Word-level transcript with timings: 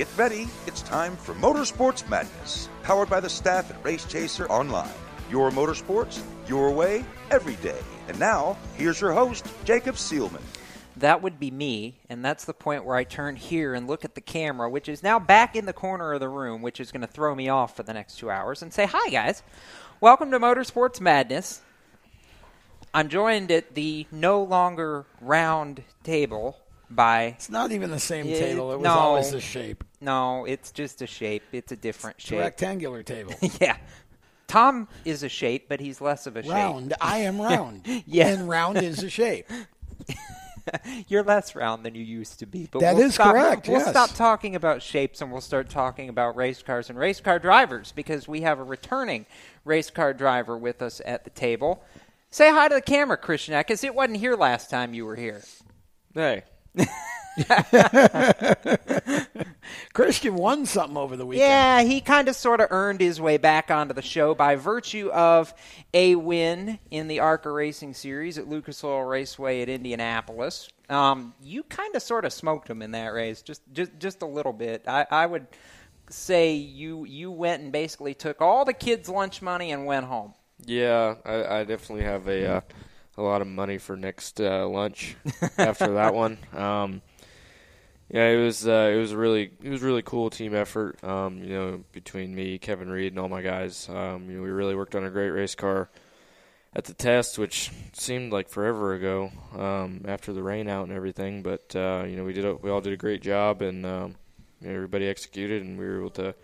Get 0.00 0.08
ready, 0.16 0.48
it's 0.66 0.80
time 0.80 1.14
for 1.14 1.34
Motorsports 1.34 2.08
Madness, 2.08 2.70
powered 2.82 3.10
by 3.10 3.20
the 3.20 3.28
staff 3.28 3.70
at 3.70 3.84
Race 3.84 4.06
Chaser 4.06 4.50
Online. 4.50 4.88
Your 5.30 5.50
motorsports, 5.50 6.22
your 6.48 6.70
way, 6.72 7.04
every 7.30 7.56
day. 7.56 7.78
And 8.08 8.18
now, 8.18 8.56
here's 8.78 8.98
your 8.98 9.12
host, 9.12 9.46
Jacob 9.66 9.96
Seelman. 9.96 10.40
That 10.96 11.20
would 11.20 11.38
be 11.38 11.50
me, 11.50 11.98
and 12.08 12.24
that's 12.24 12.46
the 12.46 12.54
point 12.54 12.86
where 12.86 12.96
I 12.96 13.04
turn 13.04 13.36
here 13.36 13.74
and 13.74 13.86
look 13.86 14.06
at 14.06 14.14
the 14.14 14.22
camera, 14.22 14.70
which 14.70 14.88
is 14.88 15.02
now 15.02 15.18
back 15.18 15.54
in 15.54 15.66
the 15.66 15.74
corner 15.74 16.14
of 16.14 16.20
the 16.20 16.30
room, 16.30 16.62
which 16.62 16.80
is 16.80 16.90
going 16.90 17.02
to 17.02 17.06
throw 17.06 17.34
me 17.34 17.50
off 17.50 17.76
for 17.76 17.82
the 17.82 17.92
next 17.92 18.18
two 18.18 18.30
hours, 18.30 18.62
and 18.62 18.72
say, 18.72 18.86
Hi, 18.90 19.10
guys. 19.10 19.42
Welcome 20.00 20.30
to 20.30 20.40
Motorsports 20.40 20.98
Madness. 20.98 21.60
I'm 22.94 23.10
joined 23.10 23.52
at 23.52 23.74
the 23.74 24.06
no 24.10 24.42
longer 24.42 25.04
round 25.20 25.82
table 26.04 26.56
by. 26.88 27.24
It's 27.24 27.50
not 27.50 27.70
even 27.70 27.90
the 27.90 28.00
same 28.00 28.26
It- 28.26 28.38
table. 28.38 28.72
It 28.72 28.76
was 28.76 28.84
no. 28.84 28.94
always 28.94 29.30
the 29.30 29.42
shape. 29.42 29.84
No, 30.00 30.44
it's 30.46 30.72
just 30.72 31.02
a 31.02 31.06
shape. 31.06 31.42
It's 31.52 31.72
a 31.72 31.76
different 31.76 32.16
It's 32.18 32.26
a 32.26 32.28
shape. 32.30 32.40
rectangular 32.40 33.02
table. 33.02 33.34
yeah. 33.60 33.76
Tom 34.46 34.88
is 35.04 35.22
a 35.22 35.28
shape, 35.28 35.68
but 35.68 35.78
he's 35.80 36.00
less 36.00 36.26
of 36.26 36.36
a 36.36 36.42
round. 36.42 36.94
I 37.00 37.18
am 37.18 37.40
round. 37.40 37.82
Yeah. 38.06 38.28
And 38.28 38.48
round 38.48 38.78
is 38.78 39.02
a 39.02 39.10
shape. 39.10 39.46
shape. 39.48 40.16
You're 41.08 41.22
less 41.24 41.54
round 41.56 41.84
than 41.84 41.94
you 41.94 42.02
used 42.04 42.38
to 42.40 42.46
be. 42.46 42.68
But 42.70 42.80
That 42.80 42.94
we'll 42.94 43.06
is 43.06 43.14
stop, 43.14 43.32
correct, 43.34 43.66
We'll 43.68 43.78
yes. 43.80 43.90
stop 43.90 44.10
talking 44.14 44.54
about 44.54 44.82
shapes 44.82 45.20
and 45.20 45.32
we'll 45.32 45.40
start 45.40 45.68
talking 45.68 46.08
about 46.08 46.36
race 46.36 46.62
cars 46.62 46.90
and 46.90 46.98
race 46.98 47.20
car 47.20 47.38
drivers 47.38 47.92
because 47.92 48.28
we 48.28 48.42
have 48.42 48.58
a 48.60 48.62
returning 48.64 49.26
race 49.64 49.90
car 49.90 50.12
driver 50.14 50.56
with 50.56 50.80
us 50.80 51.00
at 51.04 51.24
the 51.24 51.30
table. 51.30 51.82
Say 52.30 52.50
hi 52.50 52.68
to 52.68 52.76
the 52.76 52.80
camera, 52.82 53.16
Christian 53.16 53.54
Eckes. 53.54 53.82
It 53.82 53.94
wasn't 53.94 54.18
here 54.18 54.36
last 54.36 54.70
time 54.70 54.94
you 54.94 55.04
were 55.06 55.16
here. 55.16 55.42
Hey, 56.14 56.44
Christian 59.92 60.34
won 60.34 60.66
something 60.66 60.96
over 60.96 61.16
the 61.16 61.26
weekend. 61.26 61.48
Yeah, 61.48 61.82
he 61.82 62.00
kind 62.00 62.28
of 62.28 62.36
sort 62.36 62.60
of 62.60 62.68
earned 62.70 63.00
his 63.00 63.20
way 63.20 63.36
back 63.36 63.70
onto 63.70 63.94
the 63.94 64.02
show 64.02 64.34
by 64.34 64.56
virtue 64.56 65.10
of 65.12 65.54
a 65.94 66.14
win 66.16 66.78
in 66.90 67.08
the 67.08 67.20
ARCA 67.20 67.50
Racing 67.50 67.94
Series 67.94 68.38
at 68.38 68.48
Lucas 68.48 68.82
Oil 68.84 69.04
Raceway 69.04 69.62
at 69.62 69.68
Indianapolis. 69.68 70.68
Um, 70.88 71.34
you 71.42 71.62
kind 71.64 71.94
of 71.94 72.02
sort 72.02 72.24
of 72.24 72.32
smoked 72.32 72.68
him 72.68 72.82
in 72.82 72.90
that 72.92 73.08
race, 73.08 73.42
just 73.42 73.62
just 73.72 73.92
just 73.98 74.22
a 74.22 74.26
little 74.26 74.52
bit. 74.52 74.84
I, 74.88 75.06
I 75.10 75.26
would 75.26 75.46
say 76.08 76.54
you 76.54 77.04
you 77.04 77.30
went 77.30 77.62
and 77.62 77.70
basically 77.70 78.14
took 78.14 78.40
all 78.42 78.64
the 78.64 78.72
kids' 78.72 79.08
lunch 79.08 79.40
money 79.40 79.70
and 79.70 79.86
went 79.86 80.06
home. 80.06 80.34
yeah, 80.66 81.14
I, 81.24 81.60
I 81.60 81.64
definitely 81.64 82.04
have 82.04 82.26
a 82.28 82.56
uh, 82.56 82.60
a 83.16 83.22
lot 83.22 83.40
of 83.40 83.46
money 83.46 83.78
for 83.78 83.96
next 83.96 84.40
uh, 84.40 84.66
lunch 84.68 85.16
after 85.58 85.94
that 85.94 86.12
one. 86.24 86.38
Um, 86.54 87.02
yeah, 88.10 88.26
it 88.26 88.42
was 88.42 88.66
uh, 88.66 88.90
it 88.92 88.96
was 88.96 89.12
a 89.12 89.16
really 89.16 89.52
it 89.62 89.70
was 89.70 89.82
really 89.82 90.02
cool 90.02 90.30
team 90.30 90.54
effort. 90.54 91.02
Um, 91.04 91.44
you 91.44 91.50
know, 91.50 91.84
between 91.92 92.34
me, 92.34 92.58
Kevin 92.58 92.90
Reed, 92.90 93.12
and 93.12 93.20
all 93.20 93.28
my 93.28 93.40
guys. 93.40 93.88
Um, 93.88 94.28
you 94.28 94.36
know, 94.36 94.42
we 94.42 94.50
really 94.50 94.74
worked 94.74 94.96
on 94.96 95.04
a 95.04 95.10
great 95.10 95.30
race 95.30 95.54
car 95.54 95.88
at 96.74 96.84
the 96.84 96.94
test, 96.94 97.38
which 97.38 97.70
seemed 97.92 98.32
like 98.32 98.48
forever 98.48 98.94
ago 98.94 99.30
um, 99.56 100.04
after 100.08 100.32
the 100.32 100.42
rain 100.42 100.68
out 100.68 100.88
and 100.88 100.96
everything. 100.96 101.42
But 101.42 101.74
uh, 101.76 102.04
you 102.06 102.16
know, 102.16 102.24
we 102.24 102.32
did 102.32 102.44
a, 102.44 102.54
we 102.56 102.68
all 102.68 102.80
did 102.80 102.92
a 102.92 102.96
great 102.96 103.22
job, 103.22 103.62
and 103.62 103.86
um, 103.86 104.16
you 104.60 104.68
know, 104.68 104.74
everybody 104.74 105.06
executed, 105.06 105.62
and 105.62 105.78
we 105.78 105.84
were 105.86 106.00
able 106.00 106.10
to 106.10 106.34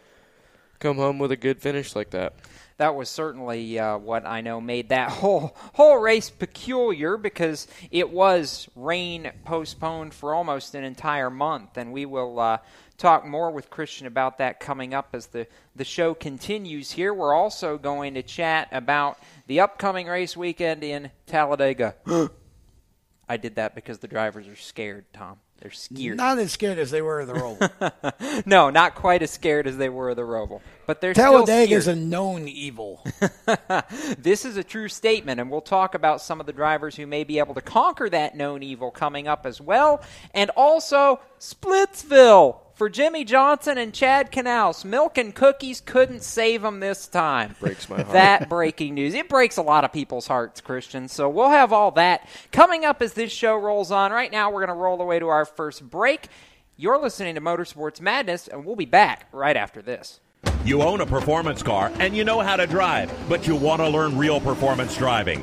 come 0.78 0.98
home 0.98 1.19
with 1.19 1.33
a 1.33 1.36
good 1.36 1.61
finish 1.61 1.97
like 1.97 2.11
that. 2.11 2.34
That 2.79 2.95
was 2.95 3.09
certainly 3.09 3.79
uh, 3.79 3.97
what 3.99 4.27
I 4.27 4.41
know 4.41 4.61
made 4.61 4.91
that 4.91 5.11
whole 5.23 5.57
whole 5.75 5.99
race 5.99 6.31
peculiar 6.31 7.17
because 7.17 7.67
it 7.91 8.11
was 8.11 8.69
rain 8.77 9.31
postponed 9.45 10.15
for 10.15 10.35
almost 10.35 10.75
an 10.75 10.85
entire 10.85 11.31
month, 11.31 11.77
and 11.77 11.93
we 11.93 12.07
will 12.07 12.39
uh, 12.39 12.59
talk 12.99 13.27
more 13.27 13.51
with 13.51 13.71
Christian 13.71 14.07
about 14.07 14.39
that 14.39 14.61
coming 14.61 14.95
up 14.95 15.09
as 15.13 15.27
the 15.27 15.47
the 15.75 15.85
show 15.85 16.15
continues. 16.15 16.93
Here, 16.93 17.13
we're 17.13 17.35
also 17.35 17.79
going 17.79 18.15
to 18.15 18.23
chat 18.23 18.69
about 18.73 19.19
the 19.47 19.61
upcoming 19.61 20.07
race 20.07 20.37
weekend 20.37 20.85
in 20.85 21.11
Talladega. 21.27 21.95
I 23.29 23.36
did 23.36 23.57
that 23.57 23.75
because 23.75 23.98
the 23.98 24.09
drivers 24.09 24.47
are 24.47 24.57
scared, 24.57 25.05
Tom. 25.13 25.39
They're 25.61 25.70
scared. 25.70 26.18
Not 26.18 26.39
as 26.39 26.52
scared 26.52 26.78
as 26.78 26.90
they 26.90 27.00
were 27.00 27.20
of 27.20 27.28
the 27.28 27.33
Roval. 27.33 28.46
no, 28.46 28.68
not 28.68 28.94
quite 28.94 29.22
as 29.22 29.30
scared 29.30 29.67
as 29.67 29.78
they 29.78 29.89
were 29.89 30.11
of 30.11 30.17
the 30.17 30.22
Roval, 30.22 30.61
but 30.86 31.00
they're 31.00 31.14
Talladega 31.14 31.74
is 31.74 31.89
a 31.89 31.96
known 31.96 32.46
evil. 32.46 33.02
this 34.18 34.44
is 34.44 34.58
a 34.58 34.64
true 34.64 34.89
statement, 34.89 35.40
and 35.40 35.50
we'll 35.50 35.62
talk 35.62 35.94
about 35.94 36.20
some 36.20 36.40
of 36.40 36.46
the 36.46 36.52
drivers 36.52 36.94
who 36.94 37.06
may 37.06 37.24
be 37.24 37.39
able 37.39 37.55
to 37.55 37.62
conquer 37.62 38.11
that 38.11 38.36
known 38.36 38.62
evil 38.62 38.90
coming 38.90 39.28
up 39.28 39.46
as 39.46 39.58
well. 39.61 40.02
And 40.34 40.50
also, 40.56 41.20
Splitsville 41.40 42.61
for 42.77 42.91
Jimmie 42.91 43.25
Johnson 43.25 43.79
and 43.79 43.92
Chad 43.92 44.31
Knaus. 44.31 44.85
Milk 44.85 45.19
and 45.19 45.35
cookies 45.35 45.81
couldn't 45.81 46.23
save 46.23 46.63
them 46.63 46.79
this 46.79 47.09
time. 47.09 47.57
Breaks 47.59 47.89
my 47.89 47.97
heart. 47.97 48.13
That 48.13 48.48
breaking 48.48 48.95
news. 48.95 49.14
It 49.14 49.29
breaks 49.29 49.57
a 49.57 49.63
lot 49.63 49.85
of 49.85 49.92
people's 49.92 50.27
hearts, 50.27 50.61
Christian. 50.61 51.09
So 51.09 51.29
we'll 51.29 51.48
have 51.48 51.73
all 51.73 51.91
that 51.92 52.29
coming 52.53 52.85
up 52.85 53.03
as 53.03 53.15
this 53.15 53.33
show 53.33 53.57
rolls 53.57 53.91
on. 53.91 54.13
Right 54.13 54.31
now, 54.31 54.51
we're 54.51 54.65
going 54.67 54.77
to 54.77 54.83
roll 54.83 55.01
away 55.01 55.19
to 55.19 55.29
our 55.29 55.47
first 55.47 55.89
break. 55.89 56.29
You're 56.77 57.01
listening 57.01 57.35
to 57.36 57.41
Motorsports 57.41 58.03
Madness, 58.03 58.47
and 58.47 58.67
we'll 58.67 58.77
be 58.77 58.85
back 58.85 59.27
right 59.33 59.57
after 59.57 59.81
this. 59.81 60.20
You 60.63 60.83
own 60.83 61.01
a 61.01 61.07
performance 61.07 61.63
car 61.63 61.91
and 61.98 62.15
you 62.15 62.25
know 62.25 62.41
how 62.41 62.57
to 62.57 62.67
drive, 62.67 63.11
but 63.29 63.47
you 63.47 63.57
want 63.57 63.81
to 63.81 63.89
learn 63.89 64.19
real 64.19 64.41
performance 64.41 64.97
driving. 64.97 65.42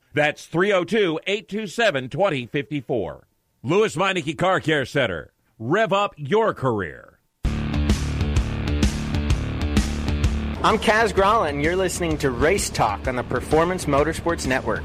That's 0.13 0.45
302 0.45 1.21
827 1.25 2.09
2054. 2.09 3.27
Lewes 3.63 3.95
Meineke 3.95 4.37
Car 4.37 4.59
Care 4.59 4.83
Center. 4.85 5.31
Rev 5.57 5.93
up 5.93 6.13
your 6.17 6.53
career. 6.53 7.19
I'm 10.63 10.77
Kaz 10.77 11.13
Grala, 11.13 11.49
and 11.49 11.63
you're 11.63 11.77
listening 11.77 12.17
to 12.19 12.29
Race 12.29 12.69
Talk 12.69 13.07
on 13.07 13.15
the 13.15 13.23
Performance 13.23 13.85
Motorsports 13.85 14.45
Network. 14.45 14.83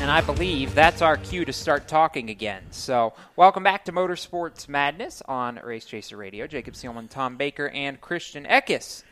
And 0.00 0.10
I 0.10 0.20
believe 0.20 0.74
that's 0.74 1.02
our 1.02 1.16
cue 1.16 1.44
to 1.44 1.52
start 1.52 1.88
talking 1.88 2.30
again. 2.30 2.62
So, 2.70 3.12
welcome 3.36 3.62
back 3.64 3.84
to 3.86 3.92
Motorsports 3.92 4.68
Madness 4.68 5.20
on 5.26 5.60
Race 5.64 5.84
Chaser 5.84 6.16
Radio. 6.16 6.46
Jacob 6.46 6.74
Seelman, 6.74 7.08
Tom 7.10 7.36
Baker, 7.36 7.68
and 7.68 8.00
Christian 8.00 8.44
Eckes 8.44 9.02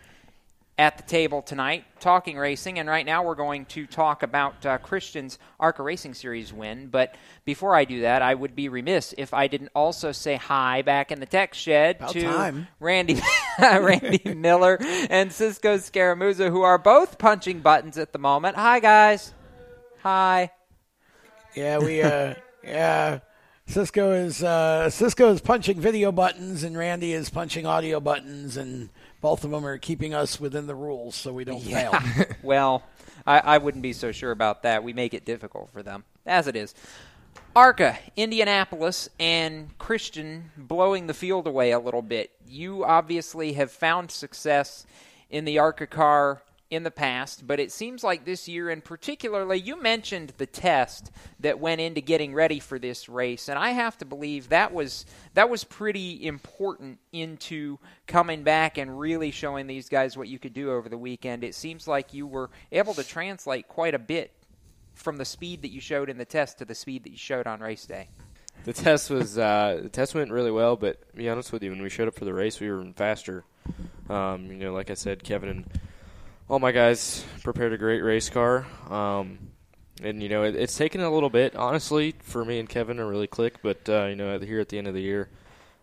at 0.81 0.97
the 0.97 1.03
table 1.03 1.43
tonight 1.43 1.85
talking 2.01 2.39
racing. 2.39 2.79
And 2.79 2.89
right 2.89 3.05
now 3.05 3.23
we're 3.23 3.35
going 3.35 3.67
to 3.67 3.87
talk 3.87 4.23
about 4.23 4.65
uh, 4.65 4.79
Christian's 4.79 5.39
ARCA 5.61 5.83
Racing 5.83 6.15
Series 6.15 6.55
win. 6.55 6.87
But 6.87 7.17
before 7.45 7.77
I 7.77 7.85
do 7.85 8.01
that, 8.01 8.23
I 8.23 8.35
would 8.35 8.57
be 8.57 8.71
remiss 8.71 9.15
if 9.19 9.35
I 9.35 9.47
didn't 9.47 9.73
also 9.75 10.11
say 10.11 10.37
hi 10.37 10.81
back 10.81 11.13
in 11.13 11.21
the 11.21 11.27
tech 11.27 11.53
shed 11.53 11.97
About 11.97 12.13
to 12.13 12.23
time. 12.23 12.69
Randy, 12.81 13.21
Randy 13.61 14.33
Miller 14.33 14.79
and 15.11 15.31
Cisco 15.31 15.77
Scaramuzza, 15.77 16.49
who 16.49 16.63
are 16.63 16.79
both 16.79 17.19
punching 17.19 17.61
buttons 17.61 17.99
at 17.99 18.15
the 18.15 18.19
moment. 18.19 18.57
Hi, 18.57 18.81
guys. 18.81 19.35
Hi. 20.03 20.51
Yeah, 21.55 21.77
we 21.77 22.01
uh 22.01 22.37
yeah. 22.65 23.19
Cisco 23.67 24.13
is 24.13 24.43
uh 24.43 24.89
Cisco 24.89 25.31
is 25.31 25.43
punching 25.43 25.79
video 25.79 26.11
buttons 26.11 26.65
and 26.65 26.75
Randy 26.75 27.13
is 27.13 27.29
punching 27.29 27.67
audio 27.67 28.01
buttons 28.01 28.57
and 28.57 28.89
both 29.21 29.45
of 29.45 29.51
them 29.51 29.65
are 29.67 29.79
keeping 29.79 30.15
us 30.15 30.41
within 30.41 30.67
the 30.67 30.75
rules 30.75 31.15
so 31.15 31.33
we 31.33 31.45
don't 31.45 31.61
fail. 31.61 31.95
well, 32.43 32.83
I, 33.27 33.39
I 33.41 33.59
wouldn't 33.59 33.83
be 33.83 33.93
so 33.93 34.13
sure 34.13 34.31
about 34.31 34.63
that. 34.63 34.83
We 34.83 34.93
make 34.93 35.15
it 35.15 35.25
difficult 35.25 35.71
for 35.73 35.83
them, 35.83 36.05
as 36.27 36.47
it 36.47 36.57
is. 36.57 36.75
ARCA, 37.55 37.99
Indianapolis, 38.17 39.09
and 39.19 39.77
Christian 39.79 40.51
blowing 40.57 41.07
the 41.07 41.15
field 41.15 41.47
away 41.47 41.73
a 41.73 41.79
little 41.79 42.03
bit. 42.03 42.31
You 42.47 42.85
obviously 42.85 43.55
have 43.55 43.73
found 43.73 44.11
success 44.11 44.87
in 45.29 45.45
the 45.45 45.59
ARCA 45.59 45.87
car 45.87 46.43
in 46.71 46.85
the 46.85 46.91
past, 46.91 47.47
but 47.47 47.59
it 47.59 47.73
seems 47.73 48.05
like 48.05 48.25
this 48.25 48.49
year, 48.49 48.71
and 48.71 48.83
particularly, 48.85 49.59
you 49.59 49.81
mentioned 49.81 50.33
the 50.39 50.47
test 50.47 51.11
that 51.41 51.59
went 51.59 51.81
into 51.81 52.01
getting 52.01 52.33
ready 52.33 52.61
for 52.61 52.79
this 52.79 53.09
race, 53.09 53.49
and 53.49 53.59
I 53.59 53.71
have 53.71 53.99
to 53.99 54.05
believe 54.05 54.51
that 54.51 54.73
was 54.73 55.05
that 55.35 55.51
was 55.51 55.65
pretty 55.65 56.25
important 56.25 56.99
into 57.13 57.79
coming 58.07 58.45
back 58.45 58.79
and 58.79 59.01
really 59.01 59.33
showing 59.33 59.67
these 59.67 59.89
guys 59.89 60.17
what 60.17 60.29
you 60.29 60.39
could 60.39 60.55
do 60.55 60.71
over 60.71 60.89
the 60.89 60.97
weekend. 60.97 61.43
It 61.43 61.57
seems 61.57 61.89
like 61.89 62.15
you 62.15 62.27
were 62.27 62.51
able 62.71 62.95
to 62.95 63.03
translate 63.03 63.67
quite 63.67 63.95
a 63.95 63.99
bit 63.99 64.33
from 64.95 65.17
the 65.17 65.25
speed 65.25 65.63
that 65.63 65.73
you 65.73 65.81
showed 65.81 66.09
in 66.09 66.19
the 66.19 66.25
test 66.25 66.59
to 66.59 66.65
the 66.65 66.75
speed 66.75 67.03
that 67.03 67.11
you 67.11 67.19
showed 67.19 67.49
on 67.49 67.61
race 67.61 67.85
day. 67.85 68.09
The 68.65 68.73
test 68.73 69.11
was 69.11 69.39
uh, 69.39 69.81
the 69.83 69.89
test 69.89 70.15
went 70.15 70.31
really 70.31 70.51
well, 70.53 70.77
but 70.77 71.11
to 71.11 71.17
be 71.17 71.29
honest 71.29 71.53
with 71.53 71.65
you, 71.65 71.71
when 71.71 71.83
we 71.83 71.89
showed 71.89 72.07
up 72.07 72.15
for 72.15 72.25
the 72.25 72.35
race, 72.35 72.61
we 72.61 72.71
were 72.71 72.85
faster. 72.95 73.45
Um, 74.09 74.47
you 74.53 74.59
know, 74.59 74.73
like 74.73 74.91
I 74.91 74.95
said, 74.95 75.25
Kevin 75.25 75.49
and 75.49 75.81
all 76.51 76.59
my 76.59 76.73
guys 76.73 77.25
prepared 77.45 77.73
a 77.73 77.79
great 77.79 78.03
race 78.03 78.29
car. 78.29 78.67
Um, 78.91 79.39
and 80.03 80.21
you 80.21 80.29
know, 80.29 80.43
it, 80.43 80.57
it's 80.57 80.77
taken 80.77 81.01
a 81.01 81.11
little 81.11 81.31
bit, 81.31 81.55
honestly, 81.55 82.17
for 82.23 82.45
me 82.45 82.59
and 82.59 82.69
Kevin 82.69 82.97
to 82.97 83.05
really 83.05 83.29
click. 83.29 83.63
But 83.63 83.89
uh, 83.89 84.07
you 84.07 84.17
know, 84.17 84.37
here 84.41 84.59
at 84.59 84.69
the 84.69 84.77
end 84.77 84.89
of 84.89 84.95
the 84.95 85.01
year, 85.01 85.29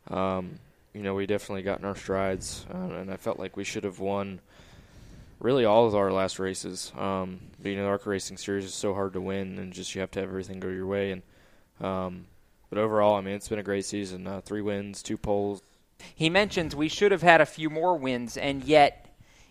um, 0.09 0.59
you 0.93 1.01
know, 1.01 1.15
we 1.15 1.25
definitely 1.25 1.61
got 1.61 1.79
in 1.79 1.85
our 1.85 1.95
strides, 1.95 2.65
uh, 2.73 2.95
and 2.95 3.09
I 3.09 3.15
felt 3.15 3.39
like 3.39 3.55
we 3.55 3.63
should 3.63 3.85
have 3.85 3.99
won 3.99 4.41
really 5.39 5.63
all 5.63 5.87
of 5.87 5.95
our 5.95 6.11
last 6.11 6.37
races. 6.37 6.91
Um, 6.97 7.39
but, 7.61 7.69
you 7.69 7.77
know, 7.77 7.83
the 7.83 7.89
ARCA 7.89 8.09
Racing 8.09 8.37
Series 8.37 8.65
is 8.65 8.73
so 8.73 8.93
hard 8.93 9.13
to 9.13 9.21
win, 9.21 9.57
and 9.59 9.71
just 9.71 9.95
you 9.95 10.01
have 10.01 10.11
to 10.11 10.19
have 10.19 10.29
everything 10.29 10.59
go 10.59 10.67
your 10.67 10.87
way. 10.87 11.11
And 11.11 11.21
um, 11.79 12.25
but 12.69 12.77
overall, 12.77 13.15
I 13.15 13.21
mean, 13.21 13.35
it's 13.35 13.47
been 13.47 13.59
a 13.59 13.63
great 13.63 13.85
season. 13.85 14.27
Uh, 14.27 14.41
three 14.41 14.61
wins, 14.61 15.01
two 15.01 15.17
poles. 15.17 15.61
He 16.13 16.29
mentions 16.29 16.75
we 16.75 16.89
should 16.89 17.13
have 17.13 17.21
had 17.21 17.39
a 17.39 17.45
few 17.45 17.69
more 17.69 17.95
wins, 17.95 18.35
and 18.35 18.65
yet 18.65 19.06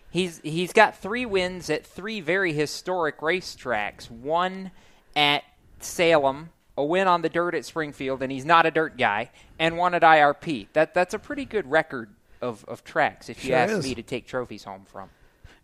he's 0.09 0.39
he's 0.43 0.73
got 0.73 0.97
three 0.97 1.25
wins 1.25 1.69
at 1.69 1.85
three 1.85 2.21
very 2.21 2.53
historic 2.53 3.19
racetracks. 3.19 4.09
One 4.09 4.71
at 5.15 5.43
Salem, 5.79 6.49
a 6.77 6.83
win 6.83 7.07
on 7.07 7.21
the 7.21 7.29
dirt 7.29 7.55
at 7.55 7.65
Springfield, 7.65 8.21
and 8.21 8.31
he's 8.31 8.45
not 8.45 8.65
a 8.65 8.71
dirt 8.71 8.97
guy, 8.97 9.31
and 9.59 9.77
one 9.77 9.93
at 9.93 10.01
IRP. 10.01 10.67
That 10.73 10.93
that's 10.93 11.13
a 11.13 11.19
pretty 11.19 11.45
good 11.45 11.69
record 11.69 12.09
of, 12.41 12.65
of 12.65 12.83
tracks 12.83 13.29
if 13.29 13.43
you 13.43 13.49
Sure 13.49 13.57
ask 13.57 13.73
is. 13.73 13.85
me 13.85 13.95
to 13.95 14.03
take 14.03 14.27
trophies 14.27 14.63
home 14.63 14.85
from. 14.85 15.09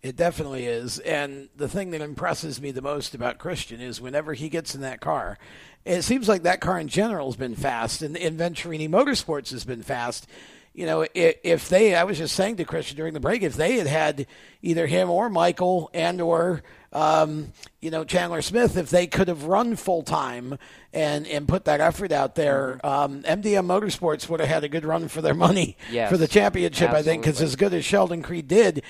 It 0.02 0.18
definitely 0.18 0.66
is. 0.66 1.00
And 1.00 1.48
the 1.56 1.70
thing 1.70 1.92
that 1.92 2.02
impresses 2.02 2.62
me 2.62 2.72
the 2.72 2.82
most 2.82 3.16
about 3.16 3.38
Christian 3.38 3.80
is 3.80 4.02
whenever 4.02 4.34
he 4.34 4.50
gets 4.50 4.76
in 4.76 4.82
that 4.82 5.00
car, 5.00 5.38
it 5.86 6.02
seems 6.02 6.28
like 6.28 6.44
that 6.44 6.60
car 6.60 6.78
in 6.78 6.90
general 6.90 7.28
has 7.28 7.38
been 7.38 7.56
fast, 7.56 8.02
and, 8.02 8.18
and 8.18 8.38
Venturini 8.38 8.90
Motorsports 8.90 9.52
has 9.52 9.64
been 9.64 9.82
fast. 9.82 10.28
You 10.74 10.88
know, 10.88 11.06
if, 11.14 11.36
if 11.44 11.70
they, 11.70 11.94
I 11.94 12.04
was 12.04 12.18
just 12.18 12.36
saying 12.36 12.56
to 12.58 12.66
Christian 12.66 12.98
during 12.98 13.14
the 13.14 13.20
break, 13.20 13.44
if 13.44 13.54
they 13.54 13.78
had 13.78 13.86
had 13.86 14.26
either 14.64 14.88
him 14.88 15.10
or 15.10 15.30
Michael 15.30 15.92
and 15.94 16.20
or 16.20 16.64
um, 16.92 17.54
you 17.80 17.92
know 17.92 18.04
Chandler 18.04 18.42
Smith, 18.42 18.76
if 18.76 18.90
they 18.90 19.06
could 19.06 19.28
have 19.28 19.44
run 19.44 19.76
full 19.76 20.02
time 20.02 20.58
and 20.92 21.28
and 21.28 21.48
put 21.48 21.66
that 21.66 21.80
effort 21.80 22.12
out 22.12 22.34
there, 22.36 22.80
um, 22.84 23.22
MDM 23.22 23.66
Motorsports 23.68 24.28
would 24.30 24.40
have 24.40 24.50
had 24.50 24.64
a 24.64 24.70
good 24.70 24.84
run 24.86 25.08
for 25.10 25.22
their 25.22 25.34
money 25.36 25.78
Yes, 25.92 26.10
for 26.10 26.18
the 26.18 26.28
championship. 26.28 26.90
I 26.90 27.04
think 27.04 27.24
because 27.24 27.40
as 27.42 27.56
good 27.56 27.74
as 27.74 27.86
Sheldon 27.86 28.24
Creed 28.24 28.48
did, 28.48 28.82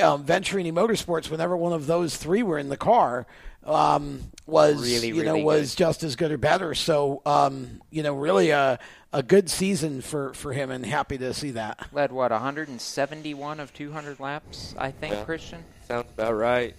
um, 0.00 0.24
Venturini 0.24 0.72
Motorsports, 0.72 1.30
whenever 1.30 1.56
one 1.56 1.72
of 1.74 1.86
those 1.86 2.16
three 2.16 2.42
were 2.42 2.58
in 2.58 2.68
the 2.70 2.76
car, 2.78 3.26
um, 3.64 4.20
was 4.46 4.82
Really, 4.82 5.08
you 5.08 5.22
know 5.24 5.32
really 5.32 5.44
was 5.44 5.74
good. 5.74 5.78
just 5.78 6.02
as 6.02 6.16
good 6.16 6.32
or 6.32 6.38
better. 6.38 6.74
So 6.74 7.22
um, 7.26 7.80
you 7.90 8.02
know, 8.02 8.14
really 8.14 8.50
a 8.50 8.78
a 9.12 9.22
good 9.22 9.50
season 9.50 10.00
for 10.00 10.32
for 10.34 10.52
him, 10.52 10.70
and 10.70 10.84
happy 10.84 11.18
to 11.18 11.32
see 11.34 11.52
that. 11.52 11.86
Led 11.92 12.12
what 12.12 12.30
171 12.30 13.60
of 13.60 13.72
200 13.74 14.20
laps, 14.20 14.74
I 14.78 14.90
think, 14.90 15.14
Yeah. 15.14 15.24
Christian. 15.24 15.64
Sounds 15.86 16.06
about 16.14 16.34
right. 16.34 16.74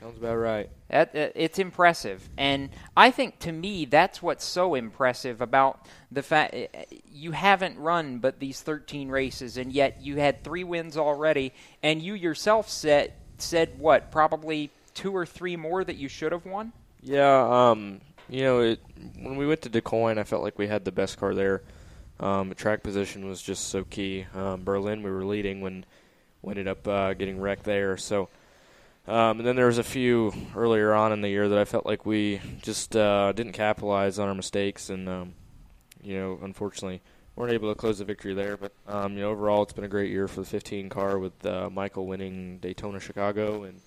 Sounds 0.00 0.18
about 0.18 0.36
right. 0.36 0.68
That, 0.90 1.14
uh, 1.16 1.28
it's 1.34 1.58
impressive, 1.58 2.28
and 2.36 2.68
I 2.96 3.10
think 3.10 3.38
to 3.40 3.52
me 3.52 3.84
that's 3.86 4.22
what's 4.22 4.44
so 4.44 4.74
impressive 4.74 5.40
about 5.40 5.86
the 6.12 6.22
fact 6.22 6.54
uh, 6.54 6.66
you 7.10 7.32
haven't 7.32 7.78
run 7.78 8.18
but 8.18 8.38
these 8.38 8.60
13 8.60 9.08
races, 9.08 9.56
and 9.56 9.72
yet 9.72 10.02
you 10.02 10.16
had 10.18 10.44
three 10.44 10.62
wins 10.64 10.96
already, 10.96 11.52
and 11.82 12.02
you 12.02 12.14
yourself 12.14 12.68
said 12.68 13.14
said 13.38 13.78
what 13.78 14.12
probably 14.12 14.70
two 14.94 15.14
or 15.14 15.26
three 15.26 15.56
more 15.56 15.84
that 15.84 15.96
you 15.96 16.08
should 16.08 16.32
have 16.32 16.46
won. 16.46 16.72
Yeah, 17.02 17.70
um, 17.70 18.00
you 18.28 18.42
know, 18.42 18.60
it, 18.60 18.80
when 19.20 19.36
we 19.36 19.46
went 19.46 19.62
to 19.62 19.70
DuQuoin, 19.70 20.18
I 20.18 20.24
felt 20.24 20.42
like 20.42 20.58
we 20.58 20.68
had 20.68 20.84
the 20.84 20.92
best 20.92 21.18
car 21.18 21.34
there. 21.34 21.62
Um, 22.20 22.48
the 22.48 22.54
track 22.54 22.82
position 22.82 23.28
was 23.28 23.42
just 23.42 23.68
so 23.68 23.84
key. 23.84 24.26
Um, 24.34 24.64
Berlin, 24.64 25.02
we 25.02 25.10
were 25.10 25.24
leading 25.24 25.60
when 25.60 25.84
we 26.42 26.52
ended 26.52 26.68
up 26.68 26.86
uh, 26.86 27.14
getting 27.14 27.40
wrecked 27.40 27.64
there. 27.64 27.96
So, 27.96 28.28
um, 29.06 29.38
and 29.38 29.46
then 29.46 29.56
there 29.56 29.66
was 29.66 29.78
a 29.78 29.84
few 29.84 30.32
earlier 30.54 30.94
on 30.94 31.12
in 31.12 31.20
the 31.20 31.28
year 31.28 31.48
that 31.48 31.58
I 31.58 31.64
felt 31.64 31.84
like 31.84 32.06
we 32.06 32.40
just 32.62 32.96
uh, 32.96 33.32
didn't 33.32 33.52
capitalize 33.52 34.18
on 34.18 34.28
our 34.28 34.34
mistakes, 34.34 34.88
and 34.88 35.08
um, 35.08 35.34
you 36.02 36.16
know, 36.16 36.38
unfortunately, 36.42 37.02
weren't 37.36 37.52
able 37.52 37.70
to 37.70 37.78
close 37.78 37.98
the 37.98 38.04
victory 38.04 38.32
there. 38.32 38.56
But 38.56 38.72
um, 38.86 39.14
you 39.14 39.20
know, 39.20 39.30
overall, 39.30 39.62
it's 39.64 39.72
been 39.72 39.84
a 39.84 39.88
great 39.88 40.10
year 40.10 40.28
for 40.28 40.40
the 40.40 40.46
15 40.46 40.88
car 40.88 41.18
with 41.18 41.44
uh, 41.44 41.68
Michael 41.70 42.06
winning 42.06 42.58
Daytona, 42.58 43.00
Chicago, 43.00 43.64
and 43.64 43.80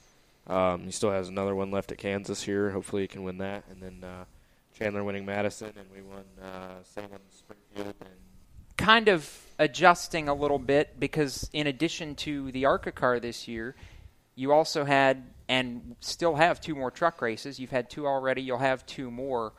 um, 0.48 0.84
he 0.84 0.92
still 0.92 1.12
has 1.12 1.28
another 1.28 1.56
one 1.56 1.72
left 1.72 1.92
at 1.92 1.98
Kansas 1.98 2.44
here. 2.44 2.72
Hopefully, 2.72 3.04
he 3.04 3.08
can 3.08 3.24
win 3.24 3.38
that. 3.40 3.64
And 3.70 3.82
then 3.82 4.10
uh, 4.10 4.26
Chandler 4.78 5.04
winning 5.04 5.26
Madison, 5.26 5.74
and 5.78 5.88
we 5.94 6.02
won 6.02 6.24
uh, 6.42 6.84
Salem, 6.84 7.20
Springfield, 7.30 7.96
and 8.02 8.10
kind 8.78 9.10
of 9.10 9.30
adjusting 9.60 10.30
a 10.30 10.34
little 10.34 10.60
bit 10.60 11.00
because 11.00 11.50
in 11.52 11.68
addition 11.68 12.16
to 12.16 12.52
the 12.52 12.66
ARCA 12.66 12.92
car 12.92 13.20
this 13.20 13.48
year, 13.48 13.76
you 14.36 14.52
also 14.54 14.86
had 14.86 15.24
and 15.50 15.96
still 16.00 16.36
have 16.36 16.62
two 16.62 16.76
more 16.76 16.92
truck 16.92 17.22
races. 17.22 17.60
You've 17.60 17.72
had 17.72 17.90
two 17.90 18.06
already. 18.06 18.42
You'll 18.42 18.58
have 18.60 18.86
two 18.86 19.10
more. 19.10 19.54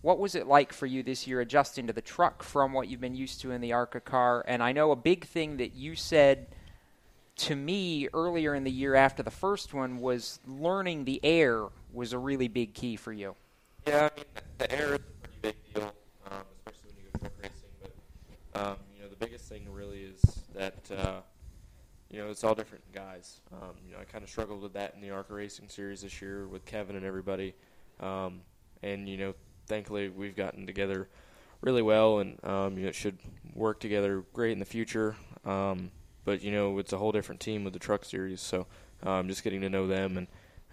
what 0.00 0.18
was 0.18 0.36
it 0.36 0.46
like 0.46 0.72
for 0.72 0.86
you 0.86 1.02
this 1.02 1.26
year 1.26 1.40
adjusting 1.40 1.88
to 1.88 1.92
the 1.92 2.02
truck 2.02 2.44
from 2.44 2.72
what 2.72 2.86
you've 2.86 3.00
been 3.00 3.16
used 3.16 3.40
to 3.40 3.50
in 3.50 3.60
the 3.60 3.72
ARCA 3.72 4.00
car? 4.00 4.44
And 4.46 4.62
I 4.62 4.72
know 4.72 4.92
a 4.92 4.96
big 4.96 5.24
thing 5.24 5.56
that 5.56 5.74
you 5.74 5.96
said 5.96 6.46
to 7.38 7.54
me 7.54 8.08
earlier 8.12 8.54
in 8.54 8.64
the 8.64 8.70
year 8.70 8.94
after 8.94 9.22
the 9.22 9.30
first 9.30 9.72
one 9.72 10.00
was 10.00 10.40
learning 10.46 11.04
the 11.04 11.20
air 11.24 11.66
was 11.92 12.12
a 12.12 12.18
really 12.18 12.48
big 12.48 12.74
key 12.74 12.96
for 12.96 13.12
you. 13.12 13.34
Yeah, 13.86 14.08
I 14.12 14.16
mean, 14.16 14.24
the 14.58 14.72
air 14.72 14.94
is 14.94 14.94
a 14.94 14.98
pretty 14.98 15.38
big 15.40 15.74
deal, 15.74 15.92
um, 16.30 16.42
especially 16.66 16.90
when 16.90 17.04
you 17.04 17.10
go 17.12 17.18
truck 17.20 17.32
racing. 17.40 17.92
But 18.52 18.60
um, 18.60 18.76
you 18.94 19.02
know, 19.02 19.08
the 19.08 19.16
biggest 19.16 19.48
thing 19.48 19.66
really 19.72 20.00
is 20.00 20.20
that 20.54 20.90
uh, 20.96 21.20
you 22.10 22.18
know 22.18 22.28
it's 22.28 22.42
all 22.42 22.54
different 22.54 22.84
guys. 22.92 23.40
Um, 23.52 23.76
you 23.86 23.92
know, 23.92 24.00
I 24.00 24.04
kind 24.04 24.24
of 24.24 24.30
struggled 24.30 24.60
with 24.60 24.72
that 24.74 24.94
in 24.94 25.00
the 25.00 25.10
ARCA 25.10 25.32
Racing 25.32 25.68
Series 25.68 26.02
this 26.02 26.20
year 26.20 26.46
with 26.48 26.64
Kevin 26.64 26.96
and 26.96 27.04
everybody. 27.04 27.54
Um, 28.00 28.40
and 28.82 29.08
you 29.08 29.16
know, 29.16 29.34
thankfully 29.66 30.08
we've 30.08 30.36
gotten 30.36 30.66
together 30.66 31.08
really 31.60 31.82
well, 31.82 32.18
and 32.18 32.44
um, 32.44 32.76
you 32.76 32.82
know, 32.82 32.88
it 32.88 32.94
should 32.94 33.18
work 33.54 33.78
together 33.80 34.24
great 34.32 34.52
in 34.52 34.58
the 34.58 34.64
future. 34.64 35.14
Um, 35.44 35.90
but 36.28 36.42
you 36.42 36.52
know, 36.52 36.78
it's 36.78 36.92
a 36.92 36.98
whole 36.98 37.10
different 37.10 37.40
team 37.40 37.64
with 37.64 37.72
the 37.72 37.78
Truck 37.78 38.04
Series, 38.04 38.42
so 38.42 38.66
um, 39.02 39.28
just 39.28 39.42
getting 39.42 39.62
to 39.62 39.70
know 39.70 39.86
them, 39.86 40.18
and 40.18 40.26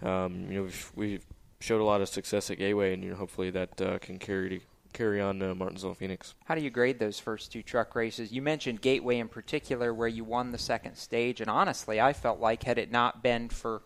um, 0.06 0.50
you 0.50 0.58
know, 0.58 0.62
we've, 0.64 0.92
we've 0.94 1.26
showed 1.60 1.80
a 1.80 1.84
lot 1.84 2.02
of 2.02 2.10
success 2.10 2.50
at 2.50 2.58
Gateway, 2.58 2.92
and 2.92 3.02
you 3.02 3.10
know, 3.10 3.16
hopefully 3.16 3.48
that 3.48 3.80
uh, 3.80 3.98
can 3.98 4.18
carry 4.18 4.50
to 4.50 4.60
carry 4.92 5.18
on 5.18 5.38
to 5.38 5.54
Martinsville, 5.54 5.94
Phoenix. 5.94 6.34
How 6.44 6.54
do 6.54 6.60
you 6.60 6.68
grade 6.68 6.98
those 6.98 7.18
first 7.18 7.52
two 7.52 7.62
truck 7.62 7.96
races? 7.96 8.32
You 8.32 8.42
mentioned 8.42 8.82
Gateway 8.82 9.18
in 9.18 9.28
particular, 9.28 9.94
where 9.94 10.08
you 10.08 10.24
won 10.24 10.52
the 10.52 10.58
second 10.58 10.96
stage, 10.96 11.40
and 11.40 11.48
honestly, 11.48 12.02
I 12.02 12.12
felt 12.12 12.38
like 12.38 12.62
had 12.64 12.76
it 12.76 12.92
not 12.92 13.22
been 13.22 13.48
for 13.48 13.80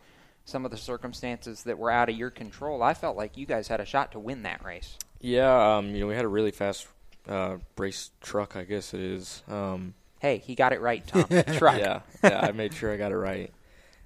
some 0.45 0.65
of 0.65 0.73
the 0.73 0.77
circumstances 0.77 1.62
that 1.62 1.79
were 1.79 1.93
out 1.93 2.09
of 2.09 2.17
your 2.17 2.31
control, 2.31 2.83
I 2.83 2.95
felt 2.95 3.17
like 3.17 3.37
you 3.37 3.47
guys 3.47 3.69
had 3.69 3.81
a 3.81 3.87
shot 3.87 4.11
to 4.12 4.19
win 4.19 4.43
that 4.43 4.65
race. 4.65 4.99
Yeah, 5.21 5.77
um, 5.77 5.95
you 5.95 6.00
know, 6.00 6.09
we 6.09 6.17
had 6.17 6.25
a 6.25 6.29
really 6.29 6.50
fast 6.50 6.89
uh, 7.29 7.59
race 7.79 8.11
truck, 8.21 8.57
I 8.57 8.65
guess 8.65 8.93
it 8.93 9.00
is. 9.00 9.45
Um, 9.47 9.95
hey, 10.21 10.39
he 10.39 10.55
got 10.55 10.73
it 10.73 10.81
right, 10.81 11.07
Tom. 11.07 11.25
truck. 11.57 11.79
yeah, 11.79 12.00
yeah, 12.23 12.41
I 12.41 12.53
made 12.53 12.73
sure 12.73 12.93
I 12.93 12.97
got 12.97 13.12
it 13.12 13.17
right. 13.17 13.53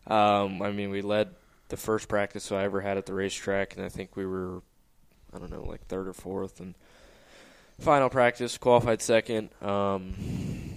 Um, 0.07 0.63
I 0.63 0.73
mean, 0.73 0.91
we 0.91 1.03
led 1.03 1.31
the 1.69 1.77
first 1.77 2.09
practice 2.09 2.51
I 2.51 2.65
ever 2.65 2.81
had 2.81 2.97
at 2.97 3.07
the 3.07 3.15
racetrack, 3.15 3.77
and 3.77 3.85
I 3.85 3.89
think 3.89 4.17
we 4.17 4.27
were, 4.27 4.63
I 5.35 5.39
don't 5.39 5.51
know, 5.51 5.65
like 5.65 5.87
third 5.87 6.09
or 6.09 6.13
fourth, 6.13 6.61
and 6.61 6.75
final 7.79 8.09
practice 8.09 8.57
qualified 8.59 9.03
second. 9.03 9.51
Um, 9.61 10.15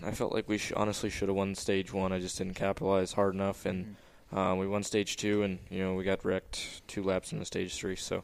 I 0.05 0.11
felt 0.11 0.33
like 0.33 0.49
we 0.49 0.57
sh- 0.57 0.73
honestly 0.75 1.09
should 1.09 1.29
have 1.29 1.35
won 1.37 1.55
stage 1.55 1.93
one. 1.93 2.11
I 2.11 2.19
just 2.19 2.37
didn't 2.37 2.55
capitalize 2.55 3.13
hard 3.13 3.33
enough, 3.33 3.65
and. 3.65 3.85
Mm-hmm 3.85 3.93
um, 4.31 4.57
we 4.57 4.67
won 4.67 4.83
stage 4.83 5.15
two, 5.17 5.43
and 5.43 5.59
you 5.69 5.83
know 5.83 5.93
we 5.93 6.03
got 6.03 6.25
wrecked 6.25 6.87
two 6.87 7.03
laps 7.03 7.31
in 7.31 7.39
the 7.39 7.45
stage 7.45 7.75
three. 7.75 7.95
So, 7.95 8.23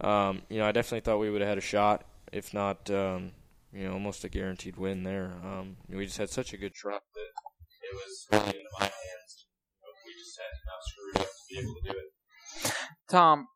um, 0.00 0.42
you 0.48 0.58
know, 0.58 0.66
I 0.66 0.72
definitely 0.72 1.00
thought 1.00 1.18
we 1.18 1.30
would 1.30 1.40
have 1.40 1.48
had 1.48 1.58
a 1.58 1.62
shot, 1.62 2.04
if 2.32 2.52
not, 2.52 2.90
um, 2.90 3.32
you 3.72 3.84
know, 3.84 3.92
almost 3.92 4.24
a 4.24 4.28
guaranteed 4.28 4.76
win 4.76 5.04
there. 5.04 5.32
Um, 5.44 5.76
we 5.88 6.06
just 6.06 6.18
had 6.18 6.30
such 6.30 6.52
a 6.52 6.56
good 6.56 6.74
truck 6.74 7.02
that 7.14 7.20
it 7.20 7.94
was 7.94 8.26
really 8.32 8.58
in 8.58 8.66
my 8.78 8.84
hands. 8.84 9.46
We 10.04 10.12
just 10.12 10.38
had 10.38 10.52
enough 10.62 10.82
screwed 10.84 11.16
up 11.16 11.28
to 11.28 11.54
be 11.54 11.58
able 11.60 11.74
to 11.74 11.92
do 11.92 11.98
it. 11.98 12.74
Tom, 13.08 13.48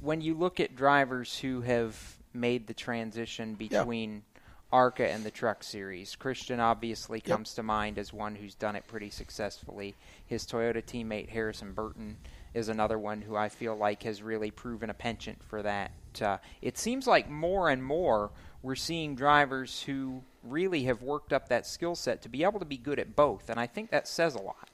when 0.00 0.20
you 0.20 0.34
look 0.34 0.60
at 0.60 0.76
drivers 0.76 1.38
who 1.38 1.62
have 1.62 2.18
made 2.32 2.66
the 2.66 2.74
transition 2.74 3.54
between 3.54 4.22
ARCA 4.70 5.10
and 5.10 5.24
the 5.24 5.30
Truck 5.30 5.64
Series. 5.64 6.14
Christian 6.14 6.60
obviously 6.60 7.20
comes 7.20 7.50
yep. 7.50 7.56
to 7.56 7.62
mind 7.62 7.98
as 7.98 8.12
one 8.12 8.34
who's 8.34 8.54
done 8.54 8.76
it 8.76 8.86
pretty 8.86 9.08
successfully. 9.08 9.94
His 10.26 10.44
Toyota 10.44 10.84
teammate 10.84 11.30
Harrison 11.30 11.72
Burton 11.72 12.18
is 12.52 12.68
another 12.68 12.98
one 12.98 13.22
who 13.22 13.34
I 13.34 13.48
feel 13.48 13.74
like 13.74 14.02
has 14.02 14.22
really 14.22 14.50
proven 14.50 14.90
a 14.90 14.94
penchant 14.94 15.42
for 15.42 15.62
that. 15.62 15.92
Uh, 16.20 16.38
it 16.60 16.76
seems 16.76 17.06
like 17.06 17.30
more 17.30 17.70
and 17.70 17.82
more 17.82 18.30
we're 18.62 18.74
seeing 18.74 19.14
drivers 19.14 19.82
who 19.82 20.22
really 20.42 20.84
have 20.84 21.02
worked 21.02 21.32
up 21.32 21.48
that 21.48 21.66
skill 21.66 21.94
set 21.94 22.22
to 22.22 22.28
be 22.28 22.44
able 22.44 22.58
to 22.60 22.66
be 22.66 22.76
good 22.76 22.98
at 22.98 23.14
both, 23.14 23.50
and 23.50 23.58
I 23.58 23.66
think 23.66 23.90
that 23.90 24.08
says 24.08 24.34
a 24.34 24.40
lot. 24.40 24.68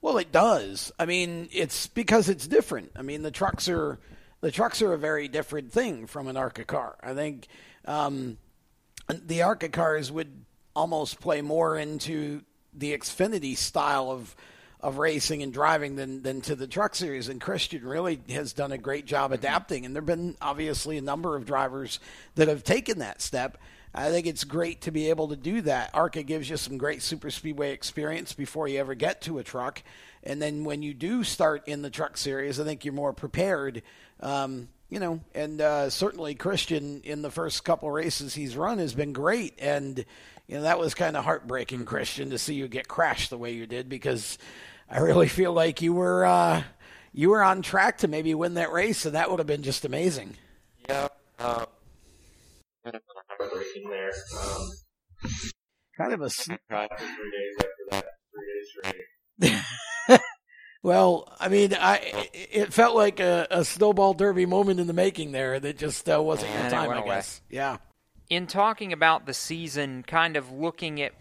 Well, 0.00 0.18
it 0.18 0.32
does. 0.32 0.90
I 0.98 1.06
mean, 1.06 1.48
it's 1.52 1.86
because 1.86 2.28
it's 2.28 2.48
different. 2.48 2.90
I 2.96 3.02
mean, 3.02 3.22
the 3.22 3.30
trucks 3.30 3.68
are 3.68 4.00
the 4.40 4.50
trucks 4.50 4.82
are 4.82 4.92
a 4.92 4.98
very 4.98 5.28
different 5.28 5.72
thing 5.72 6.06
from 6.06 6.26
an 6.26 6.36
ARCA 6.36 6.64
car. 6.64 6.96
I 7.00 7.14
think 7.14 7.46
um, 7.84 8.38
the 9.08 9.42
ARCA 9.42 9.68
cars 9.68 10.10
would 10.10 10.44
almost 10.74 11.20
play 11.20 11.40
more 11.40 11.78
into 11.78 12.42
the 12.74 12.92
Xfinity 12.96 13.56
style 13.56 14.10
of 14.10 14.34
of 14.82 14.98
racing 14.98 15.42
and 15.42 15.52
driving 15.52 15.96
than 15.96 16.22
than 16.22 16.40
to 16.42 16.56
the 16.56 16.66
truck 16.66 16.94
series. 16.94 17.28
And 17.28 17.40
Christian 17.40 17.86
really 17.86 18.20
has 18.30 18.52
done 18.52 18.72
a 18.72 18.78
great 18.78 19.06
job 19.06 19.26
mm-hmm. 19.26 19.34
adapting. 19.34 19.86
And 19.86 19.94
there've 19.94 20.04
been 20.04 20.36
obviously 20.40 20.98
a 20.98 21.02
number 21.02 21.36
of 21.36 21.46
drivers 21.46 22.00
that 22.34 22.48
have 22.48 22.64
taken 22.64 22.98
that 22.98 23.22
step. 23.22 23.58
I 23.94 24.10
think 24.10 24.26
it's 24.26 24.44
great 24.44 24.82
to 24.82 24.90
be 24.90 25.10
able 25.10 25.28
to 25.28 25.36
do 25.36 25.60
that. 25.62 25.90
ARCA 25.92 26.22
gives 26.22 26.48
you 26.48 26.56
some 26.56 26.78
great 26.78 27.02
super 27.02 27.30
speedway 27.30 27.72
experience 27.72 28.32
before 28.32 28.66
you 28.66 28.78
ever 28.78 28.94
get 28.94 29.20
to 29.22 29.38
a 29.38 29.44
truck, 29.44 29.82
and 30.22 30.40
then 30.40 30.64
when 30.64 30.82
you 30.82 30.94
do 30.94 31.24
start 31.24 31.68
in 31.68 31.82
the 31.82 31.90
truck 31.90 32.16
series, 32.16 32.58
I 32.58 32.64
think 32.64 32.86
you're 32.86 32.94
more 32.94 33.12
prepared. 33.12 33.82
Um, 34.20 34.68
you 34.88 34.98
know, 34.98 35.20
and 35.34 35.60
uh, 35.60 35.90
certainly 35.90 36.34
Christian 36.34 37.02
in 37.02 37.22
the 37.22 37.30
first 37.30 37.64
couple 37.64 37.90
races 37.90 38.34
he's 38.34 38.56
run 38.56 38.78
has 38.78 38.94
been 38.94 39.12
great, 39.12 39.58
and 39.58 40.04
you 40.46 40.56
know 40.56 40.62
that 40.62 40.78
was 40.78 40.94
kind 40.94 41.16
of 41.16 41.24
heartbreaking, 41.24 41.84
Christian, 41.84 42.30
to 42.30 42.38
see 42.38 42.54
you 42.54 42.68
get 42.68 42.88
crashed 42.88 43.28
the 43.28 43.38
way 43.38 43.52
you 43.52 43.66
did 43.66 43.90
because 43.90 44.38
I 44.92 44.98
really 44.98 45.28
feel 45.28 45.52
like 45.52 45.80
you 45.80 45.94
were 45.94 46.24
uh, 46.26 46.62
you 47.12 47.30
were 47.30 47.42
on 47.42 47.62
track 47.62 47.98
to 47.98 48.08
maybe 48.08 48.34
win 48.34 48.54
that 48.54 48.70
race, 48.70 49.06
and 49.06 49.14
that 49.14 49.30
would 49.30 49.40
have 49.40 49.46
been 49.46 49.62
just 49.62 49.86
amazing. 49.86 50.36
Yeah, 50.88 51.08
um, 51.38 51.66
kind 52.84 52.96
of 52.96 53.02
heartbreaking 53.38 53.88
there. 53.88 54.10
Um, 54.38 54.70
kind 55.96 56.12
of 56.12 56.20
a. 56.20 56.28
Sn- 56.28 56.58
three 56.68 56.78
days 56.78 57.56
after 57.58 57.70
that, 57.90 58.04
three 58.34 58.46
days 58.52 58.94
straight. 59.38 60.20
Well, 60.82 61.32
I 61.38 61.48
mean, 61.48 61.74
I 61.74 62.28
it 62.34 62.72
felt 62.72 62.96
like 62.96 63.20
a, 63.20 63.46
a 63.50 63.64
snowball 63.64 64.14
derby 64.14 64.46
moment 64.46 64.80
in 64.80 64.88
the 64.88 64.92
making 64.92 65.30
there 65.30 65.60
that 65.60 65.78
just 65.78 66.08
uh, 66.10 66.20
wasn't 66.20 66.52
your 66.54 66.70
time, 66.70 66.90
I 66.90 67.04
guess. 67.04 67.40
Away. 67.40 67.56
Yeah. 67.56 67.76
In 68.28 68.48
talking 68.48 68.92
about 68.92 69.26
the 69.26 69.34
season, 69.34 70.02
kind 70.04 70.36
of 70.36 70.50
looking 70.50 71.00
at 71.00 71.12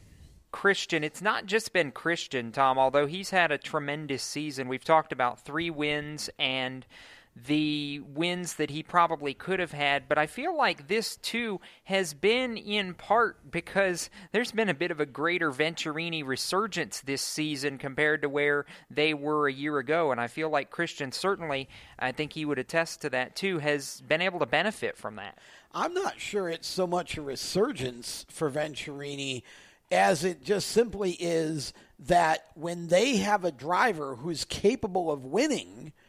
Christian, 0.51 1.03
it's 1.03 1.21
not 1.21 1.45
just 1.45 1.73
been 1.73 1.91
Christian, 1.91 2.51
Tom, 2.51 2.77
although 2.77 3.05
he's 3.05 3.29
had 3.29 3.51
a 3.51 3.57
tremendous 3.57 4.23
season. 4.23 4.67
We've 4.67 4.83
talked 4.83 5.11
about 5.11 5.39
three 5.39 5.69
wins 5.69 6.29
and 6.37 6.85
the 7.33 8.01
wins 8.13 8.55
that 8.55 8.69
he 8.69 8.83
probably 8.83 9.33
could 9.33 9.59
have 9.59 9.71
had, 9.71 10.09
but 10.09 10.17
I 10.17 10.27
feel 10.27 10.55
like 10.55 10.89
this 10.89 11.15
too 11.15 11.61
has 11.85 12.13
been 12.13 12.57
in 12.57 12.93
part 12.93 13.49
because 13.49 14.09
there's 14.33 14.51
been 14.51 14.67
a 14.67 14.73
bit 14.73 14.91
of 14.91 14.99
a 14.99 15.05
greater 15.05 15.49
Venturini 15.49 16.25
resurgence 16.25 16.99
this 16.99 17.21
season 17.21 17.77
compared 17.77 18.21
to 18.23 18.29
where 18.29 18.65
they 18.89 19.13
were 19.13 19.47
a 19.47 19.53
year 19.53 19.77
ago, 19.77 20.11
and 20.11 20.19
I 20.19 20.27
feel 20.27 20.49
like 20.49 20.71
Christian 20.71 21.13
certainly, 21.13 21.69
I 21.97 22.11
think 22.11 22.33
he 22.33 22.43
would 22.43 22.59
attest 22.59 23.01
to 23.01 23.09
that 23.11 23.37
too, 23.37 23.59
has 23.59 24.01
been 24.01 24.21
able 24.21 24.39
to 24.39 24.45
benefit 24.45 24.97
from 24.97 25.15
that. 25.15 25.37
I'm 25.73 25.93
not 25.93 26.19
sure 26.19 26.49
it's 26.49 26.67
so 26.67 26.85
much 26.85 27.15
a 27.15 27.21
resurgence 27.21 28.25
for 28.29 28.51
Venturini 28.51 29.43
as 29.91 30.23
it 30.23 30.43
just 30.43 30.69
simply 30.69 31.11
is 31.11 31.73
that 31.99 32.45
when 32.55 32.87
they 32.87 33.17
have 33.17 33.45
a 33.45 33.51
driver 33.51 34.15
who's 34.15 34.45
capable 34.45 35.11
of 35.11 35.25
winning– 35.25 35.93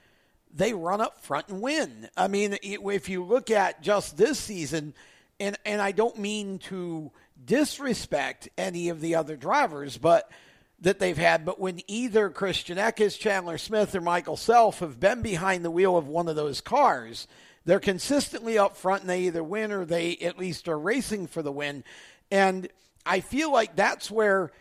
they 0.53 0.75
run 0.75 1.01
up 1.01 1.23
front 1.23 1.49
and 1.49 1.61
win. 1.61 2.09
I 2.17 2.29
mean, 2.29 2.59
if 2.63 3.09
you 3.09 3.25
look 3.25 3.51
at 3.51 3.83
just 3.83 4.17
this 4.17 4.39
season, 4.39 4.95
and 5.41 5.57
and 5.65 5.81
I 5.81 5.93
don't 5.93 6.19
mean 6.19 6.59
to 6.61 7.11
disrespect 7.43 8.49
any 8.59 8.89
of 8.91 9.01
the 9.01 9.15
other 9.15 9.37
drivers, 9.37 9.97
but 9.97 10.31
that 10.81 10.99
they've 10.99 11.17
had, 11.17 11.45
but 11.45 11.61
when 11.61 11.81
either 11.87 12.29
Christian 12.29 12.77
Eckes, 12.77 13.19
Chandler 13.19 13.57
Smith, 13.57 13.95
or 13.95 14.01
Michael 14.01 14.37
Self 14.37 14.81
have 14.81 14.99
been 14.99 15.23
behind 15.23 15.65
the 15.65 15.71
wheel 15.71 15.97
of 15.97 16.09
one 16.09 16.29
of 16.29 16.37
those 16.37 16.61
cars, 16.61 17.29
they're 17.65 17.81
consistently 17.81 18.59
up 18.59 18.77
front 18.77 19.03
and 19.03 19.11
they 19.11 19.23
either 19.23 19.45
win 19.45 19.71
or 19.71 19.85
they 19.85 20.17
at 20.17 20.39
least 20.39 20.69
are 20.69 20.79
racing 20.79 21.29
for 21.29 21.41
the 21.41 21.53
win. 21.53 21.85
And 22.33 22.69
I 23.05 23.21
feel 23.21 23.53
like 23.53 23.77
that's 23.77 24.11
where 24.11 24.53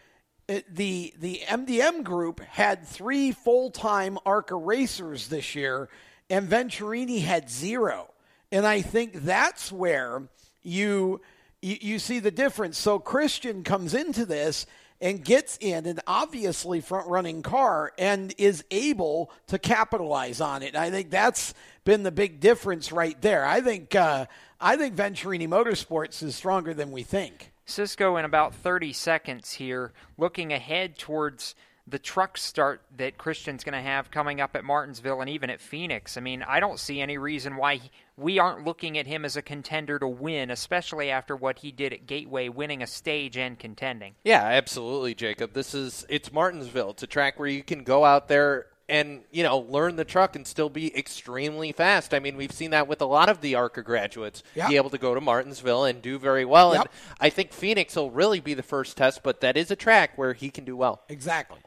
the 0.69 1.13
the 1.19 1.41
MDM 1.47 2.03
group 2.03 2.39
had 2.41 2.85
three 2.85 3.31
full 3.31 3.71
time 3.71 4.17
ARCA 4.25 4.55
racers 4.55 5.27
this 5.27 5.55
year, 5.55 5.89
and 6.29 6.49
Venturini 6.49 7.21
had 7.21 7.49
zero. 7.49 8.09
And 8.51 8.65
I 8.67 8.81
think 8.81 9.13
that's 9.23 9.71
where 9.71 10.23
you, 10.61 11.21
you 11.61 11.77
you 11.79 11.99
see 11.99 12.19
the 12.19 12.31
difference. 12.31 12.77
So 12.77 12.99
Christian 12.99 13.63
comes 13.63 13.93
into 13.93 14.25
this 14.25 14.65
and 14.99 15.23
gets 15.23 15.57
in 15.59 15.85
an 15.85 15.99
obviously 16.05 16.81
front 16.81 17.07
running 17.07 17.41
car 17.41 17.91
and 17.97 18.33
is 18.37 18.63
able 18.69 19.31
to 19.47 19.57
capitalize 19.57 20.41
on 20.41 20.61
it. 20.63 20.69
And 20.69 20.77
I 20.77 20.91
think 20.91 21.09
that's 21.09 21.53
been 21.85 22.03
the 22.03 22.11
big 22.11 22.39
difference 22.39 22.91
right 22.91 23.19
there. 23.21 23.45
I 23.45 23.61
think 23.61 23.95
uh, 23.95 24.25
I 24.59 24.75
think 24.75 24.95
Venturini 24.95 25.47
Motorsports 25.47 26.21
is 26.21 26.35
stronger 26.35 26.73
than 26.73 26.91
we 26.91 27.03
think. 27.03 27.50
Cisco 27.71 28.17
in 28.17 28.25
about 28.25 28.53
30 28.53 28.93
seconds 28.93 29.53
here, 29.53 29.93
looking 30.17 30.51
ahead 30.53 30.97
towards 30.97 31.55
the 31.87 31.99
truck 31.99 32.37
start 32.37 32.81
that 32.97 33.17
Christian's 33.17 33.63
going 33.63 33.73
to 33.73 33.81
have 33.81 34.11
coming 34.11 34.39
up 34.39 34.55
at 34.55 34.63
Martinsville 34.63 35.19
and 35.21 35.29
even 35.29 35.49
at 35.49 35.59
Phoenix. 35.59 36.15
I 36.15 36.21
mean, 36.21 36.43
I 36.43 36.59
don't 36.59 36.79
see 36.79 37.01
any 37.01 37.17
reason 37.17 37.57
why 37.57 37.77
he, 37.77 37.91
we 38.15 38.39
aren't 38.39 38.65
looking 38.65 38.97
at 38.97 39.07
him 39.07 39.25
as 39.25 39.35
a 39.35 39.41
contender 39.41 39.97
to 39.99 40.07
win, 40.07 40.51
especially 40.51 41.09
after 41.09 41.35
what 41.35 41.59
he 41.59 41.71
did 41.71 41.91
at 41.91 42.05
Gateway, 42.05 42.49
winning 42.49 42.83
a 42.83 42.87
stage 42.87 43.35
and 43.35 43.57
contending. 43.57 44.15
Yeah, 44.23 44.43
absolutely, 44.43 45.15
Jacob. 45.15 45.53
This 45.53 45.73
is 45.73 46.05
it's 46.07 46.31
Martinsville. 46.31 46.91
It's 46.91 47.03
a 47.03 47.07
track 47.07 47.39
where 47.39 47.49
you 47.49 47.63
can 47.63 47.83
go 47.83 48.05
out 48.05 48.27
there 48.27 48.67
and 48.91 49.21
you 49.31 49.41
know 49.41 49.57
learn 49.57 49.95
the 49.95 50.05
truck 50.05 50.35
and 50.35 50.45
still 50.45 50.69
be 50.69 50.95
extremely 50.95 51.71
fast. 51.71 52.13
I 52.13 52.19
mean, 52.19 52.35
we've 52.37 52.51
seen 52.51 52.71
that 52.71 52.87
with 52.87 53.01
a 53.01 53.05
lot 53.05 53.29
of 53.29 53.41
the 53.41 53.55
ARCA 53.55 53.81
graduates 53.81 54.43
Yep. 54.55 54.69
be 54.69 54.75
able 54.75 54.89
to 54.91 54.97
go 54.99 55.15
to 55.15 55.21
Martinsville 55.21 55.85
and 55.85 56.01
do 56.01 56.19
very 56.19 56.45
well. 56.45 56.73
Yep. 56.73 56.81
And 56.81 56.89
I 57.19 57.29
think 57.29 57.53
Phoenix 57.53 57.95
will 57.95 58.11
really 58.11 58.39
be 58.39 58.53
the 58.53 58.61
first 58.63 58.97
test, 58.97 59.23
but 59.23 59.41
that 59.41 59.57
is 59.57 59.71
a 59.71 59.75
track 59.75 60.17
where 60.17 60.33
he 60.33 60.49
can 60.51 60.65
do 60.65 60.75
well. 60.75 61.01
Exactly. 61.09 61.59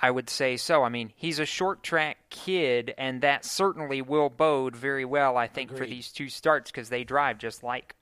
I 0.00 0.10
would 0.10 0.28
say 0.28 0.56
so. 0.56 0.82
I 0.82 0.88
mean, 0.88 1.12
he's 1.14 1.38
a 1.38 1.46
short 1.46 1.82
track 1.82 2.16
kid, 2.28 2.92
and 2.98 3.20
that 3.22 3.44
certainly 3.44 4.02
will 4.02 4.28
bode 4.28 4.74
very 4.74 5.04
well, 5.04 5.36
I 5.36 5.46
think, 5.46 5.74
for 5.74 5.86
these 5.86 6.10
two 6.10 6.28
starts 6.28 6.70
because 6.70 6.88
they 6.88 7.04
drive 7.04 7.38
just 7.38 7.62
like. 7.62 7.94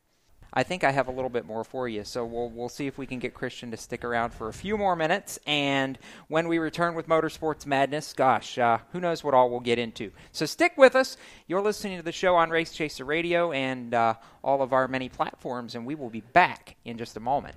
I 0.55 0.63
think 0.63 0.85
I 0.85 0.91
have 0.91 1.09
a 1.09 1.13
little 1.13 1.31
bit 1.31 1.47
more 1.47 1.65
for 1.65 1.89
you, 1.89 2.05
so 2.05 2.27
we'll 2.27 2.51
we'll 2.51 2.69
see 2.69 2.87
if 2.87 2.99
we 2.99 3.07
can 3.07 3.19
get 3.19 3.33
Christian 3.33 3.71
to 3.71 3.77
stick 3.77 4.05
around 4.05 4.35
for 4.35 4.49
a 4.49 4.53
few 4.53 4.77
more 4.77 4.95
minutes. 4.95 5.39
And 5.47 5.99
when 6.29 6.47
we 6.47 6.59
return 6.59 6.95
with 6.95 7.09
Motorsports 7.09 7.65
Madness, 7.65 8.13
gosh, 8.13 8.59
uh, 8.59 8.79
who 8.93 9.01
knows 9.01 9.25
what 9.25 9.33
all 9.33 9.49
we'll 9.49 9.61
get 9.61 9.79
into. 9.79 10.13
So 10.31 10.45
stick 10.45 10.75
with 10.77 10.95
us. 10.95 11.17
You're 11.47 11.63
listening 11.63 11.97
to 11.97 12.03
the 12.03 12.13
show 12.13 12.37
on 12.37 12.51
Race 12.51 12.73
Chaser 12.73 13.05
Radio 13.05 13.53
and 13.53 13.95
uh, 13.95 14.15
all 14.45 14.61
of 14.61 14.73
our 14.73 14.89
many 14.89 15.09
platforms, 15.09 15.75
and 15.75 15.87
we 15.87 15.95
will 15.95 16.11
be 16.11 16.21
back 16.21 16.77
in 16.85 16.99
just 16.99 17.17
a 17.17 17.21
moment. 17.21 17.57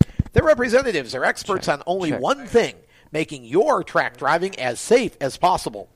Their 0.33 0.43
representatives 0.43 1.13
are 1.13 1.25
experts 1.25 1.67
on 1.67 1.83
only 1.85 2.11
one 2.11 2.45
thing 2.47 2.75
making 3.11 3.43
your 3.43 3.83
track 3.83 4.15
driving 4.17 4.57
as 4.57 4.79
safe 4.79 5.17
as 5.19 5.37
possible. 5.37 5.89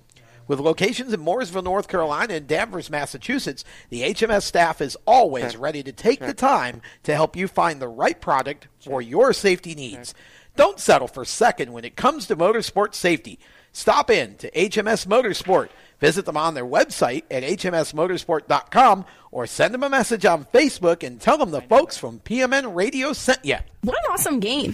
With 0.48 0.60
locations 0.60 1.12
in 1.12 1.21
Mooresville, 1.21 1.63
North 1.63 1.88
Carolina, 1.88 2.36
and 2.36 2.48
Danvers, 2.48 2.91
Massachusetts, 2.91 3.63
the 3.89 4.02
HMS 4.02 4.43
staff 4.43 4.80
is 4.80 4.98
always 5.08 5.58
ready 5.58 5.82
to 5.82 5.91
take 5.91 6.19
the 6.19 6.34
time 6.34 6.82
to 7.04 7.15
help 7.15 7.36
you 7.36 7.48
find 7.48 7.82
the 7.82 7.88
right 7.88 8.19
product 8.19 8.67
for 8.80 9.02
your 9.02 9.34
safety 9.34 9.74
needs. 9.74 10.13
Don't 10.56 10.80
settle 10.80 11.08
for 11.08 11.26
second 11.26 11.74
when 11.74 11.84
it 11.84 11.95
comes 11.95 12.28
to 12.28 12.36
motorsport 12.36 12.93
safety. 12.93 13.39
Stop 13.75 14.09
in 14.09 14.35
to 14.35 14.49
HMS 14.51 15.05
Motorsport. 15.05 15.67
Visit 15.99 16.25
them 16.25 16.38
on 16.38 16.53
their 16.53 16.65
website 16.65 17.23
at 17.29 17.43
hmsmotorsport.com 17.43 19.05
or 19.31 19.45
send 19.45 19.73
them 19.73 19.83
a 19.83 19.89
message 19.89 20.23
on 20.25 20.45
Facebook 20.45 21.05
and 21.05 21.19
tell 21.19 21.38
them 21.38 21.51
the 21.51 21.61
folks 21.61 21.97
from 21.97 22.21
PMN 22.21 22.73
Radio 22.73 23.11
sent 23.11 23.43
you. 23.43 23.57
What 23.81 23.97
an 23.97 24.13
awesome 24.13 24.39
game. 24.39 24.73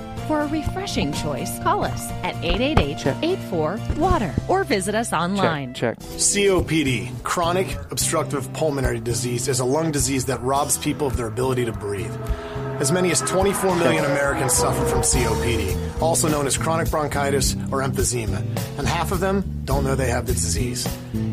For 0.27 0.41
a 0.41 0.47
refreshing 0.47 1.11
choice, 1.13 1.59
call 1.59 1.83
us 1.83 2.09
at 2.23 2.35
888-84-WATER 2.35 4.33
or 4.47 4.63
visit 4.63 4.95
us 4.95 5.11
online. 5.11 5.73
Check. 5.73 5.99
COPD, 5.99 7.23
chronic 7.23 7.75
obstructive 7.91 8.51
pulmonary 8.53 8.99
disease, 8.99 9.47
is 9.47 9.59
a 9.59 9.65
lung 9.65 9.91
disease 9.91 10.25
that 10.25 10.41
robs 10.41 10.77
people 10.77 11.07
of 11.07 11.17
their 11.17 11.27
ability 11.27 11.65
to 11.65 11.73
breathe. 11.73 12.15
As 12.81 12.91
many 12.91 13.11
as 13.11 13.21
24 13.21 13.75
million 13.75 14.05
Americans 14.05 14.53
suffer 14.53 14.83
from 14.85 15.01
COPD, 15.01 16.01
also 16.01 16.27
known 16.27 16.47
as 16.47 16.57
chronic 16.57 16.89
bronchitis 16.89 17.53
or 17.71 17.83
emphysema, 17.83 18.37
and 18.79 18.87
half 18.87 19.11
of 19.11 19.19
them 19.19 19.61
don't 19.65 19.83
know 19.83 19.93
they 19.93 20.09
have 20.09 20.25
the 20.25 20.33
disease. 20.33 20.87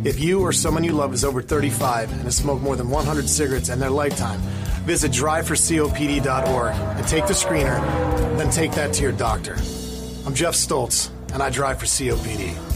If 0.05 0.21
you 0.21 0.43
or 0.43 0.53
someone 0.53 0.85
you 0.85 0.93
love 0.93 1.15
is 1.15 1.25
over 1.25 1.41
35 1.41 2.13
and 2.13 2.21
has 2.21 2.37
smoked 2.37 2.63
more 2.63 2.77
than 2.77 2.91
100 2.91 3.27
cigarettes 3.31 3.71
in 3.71 3.79
their 3.79 3.89
lifetime, 3.89 4.41
visit 4.85 5.11
driveforcopd.org 5.11 6.75
and 6.99 7.09
take 7.09 7.27
the 7.27 7.33
screener, 7.33 7.81
then 8.37 8.51
take 8.51 8.73
that 8.73 8.93
to 8.93 9.03
your 9.03 9.13
doctor. 9.13 9.55
I'm 10.27 10.35
Jeff 10.35 10.53
Stoltz, 10.53 11.09
and 11.33 11.43
I 11.43 11.49
drive 11.49 11.81
for 11.81 11.87
COPD. 11.87 12.68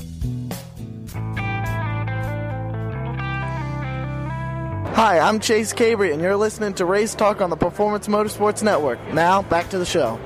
Hi, 4.95 5.19
I'm 5.19 5.41
Chase 5.41 5.73
Cabre, 5.73 6.13
and 6.13 6.21
you're 6.21 6.37
listening 6.37 6.75
to 6.75 6.85
Race 6.85 7.15
Talk 7.15 7.41
on 7.41 7.49
the 7.49 7.57
Performance 7.57 8.09
Motorsports 8.09 8.63
Network. 8.63 9.01
Now, 9.15 9.41
back 9.41 9.71
to 9.71 9.79
the 9.79 9.87
show. 9.87 10.21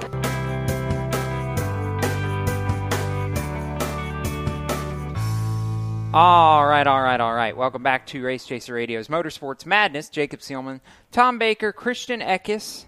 All 6.12 6.66
right, 6.66 6.85
all 6.85 7.00
right, 7.00 7.20
all 7.20 7.33
right. 7.33 7.57
Welcome 7.57 7.85
back 7.85 8.09
to 8.09 8.24
Race 8.24 8.44
Chaser 8.44 8.74
Radio's 8.74 9.07
Motorsports 9.07 9.64
Madness. 9.66 10.09
Jacob 10.09 10.40
Seelman, 10.40 10.81
Tom 11.12 11.38
Baker, 11.38 11.72
Christian 11.72 12.20
Eckes, 12.20 12.87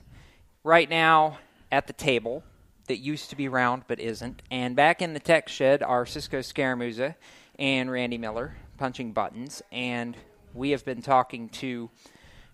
right 0.65 0.91
now 0.91 1.39
at 1.71 1.87
the 1.87 1.93
table 1.93 2.43
that 2.89 2.99
used 2.99 3.31
to 3.31 3.37
be 3.37 3.47
round 3.47 3.85
but 3.87 4.01
isn't. 4.01 4.43
And 4.51 4.75
back 4.75 5.01
in 5.01 5.15
the 5.15 5.21
tech 5.21 5.49
shed 5.49 5.85
are 5.85 6.07
Cisco 6.07 6.41
Scaramuzza 6.41 7.15
and 7.57 7.89
Randy 7.89 8.19
Miller 8.19 8.57
punching 8.79 9.13
buttons. 9.13 9.63
And 9.71 10.17
we 10.59 10.71
have 10.71 10.85
been 10.85 11.01
talking 11.01 11.49
to 11.49 11.89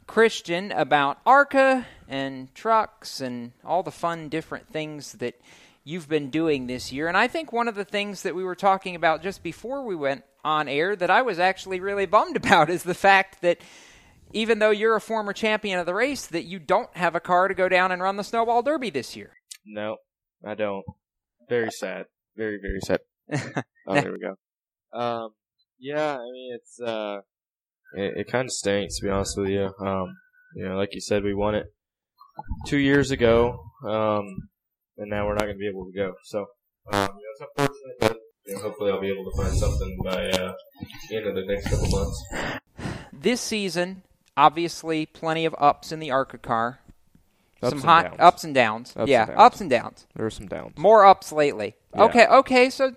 Christian 0.07 0.71
about 0.73 1.19
ARCA 1.25 1.87
and 2.07 2.55
trucks 2.55 3.21
and 3.21 3.53
all 3.65 3.83
the 3.83 3.91
fun 3.91 4.29
different 4.29 4.69
things 4.69 5.15
that 5.15 5.41
you've 5.85 6.09
been 6.09 6.29
doing 6.29 6.67
this 6.67 6.93
year. 6.93 7.09
And 7.09 7.17
I 7.17 7.29
think 7.29 7.51
one 7.51 7.67
of 7.67 7.75
the 7.75 7.85
things 7.85 8.23
that 8.23 8.35
we 8.35 8.45
were 8.45 8.55
talking 8.55 8.95
about 8.95 9.23
just 9.23 9.43
before 9.43 9.85
we 9.85 9.97
went 9.97 10.23
on 10.45 10.69
air 10.69 10.95
that 10.95 11.11
I 11.11 11.23
was 11.23 11.39
actually 11.39 11.81
really 11.81 12.05
bummed 12.05 12.37
about 12.45 12.69
is 12.69 12.83
the 12.83 12.95
fact 12.95 13.41
that 13.41 13.59
even 14.33 14.59
though 14.59 14.71
you're 14.71 14.97
a 14.97 15.01
former 15.01 15.33
champion 15.33 15.79
of 15.79 15.87
the 15.87 15.95
race, 15.95 16.27
that 16.27 16.45
you 16.45 16.59
don't 16.59 16.95
have 16.97 17.15
a 17.15 17.21
car 17.21 17.49
to 17.49 17.55
go 17.55 17.71
down 17.71 17.91
and 17.91 18.03
run 18.03 18.17
the 18.17 18.25
Snowball 18.25 18.63
Derby 18.63 18.91
this 18.91 19.17
year. 19.17 19.33
No, 19.65 19.97
I 20.45 20.55
don't. 20.55 20.85
Very 21.49 21.71
sad. 21.71 22.05
Very, 22.37 22.59
very 22.61 22.81
sad. 22.81 23.01
oh, 23.87 23.95
there 23.95 24.13
we 24.13 24.19
go. 24.19 24.35
Um, 24.93 25.31
yeah, 25.79 26.17
I 26.17 26.31
mean, 26.33 26.53
it's, 26.55 26.81
uh, 26.81 27.21
it, 27.97 28.19
it 28.19 28.29
kind 28.31 28.47
of 28.47 28.53
stinks, 28.53 28.99
to 28.99 29.05
be 29.05 29.11
honest 29.11 29.37
with 29.39 29.49
you. 29.49 29.73
Um, 29.81 30.17
you 30.57 30.69
know, 30.69 30.77
like 30.77 30.95
you 30.95 31.01
said, 31.01 31.25
we 31.25 31.35
won 31.35 31.55
it 31.55 31.67
two 32.67 32.79
years 32.79 33.11
ago, 33.11 33.61
um, 33.85 34.49
and 34.99 35.11
now 35.11 35.27
we're 35.27 35.35
not 35.35 35.43
going 35.43 35.55
to 35.55 35.59
be 35.59 35.69
able 35.69 35.87
to 35.87 35.93
go. 35.93 36.15
So, 36.25 36.47
um, 36.93 37.09
you 37.19 37.25
know, 37.25 37.33
it's 37.33 37.41
unfortunate, 37.41 37.97
but 38.01 38.17
you 38.47 38.55
know, 38.55 38.61
hopefully 38.61 38.91
I'll 38.93 39.01
be 39.01 39.11
able 39.11 39.31
to 39.31 39.37
find 39.43 39.57
something 39.57 39.99
by 40.05 40.31
uh, 40.31 40.53
the 41.09 41.17
end 41.17 41.27
of 41.27 41.35
the 41.35 41.45
next 41.47 41.71
couple 41.71 41.89
months. 41.89 42.25
This 43.13 43.41
season, 43.41 44.03
obviously, 44.37 45.07
plenty 45.07 45.45
of 45.45 45.55
ups 45.59 45.93
in 45.93 46.01
the 46.01 46.11
ARCA 46.11 46.39
car. 46.39 46.81
Ups 47.63 47.71
some 47.71 47.79
and 47.79 47.89
high 47.89 48.03
downs. 48.03 48.17
ups 48.19 48.45
and 48.45 48.55
downs. 48.55 48.93
Ups 48.97 49.11
yeah, 49.11 49.23
and 49.23 49.29
downs. 49.29 49.41
ups 49.41 49.61
and 49.61 49.71
downs. 49.71 50.07
There 50.15 50.27
are 50.27 50.31
some 50.31 50.47
downs. 50.47 50.77
More 50.77 51.07
ups 51.07 51.33
lately. 51.33 51.75
Yeah. 51.95 52.05
Okay, 52.05 52.27
okay. 52.27 52.71
So 52.71 52.95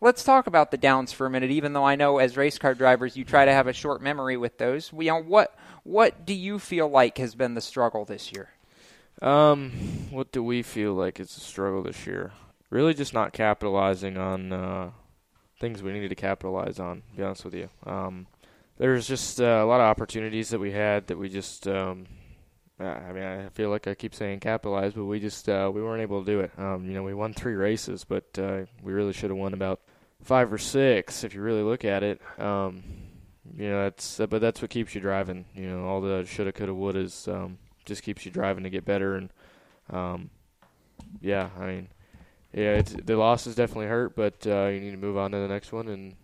let's 0.00 0.24
talk 0.24 0.46
about 0.46 0.70
the 0.70 0.76
downs 0.76 1.12
for 1.12 1.26
a 1.26 1.30
minute. 1.30 1.50
Even 1.50 1.72
though 1.72 1.84
I 1.84 1.96
know 1.96 2.18
as 2.18 2.36
race 2.36 2.58
car 2.58 2.74
drivers, 2.74 3.16
you 3.16 3.24
try 3.24 3.44
to 3.44 3.52
have 3.52 3.66
a 3.66 3.72
short 3.72 4.02
memory 4.02 4.36
with 4.36 4.58
those. 4.58 4.92
We, 4.92 5.06
you 5.06 5.12
know, 5.12 5.22
what 5.22 5.54
what 5.82 6.24
do 6.26 6.34
you 6.34 6.58
feel 6.58 6.88
like 6.88 7.18
has 7.18 7.34
been 7.34 7.54
the 7.54 7.60
struggle 7.60 8.04
this 8.04 8.32
year? 8.32 8.50
Um, 9.22 9.72
what 10.10 10.32
do 10.32 10.42
we 10.42 10.62
feel 10.62 10.94
like 10.94 11.20
is 11.20 11.36
a 11.36 11.40
struggle 11.40 11.82
this 11.82 12.06
year? 12.06 12.32
Really, 12.70 12.94
just 12.94 13.12
not 13.12 13.32
capitalizing 13.32 14.16
on 14.16 14.52
uh, 14.52 14.90
things 15.58 15.82
we 15.82 15.92
needed 15.92 16.08
to 16.10 16.14
capitalize 16.14 16.78
on. 16.78 17.02
To 17.10 17.16
be 17.16 17.22
honest 17.22 17.44
with 17.44 17.54
you, 17.54 17.68
um, 17.84 18.26
there's 18.78 19.06
just 19.06 19.40
uh, 19.40 19.44
a 19.44 19.66
lot 19.66 19.80
of 19.80 19.86
opportunities 19.86 20.50
that 20.50 20.60
we 20.60 20.72
had 20.72 21.08
that 21.08 21.18
we 21.18 21.28
just. 21.28 21.66
Um, 21.68 22.06
I 22.78 23.12
mean, 23.12 23.22
I 23.22 23.48
feel 23.50 23.68
like 23.68 23.86
I 23.86 23.94
keep 23.94 24.14
saying 24.14 24.40
capitalize, 24.40 24.94
but 24.94 25.04
we 25.04 25.20
just 25.20 25.50
uh, 25.50 25.70
we 25.72 25.82
weren't 25.82 26.00
able 26.00 26.24
to 26.24 26.32
do 26.32 26.40
it. 26.40 26.50
Um, 26.56 26.86
you 26.86 26.94
know, 26.94 27.02
we 27.02 27.12
won 27.12 27.34
three 27.34 27.52
races, 27.52 28.04
but 28.04 28.24
uh, 28.38 28.62
we 28.82 28.94
really 28.94 29.12
should 29.12 29.28
have 29.28 29.38
won 29.38 29.52
about 29.52 29.80
five 30.22 30.52
or 30.52 30.58
six 30.58 31.24
if 31.24 31.34
you 31.34 31.42
really 31.42 31.62
look 31.62 31.84
at 31.84 32.02
it. 32.02 32.20
Um, 32.38 32.82
you 33.56 33.68
know, 33.68 33.82
that's 33.84 34.18
but 34.18 34.40
that's 34.40 34.62
what 34.62 34.70
keeps 34.70 34.94
you 34.94 35.00
driving. 35.00 35.44
You 35.54 35.70
know, 35.70 35.84
all 35.84 36.00
the 36.00 36.24
shoulda, 36.24 36.52
coulda, 36.52 36.72
wouldas 36.72 37.32
um, 37.32 37.58
just 37.84 38.02
keeps 38.02 38.24
you 38.24 38.30
driving 38.30 38.64
to 38.64 38.70
get 38.70 38.84
better. 38.84 39.16
And 39.16 39.30
um, 39.90 40.30
yeah, 41.20 41.50
I 41.58 41.66
mean, 41.66 41.88
yeah, 42.52 42.74
it's, 42.74 42.92
the 42.92 43.16
losses 43.16 43.54
definitely 43.54 43.86
hurt, 43.86 44.14
but 44.14 44.46
uh, 44.46 44.66
you 44.66 44.80
need 44.80 44.92
to 44.92 44.96
move 44.96 45.16
on 45.16 45.32
to 45.32 45.38
the 45.38 45.48
next 45.48 45.72
one 45.72 45.88
and 45.88 46.14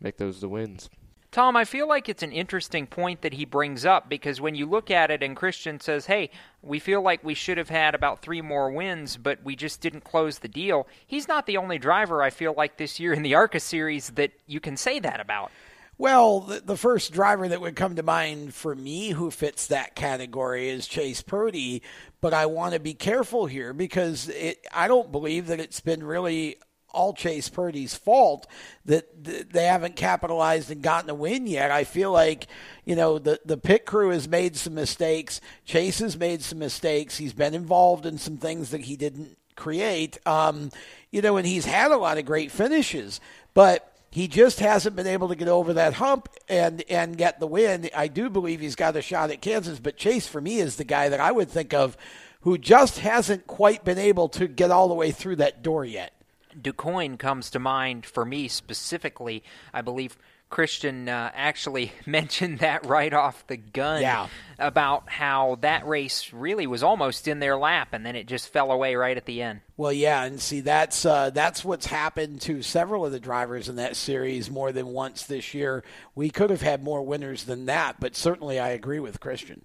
make 0.00 0.16
those 0.16 0.40
the 0.40 0.48
wins. 0.48 0.88
Tom, 1.32 1.56
I 1.56 1.64
feel 1.64 1.88
like 1.88 2.10
it's 2.10 2.22
an 2.22 2.30
interesting 2.30 2.86
point 2.86 3.22
that 3.22 3.32
he 3.32 3.46
brings 3.46 3.86
up 3.86 4.10
because 4.10 4.38
when 4.38 4.54
you 4.54 4.66
look 4.66 4.90
at 4.90 5.10
it 5.10 5.22
and 5.22 5.34
Christian 5.34 5.80
says, 5.80 6.04
hey, 6.04 6.28
we 6.60 6.78
feel 6.78 7.00
like 7.00 7.24
we 7.24 7.32
should 7.32 7.56
have 7.56 7.70
had 7.70 7.94
about 7.94 8.20
three 8.20 8.42
more 8.42 8.70
wins, 8.70 9.16
but 9.16 9.42
we 9.42 9.56
just 9.56 9.80
didn't 9.80 10.04
close 10.04 10.40
the 10.40 10.48
deal, 10.48 10.86
he's 11.06 11.26
not 11.26 11.46
the 11.46 11.56
only 11.56 11.78
driver 11.78 12.22
I 12.22 12.28
feel 12.28 12.52
like 12.54 12.76
this 12.76 13.00
year 13.00 13.14
in 13.14 13.22
the 13.22 13.34
ARCA 13.34 13.60
series 13.60 14.10
that 14.10 14.32
you 14.46 14.60
can 14.60 14.76
say 14.76 15.00
that 15.00 15.20
about. 15.20 15.50
Well, 15.96 16.40
the, 16.40 16.60
the 16.60 16.76
first 16.76 17.12
driver 17.12 17.48
that 17.48 17.62
would 17.62 17.76
come 17.76 17.96
to 17.96 18.02
mind 18.02 18.52
for 18.52 18.74
me 18.74 19.10
who 19.10 19.30
fits 19.30 19.68
that 19.68 19.94
category 19.94 20.68
is 20.68 20.86
Chase 20.86 21.22
Purdy, 21.22 21.82
but 22.20 22.34
I 22.34 22.44
want 22.44 22.74
to 22.74 22.80
be 22.80 22.92
careful 22.92 23.46
here 23.46 23.72
because 23.72 24.28
it, 24.28 24.58
I 24.70 24.86
don't 24.86 25.10
believe 25.10 25.46
that 25.46 25.60
it's 25.60 25.80
been 25.80 26.04
really 26.04 26.58
all 26.92 27.12
Chase 27.12 27.48
Purdy's 27.48 27.94
fault 27.94 28.46
that 28.84 29.24
they 29.52 29.64
haven't 29.64 29.96
capitalized 29.96 30.70
and 30.70 30.82
gotten 30.82 31.10
a 31.10 31.14
win 31.14 31.46
yet. 31.46 31.70
I 31.70 31.84
feel 31.84 32.12
like, 32.12 32.46
you 32.84 32.96
know, 32.96 33.18
the, 33.18 33.40
the 33.44 33.56
pit 33.56 33.86
crew 33.86 34.10
has 34.10 34.28
made 34.28 34.56
some 34.56 34.74
mistakes. 34.74 35.40
Chase 35.64 35.98
has 35.98 36.16
made 36.16 36.42
some 36.42 36.58
mistakes. 36.58 37.16
He's 37.16 37.32
been 37.32 37.54
involved 37.54 38.06
in 38.06 38.18
some 38.18 38.36
things 38.36 38.70
that 38.70 38.82
he 38.82 38.96
didn't 38.96 39.36
create. 39.56 40.18
Um, 40.26 40.70
you 41.10 41.22
know, 41.22 41.36
and 41.36 41.46
he's 41.46 41.64
had 41.66 41.90
a 41.90 41.96
lot 41.96 42.18
of 42.18 42.24
great 42.24 42.50
finishes, 42.50 43.20
but 43.54 43.92
he 44.10 44.28
just 44.28 44.60
hasn't 44.60 44.94
been 44.94 45.06
able 45.06 45.28
to 45.28 45.34
get 45.34 45.48
over 45.48 45.72
that 45.72 45.94
hump 45.94 46.28
and 46.48 46.84
and 46.90 47.16
get 47.16 47.40
the 47.40 47.46
win. 47.46 47.88
I 47.96 48.08
do 48.08 48.28
believe 48.28 48.60
he's 48.60 48.76
got 48.76 48.96
a 48.96 49.02
shot 49.02 49.30
at 49.30 49.40
Kansas, 49.40 49.78
but 49.78 49.96
Chase 49.96 50.26
for 50.26 50.40
me 50.40 50.58
is 50.58 50.76
the 50.76 50.84
guy 50.84 51.08
that 51.08 51.20
I 51.20 51.32
would 51.32 51.48
think 51.48 51.72
of 51.72 51.96
who 52.42 52.58
just 52.58 52.98
hasn't 52.98 53.46
quite 53.46 53.84
been 53.84 53.98
able 53.98 54.28
to 54.28 54.46
get 54.48 54.70
all 54.70 54.88
the 54.88 54.94
way 54.94 55.12
through 55.12 55.36
that 55.36 55.62
door 55.62 55.84
yet. 55.84 56.12
DuQuoin 56.60 57.18
comes 57.18 57.50
to 57.50 57.58
mind 57.58 58.06
for 58.06 58.24
me 58.24 58.48
specifically. 58.48 59.42
I 59.72 59.80
believe 59.82 60.16
Christian 60.50 61.08
uh, 61.08 61.30
actually 61.34 61.92
mentioned 62.06 62.58
that 62.58 62.84
right 62.84 63.12
off 63.14 63.46
the 63.46 63.56
gun 63.56 64.02
Yeah. 64.02 64.26
about 64.58 65.08
how 65.08 65.56
that 65.62 65.86
race 65.86 66.30
really 66.32 66.66
was 66.66 66.82
almost 66.82 67.26
in 67.26 67.38
their 67.38 67.56
lap 67.56 67.88
and 67.92 68.04
then 68.04 68.16
it 68.16 68.26
just 68.26 68.52
fell 68.52 68.70
away 68.70 68.94
right 68.94 69.16
at 69.16 69.24
the 69.24 69.40
end. 69.40 69.60
Well, 69.78 69.92
yeah, 69.92 70.24
and 70.24 70.38
see 70.40 70.60
that's 70.60 71.06
uh, 71.06 71.30
that's 71.30 71.64
what's 71.64 71.86
happened 71.86 72.42
to 72.42 72.60
several 72.62 73.06
of 73.06 73.12
the 73.12 73.18
drivers 73.18 73.68
in 73.70 73.76
that 73.76 73.96
series 73.96 74.50
more 74.50 74.72
than 74.72 74.88
once 74.88 75.24
this 75.24 75.54
year. 75.54 75.82
We 76.14 76.28
could 76.28 76.50
have 76.50 76.62
had 76.62 76.82
more 76.84 77.02
winners 77.02 77.44
than 77.44 77.64
that, 77.66 77.96
but 77.98 78.14
certainly 78.14 78.60
I 78.60 78.68
agree 78.70 79.00
with 79.00 79.20
Christian. 79.20 79.64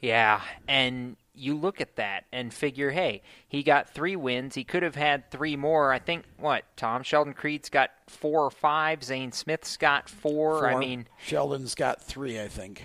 Yeah, 0.00 0.40
and 0.66 1.16
you 1.34 1.56
look 1.56 1.80
at 1.80 1.96
that 1.96 2.24
and 2.32 2.52
figure, 2.54 2.90
hey, 2.90 3.22
he 3.48 3.62
got 3.62 3.90
three 3.90 4.16
wins. 4.16 4.54
He 4.54 4.64
could 4.64 4.82
have 4.82 4.94
had 4.94 5.30
three 5.30 5.56
more. 5.56 5.92
I 5.92 5.98
think 5.98 6.24
what 6.38 6.64
Tom 6.76 7.02
Sheldon 7.02 7.34
Creed's 7.34 7.68
got 7.68 7.90
four 8.06 8.42
or 8.44 8.50
five. 8.50 9.02
Zane 9.02 9.32
Smith's 9.32 9.76
got 9.76 10.08
four. 10.08 10.68
I 10.68 10.76
mean, 10.78 11.06
Sheldon's 11.24 11.74
got 11.74 12.00
three, 12.02 12.40
I 12.40 12.48
think. 12.48 12.82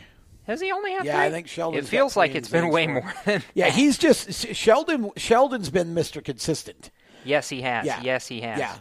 has 0.48 0.60
he 0.62 0.72
only 0.72 0.94
had 0.94 1.06
Yeah, 1.06 1.18
three? 1.18 1.26
I 1.26 1.30
think 1.32 1.48
Sheldon's 1.48 1.88
It 1.88 1.90
feels 1.90 2.18
like 2.18 2.34
it's 2.36 2.50
been 2.50 2.70
way 2.70 2.88
more 2.88 3.14
than. 3.26 3.44
Yeah, 3.54 3.70
he's 3.70 3.98
just 3.98 4.32
Sheldon. 4.56 5.12
Sheldon's 5.18 5.70
been 5.70 5.94
Mr. 5.94 6.24
Consistent. 6.24 6.90
Yes, 7.24 7.50
he 7.50 7.62
has. 7.62 7.86
Yeah. 7.86 8.02
Yes, 8.02 8.28
he 8.28 8.42
has. 8.42 8.60
Yeah. 8.60 8.76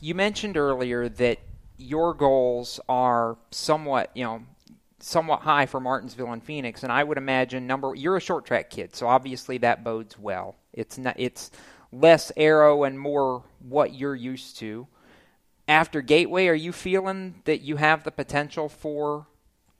You 0.00 0.14
mentioned 0.14 0.56
earlier 0.56 1.08
that 1.08 1.38
your 1.78 2.12
goals 2.14 2.80
are 2.88 3.38
somewhat, 3.50 4.10
you 4.14 4.24
know, 4.24 4.42
somewhat 5.02 5.40
high 5.40 5.66
for 5.66 5.80
Martinsville 5.80 6.32
and 6.32 6.42
Phoenix, 6.42 6.82
and 6.82 6.92
I 6.92 7.04
would 7.04 7.18
imagine 7.18 7.66
number 7.66 7.94
you're 7.94 8.16
a 8.16 8.20
short 8.20 8.44
track 8.44 8.70
kid, 8.70 8.94
so 8.94 9.08
obviously 9.08 9.58
that 9.58 9.84
bodes 9.84 10.18
well. 10.18 10.56
It's 10.72 10.98
not 10.98 11.14
it's 11.18 11.50
less 11.92 12.30
aero 12.36 12.84
and 12.84 12.98
more 12.98 13.44
what 13.60 13.94
you're 13.94 14.14
used 14.14 14.58
to. 14.58 14.86
After 15.66 16.00
Gateway, 16.00 16.48
are 16.48 16.54
you 16.54 16.72
feeling 16.72 17.42
that 17.44 17.60
you 17.60 17.76
have 17.76 18.04
the 18.04 18.10
potential 18.10 18.68
for 18.68 19.26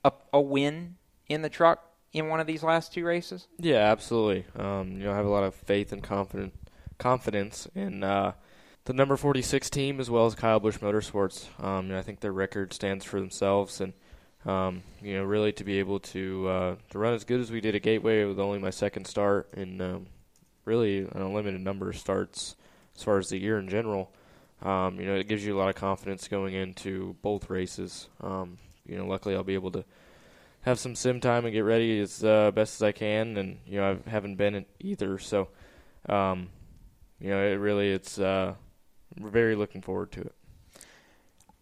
a, 0.05 0.11
a 0.31 0.39
win 0.39 0.95
in 1.27 1.41
the 1.41 1.49
truck 1.49 1.83
in 2.13 2.27
one 2.27 2.39
of 2.39 2.47
these 2.47 2.63
last 2.63 2.93
two 2.93 3.05
races? 3.05 3.47
Yeah, 3.57 3.91
absolutely. 3.91 4.45
Um, 4.55 4.93
you 4.93 5.03
know, 5.05 5.11
I 5.11 5.15
have 5.15 5.25
a 5.25 5.29
lot 5.29 5.43
of 5.43 5.55
faith 5.55 5.91
and 5.91 6.01
confident 6.01 6.53
confidence 6.97 7.67
in 7.73 8.03
uh, 8.03 8.33
the 8.85 8.93
number 8.93 9.17
46 9.17 9.69
team 9.69 9.99
as 9.99 10.09
well 10.09 10.27
as 10.27 10.35
Kyle 10.35 10.59
Busch 10.59 10.77
Motorsports. 10.77 11.47
Um, 11.63 11.87
you 11.87 11.93
know, 11.93 11.99
I 11.99 12.03
think 12.03 12.19
their 12.19 12.31
record 12.31 12.73
stands 12.73 13.03
for 13.03 13.19
themselves, 13.19 13.81
and 13.81 13.93
um, 14.45 14.83
you 15.01 15.15
know, 15.15 15.23
really 15.23 15.51
to 15.53 15.63
be 15.63 15.79
able 15.79 15.99
to 15.99 16.47
uh, 16.47 16.75
to 16.89 16.99
run 16.99 17.13
as 17.13 17.23
good 17.23 17.39
as 17.39 17.51
we 17.51 17.61
did 17.61 17.75
at 17.75 17.83
Gateway 17.83 18.25
with 18.25 18.39
only 18.39 18.59
my 18.59 18.71
second 18.71 19.05
start 19.05 19.49
and 19.53 19.81
um, 19.81 20.07
really 20.65 20.99
an 20.99 21.21
unlimited 21.21 21.61
number 21.61 21.89
of 21.89 21.97
starts 21.97 22.55
as 22.95 23.03
far 23.03 23.17
as 23.17 23.29
the 23.29 23.37
year 23.37 23.59
in 23.59 23.69
general. 23.69 24.11
Um, 24.61 24.99
you 24.99 25.05
know, 25.05 25.15
it 25.15 25.27
gives 25.27 25.45
you 25.45 25.55
a 25.55 25.59
lot 25.59 25.69
of 25.69 25.75
confidence 25.75 26.27
going 26.27 26.53
into 26.53 27.15
both 27.21 27.49
races. 27.49 28.09
Um, 28.21 28.57
you 28.85 28.97
know, 28.97 29.05
luckily 29.05 29.35
I'll 29.35 29.43
be 29.43 29.55
able 29.55 29.71
to 29.71 29.85
have 30.61 30.79
some 30.79 30.95
sim 30.95 31.19
time 31.19 31.45
and 31.45 31.53
get 31.53 31.61
ready 31.61 31.99
as 31.99 32.23
uh, 32.23 32.51
best 32.51 32.75
as 32.75 32.83
I 32.83 32.91
can. 32.91 33.37
And 33.37 33.59
you 33.65 33.79
know, 33.79 33.99
I 34.05 34.09
haven't 34.09 34.35
been 34.35 34.65
either, 34.79 35.17
so 35.19 35.49
um, 36.07 36.49
you 37.19 37.29
know, 37.29 37.41
it 37.43 37.55
really 37.55 37.91
it's 37.91 38.19
uh, 38.19 38.55
very 39.17 39.55
looking 39.55 39.81
forward 39.81 40.11
to 40.13 40.21
it. 40.21 40.35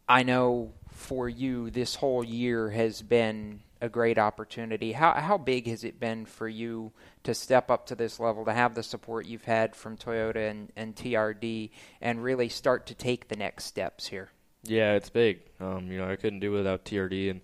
I 0.07 0.23
know 0.23 0.73
for 0.99 1.29
you 1.29 1.69
this 1.69 1.95
whole 1.95 2.23
year 2.23 2.69
has 2.69 3.01
been 3.01 3.61
a 3.81 3.87
great 3.89 4.17
opportunity. 4.17 4.91
How 4.91 5.13
how 5.13 5.37
big 5.37 5.67
has 5.67 5.83
it 5.83 5.99
been 5.99 6.25
for 6.25 6.47
you 6.47 6.91
to 7.23 7.33
step 7.33 7.71
up 7.71 7.85
to 7.87 7.95
this 7.95 8.19
level, 8.19 8.45
to 8.45 8.53
have 8.53 8.75
the 8.75 8.83
support 8.83 9.25
you've 9.25 9.45
had 9.45 9.75
from 9.75 9.97
Toyota 9.97 10.49
and, 10.49 10.71
and 10.75 10.95
TRD, 10.95 11.69
and 12.01 12.21
really 12.23 12.49
start 12.49 12.87
to 12.87 12.93
take 12.93 13.29
the 13.29 13.37
next 13.37 13.65
steps 13.65 14.07
here? 14.07 14.29
Yeah, 14.63 14.93
it's 14.93 15.09
big. 15.09 15.39
Um, 15.59 15.89
you 15.89 15.97
know, 15.97 16.09
I 16.09 16.17
couldn't 16.17 16.41
do 16.41 16.53
it 16.53 16.57
without 16.57 16.83
TRD 16.83 17.31
and 17.31 17.41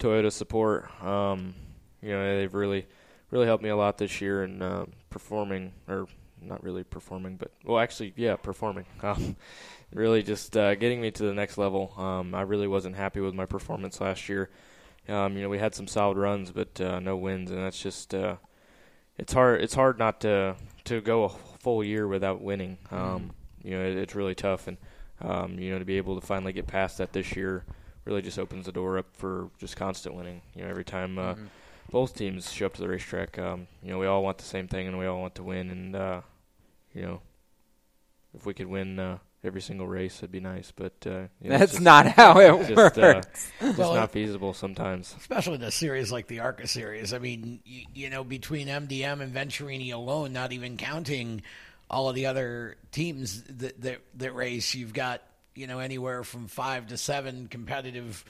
Toyota 0.00 0.32
support. 0.32 0.90
Um, 1.02 1.54
you 2.02 2.10
know, 2.10 2.38
they've 2.38 2.52
really, 2.52 2.86
really 3.30 3.46
helped 3.46 3.62
me 3.62 3.70
a 3.70 3.76
lot 3.76 3.98
this 3.98 4.20
year 4.20 4.42
in 4.42 4.60
uh, 4.60 4.86
performing, 5.10 5.72
or 5.88 6.06
not 6.42 6.64
really 6.64 6.82
performing, 6.82 7.36
but 7.36 7.52
well, 7.64 7.78
actually, 7.78 8.12
yeah, 8.16 8.36
performing. 8.36 8.86
Um, 9.02 9.36
really, 9.92 10.22
just 10.22 10.56
uh, 10.56 10.74
getting 10.74 11.00
me 11.00 11.10
to 11.10 11.22
the 11.24 11.34
next 11.34 11.58
level. 11.58 11.92
Um, 11.96 12.34
I 12.34 12.42
really 12.42 12.68
wasn't 12.68 12.96
happy 12.96 13.20
with 13.20 13.34
my 13.34 13.46
performance 13.46 14.00
last 14.00 14.28
year. 14.28 14.50
Um, 15.08 15.36
you 15.36 15.42
know, 15.42 15.48
we 15.48 15.58
had 15.58 15.74
some 15.74 15.86
solid 15.88 16.16
runs, 16.16 16.52
but 16.52 16.80
uh, 16.80 17.00
no 17.00 17.16
wins, 17.16 17.50
and 17.50 17.58
that's 17.58 17.80
just 17.80 18.14
uh, 18.14 18.36
it's 19.18 19.32
hard. 19.32 19.60
It's 19.62 19.74
hard 19.74 19.98
not 19.98 20.20
to 20.20 20.56
to 20.84 21.00
go 21.00 21.24
a 21.24 21.28
full 21.28 21.82
year 21.84 22.06
without 22.06 22.40
winning. 22.40 22.78
Um, 22.90 23.32
You 23.62 23.76
know, 23.76 23.84
it, 23.84 23.96
it's 23.98 24.14
really 24.14 24.34
tough, 24.34 24.66
and 24.68 24.78
um, 25.20 25.58
you 25.58 25.70
know, 25.72 25.78
to 25.78 25.84
be 25.84 25.96
able 25.98 26.18
to 26.18 26.26
finally 26.26 26.52
get 26.52 26.66
past 26.66 26.98
that 26.98 27.12
this 27.12 27.36
year 27.36 27.64
really 28.06 28.22
just 28.22 28.38
opens 28.38 28.66
the 28.66 28.72
door 28.72 28.96
up 28.98 29.06
for 29.14 29.50
just 29.58 29.76
constant 29.76 30.14
winning. 30.14 30.40
You 30.54 30.62
know, 30.62 30.68
every 30.70 30.84
time 30.84 31.18
uh, 31.18 31.34
Mhm. 31.34 31.48
both 31.90 32.14
teams 32.14 32.52
show 32.52 32.66
up 32.66 32.74
to 32.74 32.80
the 32.80 32.88
racetrack, 32.88 33.38
um, 33.38 33.66
you 33.82 33.90
know, 33.90 33.98
we 33.98 34.06
all 34.06 34.22
want 34.22 34.38
the 34.38 34.44
same 34.44 34.68
thing, 34.68 34.86
and 34.86 34.98
we 34.98 35.06
all 35.06 35.20
want 35.20 35.34
to 35.34 35.42
win, 35.42 35.70
and 35.70 35.96
uh, 35.96 36.20
you 36.94 37.02
know, 37.02 37.20
if 38.34 38.46
we 38.46 38.54
could 38.54 38.68
win 38.68 38.98
uh, 38.98 39.18
every 39.42 39.60
single 39.60 39.86
race, 39.86 40.18
it'd 40.18 40.30
be 40.32 40.40
nice. 40.40 40.72
But 40.74 40.92
uh, 41.06 41.10
you 41.40 41.48
know, 41.50 41.54
it's 41.56 41.58
That's 41.58 41.72
just- 41.72 41.82
not 41.82 42.06
how 42.08 42.38
it 42.38 42.54
it's 42.60 42.68
just, 42.68 42.98
uh, 42.98 43.00
works. 43.00 43.50
just 43.60 43.78
Well, 43.78 43.94
not 43.94 44.10
feasible 44.12 44.54
sometimes. 44.54 45.14
Especially 45.18 45.54
in 45.54 45.62
a 45.62 45.70
series 45.70 46.10
like 46.12 46.26
the 46.26 46.40
ARCA 46.40 46.66
series. 46.66 47.12
I 47.12 47.18
mean, 47.18 47.60
you, 47.64 47.84
you 47.94 48.10
know, 48.10 48.24
between 48.24 48.68
MDM 48.68 49.20
and 49.20 49.34
Venturini 49.34 49.92
alone, 49.92 50.32
not 50.32 50.52
even 50.52 50.76
counting 50.76 51.42
all 51.90 52.08
of 52.08 52.14
the 52.14 52.26
other 52.26 52.76
teams 52.92 53.42
that 53.44 53.80
that, 53.82 53.98
that 54.16 54.34
race, 54.34 54.74
you've 54.74 54.92
got 54.94 55.22
you 55.54 55.66
know 55.66 55.78
anywhere 55.80 56.22
from 56.22 56.46
five 56.46 56.86
to 56.88 56.96
seven 56.96 57.48
competitive 57.48 58.24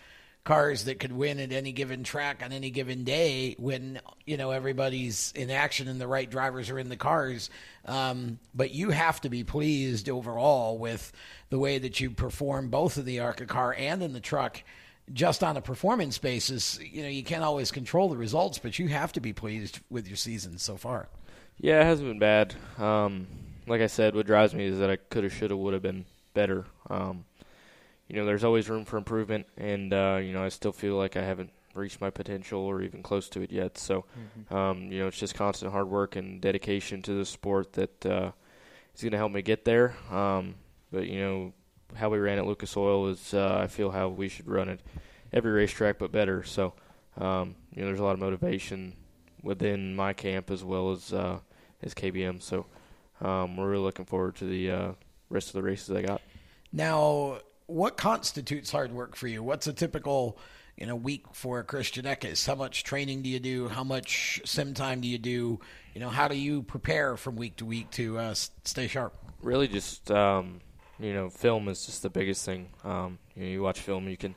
cars 0.44 0.84
that 0.84 0.98
could 0.98 1.12
win 1.12 1.38
at 1.38 1.52
any 1.52 1.72
given 1.72 2.02
track 2.02 2.42
on 2.42 2.52
any 2.52 2.70
given 2.70 3.04
day 3.04 3.54
when 3.58 4.00
you 4.24 4.36
know 4.36 4.50
everybody's 4.50 5.32
in 5.36 5.50
action 5.50 5.86
and 5.86 6.00
the 6.00 6.06
right 6.06 6.30
drivers 6.30 6.70
are 6.70 6.78
in 6.78 6.88
the 6.88 6.96
cars 6.96 7.50
um, 7.84 8.38
but 8.54 8.72
you 8.72 8.90
have 8.90 9.20
to 9.20 9.28
be 9.28 9.44
pleased 9.44 10.08
overall 10.08 10.78
with 10.78 11.12
the 11.50 11.58
way 11.58 11.78
that 11.78 12.00
you 12.00 12.10
perform 12.10 12.70
both 12.70 12.96
in 12.96 13.04
the 13.04 13.20
ARCA 13.20 13.44
car 13.44 13.74
and 13.78 14.02
in 14.02 14.14
the 14.14 14.20
truck 14.20 14.62
just 15.12 15.42
on 15.42 15.56
a 15.56 15.60
performance 15.60 16.18
basis, 16.18 16.78
you 16.80 17.02
know, 17.02 17.08
you 17.08 17.22
can't 17.22 17.42
always 17.42 17.70
control 17.70 18.08
the 18.08 18.16
results, 18.16 18.58
but 18.58 18.78
you 18.78 18.88
have 18.88 19.12
to 19.12 19.20
be 19.20 19.32
pleased 19.32 19.80
with 19.90 20.06
your 20.06 20.16
season 20.16 20.58
so 20.58 20.76
far. 20.76 21.08
Yeah, 21.58 21.80
it 21.80 21.84
hasn't 21.84 22.08
been 22.08 22.18
bad. 22.18 22.54
Um, 22.78 23.26
like 23.66 23.80
I 23.80 23.86
said, 23.86 24.14
what 24.14 24.26
drives 24.26 24.54
me 24.54 24.66
is 24.66 24.78
that 24.78 24.90
I 24.90 24.96
could 24.96 25.24
have, 25.24 25.32
should 25.32 25.50
have, 25.50 25.58
would 25.58 25.74
have 25.74 25.82
been 25.82 26.04
better. 26.32 26.64
Um, 26.88 27.24
you 28.10 28.16
know, 28.16 28.26
there's 28.26 28.42
always 28.42 28.68
room 28.68 28.84
for 28.84 28.96
improvement, 28.96 29.46
and 29.56 29.92
uh, 29.92 30.18
you 30.20 30.32
know, 30.32 30.42
I 30.42 30.48
still 30.48 30.72
feel 30.72 30.96
like 30.96 31.16
I 31.16 31.22
haven't 31.22 31.50
reached 31.74 32.00
my 32.00 32.10
potential 32.10 32.60
or 32.60 32.82
even 32.82 33.04
close 33.04 33.28
to 33.28 33.40
it 33.40 33.52
yet. 33.52 33.78
So, 33.78 34.04
Mhm. 34.50 34.52
um, 34.52 34.90
you 34.90 34.98
know, 34.98 35.06
it's 35.06 35.18
just 35.18 35.36
constant 35.36 35.70
hard 35.70 35.88
work 35.88 36.16
and 36.16 36.40
dedication 36.40 37.02
to 37.02 37.14
the 37.14 37.24
sport 37.24 37.74
that 37.74 38.04
uh, 38.04 38.32
is 38.96 39.02
going 39.02 39.12
to 39.12 39.16
help 39.16 39.30
me 39.30 39.42
get 39.42 39.64
there. 39.64 39.94
Um, 40.10 40.56
but 40.90 41.06
you 41.06 41.20
know, 41.20 41.52
how 41.94 42.08
we 42.08 42.18
ran 42.18 42.38
at 42.38 42.46
Lucas 42.46 42.76
Oil 42.76 43.06
is, 43.06 43.32
uh, 43.32 43.60
I 43.62 43.68
feel, 43.68 43.92
how 43.92 44.08
we 44.08 44.28
should 44.28 44.48
run 44.48 44.68
it 44.68 44.80
every 45.32 45.52
racetrack, 45.52 46.00
but 46.00 46.10
better. 46.10 46.42
So, 46.42 46.74
um, 47.16 47.54
you 47.72 47.82
know, 47.82 47.86
there's 47.86 48.00
a 48.00 48.04
lot 48.04 48.14
of 48.14 48.18
motivation 48.18 48.94
within 49.40 49.94
my 49.94 50.12
camp 50.14 50.50
as 50.50 50.64
well 50.64 50.90
as 50.90 51.12
uh, 51.12 51.38
as 51.80 51.94
KBM. 51.94 52.40
So, 52.42 52.66
um, 53.20 53.56
we're 53.56 53.70
really 53.70 53.84
looking 53.84 54.04
forward 54.04 54.34
to 54.36 54.46
the 54.46 54.70
uh, 54.72 54.92
rest 55.28 55.46
of 55.50 55.52
the 55.52 55.62
races 55.62 55.94
I 55.94 56.02
got. 56.02 56.20
Now, 56.72 57.38
what 57.70 57.96
constitutes 57.96 58.70
hard 58.70 58.92
work 58.92 59.16
for 59.16 59.28
you? 59.28 59.42
What's 59.42 59.66
a 59.66 59.72
typical 59.72 60.38
you 60.76 60.86
know 60.86 60.96
week 60.96 61.24
for 61.32 61.58
a 61.58 61.64
Christian 61.64 62.04
Eckes? 62.04 62.46
How 62.46 62.54
much 62.54 62.84
training 62.84 63.22
do 63.22 63.28
you 63.28 63.40
do? 63.40 63.68
How 63.68 63.84
much 63.84 64.40
sim 64.44 64.74
time 64.74 65.00
do 65.00 65.08
you 65.08 65.18
do? 65.18 65.60
You 65.94 66.00
know, 66.00 66.08
how 66.08 66.28
do 66.28 66.36
you 66.36 66.62
prepare 66.62 67.16
from 67.16 67.36
week 67.36 67.56
to 67.56 67.64
week 67.64 67.90
to 67.92 68.18
uh, 68.18 68.34
stay 68.34 68.86
sharp? 68.86 69.14
really 69.42 69.68
just 69.68 70.10
um, 70.10 70.60
you 70.98 71.12
know 71.12 71.30
film 71.30 71.68
is 71.68 71.86
just 71.86 72.02
the 72.02 72.10
biggest 72.10 72.44
thing. 72.44 72.68
Um, 72.84 73.18
you 73.34 73.44
know, 73.44 73.48
you 73.48 73.62
watch 73.62 73.80
film, 73.80 74.08
you 74.08 74.16
can 74.16 74.34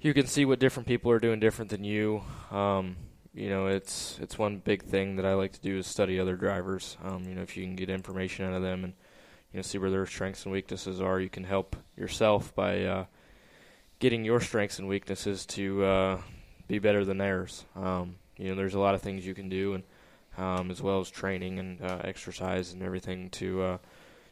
you 0.00 0.14
can 0.14 0.26
see 0.26 0.44
what 0.44 0.58
different 0.58 0.86
people 0.86 1.10
are 1.10 1.20
doing 1.20 1.40
different 1.40 1.70
than 1.70 1.84
you. 1.84 2.22
Um, 2.50 2.96
you 3.34 3.48
know, 3.48 3.66
it's 3.66 4.18
it's 4.20 4.38
one 4.38 4.58
big 4.58 4.82
thing 4.82 5.16
that 5.16 5.26
I 5.26 5.34
like 5.34 5.52
to 5.52 5.60
do 5.60 5.78
is 5.78 5.86
study 5.86 6.18
other 6.18 6.36
drivers. 6.36 6.96
Um, 7.02 7.24
you 7.24 7.34
know, 7.34 7.42
if 7.42 7.56
you 7.56 7.64
can 7.64 7.76
get 7.76 7.90
information 7.90 8.44
out 8.44 8.54
of 8.54 8.62
them 8.62 8.84
and 8.84 8.94
you 9.52 9.58
know 9.58 9.62
see 9.62 9.78
where 9.78 9.90
their 9.90 10.06
strengths 10.06 10.44
and 10.44 10.52
weaknesses 10.52 11.00
are, 11.00 11.20
you 11.20 11.28
can 11.28 11.44
help 11.44 11.76
yourself 11.96 12.54
by 12.54 12.84
uh, 12.84 13.04
getting 13.98 14.24
your 14.24 14.40
strengths 14.40 14.78
and 14.78 14.88
weaknesses 14.88 15.46
to 15.46 15.84
uh, 15.84 16.20
be 16.68 16.78
better 16.78 17.04
than 17.04 17.18
theirs. 17.18 17.64
Um, 17.76 18.16
you 18.36 18.48
know, 18.48 18.56
there's 18.56 18.74
a 18.74 18.80
lot 18.80 18.94
of 18.94 19.02
things 19.02 19.26
you 19.26 19.34
can 19.34 19.48
do, 19.48 19.74
and 19.74 19.84
um, 20.38 20.70
as 20.70 20.80
well 20.80 21.00
as 21.00 21.10
training 21.10 21.58
and 21.58 21.82
uh, 21.82 22.00
exercise 22.02 22.72
and 22.72 22.82
everything 22.82 23.30
to 23.30 23.62
uh, 23.62 23.78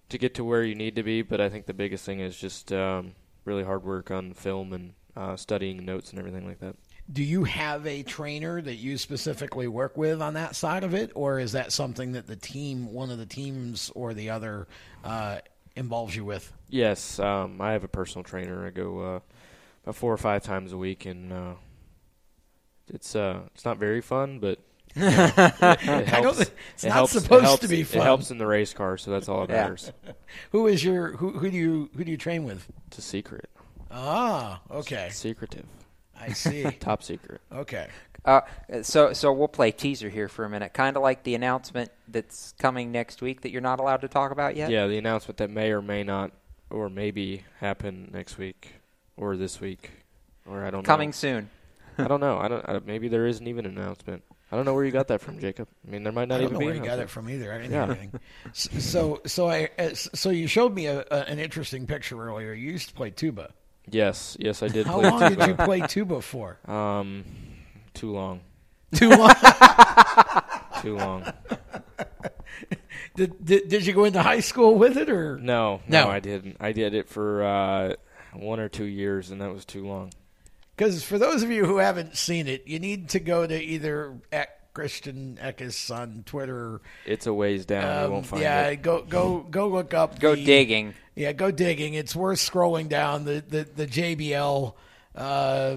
to 0.08 0.18
get 0.18 0.34
to 0.34 0.44
where 0.44 0.64
you 0.64 0.74
need 0.74 0.96
to 0.96 1.02
be. 1.02 1.22
But 1.22 1.40
I 1.40 1.48
think 1.48 1.66
the 1.66 1.74
biggest 1.74 2.04
thing 2.04 2.20
is 2.20 2.36
just 2.36 2.72
um, 2.72 3.14
really 3.44 3.64
hard 3.64 3.84
work 3.84 4.10
on 4.10 4.32
film 4.32 4.72
and 4.72 4.94
uh, 5.16 5.36
studying 5.36 5.84
notes 5.84 6.10
and 6.10 6.18
everything 6.18 6.46
like 6.46 6.60
that. 6.60 6.76
Do 7.12 7.24
you 7.24 7.44
have 7.44 7.86
a 7.86 8.02
trainer 8.04 8.60
that 8.62 8.76
you 8.76 8.96
specifically 8.96 9.66
work 9.66 9.96
with 9.96 10.22
on 10.22 10.34
that 10.34 10.54
side 10.54 10.84
of 10.84 10.94
it, 10.94 11.10
or 11.14 11.40
is 11.40 11.52
that 11.52 11.72
something 11.72 12.12
that 12.12 12.26
the 12.26 12.36
team, 12.36 12.92
one 12.92 13.10
of 13.10 13.18
the 13.18 13.26
teams 13.26 13.90
or 13.96 14.14
the 14.14 14.30
other, 14.30 14.68
uh, 15.02 15.38
involves 15.74 16.14
you 16.14 16.24
with? 16.24 16.52
Yes, 16.68 17.18
um, 17.18 17.60
I 17.60 17.72
have 17.72 17.82
a 17.82 17.88
personal 17.88 18.22
trainer. 18.22 18.64
I 18.66 18.70
go 18.70 19.00
uh, 19.00 19.20
about 19.82 19.96
four 19.96 20.12
or 20.12 20.18
five 20.18 20.44
times 20.44 20.72
a 20.72 20.76
week, 20.76 21.04
and 21.04 21.32
uh, 21.32 21.54
it's 22.88 23.16
uh, 23.16 23.40
it's 23.54 23.64
not 23.64 23.78
very 23.78 24.00
fun, 24.00 24.38
but 24.38 24.60
you 24.94 25.02
know, 25.02 25.32
it, 25.36 25.62
it 25.62 26.08
helps. 26.08 26.40
it's 26.40 26.84
it 26.84 26.88
not 26.88 26.94
helps, 26.94 27.12
supposed 27.12 27.44
helps- 27.44 27.62
to 27.62 27.68
be 27.68 27.82
fun. 27.82 28.00
It 28.02 28.04
helps 28.04 28.30
in 28.30 28.38
the 28.38 28.46
race 28.46 28.72
car, 28.72 28.96
so 28.96 29.10
that's 29.10 29.28
all 29.28 29.46
that 29.46 29.52
matters. 29.52 29.90
who 30.52 30.66
is 30.68 30.84
your 30.84 31.16
who? 31.16 31.30
Who 31.32 31.50
do 31.50 31.56
you 31.56 31.90
who 31.96 32.04
do 32.04 32.10
you 32.10 32.16
train 32.16 32.44
with? 32.44 32.68
It's 32.86 32.98
a 32.98 33.02
secret. 33.02 33.50
Ah, 33.90 34.60
okay. 34.70 35.08
Secretive. 35.12 35.66
I 36.20 36.32
see. 36.32 36.64
Top 36.80 37.02
secret. 37.02 37.40
Okay. 37.52 37.88
Uh, 38.24 38.40
so 38.82 39.12
so 39.12 39.32
we'll 39.32 39.48
play 39.48 39.72
teaser 39.72 40.08
here 40.08 40.28
for 40.28 40.44
a 40.44 40.50
minute, 40.50 40.74
kind 40.74 40.96
of 40.96 41.02
like 41.02 41.22
the 41.22 41.34
announcement 41.34 41.90
that's 42.08 42.52
coming 42.58 42.92
next 42.92 43.22
week 43.22 43.40
that 43.42 43.50
you're 43.50 43.62
not 43.62 43.80
allowed 43.80 44.02
to 44.02 44.08
talk 44.08 44.30
about 44.30 44.56
yet. 44.56 44.70
Yeah, 44.70 44.86
the 44.86 44.98
announcement 44.98 45.38
that 45.38 45.48
may 45.48 45.70
or 45.70 45.80
may 45.80 46.02
not, 46.02 46.32
or 46.68 46.90
maybe 46.90 47.44
happen 47.60 48.10
next 48.12 48.36
week, 48.36 48.74
or 49.16 49.36
this 49.36 49.60
week, 49.60 49.90
or 50.46 50.64
I 50.64 50.70
don't 50.70 50.82
know. 50.82 50.86
Coming 50.86 51.12
soon. 51.12 51.48
I 51.96 52.08
don't 52.08 52.20
know. 52.20 52.38
I 52.40 52.48
don't. 52.48 52.68
I, 52.68 52.80
maybe 52.84 53.08
there 53.08 53.26
isn't 53.26 53.46
even 53.46 53.64
an 53.64 53.78
announcement. 53.78 54.22
I 54.52 54.56
don't 54.56 54.64
know 54.64 54.74
where 54.74 54.84
you 54.84 54.90
got 54.90 55.08
that 55.08 55.20
from, 55.20 55.38
Jacob. 55.38 55.68
I 55.86 55.90
mean, 55.90 56.02
there 56.02 56.12
might 56.12 56.28
not 56.28 56.40
even. 56.40 56.48
I 56.48 56.50
don't 56.50 56.60
know 56.60 56.66
where 56.66 56.74
you 56.74 56.82
got 56.82 56.98
it 56.98 57.08
from 57.08 57.30
either. 57.30 57.52
I 57.52 57.58
didn't 57.58 57.72
yeah. 57.72 57.84
anything. 57.84 58.20
So, 58.52 59.20
so 59.24 59.48
I, 59.48 59.70
uh, 59.78 59.94
so 59.94 60.30
you 60.30 60.48
showed 60.48 60.74
me 60.74 60.86
a, 60.86 61.04
a, 61.10 61.28
an 61.28 61.38
interesting 61.38 61.86
picture 61.86 62.20
earlier. 62.20 62.52
You 62.52 62.72
used 62.72 62.88
to 62.88 62.94
play 62.94 63.10
tuba. 63.10 63.52
Yes, 63.92 64.36
yes, 64.40 64.62
I 64.62 64.68
did. 64.68 64.86
How 64.86 65.00
play 65.00 65.10
long 65.10 65.20
tuba. 65.30 65.36
did 65.36 65.48
you 65.48 65.54
play 65.64 65.80
tuba 65.80 66.20
for? 66.20 66.58
Um, 66.70 67.24
too 67.94 68.12
long. 68.12 68.40
Too 68.94 69.08
long. 69.10 69.32
Too 70.82 70.96
long. 70.96 71.30
Did, 73.16 73.44
did 73.44 73.68
did 73.68 73.86
you 73.86 73.92
go 73.92 74.04
into 74.04 74.22
high 74.22 74.40
school 74.40 74.76
with 74.76 74.96
it 74.96 75.10
or 75.10 75.36
No, 75.38 75.80
no, 75.86 76.04
No. 76.04 76.10
I 76.10 76.20
didn't. 76.20 76.56
I 76.58 76.72
did 76.72 76.94
it 76.94 77.08
for 77.08 77.44
uh, 77.44 77.94
one 78.34 78.60
or 78.60 78.68
two 78.68 78.84
years, 78.84 79.30
and 79.30 79.40
that 79.42 79.52
was 79.52 79.64
too 79.66 79.86
long. 79.86 80.10
Because 80.74 81.02
for 81.04 81.18
those 81.18 81.42
of 81.42 81.50
you 81.50 81.66
who 81.66 81.76
haven't 81.76 82.16
seen 82.16 82.46
it, 82.48 82.66
you 82.66 82.78
need 82.78 83.10
to 83.10 83.20
go 83.20 83.46
to 83.46 83.62
either 83.62 84.16
at 84.32 84.59
Christian 84.74 85.38
Eckes 85.42 85.90
on 85.94 86.22
Twitter. 86.26 86.80
It's 87.06 87.26
a 87.26 87.34
ways 87.34 87.66
down. 87.66 87.82
you 88.00 88.06
Um, 88.06 88.12
won't 88.12 88.26
find 88.26 88.42
yeah, 88.42 88.66
it. 88.68 88.82
go 88.82 89.02
go 89.02 89.40
go 89.40 89.68
look 89.68 89.94
up. 89.94 90.18
Go 90.20 90.34
the- 90.34 90.44
digging. 90.44 90.94
Yeah, 91.14 91.32
go 91.32 91.50
digging. 91.50 91.94
It's 91.94 92.14
worth 92.16 92.38
scrolling 92.38 92.88
down 92.88 93.24
the 93.24 93.42
the, 93.46 93.64
the 93.64 93.86
JBL 93.86 94.74
uh, 95.14 95.76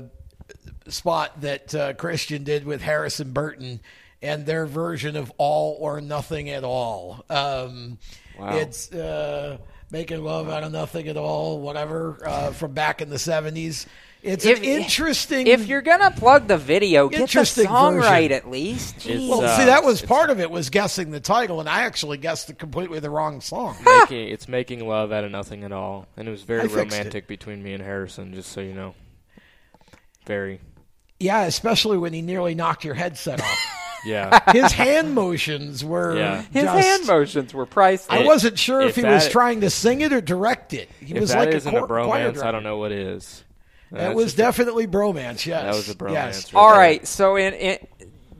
spot 0.87 1.41
that 1.41 1.73
uh, 1.75 1.93
Christian 1.93 2.43
did 2.43 2.65
with 2.65 2.81
Harrison 2.81 3.31
Burton 3.31 3.79
and 4.21 4.45
their 4.45 4.65
version 4.65 5.15
of 5.15 5.31
All 5.37 5.77
or 5.79 5.99
Nothing 6.01 6.49
at 6.49 6.63
All. 6.63 7.23
Um, 7.29 7.97
Wow. 8.39 8.57
It's 8.57 8.91
uh, 8.91 9.59
making 9.91 10.23
love 10.23 10.49
out 10.49 10.63
of 10.63 10.71
nothing 10.71 11.07
at 11.07 11.17
all, 11.17 11.59
whatever, 11.59 12.17
uh, 12.25 12.51
from 12.51 12.73
back 12.73 12.99
in 12.99 13.09
the 13.11 13.19
seventies. 13.19 13.85
It's 14.23 14.45
If- 14.45 14.59
an 14.59 14.63
interesting. 14.63 15.47
If 15.47 15.67
you're 15.67 15.81
gonna 15.81 16.09
plug 16.11 16.47
the 16.47 16.57
video, 16.57 17.09
get 17.09 17.17
the 17.17 17.21
Interesting 17.23 17.65
song 17.65 17.95
version. 17.95 18.09
right 18.11 18.31
at 18.31 18.49
least. 18.49 18.99
Jeez. 18.99 19.27
well, 19.27 19.43
uh, 19.43 19.57
see, 19.57 19.65
that 19.65 19.83
was 19.83 20.01
part 20.01 20.29
of 20.29 20.39
it 20.39 20.49
was 20.49 20.69
guessing 20.69 21.11
the 21.11 21.19
title, 21.19 21.59
and 21.59 21.67
I 21.67 21.81
actually 21.81 22.17
guessed 22.17 22.47
the 22.47 22.53
completely 22.53 22.99
the 23.01 23.09
wrong 23.09 23.41
song. 23.41 23.75
making 23.85 24.29
it's 24.29 24.47
making 24.47 24.87
love 24.87 25.11
out 25.11 25.25
of 25.25 25.31
nothing 25.31 25.65
at 25.65 25.73
all, 25.73 26.07
and 26.15 26.25
it 26.27 26.31
was 26.31 26.43
very 26.43 26.61
fixed 26.61 26.75
it. 26.75 26.79
romantic 26.79 27.27
between 27.27 27.61
me 27.61 27.73
and 27.73 27.83
Harrison. 27.83 28.33
Just 28.33 28.53
so 28.53 28.61
you 28.61 28.73
know, 28.73 28.95
very. 30.25 30.61
Yeah, 31.19 31.43
especially 31.43 31.97
when 31.97 32.13
he 32.13 32.21
nearly 32.21 32.55
knocked 32.55 32.83
your 32.85 32.95
headset 32.95 33.41
off. 33.41 33.59
Yeah. 34.05 34.51
His 34.51 34.73
hand 34.73 35.13
motions 35.15 35.81
were 35.85 36.17
Yeah. 36.17 36.41
His 36.51 36.63
just- 36.63 36.85
hand 36.85 37.07
motions 37.07 37.53
were 37.53 37.65
priceless. 37.65 38.09
I 38.19 38.25
wasn't 38.25 38.59
sure 38.59 38.81
if, 38.81 38.89
If 38.89 38.95
he 38.97 39.03
was 39.05 39.23
that- 39.23 39.31
trying 39.31 39.61
to 39.61 39.69
sing 39.69 40.01
it 40.01 40.11
or 40.11 40.19
direct 40.19 40.73
it. 40.73 40.89
He 40.99 41.13
if 41.15 41.21
was 41.21 41.29
that 41.29 41.45
like 41.45 41.55
isn't 41.55 41.73
a, 41.73 41.83
a, 41.85 41.87
choir- 41.87 42.03
choir 42.03 42.31
bromance, 42.33 42.43
I 42.43 42.51
don't 42.51 42.63
know 42.63 42.75
what 42.75 42.91
is. 42.91 43.45
That 43.93 44.15
was 44.15 44.25
just- 44.25 44.37
definitely 44.37 44.87
bromance. 44.87 45.45
Yes, 45.45 45.63
That 45.63 45.73
was 45.73 45.89
a 45.89 45.95
bromance. 45.95 46.13
Yes. 46.13 46.53
right 46.53 46.59
All 46.59 46.69
there. 46.71 46.79
right, 46.79 47.07
so 47.07 47.35
in, 47.35 47.53
in 47.53 47.77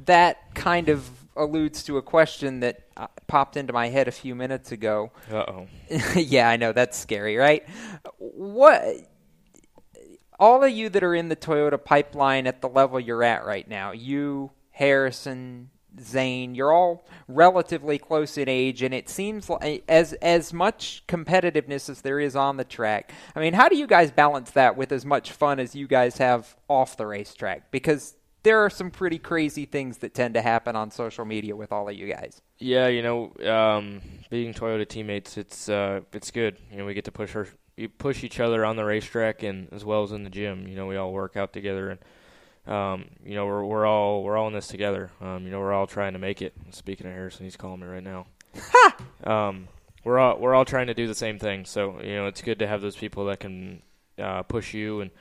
that 0.06 0.54
kind 0.56 0.90
of 0.90 1.10
alludes 1.36 1.84
to 1.84 1.98
a 1.98 2.02
question 2.02 2.60
that 2.60 2.82
uh, 2.96 3.08
popped 3.28 3.58
into 3.58 3.74
my 3.74 3.90
head 3.90 4.08
a 4.08 4.12
few 4.12 4.36
minutes 4.36 4.72
ago. 4.72 5.12
Uh 5.32 5.36
oh. 5.48 5.68
yeah, 6.16 6.48
I 6.50 6.58
know 6.58 6.72
that's 6.74 6.98
scary, 6.98 7.38
right? 7.38 7.66
What 8.20 8.84
all 10.40 10.64
of 10.64 10.72
you 10.72 10.90
that 10.90 11.04
are 11.04 11.16
in 11.16 11.30
the 11.30 11.36
Toyota 11.36 11.84
pipeline 11.84 12.48
at 12.48 12.62
the 12.62 12.68
level 12.70 13.00
you're 13.00 13.24
at 13.24 13.46
right 13.46 13.68
now, 13.68 13.92
you, 13.92 14.52
Harrison, 14.72 15.70
Zane, 16.02 16.56
you're 16.56 16.72
all 16.72 17.06
relatively 17.28 17.98
close 17.98 18.38
in 18.38 18.50
age, 18.50 18.82
and 18.82 18.94
it 18.94 19.10
seems 19.10 19.50
like 19.50 19.84
as 19.88 20.14
as 20.14 20.54
much 20.54 21.04
competitiveness 21.08 21.90
as 21.90 22.02
there 22.02 22.20
is 22.20 22.36
on 22.36 22.58
the 22.58 22.64
track. 22.64 23.12
I 23.36 23.40
mean, 23.40 23.54
how 23.54 23.70
do 23.70 23.78
you 23.78 23.88
guys 23.88 24.12
balance 24.12 24.52
that 24.52 24.76
with 24.76 24.92
as 24.92 25.06
much 25.06 25.32
fun 25.32 25.60
as 25.60 25.76
you 25.76 25.88
guys 25.88 26.18
have 26.18 26.56
off 26.68 26.98
the 26.98 27.06
racetrack? 27.06 27.72
Because 27.72 28.16
there 28.44 28.60
are 28.60 28.70
some 28.70 28.92
pretty 28.92 29.18
crazy 29.18 29.66
things 29.66 30.00
that 30.00 30.14
tend 30.14 30.34
to 30.34 30.42
happen 30.42 30.76
on 30.76 30.92
social 30.92 31.26
media 31.26 31.56
with 31.56 31.72
all 31.72 31.88
of 31.88 31.96
you 31.96 32.08
guys. 32.08 32.42
Yeah, 32.60 32.88
you 32.88 33.02
know, 33.02 33.34
um, 33.50 34.02
being 34.30 34.54
Toyota 34.54 34.88
teammates, 34.88 35.38
it's 35.38 35.70
uh, 35.70 36.02
it's 36.12 36.32
good. 36.32 36.58
You 36.72 36.78
know, 36.78 36.86
we 36.86 36.94
get 36.94 37.06
to 37.06 37.12
push 37.12 37.36
our 37.36 37.48
we 37.78 37.88
push 37.88 38.24
each 38.24 38.40
other 38.40 38.66
on 38.66 38.76
the 38.76 38.86
racetrack 38.86 39.44
and 39.44 39.68
as 39.72 39.84
well 39.84 40.04
as 40.04 40.12
in 40.12 40.24
the 40.24 40.30
gym. 40.30 40.68
You 40.68 40.76
know, 40.76 40.86
we 40.86 40.96
all 40.96 41.12
work 41.12 41.36
out 41.36 41.54
together 41.54 41.90
and 41.90 42.00
um, 42.68 43.06
you 43.26 43.36
know, 43.36 43.46
we're 43.46 43.64
we're 43.64 43.86
all 43.86 44.24
we're 44.24 44.38
all 44.38 44.48
in 44.48 44.54
this 44.54 44.68
together. 44.68 45.12
Um, 45.22 45.46
you 45.46 45.52
know, 45.52 45.60
we're 45.60 45.74
all 45.74 45.88
trying 45.88 46.14
to 46.14 46.20
make 46.20 46.42
it. 46.42 46.54
Speaking 46.72 47.08
of 47.08 47.14
Harrison, 47.14 47.46
he's 47.46 47.58
calling 47.58 47.82
me 47.82 47.88
right 47.88 48.04
now. 48.04 48.28
um, 49.24 49.68
we're 50.04 50.20
all 50.20 50.38
we're 50.38 50.54
all 50.54 50.66
trying 50.66 50.88
to 50.88 50.94
do 50.94 51.08
the 51.08 51.16
same 51.16 51.40
thing. 51.40 51.66
So 51.66 52.02
you 52.02 52.16
know, 52.16 52.28
it's 52.28 52.42
good 52.42 52.60
to 52.60 52.68
have 52.68 52.82
those 52.82 52.96
people 52.96 53.26
that 53.26 53.40
can 53.40 53.82
uh, 54.18 54.44
push 54.44 54.74
you 54.74 55.02
and 55.02 55.12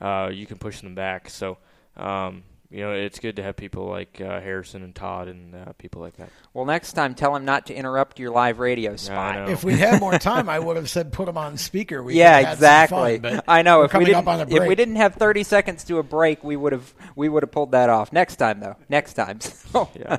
uh, 0.00 0.30
you 0.32 0.46
can 0.46 0.58
push 0.58 0.80
them 0.80 0.94
back. 0.94 1.30
So 1.30 1.58
um, 1.96 2.42
you 2.70 2.80
know, 2.80 2.92
it's 2.92 3.18
good 3.18 3.36
to 3.36 3.42
have 3.42 3.56
people 3.56 3.86
like 3.86 4.20
uh, 4.20 4.40
Harrison 4.40 4.84
and 4.84 4.94
Todd 4.94 5.26
and 5.26 5.54
uh, 5.56 5.72
people 5.76 6.00
like 6.00 6.16
that. 6.18 6.30
Well, 6.54 6.64
next 6.64 6.92
time, 6.92 7.14
tell 7.14 7.34
him 7.34 7.44
not 7.44 7.66
to 7.66 7.74
interrupt 7.74 8.20
your 8.20 8.30
live 8.30 8.60
radio 8.60 8.94
spot. 8.94 9.50
If 9.50 9.64
we 9.64 9.76
had 9.76 10.00
more 10.00 10.18
time, 10.18 10.48
I 10.48 10.60
would 10.60 10.76
have 10.76 10.88
said 10.88 11.12
put 11.12 11.26
them 11.26 11.36
on 11.36 11.56
speaker. 11.56 12.00
We 12.00 12.14
yeah, 12.14 12.52
exactly. 12.52 13.18
Fun, 13.18 13.36
but 13.36 13.44
I 13.48 13.62
know 13.62 13.78
we're 13.80 13.86
if 13.86 13.94
we 13.94 14.04
didn't 14.04 14.18
up 14.18 14.28
on 14.28 14.52
a 14.52 14.54
if 14.54 14.68
we 14.68 14.74
didn't 14.76 14.96
have 14.96 15.16
30 15.16 15.42
seconds 15.42 15.82
to 15.84 15.98
a 15.98 16.04
break, 16.04 16.44
we 16.44 16.54
would 16.54 16.72
have 16.72 16.94
we 17.16 17.28
would 17.28 17.42
have 17.42 17.50
pulled 17.50 17.72
that 17.72 17.90
off. 17.90 18.12
Next 18.12 18.36
time, 18.36 18.60
though. 18.60 18.76
Next 18.88 19.14
time. 19.14 19.40
So. 19.40 19.88
yeah. 19.98 20.18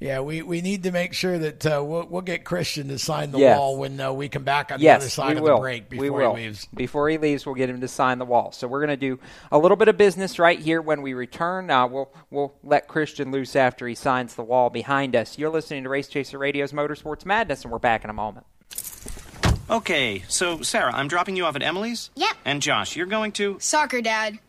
Yeah, 0.00 0.20
we, 0.20 0.42
we 0.42 0.60
need 0.60 0.82
to 0.82 0.92
make 0.92 1.14
sure 1.14 1.38
that 1.38 1.64
uh, 1.64 1.82
we'll, 1.84 2.06
we'll 2.06 2.20
get 2.22 2.44
Christian 2.44 2.88
to 2.88 2.98
sign 2.98 3.30
the 3.30 3.38
Yes. 3.38 3.58
wall 3.58 3.78
when 3.78 3.98
uh, 4.00 4.12
we 4.12 4.28
come 4.28 4.44
back 4.44 4.70
on 4.72 4.80
yes, 4.80 4.98
the 5.00 5.04
other 5.04 5.10
side 5.10 5.36
of 5.36 5.42
will. 5.42 5.56
the 5.56 5.60
break 5.60 5.88
before 5.88 6.12
we 6.34 6.40
he 6.40 6.46
leaves. 6.46 6.66
Before 6.74 7.08
he 7.08 7.16
leaves, 7.16 7.46
we'll 7.46 7.54
get 7.54 7.70
him 7.70 7.80
to 7.80 7.88
sign 7.88 8.18
the 8.18 8.24
wall. 8.24 8.52
So 8.52 8.66
we're 8.66 8.80
going 8.80 8.90
to 8.90 8.96
do 8.96 9.18
a 9.50 9.58
little 9.58 9.76
bit 9.76 9.88
of 9.88 9.96
business 9.96 10.38
right 10.38 10.58
here 10.58 10.82
when 10.82 11.00
we 11.00 11.14
return. 11.14 11.70
Uh, 11.70 11.86
we'll 11.86 12.12
we'll 12.30 12.54
let 12.62 12.88
Christian 12.88 13.30
loose 13.30 13.56
after 13.56 13.86
he 13.88 13.94
signs 13.94 14.34
the 14.34 14.42
wall 14.42 14.68
behind 14.68 15.14
us. 15.16 15.38
You're 15.38 15.50
listening 15.50 15.84
to 15.84 15.88
Race 15.88 16.08
Chaser 16.08 16.38
Radio's 16.38 16.72
Motorsports 16.72 17.24
Madness, 17.24 17.62
and 17.62 17.72
we're 17.72 17.78
back 17.78 18.04
in 18.04 18.10
a 18.10 18.14
moment. 18.14 18.46
Okay, 19.70 20.22
so 20.28 20.60
Sarah, 20.60 20.92
I'm 20.94 21.08
dropping 21.08 21.36
you 21.36 21.46
off 21.46 21.56
at 21.56 21.62
Emily's? 21.62 22.10
Yep. 22.16 22.36
And 22.44 22.60
Josh, 22.60 22.96
you're 22.96 23.06
going 23.06 23.32
to? 23.32 23.56
Soccer, 23.60 24.02
Dad. 24.02 24.38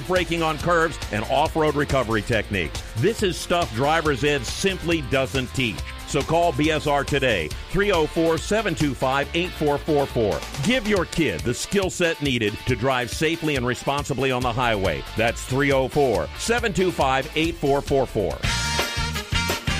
braking 0.00 0.42
on 0.42 0.58
curves, 0.58 0.98
and 1.12 1.24
off-road 1.24 1.74
recovery 1.74 2.22
techniques. 2.22 2.82
This 2.96 3.22
is 3.22 3.36
stuff 3.36 3.72
driver's 3.74 4.24
ed 4.24 4.44
simply 4.44 5.02
doesn't 5.02 5.52
teach. 5.54 5.78
So 6.06 6.22
call 6.22 6.52
BSR 6.52 7.04
today, 7.04 7.48
304 7.70 8.38
725 8.38 9.28
8444. 9.34 10.64
Give 10.64 10.86
your 10.86 11.04
kid 11.06 11.40
the 11.40 11.54
skill 11.54 11.90
set 11.90 12.20
needed 12.22 12.56
to 12.66 12.76
drive 12.76 13.10
safely 13.10 13.56
and 13.56 13.66
responsibly 13.66 14.30
on 14.30 14.42
the 14.42 14.52
highway. 14.52 15.02
That's 15.16 15.42
304 15.44 16.28
725 16.38 17.30
8444. 17.34 18.38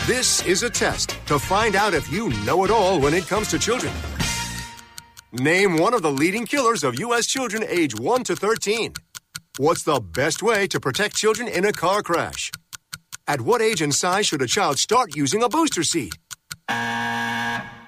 This 0.07 0.45
is 0.47 0.63
a 0.63 0.71
test 0.71 1.17
to 1.27 1.39
find 1.39 1.75
out 1.75 1.95
if 1.95 2.11
you 2.13 2.29
know 2.45 2.65
it 2.65 2.71
all 2.71 3.01
when 3.01 3.15
it 3.15 3.27
comes 3.27 3.49
to 3.51 3.59
children. 3.59 3.93
Name 5.33 5.77
one 5.77 5.95
of 5.95 6.03
the 6.03 6.13
leading 6.13 6.47
killers 6.47 6.85
of 6.85 6.99
U.S. 7.01 7.27
children 7.27 7.65
age 7.69 7.95
1 7.99 8.25
to 8.25 8.37
13. 8.37 8.95
What's 9.59 9.85
the 9.85 10.01
best 10.01 10.43
way 10.43 10.67
to 10.67 10.79
protect 10.79 11.17
children 11.17 11.49
in 11.49 11.65
a 11.65 11.73
car 11.73 12.03
crash? 12.03 12.51
At 13.27 13.41
what 13.41 13.63
age 13.63 13.81
and 13.81 13.95
size 13.95 14.27
should 14.27 14.43
a 14.43 14.47
child 14.47 14.79
start 14.79 15.17
using 15.17 15.43
a 15.43 15.49
booster 15.49 15.83
seat? 15.83 16.13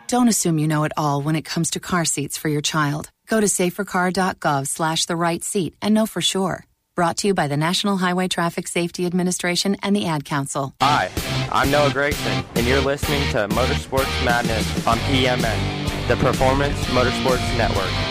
Don't 0.07 0.29
assume 0.29 0.59
you 0.59 0.67
know 0.67 0.85
it 0.85 0.93
all 0.97 1.21
when 1.21 1.37
it 1.37 1.45
comes 1.45 1.69
to 1.73 1.81
car 1.81 2.07
seats 2.07 2.39
for 2.39 2.49
your 2.49 2.63
child. 2.63 3.11
Go 3.29 3.39
to 3.39 3.47
safercar.gov 3.47 4.67
slash 4.67 5.05
the 5.05 5.17
right 5.17 5.45
seat 5.45 5.75
and 5.83 5.93
know 5.93 6.07
for 6.07 6.23
sure. 6.23 6.65
Brought 6.97 7.19
to 7.19 7.27
you 7.27 7.35
by 7.35 7.49
the 7.49 7.59
National 7.59 7.99
Highway 7.99 8.29
Traffic 8.29 8.67
Safety 8.67 9.05
Administration 9.05 9.77
and 9.83 9.95
the 9.95 10.07
Ad 10.07 10.25
Council. 10.25 10.75
Hi, 10.81 11.11
I'm 11.53 11.71
Noah 11.71 11.93
Grayson, 11.93 12.45
and 12.55 12.67
you're 12.67 12.81
listening 12.81 13.31
to 13.33 13.47
Motorsports 13.49 14.25
Madness 14.25 14.87
on 14.87 14.97
PMN, 15.01 16.09
the 16.09 16.17
Performance 16.17 16.83
Motorsports 16.87 17.59
Network. 17.59 18.08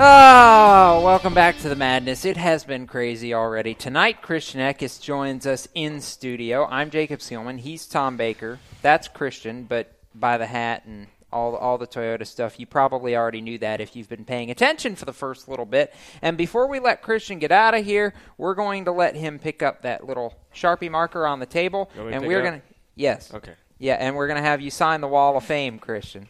Oh, 0.00 1.02
welcome 1.04 1.34
back 1.34 1.58
to 1.58 1.68
the 1.68 1.74
madness. 1.74 2.24
It 2.24 2.36
has 2.36 2.62
been 2.62 2.86
crazy 2.86 3.34
already. 3.34 3.74
Tonight, 3.74 4.22
Christian 4.22 4.60
Eckes 4.60 5.02
joins 5.02 5.44
us 5.44 5.66
in 5.74 6.00
studio. 6.00 6.68
I'm 6.70 6.90
Jacob 6.90 7.18
Seelman. 7.18 7.58
He's 7.58 7.84
Tom 7.84 8.16
Baker. 8.16 8.60
That's 8.80 9.08
Christian, 9.08 9.64
but 9.64 9.92
by 10.14 10.38
the 10.38 10.46
hat 10.46 10.84
and 10.86 11.08
all 11.32 11.56
all 11.56 11.78
the 11.78 11.86
Toyota 11.88 12.24
stuff, 12.24 12.60
you 12.60 12.66
probably 12.66 13.16
already 13.16 13.40
knew 13.40 13.58
that 13.58 13.80
if 13.80 13.96
you've 13.96 14.08
been 14.08 14.24
paying 14.24 14.52
attention 14.52 14.94
for 14.94 15.04
the 15.04 15.12
first 15.12 15.48
little 15.48 15.66
bit. 15.66 15.92
And 16.22 16.38
before 16.38 16.68
we 16.68 16.78
let 16.78 17.02
Christian 17.02 17.40
get 17.40 17.50
out 17.50 17.74
of 17.74 17.84
here, 17.84 18.14
we're 18.36 18.54
going 18.54 18.84
to 18.84 18.92
let 18.92 19.16
him 19.16 19.40
pick 19.40 19.64
up 19.64 19.82
that 19.82 20.06
little 20.06 20.32
Sharpie 20.54 20.92
marker 20.92 21.26
on 21.26 21.40
the 21.40 21.46
table, 21.46 21.90
You 21.96 22.02
want 22.02 22.06
me 22.06 22.12
to 22.12 22.16
and 22.18 22.28
we're 22.28 22.42
going 22.42 22.60
to 22.60 22.66
yes, 22.94 23.34
Okay. 23.34 23.54
yeah, 23.80 23.94
and 23.94 24.14
we're 24.14 24.28
going 24.28 24.40
to 24.40 24.48
have 24.48 24.60
you 24.60 24.70
sign 24.70 25.00
the 25.00 25.08
Wall 25.08 25.36
of 25.36 25.42
Fame, 25.42 25.80
Christian. 25.80 26.28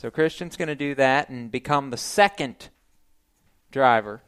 So 0.00 0.10
Christian's 0.10 0.56
going 0.56 0.68
to 0.68 0.74
do 0.74 0.94
that 0.94 1.28
and 1.28 1.50
become 1.50 1.90
the 1.90 1.98
second 1.98 2.70
driver 3.70 4.22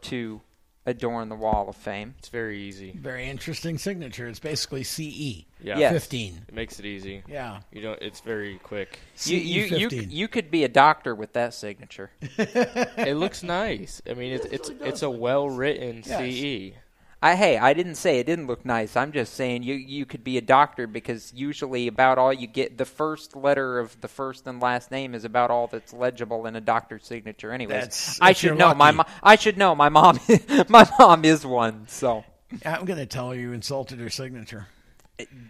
to 0.00 0.40
adorn 0.86 1.28
the 1.28 1.34
Wall 1.34 1.68
of 1.68 1.76
Fame. 1.76 2.14
It's 2.16 2.30
very 2.30 2.62
easy. 2.62 2.92
Very 2.98 3.28
interesting 3.28 3.76
signature. 3.76 4.26
It's 4.28 4.38
basically 4.38 4.84
CE. 4.84 5.44
Yeah. 5.62 5.76
Yes. 5.76 5.92
15. 5.92 6.46
It 6.48 6.54
makes 6.54 6.80
it 6.80 6.86
easy. 6.86 7.22
Yeah. 7.28 7.60
You 7.70 7.82
don't. 7.82 8.00
It's 8.00 8.20
very 8.20 8.56
quick. 8.60 8.98
You, 9.24 9.36
you, 9.36 9.64
you, 9.64 9.88
CE15. 9.90 10.10
you 10.10 10.26
could 10.26 10.50
be 10.50 10.64
a 10.64 10.68
doctor 10.68 11.14
with 11.14 11.34
that 11.34 11.52
signature. 11.52 12.10
it 12.22 13.18
looks 13.18 13.42
nice. 13.42 14.00
I 14.08 14.14
mean, 14.14 14.32
it's 14.32 14.46
it's 14.46 14.70
it's 14.80 15.02
a 15.02 15.10
well 15.10 15.50
written 15.50 16.02
Yes. 16.06 16.72
CE. 16.72 16.78
I 17.20 17.34
hey, 17.34 17.58
I 17.58 17.72
didn't 17.74 17.96
say 17.96 18.20
it 18.20 18.26
didn't 18.26 18.46
look 18.46 18.64
nice. 18.64 18.96
I'm 18.96 19.10
just 19.10 19.34
saying 19.34 19.64
you 19.64 19.74
you 19.74 20.06
could 20.06 20.22
be 20.22 20.38
a 20.38 20.40
doctor 20.40 20.86
because 20.86 21.32
usually 21.34 21.88
about 21.88 22.16
all 22.16 22.32
you 22.32 22.46
get 22.46 22.78
the 22.78 22.84
first 22.84 23.34
letter 23.34 23.80
of 23.80 24.00
the 24.00 24.06
first 24.06 24.46
and 24.46 24.60
last 24.62 24.92
name 24.92 25.14
is 25.16 25.24
about 25.24 25.50
all 25.50 25.66
that's 25.66 25.92
legible 25.92 26.46
in 26.46 26.54
a 26.54 26.60
doctor's 26.60 27.04
signature. 27.04 27.50
Anyways, 27.50 27.74
That's- 27.74 28.18
I 28.22 28.32
should 28.32 28.46
your 28.48 28.54
know 28.54 28.72
my 28.74 28.92
mo- 28.92 29.04
I 29.20 29.34
should 29.34 29.58
know 29.58 29.74
my 29.74 29.88
mom 29.88 30.20
my 30.68 30.88
mom 30.98 31.24
is 31.24 31.44
one. 31.44 31.86
So 31.88 32.24
I'm 32.64 32.84
going 32.84 33.00
to 33.00 33.06
tell 33.06 33.30
her 33.30 33.36
you 33.36 33.52
insulted 33.52 33.98
her 33.98 34.10
signature. 34.10 34.68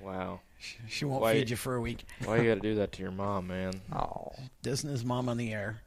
Wow. 0.01 0.41
She 0.89 1.05
won't 1.05 1.21
Why- 1.21 1.35
feed 1.35 1.51
you 1.51 1.57
for 1.57 1.75
a 1.77 1.81
week. 1.83 2.05
Why 2.25 2.39
you 2.39 2.49
got 2.49 2.55
to 2.55 2.61
do 2.61 2.77
that 2.77 2.93
to 2.93 3.03
your 3.03 3.13
mom, 3.13 3.49
man? 3.49 3.75
Oh, 3.95 4.33
Isn't 4.65 4.89
his 4.89 5.05
mom 5.05 5.29
on 5.29 5.37
the 5.37 5.53
air? 5.53 5.83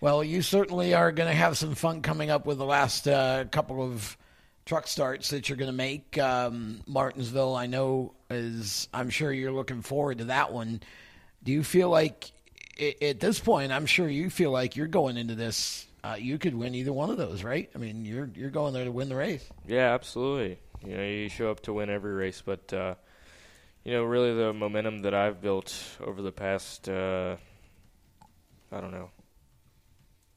Well, 0.00 0.24
you 0.24 0.40
certainly 0.40 0.94
are 0.94 1.12
going 1.12 1.28
to 1.28 1.34
have 1.36 1.58
some 1.58 1.74
fun 1.74 2.00
coming 2.00 2.30
up 2.30 2.46
with 2.46 2.56
the 2.56 2.64
last 2.64 3.06
uh, 3.06 3.44
couple 3.50 3.82
of 3.82 4.16
truck 4.70 4.86
starts 4.86 5.30
that 5.30 5.48
you're 5.48 5.58
going 5.58 5.70
to 5.70 5.76
make. 5.76 6.16
Um, 6.16 6.80
Martinsville, 6.86 7.56
I 7.56 7.66
know, 7.66 8.14
is. 8.30 8.86
I'm 8.94 9.10
sure 9.10 9.32
you're 9.32 9.50
looking 9.50 9.82
forward 9.82 10.18
to 10.18 10.24
that 10.26 10.52
one. 10.52 10.80
Do 11.42 11.50
you 11.50 11.64
feel 11.64 11.90
like, 11.90 12.30
at 13.02 13.18
this 13.18 13.40
point, 13.40 13.72
I'm 13.72 13.86
sure 13.86 14.08
you 14.08 14.30
feel 14.30 14.52
like 14.52 14.76
you're 14.76 14.86
going 14.86 15.16
into 15.16 15.34
this. 15.34 15.88
Uh, 16.04 16.14
you 16.20 16.38
could 16.38 16.54
win 16.54 16.76
either 16.76 16.92
one 16.92 17.10
of 17.10 17.16
those, 17.16 17.42
right? 17.42 17.68
I 17.74 17.78
mean, 17.78 18.04
you're 18.04 18.30
you're 18.36 18.50
going 18.50 18.72
there 18.72 18.84
to 18.84 18.92
win 18.92 19.08
the 19.08 19.16
race. 19.16 19.44
Yeah, 19.66 19.92
absolutely. 19.92 20.60
You 20.86 20.96
know, 20.96 21.02
you 21.02 21.28
show 21.28 21.50
up 21.50 21.58
to 21.62 21.72
win 21.72 21.90
every 21.90 22.12
race, 22.12 22.40
but 22.40 22.72
uh, 22.72 22.94
you 23.82 23.92
know, 23.92 24.04
really 24.04 24.32
the 24.36 24.52
momentum 24.52 25.02
that 25.02 25.14
I've 25.14 25.40
built 25.40 25.74
over 26.00 26.22
the 26.22 26.30
past, 26.30 26.88
uh, 26.88 27.34
I 28.70 28.80
don't 28.80 28.92
know, 28.92 29.10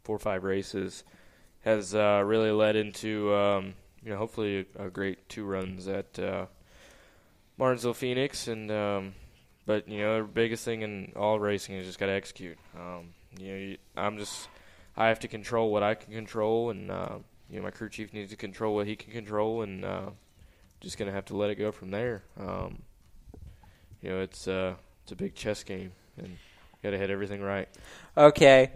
four 0.04 0.16
or 0.16 0.20
five 0.20 0.44
races 0.44 1.04
has 1.62 1.94
uh, 1.94 2.24
really 2.26 2.52
led 2.52 2.76
into, 2.76 3.32
um, 3.34 3.76
you 4.04 4.12
know, 4.12 4.18
hopefully 4.18 4.66
a, 4.78 4.88
a 4.88 4.90
great 4.90 5.30
two 5.30 5.46
runs 5.46 5.88
at 5.88 6.18
uh, 6.20 6.46
Martinsville 7.58 7.94
Phoenix, 7.94 8.48
and 8.48 8.72
um, 8.72 9.14
but 9.66 9.88
you 9.88 10.00
know, 10.00 10.20
the 10.20 10.28
biggest 10.28 10.66
thing 10.66 10.82
in 10.82 11.14
all 11.16 11.40
racing 11.40 11.76
is 11.76 11.86
just 11.86 12.00
got 12.00 12.08
to 12.08 12.14
execute. 12.14 12.58
Um, 12.78 13.10
you 13.40 13.48
know, 13.48 13.76
I'm 13.96 14.18
just 14.18 14.48
I 14.98 15.08
have 15.08 15.20
to 15.22 15.28
control 15.28 15.72
what 15.72 15.84
I 15.84 15.96
can 15.96 16.14
control, 16.14 16.70
and 16.70 16.92
uh, 16.92 17.18
you 17.50 17.58
know, 17.58 17.64
my 17.64 17.72
crew 17.72 17.90
chief 17.90 18.14
needs 18.14 18.32
to 18.32 18.38
control 18.38 18.76
what 18.76 18.88
he 18.88 18.96
can 18.96 19.12
control, 19.12 19.62
and 19.62 19.86
uh, 19.86 20.10
just 20.82 20.98
gonna 20.98 21.12
have 21.12 21.26
to 21.26 21.38
let 21.38 21.50
it 21.50 21.56
go 21.56 21.72
from 21.72 21.92
there. 21.92 22.24
Um, 22.40 22.82
you 24.02 24.10
know, 24.10 24.20
it's 24.20 24.48
uh, 24.48 24.76
it's 25.04 25.12
a 25.12 25.16
big 25.16 25.36
chess 25.36 25.64
game, 25.64 25.94
and 26.18 26.38
got 26.84 26.92
to 26.92 26.98
hit 26.98 27.10
everything 27.10 27.42
right. 27.42 27.70
Okay. 28.18 28.72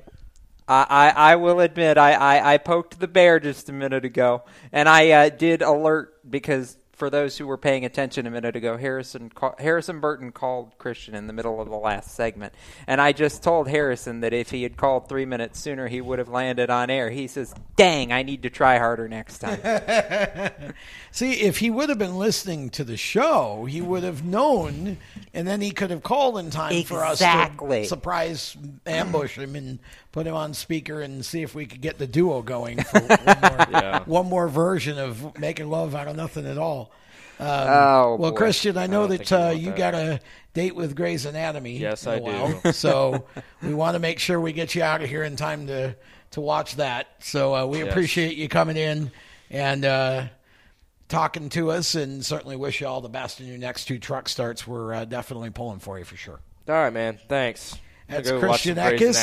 I, 0.67 0.85
I, 0.89 1.09
I 1.31 1.35
will 1.35 1.59
admit 1.59 1.97
I, 1.97 2.13
I, 2.13 2.53
I 2.53 2.57
poked 2.57 2.99
the 2.99 3.07
bear 3.07 3.39
just 3.39 3.69
a 3.69 3.73
minute 3.73 4.05
ago, 4.05 4.43
and 4.71 4.89
I 4.89 5.09
uh, 5.11 5.29
did 5.29 5.61
alert 5.61 6.19
because 6.29 6.77
for 6.97 7.11
those 7.11 7.37
who 7.37 7.45
were 7.45 7.57
paying 7.59 7.85
attention 7.85 8.25
a 8.25 8.31
minute 8.31 8.55
ago, 8.55 8.75
Harrison 8.75 9.29
ca- 9.29 9.53
Harrison 9.59 9.99
Burton 9.99 10.31
called 10.31 10.75
Christian 10.79 11.13
in 11.13 11.27
the 11.27 11.33
middle 11.33 11.61
of 11.61 11.69
the 11.69 11.77
last 11.77 12.15
segment, 12.15 12.53
and 12.87 12.99
I 12.99 13.11
just 13.11 13.43
told 13.43 13.67
Harrison 13.67 14.21
that 14.21 14.33
if 14.33 14.49
he 14.49 14.63
had 14.63 14.77
called 14.77 15.07
three 15.07 15.25
minutes 15.25 15.59
sooner, 15.59 15.87
he 15.87 16.01
would 16.01 16.17
have 16.17 16.27
landed 16.27 16.71
on 16.71 16.89
air. 16.89 17.11
He 17.11 17.27
says, 17.27 17.53
"Dang, 17.75 18.11
I 18.11 18.23
need 18.23 18.41
to 18.43 18.49
try 18.49 18.79
harder 18.79 19.07
next 19.07 19.37
time." 19.39 19.59
See, 21.11 21.33
if 21.33 21.59
he 21.59 21.69
would 21.69 21.89
have 21.89 21.99
been 21.99 22.17
listening 22.17 22.71
to 22.71 22.83
the 22.83 22.97
show, 22.97 23.65
he 23.65 23.79
would 23.79 24.01
have 24.01 24.25
known, 24.25 24.97
and 25.35 25.47
then 25.47 25.61
he 25.61 25.69
could 25.69 25.91
have 25.91 26.01
called 26.01 26.39
in 26.39 26.49
time 26.49 26.71
for 26.83 27.05
us 27.05 27.19
to 27.19 27.25
surprise 27.85 28.57
ambush 28.87 29.37
him 29.37 29.55
and 29.55 29.77
put 30.11 30.25
him 30.27 30.35
on 30.35 30.53
speaker 30.53 31.01
and 31.01 31.23
see 31.25 31.41
if 31.43 31.53
we 31.53 31.65
could 31.65 31.81
get 31.81 31.97
the 31.99 32.07
duo 32.07 32.41
going 32.41 32.81
for 32.83 32.99
one 33.01 33.37
more, 33.41 33.65
Yeah. 33.71 34.03
one 34.05 34.25
more 34.27 34.47
version 34.47 34.97
of 34.97 35.37
making 35.39 35.69
love 35.69 35.93
out 35.95 36.07
of 36.07 36.15
nothing 36.15 36.45
at 36.47 36.57
all. 36.57 36.91
Um, 37.39 37.47
Oh, 37.49 38.15
well, 38.19 38.31
boy. 38.31 38.37
Christian, 38.37 38.77
I 38.77 38.87
know 38.87 39.07
don't 39.07 39.17
that 39.19 39.31
uh, 39.31 39.49
you 39.51 39.67
that. 39.71 39.77
got 39.77 39.93
a 39.93 40.19
date 40.55 40.75
with 40.75 40.95
Grey's 40.95 41.25
Anatomy. 41.25 41.77
Yes, 41.77 42.05
in 42.07 42.13
a 42.13 42.15
I 42.15 42.19
while. 42.19 42.61
do. 42.63 42.71
so 42.71 43.25
we 43.61 43.73
want 43.75 43.93
to 43.93 43.99
make 43.99 44.17
sure 44.17 44.41
we 44.41 44.53
get 44.53 44.73
you 44.73 44.81
out 44.81 45.03
of 45.03 45.09
here 45.09 45.23
in 45.23 45.35
time 45.35 45.67
to 45.67 45.95
to 46.31 46.41
watch 46.41 46.75
that. 46.77 47.07
So 47.19 47.55
uh, 47.55 47.65
we 47.67 47.79
Yes. 47.79 47.89
appreciate 47.89 48.37
you 48.37 48.49
coming 48.49 48.75
in 48.75 49.11
and 49.51 49.85
uh, 49.85 50.23
talking 51.09 51.49
to 51.49 51.69
us, 51.71 51.93
and 51.95 52.25
certainly 52.25 52.55
wish 52.55 52.81
you 52.81 52.87
all 52.87 53.01
the 53.01 53.07
best 53.07 53.39
in 53.39 53.47
your 53.47 53.57
next 53.59 53.85
two 53.85 53.99
truck 53.99 54.27
starts. 54.27 54.65
We're 54.67 54.93
uh, 54.95 55.05
definitely 55.05 55.51
pulling 55.51 55.79
for 55.79 55.99
you 55.99 56.05
for 56.05 56.17
sure. 56.17 56.39
All 56.67 56.73
right, 56.75 56.91
man. 56.91 57.19
Thanks. 57.29 57.77
That's 58.07 58.29
gonna 58.29 58.41
go 58.41 58.47
watch 58.47 58.63
Christian 58.63 58.77
Eckes, 58.77 59.15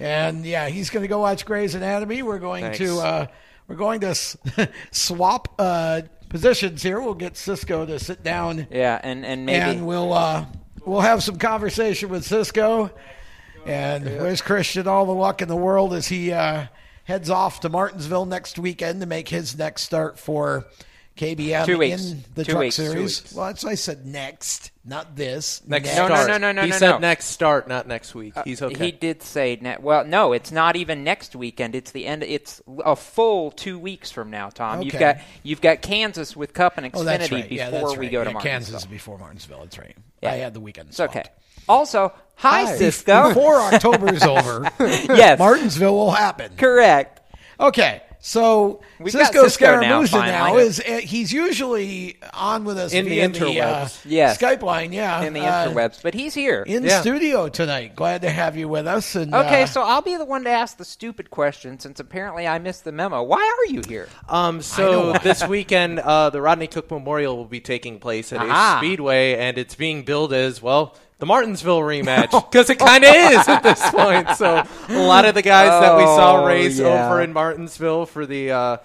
and 0.00 0.44
yeah, 0.44 0.68
he's 0.68 0.90
going 0.90 1.02
to 1.04 1.08
go 1.08 1.20
watch 1.20 1.46
Grey's 1.46 1.74
Anatomy. 1.74 2.22
We're 2.22 2.38
going 2.38 2.64
Thanks. 2.64 2.78
to 2.78 2.98
uh, 2.98 3.26
we're 3.68 3.76
going 3.76 4.00
to 4.00 4.08
s- 4.08 4.36
swap 4.90 5.54
uh, 5.58 6.02
positions 6.28 6.82
here. 6.82 7.00
We'll 7.00 7.14
get 7.14 7.36
Cisco 7.36 7.86
to 7.86 7.98
sit 7.98 8.22
down, 8.24 8.66
yeah, 8.70 9.00
and 9.02 9.24
and 9.24 9.46
maybe 9.46 9.60
and 9.78 9.86
we'll 9.86 10.12
uh, 10.12 10.44
we'll 10.84 11.00
have 11.00 11.22
some 11.22 11.38
conversation 11.38 12.08
with 12.08 12.24
Cisco, 12.24 12.90
and 13.64 14.04
wish 14.04 14.40
Christian 14.40 14.88
all 14.88 15.06
the 15.06 15.14
luck 15.14 15.40
in 15.40 15.48
the 15.48 15.56
world 15.56 15.94
as 15.94 16.08
he 16.08 16.32
uh, 16.32 16.66
heads 17.04 17.30
off 17.30 17.60
to 17.60 17.68
Martinsville 17.68 18.26
next 18.26 18.58
weekend 18.58 19.00
to 19.00 19.06
make 19.06 19.28
his 19.28 19.56
next 19.56 19.82
start 19.82 20.18
for. 20.18 20.64
KBM 21.16 21.64
Two 21.66 21.78
weeks. 21.78 22.10
in 22.12 22.24
the 22.34 22.44
Two 22.44 22.52
truck 22.52 22.60
weeks. 22.60 22.76
Two 22.76 22.86
series. 22.86 23.22
weeks. 23.22 23.34
Well, 23.34 23.46
that's 23.46 23.64
why 23.64 23.70
I 23.70 23.74
said 23.74 24.04
next, 24.04 24.70
not 24.84 25.16
this. 25.16 25.62
Next 25.66 25.96
No, 25.96 26.08
no, 26.08 26.14
start. 26.14 26.28
no, 26.28 26.36
no, 26.38 26.52
no, 26.52 26.62
He 26.62 26.68
no, 26.70 26.76
said 26.76 26.90
no. 26.90 26.98
next 26.98 27.24
start, 27.26 27.68
not 27.68 27.88
next 27.88 28.14
week. 28.14 28.36
Uh, 28.36 28.42
He's 28.44 28.60
okay. 28.60 28.84
He 28.86 28.92
did 28.92 29.22
say 29.22 29.58
ne- 29.60 29.78
well, 29.80 30.04
no, 30.04 30.32
it's 30.34 30.52
not 30.52 30.76
even 30.76 31.04
next 31.04 31.34
weekend. 31.34 31.74
It's 31.74 31.90
the 31.92 32.06
end. 32.06 32.22
It's 32.22 32.60
a 32.84 32.94
full 32.94 33.50
two 33.50 33.78
weeks 33.78 34.10
from 34.10 34.30
now, 34.30 34.50
Tom. 34.50 34.82
You've 34.82 34.94
Okay. 34.94 35.14
got 35.14 35.16
you've 35.42 35.60
got 35.62 35.80
Kansas 35.82 36.36
with 36.36 36.52
Cup 36.52 36.76
and 36.76 36.86
Xfinity 36.86 37.00
Oh, 37.00 37.04
that's 37.04 37.32
right. 37.32 37.48
before 37.48 37.56
yeah, 37.56 37.70
that's 37.70 37.96
we 37.96 38.06
right. 38.06 38.12
go 38.12 38.24
to 38.24 38.30
Martinsville. 38.32 38.50
Kansas 38.52 38.74
is 38.82 38.86
before 38.86 39.18
Martinsville. 39.18 39.60
That's 39.60 39.78
right. 39.78 39.96
Yeah. 40.22 40.32
I 40.32 40.34
had 40.36 40.52
the 40.54 40.60
weekend. 40.60 40.90
It's 40.90 41.00
okay. 41.00 41.24
Also, 41.68 42.12
hi, 42.34 42.64
Hi. 42.66 42.76
Cisco. 42.76 43.28
Before 43.28 43.56
October's 43.56 44.22
over, 44.22 44.70
Yes. 44.80 45.38
Martinsville 45.38 45.94
will 45.96 46.10
happen. 46.12 46.52
Correct. 46.56 47.20
Okay, 47.58 48.02
so 48.26 48.80
We've 48.98 49.12
got 49.12 49.32
Cisco 49.32 49.44
Cisco 49.44 49.80
now, 49.80 50.02
Scaramuzza 50.02 50.12
now, 50.26 50.44
finally. 50.46 50.62
is 50.64 50.80
uh, 50.80 50.98
he's 50.98 51.32
usually 51.32 52.18
on 52.34 52.64
with 52.64 52.76
us 52.76 52.92
In 52.92 53.04
the 53.04 53.10
via 53.10 53.28
interwebs. 53.28 53.98
uh, 53.98 54.00
Yes. 54.04 54.36
Skype 54.36 54.62
line. 54.62 54.92
Yeah, 54.92 55.22
In 55.22 55.32
the 55.32 55.42
uh, 55.42 55.68
interwebs, 55.68 56.02
but 56.02 56.12
he's 56.12 56.34
here. 56.34 56.64
in 56.66 56.82
Yeah. 56.82 57.00
studio 57.02 57.48
tonight. 57.48 57.94
Glad 57.94 58.22
to 58.22 58.30
have 58.30 58.56
you 58.56 58.66
with 58.68 58.88
us. 58.88 59.14
And 59.14 59.32
Okay, 59.32 59.62
uh, 59.62 59.66
so 59.66 59.82
I'll 59.82 60.02
be 60.02 60.16
the 60.16 60.24
one 60.24 60.42
to 60.42 60.50
ask 60.50 60.76
the 60.76 60.84
stupid 60.84 61.30
question 61.30 61.78
since 61.78 62.00
apparently 62.00 62.48
I 62.48 62.58
missed 62.58 62.82
the 62.82 62.90
memo. 62.90 63.22
Why 63.22 63.38
are 63.68 63.72
you 63.72 63.82
here? 63.86 64.08
Um, 64.28 64.60
so 64.60 65.12
this 65.22 65.46
weekend, 65.46 66.00
uh, 66.00 66.30
the 66.30 66.42
Rodney 66.42 66.66
Cook 66.66 66.90
Memorial 66.90 67.36
will 67.36 67.44
be 67.44 67.60
taking 67.60 68.00
place 68.00 68.32
at 68.32 68.40
Aha. 68.40 68.80
Ace 68.82 68.84
Speedway, 68.84 69.34
and 69.36 69.56
it's 69.56 69.76
being 69.76 70.02
billed 70.02 70.32
as 70.32 70.60
well 70.60 70.96
the 71.18 71.26
Martinsville 71.26 71.80
rematch 71.80 72.30
because 72.50 72.68
it 72.70 72.78
kind 72.78 73.04
of 73.04 73.14
is 73.14 73.48
at 73.48 73.62
this 73.62 73.82
point. 73.90 74.30
So 74.36 74.62
a 74.88 75.06
lot 75.06 75.24
of 75.24 75.34
the 75.34 75.42
guys 75.42 75.68
that 75.68 75.96
we 75.96 76.04
saw 76.04 76.42
Oh, 76.42 76.46
race 76.46 76.78
yeah. 76.78 77.06
over 77.08 77.22
in 77.22 77.32
Martinsville 77.32 78.06
for 78.06 78.26
the 78.26 78.50
uh, 78.50 78.76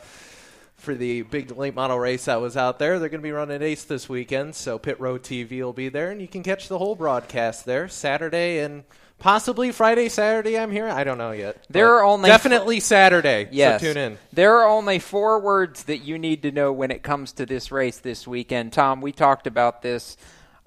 for 0.76 0.96
the 0.96 1.22
big 1.24 1.56
late 1.58 1.76
model 1.76 2.00
race 2.00 2.26
that 2.26 2.42
was 2.42 2.58
out 2.58 2.80
there, 2.80 2.98
they're 3.00 3.10
going 3.10 3.22
to 3.22 3.24
be 3.24 3.32
running 3.32 3.62
Ace 3.62 3.84
this 3.84 4.10
weekend. 4.10 4.56
So 4.56 4.80
Pit 4.80 5.00
Road 5.00 5.22
TV 5.24 5.60
will 5.62 5.74
be 5.74 5.90
there, 5.90 6.10
and 6.10 6.20
you 6.22 6.28
can 6.28 6.42
catch 6.42 6.68
the 6.70 6.78
whole 6.78 6.96
broadcast 6.96 7.66
there 7.66 7.88
Saturday 7.88 8.60
and. 8.60 8.84
Possibly 9.20 9.72
Friday, 9.72 10.10
Saturday. 10.10 10.58
I'm 10.58 10.72
here. 10.72 10.88
I 10.90 11.04
don't 11.04 11.20
know 11.20 11.30
yet. 11.30 11.64
There 11.70 11.94
are 11.94 12.04
only 12.04 12.28
definitely 12.28 12.80
Saturday. 12.80 13.50
Yes. 13.52 13.80
So 13.80 13.94
tune 13.94 13.98
in. 14.04 14.18
There 14.34 14.56
are 14.62 14.68
only 14.68 14.98
four 14.98 15.38
words 15.40 15.84
that 15.84 16.00
you 16.00 16.18
need 16.18 16.42
to 16.42 16.52
know 16.52 16.74
when 16.74 16.90
it 16.90 17.04
comes 17.04 17.32
to 17.34 17.46
this 17.46 17.72
race 17.72 18.00
this 18.00 18.28
weekend. 18.28 18.74
Tom, 18.74 19.00
we 19.00 19.12
talked 19.12 19.46
about 19.46 19.84
this 19.84 20.18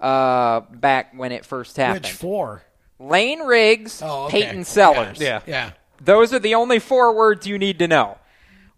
uh, 0.05 0.61
back 0.71 1.13
when 1.17 1.33
it 1.33 1.45
first 1.45 1.77
happened. 1.77 2.05
which 2.05 2.13
four? 2.13 2.63
Lane 3.01 3.41
Riggs, 3.41 4.01
Oh, 4.03 4.25
okay. 4.27 4.43
Peyton 4.43 4.65
Sellers. 4.65 5.21
Yeah. 5.21 5.41
Yeah. 5.47 5.71
Those 6.03 6.33
are 6.35 6.39
the 6.39 6.55
only 6.57 6.79
four 6.79 7.15
words 7.15 7.47
you 7.47 7.59
need 7.59 7.79
to 7.81 7.89
know. 7.89 8.19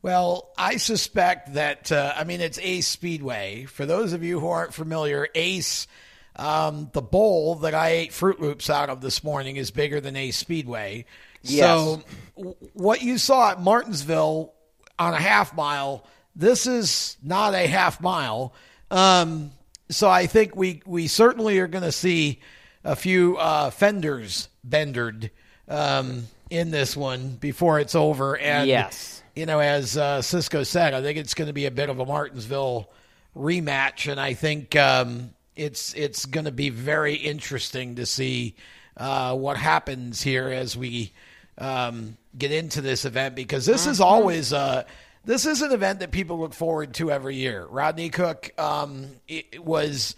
Well, 0.02 0.50
I 0.56 0.76
suspect 0.76 1.54
that, 1.54 1.90
uh, 1.90 2.12
I 2.16 2.24
mean, 2.24 2.40
it's 2.40 2.58
Ace 2.60 2.86
Speedway. 2.86 3.64
For 3.64 3.84
those 3.86 4.12
of 4.12 4.22
you 4.22 4.38
who 4.38 4.46
aren't 4.48 4.72
familiar, 4.72 5.26
Ace, 5.34 5.88
um, 6.36 6.90
the 6.92 7.02
bowl 7.02 7.56
that 7.56 7.74
I 7.74 7.88
ate 7.90 8.12
Fruit 8.12 8.40
Loops 8.40 8.70
out 8.70 8.88
of 8.88 9.00
this 9.00 9.24
morning 9.24 9.56
is 9.56 9.70
bigger 9.72 10.00
than 10.00 10.14
Ace 10.14 10.36
Speedway. 10.36 11.06
Yes. 11.42 11.60
So, 11.66 12.02
w- 12.36 12.56
what 12.74 13.02
you 13.02 13.18
saw 13.18 13.50
at 13.50 13.60
Martinsville 13.60 14.52
on 14.98 15.12
a 15.14 15.18
half 15.20 15.54
mile, 15.56 16.04
this 16.36 16.66
is 16.66 17.16
not 17.22 17.54
a 17.54 17.66
half 17.66 18.00
mile. 18.00 18.52
Um, 18.90 19.50
so, 19.88 20.08
I 20.08 20.26
think 20.26 20.56
we, 20.56 20.82
we 20.86 21.06
certainly 21.06 21.58
are 21.58 21.66
going 21.66 21.84
to 21.84 21.92
see 21.92 22.40
a 22.84 22.96
few 22.96 23.36
uh, 23.36 23.70
fenders 23.70 24.48
bendered 24.64 25.30
um, 25.68 26.26
in 26.50 26.70
this 26.70 26.96
one 26.96 27.30
before 27.30 27.80
it's 27.80 27.94
over. 27.94 28.36
And 28.36 28.68
Yes. 28.68 29.22
you 29.34 29.46
know, 29.46 29.58
as 29.60 29.96
uh, 29.96 30.22
Cisco 30.22 30.62
said, 30.62 30.94
I 30.94 31.02
think 31.02 31.18
it's 31.18 31.34
going 31.34 31.48
to 31.48 31.52
be 31.52 31.66
a 31.66 31.70
bit 31.70 31.88
of 31.90 31.98
a 31.98 32.06
Martinsville 32.06 32.90
rematch, 33.36 34.10
and 34.10 34.20
I 34.20 34.34
think 34.34 34.74
um, 34.76 35.34
it's 35.54 35.92
it's 35.94 36.24
going 36.26 36.46
to 36.46 36.52
be 36.52 36.70
very 36.70 37.14
interesting 37.14 37.96
to 37.96 38.06
see 38.06 38.54
uh, 38.96 39.34
what 39.34 39.56
happens 39.56 40.22
here 40.22 40.48
as 40.48 40.76
we 40.76 41.12
um, 41.58 42.16
get 42.36 42.52
into 42.52 42.80
this 42.80 43.04
event 43.04 43.34
because 43.34 43.66
this 43.66 43.86
is 43.86 44.00
always 44.00 44.52
uh, 44.52 44.84
this 45.26 45.44
is 45.44 45.60
an 45.60 45.72
event 45.72 46.00
that 46.00 46.12
people 46.12 46.38
look 46.38 46.54
forward 46.54 46.94
to 46.94 47.10
every 47.10 47.36
year. 47.36 47.66
Rodney 47.66 48.08
Cook 48.08 48.52
um, 48.58 49.08
it 49.28 49.62
was 49.62 50.14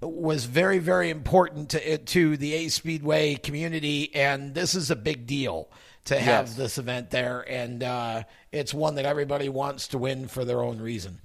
was 0.00 0.44
very 0.44 0.78
very 0.78 1.10
important 1.10 1.70
to 1.70 1.98
to 1.98 2.36
the 2.36 2.54
Ace 2.54 2.74
Speedway 2.74 3.34
community, 3.34 4.14
and 4.14 4.54
this 4.54 4.74
is 4.74 4.90
a 4.90 4.96
big 4.96 5.26
deal 5.26 5.68
to 6.06 6.18
have 6.18 6.46
Yes. 6.48 6.56
this 6.56 6.78
event 6.78 7.10
there, 7.10 7.40
and 7.48 7.82
uh, 7.82 8.22
it's 8.52 8.72
one 8.74 8.94
that 8.96 9.06
everybody 9.06 9.48
wants 9.48 9.88
to 9.88 9.98
win 9.98 10.28
for 10.28 10.44
their 10.44 10.62
own 10.62 10.78
reason. 10.78 11.20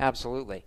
Absolutely. 0.00 0.64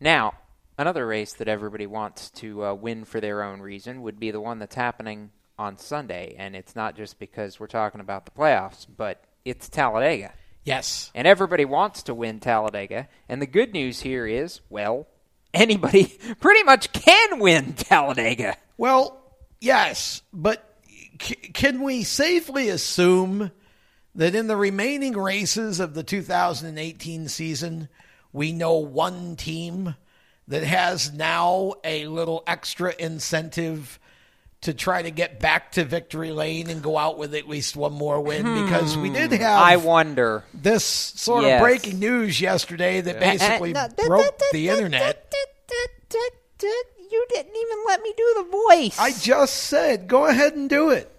Now, 0.00 0.34
another 0.78 1.06
race 1.06 1.32
that 1.34 1.48
everybody 1.48 1.86
wants 1.86 2.30
to 2.30 2.64
uh, 2.64 2.74
win 2.74 3.04
for 3.04 3.20
their 3.20 3.42
own 3.42 3.60
reason 3.60 4.02
would 4.02 4.18
be 4.18 4.30
the 4.30 4.40
one 4.40 4.58
that's 4.60 4.74
happening 4.76 5.30
on 5.58 5.76
Sunday, 5.76 6.34
and 6.38 6.54
it's 6.56 6.74
not 6.74 6.96
just 6.96 7.18
because 7.18 7.58
we're 7.60 7.66
talking 7.66 8.00
about 8.00 8.24
the 8.24 8.30
playoffs, 8.30 8.86
but 8.96 9.24
it's 9.44 9.68
Talladega. 9.68 10.32
Yes. 10.64 11.10
And 11.14 11.26
everybody 11.26 11.64
wants 11.64 12.04
to 12.04 12.14
win 12.14 12.40
Talladega, 12.40 13.08
and 13.28 13.42
the 13.42 13.46
good 13.46 13.72
news 13.72 14.00
here 14.00 14.26
is, 14.26 14.60
well, 14.70 15.06
anybody 15.52 16.04
pretty 16.40 16.62
much 16.62 16.92
can 16.92 17.40
win 17.40 17.72
Talladega. 17.74 18.56
Well, 18.76 19.20
yes, 19.60 20.22
but 20.32 20.78
c- 21.20 21.34
can 21.34 21.82
we 21.82 22.04
safely 22.04 22.68
assume 22.68 23.50
that 24.14 24.34
in 24.34 24.46
the 24.46 24.56
remaining 24.56 25.16
races 25.16 25.80
of 25.80 25.94
the 25.94 26.02
2018 26.02 27.28
season, 27.28 27.88
we 28.32 28.52
know 28.52 28.74
one 28.76 29.36
team 29.36 29.94
that 30.48 30.64
has 30.64 31.12
now 31.12 31.74
a 31.82 32.06
little 32.06 32.42
extra 32.46 32.94
incentive 32.98 33.98
to 34.62 34.72
try 34.74 35.02
to 35.02 35.10
get 35.10 35.38
back 35.40 35.72
to 35.72 35.84
victory 35.84 36.30
lane 36.30 36.70
and 36.70 36.82
go 36.82 36.96
out 36.98 37.18
with 37.18 37.34
at 37.34 37.48
least 37.48 37.76
one 37.76 37.92
more 37.92 38.20
win? 38.20 38.42
Because 38.64 38.96
we 38.96 39.10
did 39.10 39.30
Hmm, 39.32 39.36
have 39.42 39.62
I 39.62 39.76
wonder. 39.76 40.44
this 40.54 40.84
sort 40.84 41.44
Yes. 41.44 41.60
of 41.60 41.64
breaking 41.66 41.98
news 41.98 42.40
yesterday 42.40 43.00
that 43.00 43.16
Yeah. 43.20 43.32
basically 43.32 43.74
Uh, 43.74 43.80
uh, 43.84 43.88
no, 43.98 44.06
broke 44.08 44.40
the 44.52 44.68
internet. 44.68 45.32
You 47.10 47.26
didn't 47.28 47.54
even 47.56 47.78
let 47.86 48.00
me 48.00 48.14
do 48.16 48.34
the 48.36 48.50
voice. 48.50 48.98
I 48.98 49.12
just 49.12 49.54
said, 49.64 50.08
go 50.08 50.26
ahead 50.26 50.54
and 50.54 50.70
do 50.70 50.90
it. 50.90 51.10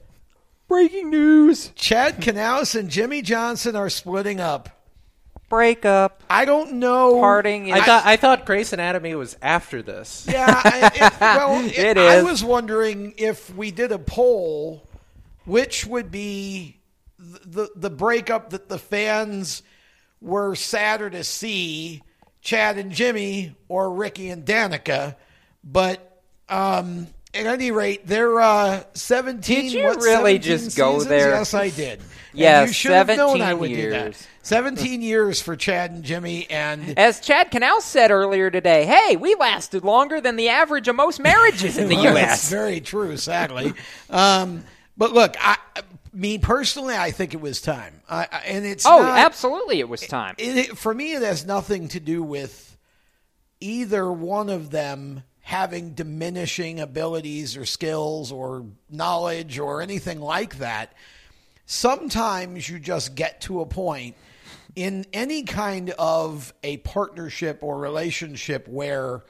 Breaking 0.68 1.12
news. 1.12 1.72
Chad 1.76 2.20
Knaus 2.22 2.74
and 2.80 2.90
Jimmie 2.90 3.22
Johnson 3.22 3.76
are 3.76 3.90
splitting 3.90 4.40
up. 4.40 4.70
Break 5.54 5.86
up. 5.86 6.24
I 6.32 6.46
don't 6.46 6.74
know. 6.74 7.20
Parting. 7.20 7.72
I 7.72 7.82
thought 7.82 8.06
I 8.08 8.16
thought 8.16 8.44
Grey's 8.44 8.74
Anatomy 8.74 9.14
was 9.14 9.38
after 9.40 9.84
this. 9.84 10.26
Yeah, 10.28 10.48
I, 10.64 10.92
it, 10.96 11.22
well, 11.22 11.66
it, 11.66 11.78
It 11.78 11.98
I 12.00 12.24
was 12.24 12.44
wondering 12.44 13.14
if 13.18 13.54
we 13.56 13.70
did 13.70 13.92
a 13.92 14.00
poll, 14.00 14.88
which 15.46 15.86
would 15.86 16.10
be 16.10 16.80
the, 17.20 17.40
the 17.46 17.70
the 17.76 17.90
breakup 17.92 18.50
that 18.50 18.68
the 18.68 18.80
fans 18.80 19.62
were 20.22 20.56
sadder 20.56 21.12
to 21.12 21.24
see, 21.24 22.02
Chad 22.42 22.80
and 22.80 22.92
Jimmy 22.92 23.56
or 23.68 23.94
Ricky 23.94 24.32
and 24.32 24.44
Danica. 24.44 25.16
But 25.64 26.20
um, 26.50 27.06
at 27.32 27.46
any 27.46 27.70
rate, 27.70 28.08
they're 28.08 28.42
uh, 28.42 28.86
seventeen. 28.96 29.66
Did 29.66 29.74
you 29.74 29.84
what, 29.84 29.98
really 29.98 30.42
17 30.42 30.42
just 30.42 30.76
go 30.76 30.94
seasons? 30.94 31.10
there? 31.10 31.30
Yes, 31.30 31.54
I 31.54 31.70
did. 31.70 32.00
And 32.34 32.40
Yes, 32.40 32.70
you 32.70 32.74
should 32.74 32.92
have 32.94 33.08
known 33.10 33.42
I 33.42 33.52
17 33.52 33.60
would 33.60 33.68
do 33.68 33.90
that. 33.92 34.28
Years. 34.44 34.48
Seventeen 34.50 35.02
years 35.02 35.42
for 35.42 35.56
Chad 35.56 35.92
and 35.92 36.04
Jimmy, 36.04 36.50
and 36.50 36.98
As 37.00 37.20
Chad 37.22 37.50
Knaus 37.52 37.82
said 37.82 38.12
earlier 38.12 38.52
today, 38.52 38.86
hey, 38.86 39.16
we 39.16 39.36
lasted 39.36 39.84
longer 39.86 40.20
than 40.20 40.36
the 40.36 40.50
average 40.50 40.88
of 40.90 40.96
most 40.96 41.20
marriages 41.20 41.78
in 41.78 41.88
the 41.88 41.96
Well, 42.04 42.14
U.S. 42.14 42.30
That's 42.30 42.50
very 42.50 42.82
true, 42.82 43.16
sadly. 43.18 43.74
um, 44.10 44.64
but 44.98 45.14
look, 45.14 45.36
I, 45.40 45.58
me 46.12 46.38
personally, 46.38 46.96
I 46.96 47.12
think 47.12 47.34
it 47.34 47.40
was 47.42 47.62
time. 47.62 48.02
I, 48.10 48.28
I- 48.32 48.38
and 48.48 48.66
it's 48.66 48.86
Oh, 48.86 49.00
not- 49.02 49.18
absolutely, 49.18 49.80
it 49.80 49.88
was 49.90 50.02
time. 50.02 50.36
It, 50.38 50.58
it- 50.58 50.78
for 50.78 50.94
me, 50.94 51.14
it 51.14 51.22
has 51.22 51.46
nothing 51.46 51.88
to 51.90 52.00
do 52.02 52.22
with 52.22 52.78
either 53.62 54.12
one 54.12 54.50
of 54.50 54.72
them 54.72 55.24
having 55.40 55.94
diminishing 55.94 56.80
abilities 56.82 57.56
or 57.58 57.66
skills 57.66 58.32
or 58.32 58.66
knowledge 58.90 59.58
or 59.58 59.82
anything 59.82 60.20
like 60.20 60.58
that. 60.58 60.94
Sometimes 61.66 62.68
you 62.70 62.78
just 62.78 63.16
get 63.16 63.40
to 63.42 63.62
a 63.62 63.66
point 63.66 64.16
in 64.76 65.06
any 65.14 65.44
kind 65.44 65.92
of 65.98 66.54
a 66.64 66.78
partnership 66.78 67.60
or 67.62 67.78
relationship 67.78 68.68
where 68.68 69.24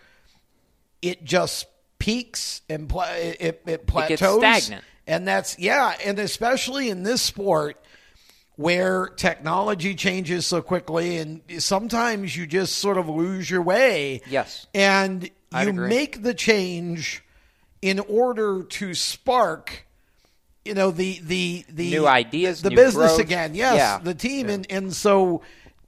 it 1.01 1.23
just 1.23 1.65
peaks 1.99 2.61
and 2.69 2.87
pla- 2.87 3.13
it, 3.13 3.37
it, 3.39 3.63
it 3.65 3.87
plateaus. 3.87 4.19
gets 4.19 4.63
stagnant. 4.65 4.83
And 5.05 5.27
that's, 5.27 5.59
yeah, 5.59 5.95
and 6.05 6.17
especially 6.19 6.89
in 6.89 7.03
this 7.03 7.21
sport 7.21 7.77
where 8.55 9.07
technology 9.07 9.95
changes 9.95 10.45
so 10.45 10.61
quickly 10.61 11.17
and 11.17 11.41
sometimes 11.57 12.37
you 12.37 12.45
just 12.45 12.75
sort 12.75 12.97
of 12.97 13.09
lose 13.09 13.49
your 13.49 13.61
way. 13.61 14.21
Yes. 14.29 14.67
And 14.73 15.29
I'd 15.51 15.63
you 15.63 15.69
agree. 15.71 15.89
make 15.89 16.23
the 16.23 16.33
change 16.33 17.23
in 17.81 17.99
order 17.99 18.63
to 18.63 18.93
spark 18.93 19.85
you 20.65 20.73
know 20.73 20.91
the 20.91 21.19
the 21.23 21.65
the 21.69 21.89
New 21.91 22.07
ideas, 22.07 22.61
the 22.61 22.69
new 22.69 22.75
business 22.75 23.07
growth. 23.15 23.19
again 23.19 23.55
yes 23.55 23.75
Yeah. 23.75 23.99
the 24.01 24.13
team 24.13 24.49
and 24.49 24.65
and 24.69 24.93
so 24.93 25.41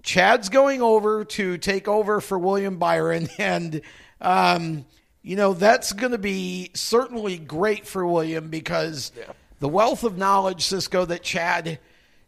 chad's 0.03 0.49
going 0.49 0.82
over 0.82 1.26
to 1.26 1.57
take 1.57 1.88
over 1.88 2.21
for 2.21 2.38
william 2.38 2.78
byron 2.78 3.28
and 3.39 3.82
um 4.21 4.86
you 5.23 5.36
know 5.36 5.53
that's 5.53 5.93
going 5.93 6.11
to 6.11 6.17
be 6.19 6.69
certainly 6.76 7.38
great 7.38 7.88
for 7.88 8.05
william 8.05 8.49
because 8.49 9.11
the 9.59 9.67
wealth 9.67 10.03
of 10.03 10.17
knowledge 10.17 10.63
cisco 10.63 11.05
that 11.05 11.23
chad 11.23 11.80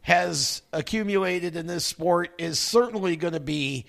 has 0.02 0.62
accumulated 0.72 1.56
in 1.58 1.68
this 1.68 1.84
sport 1.86 2.32
is 2.38 2.58
certainly 2.60 3.16
going 3.18 3.34
to 3.34 3.40
be 3.42 3.86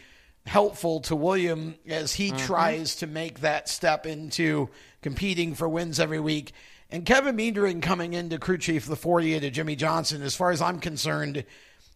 helpful 0.46 1.00
to 1.00 1.14
William 1.14 1.76
as 1.86 2.12
he 2.12 2.30
Mm-hmm. 2.32 2.44
tries 2.46 2.96
to 2.96 3.06
make 3.06 3.40
that 3.40 3.68
step 3.68 4.04
into 4.06 4.68
competing 5.00 5.54
for 5.54 5.68
wins 5.68 6.00
every 6.00 6.18
week. 6.18 6.52
And 6.90 7.04
Kevin 7.04 7.36
Meendering 7.36 7.82
coming 7.82 8.14
into 8.14 8.38
crew 8.38 8.56
chief 8.56 8.86
the 8.86 8.96
40 8.96 9.40
to 9.40 9.50
Jimmie 9.50 9.76
Johnson, 9.76 10.22
as 10.22 10.34
far 10.34 10.50
as 10.50 10.62
I'm 10.62 10.80
concerned, 10.80 11.44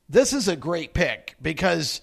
this 0.08 0.34
is 0.34 0.48
a 0.48 0.56
great 0.56 0.92
pick 0.92 1.34
because 1.40 2.02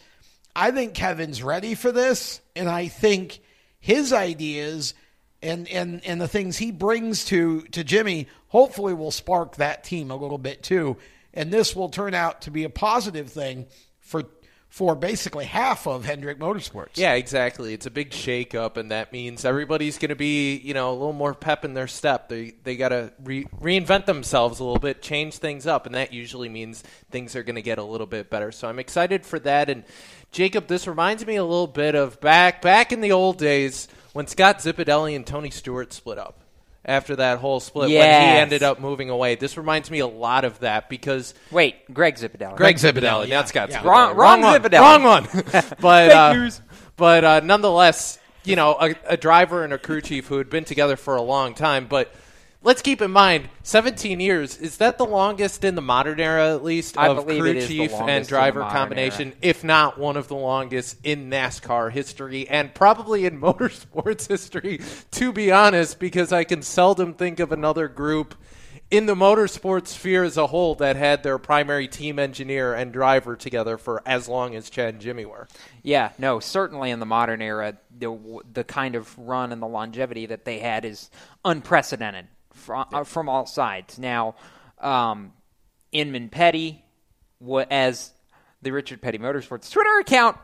I 0.55 0.71
think 0.71 0.95
Kevin's 0.95 1.43
ready 1.43 1.75
for 1.75 1.91
this, 1.91 2.41
and 2.55 2.67
I 2.67 2.87
think 2.87 3.41
his 3.79 4.11
ideas 4.11 4.95
and 5.41 5.69
and 5.69 6.03
and 6.03 6.19
the 6.19 6.27
things 6.27 6.57
he 6.57 6.71
brings 6.71 7.25
to 7.25 7.61
to 7.71 7.83
Jimmy 7.83 8.27
hopefully 8.47 8.93
will 8.93 9.11
spark 9.11 9.57
that 9.57 9.83
team 9.83 10.09
a 10.09 10.15
little 10.15 10.39
bit 10.39 10.63
too, 10.63 10.97
and 11.33 11.51
this 11.51 11.75
will 11.75 11.89
turn 11.89 12.15
out 12.15 12.41
to 12.41 12.51
be 12.51 12.63
a 12.63 12.69
positive 12.69 13.29
thing 13.29 13.67
for 14.69 14.95
basically 14.95 15.45
half 15.45 15.87
of 15.87 16.05
Hendrick 16.05 16.37
Motorsports. 16.37 16.91
Yeah, 16.95 17.13
exactly. 17.15 17.73
It's 17.73 17.87
a 17.87 17.91
big 17.91 18.13
shake-up, 18.13 18.77
and 18.77 18.91
that 18.91 19.11
means 19.11 19.43
everybody's 19.43 19.97
going 19.97 20.09
to 20.09 20.15
be, 20.15 20.57
you 20.57 20.75
know, 20.75 20.91
a 20.91 20.93
little 20.93 21.11
more 21.11 21.33
pep 21.33 21.65
in 21.65 21.73
their 21.73 21.87
step. 21.87 22.29
They 22.29 22.53
they 22.63 22.77
got 22.77 22.89
to 22.89 23.11
re- 23.23 23.47
reinvent 23.59 24.05
themselves 24.05 24.59
a 24.59 24.63
little 24.63 24.79
bit, 24.79 25.01
change 25.01 25.35
things 25.35 25.65
up, 25.65 25.87
and 25.87 25.95
that 25.95 26.13
usually 26.13 26.49
means 26.49 26.83
things 27.09 27.35
are 27.35 27.43
going 27.43 27.55
to 27.55 27.63
get 27.63 27.79
a 27.79 27.83
little 27.83 28.07
bit 28.07 28.29
better. 28.29 28.51
So 28.51 28.67
I'm 28.67 28.79
excited 28.79 29.25
for 29.25 29.39
that. 29.39 29.69
And 29.69 29.83
Jacob, 30.31 30.67
this 30.67 30.87
reminds 30.87 31.25
me 31.25 31.35
a 31.35 31.43
little 31.43 31.67
bit 31.67 31.95
of 31.95 32.21
back 32.21 32.61
back 32.61 32.91
in 32.91 33.01
the 33.01 33.11
old 33.11 33.39
days 33.39 33.87
when 34.13 34.27
Scott 34.27 34.59
Zipadelli 34.59 35.15
and 35.15 35.25
Tony 35.25 35.49
Stewart 35.49 35.91
split 35.93 36.19
up. 36.19 36.38
After 36.89 37.17
that 37.17 37.37
whole 37.37 37.59
split, 37.59 37.89
when 37.89 37.99
he 37.99 38.39
ended 38.39 38.63
up 38.63 38.79
moving 38.79 39.11
away, 39.11 39.35
this 39.35 39.57
reminds 39.57 39.91
me 39.91 39.99
a 39.99 40.07
lot 40.07 40.43
of 40.43 40.59
that 40.61 40.89
because 40.89 41.35
Wait, 41.51 41.93
Greg 41.93 42.15
Zipadelli. 42.15 42.57
Greg 42.57 42.77
Zipadelli, 42.77 43.27
yeah, 43.27 43.35
not 43.35 43.47
Scott 43.47 43.69
yeah. 43.69 43.81
Zipadelli. 43.81 43.85
Wrong- 43.85 44.15
wrong 44.17 44.41
one. 44.41 44.59
Zipadelli. 44.59 44.79
Wrong 44.79 45.03
one. 45.03 45.23
but 45.79 46.07
Fake 46.09 46.15
uh, 46.15 46.33
news. 46.33 46.61
but 46.97 47.23
uh, 47.23 47.39
nonetheless, 47.41 48.17
you 48.43 48.55
know, 48.55 48.75
a, 48.81 48.95
a 49.07 49.17
driver 49.17 49.63
and 49.63 49.71
a 49.71 49.77
crew 49.77 50.01
chief 50.01 50.27
who 50.27 50.39
had 50.39 50.49
been 50.49 50.65
together 50.65 50.95
for 50.95 51.15
a 51.15 51.21
long 51.21 51.53
time. 51.53 51.85
But 51.85 52.11
let's 52.61 52.81
keep 52.81 53.01
in 53.01 53.11
mind, 53.11 53.49
17 53.63 54.19
years 54.19 54.57
is 54.57 54.77
that 54.77 54.97
the 54.97 55.05
longest 55.05 55.63
in 55.63 55.75
the 55.75 55.81
modern 55.81 56.19
era, 56.19 56.53
at 56.53 56.63
least, 56.63 56.97
I 56.97 57.07
of 57.07 57.25
crew 57.25 57.45
it 57.45 57.57
is 57.57 57.67
the 57.67 57.77
chief 57.77 57.91
and 57.93 58.27
driver 58.27 58.61
combination, 58.61 59.29
era. 59.29 59.37
if 59.41 59.63
not 59.63 59.97
one 59.97 60.17
of 60.17 60.27
the 60.27 60.35
longest 60.35 60.97
in 61.03 61.29
NASCAR 61.29 61.91
history 61.91 62.47
and 62.47 62.73
probably 62.73 63.25
in 63.25 63.39
motorsports 63.41 64.27
history, 64.27 64.81
to 65.11 65.31
be 65.31 65.51
honest, 65.51 65.99
because 65.99 66.31
I 66.31 66.43
can 66.43 66.61
seldom 66.61 67.13
think 67.13 67.39
of 67.39 67.51
another 67.51 67.87
group 67.87 68.35
in 68.91 69.05
the 69.05 69.13
motorsports 69.13 69.87
sphere 69.89 70.23
as 70.23 70.35
a 70.35 70.47
whole 70.47 70.73
that 70.75 70.95
had 70.95 71.21
their 71.21 71.37
primary 71.37 71.87
team 71.87 72.17
engineer 72.17 72.73
and 72.73 72.91
driver 72.91 73.35
together 73.35 73.77
for 73.77 74.01
as 74.03 74.27
long 74.27 74.55
as 74.55 74.67
Chad 74.67 74.95
and 74.95 75.01
Jimmy 75.01 75.25
were. 75.25 75.47
Yeah, 75.83 76.09
no, 76.17 76.39
certainly 76.39 76.89
in 76.89 76.99
the 76.99 77.05
modern 77.05 77.39
era, 77.41 77.77
the 77.95 78.17
the 78.51 78.63
kind 78.63 78.95
of 78.95 79.15
run 79.17 79.51
and 79.51 79.61
the 79.61 79.67
longevity 79.67 80.25
that 80.25 80.43
they 80.43 80.57
had 80.57 80.85
is 80.85 81.11
unprecedented 81.45 82.27
from 82.69 82.85
uh, 82.93 83.03
from 83.03 83.27
all 83.29 83.47
sides. 83.47 83.97
Now, 83.97 84.35
um, 84.79 85.33
Inman 85.91 86.29
Petty, 86.29 86.83
as 87.71 88.11
the 88.61 88.69
Richard 88.71 89.01
Petty 89.01 89.17
Motorsports 89.17 89.71
Twitter 89.71 89.97
account 89.99 90.37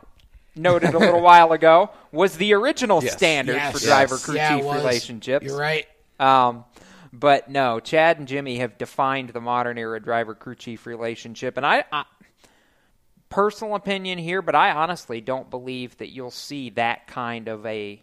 noted 0.56 0.92
a 0.92 0.98
little 0.98 1.20
while 1.30 1.52
ago, 1.52 1.90
was 2.10 2.36
the 2.36 2.52
original 2.54 3.00
Yes. 3.04 3.12
standard 3.12 3.54
Yes. 3.54 3.72
for 3.72 3.78
Yes. 3.78 3.86
driver 3.86 4.18
crew 4.18 4.34
Yeah, 4.34 4.56
chief 4.56 4.64
relationships. 4.64 5.46
You're 5.46 5.56
right. 5.56 5.86
Um, 6.18 6.64
but 7.12 7.48
no, 7.48 7.78
Chad 7.78 8.18
and 8.18 8.26
Jimmy 8.26 8.58
have 8.58 8.76
defined 8.76 9.28
the 9.30 9.40
modern 9.40 9.78
era 9.78 10.00
driver 10.00 10.34
crew 10.34 10.56
chief 10.56 10.84
relationship, 10.84 11.56
and 11.56 11.64
I, 11.64 11.84
I 11.92 12.04
personal 13.28 13.76
opinion 13.76 14.18
here, 14.18 14.42
but 14.42 14.56
I 14.56 14.72
honestly 14.72 15.20
don't 15.20 15.48
believe 15.48 15.96
that 15.98 16.08
you'll 16.08 16.30
see 16.32 16.70
that 16.70 17.06
kind 17.06 17.46
of 17.48 17.64
a 17.66 18.02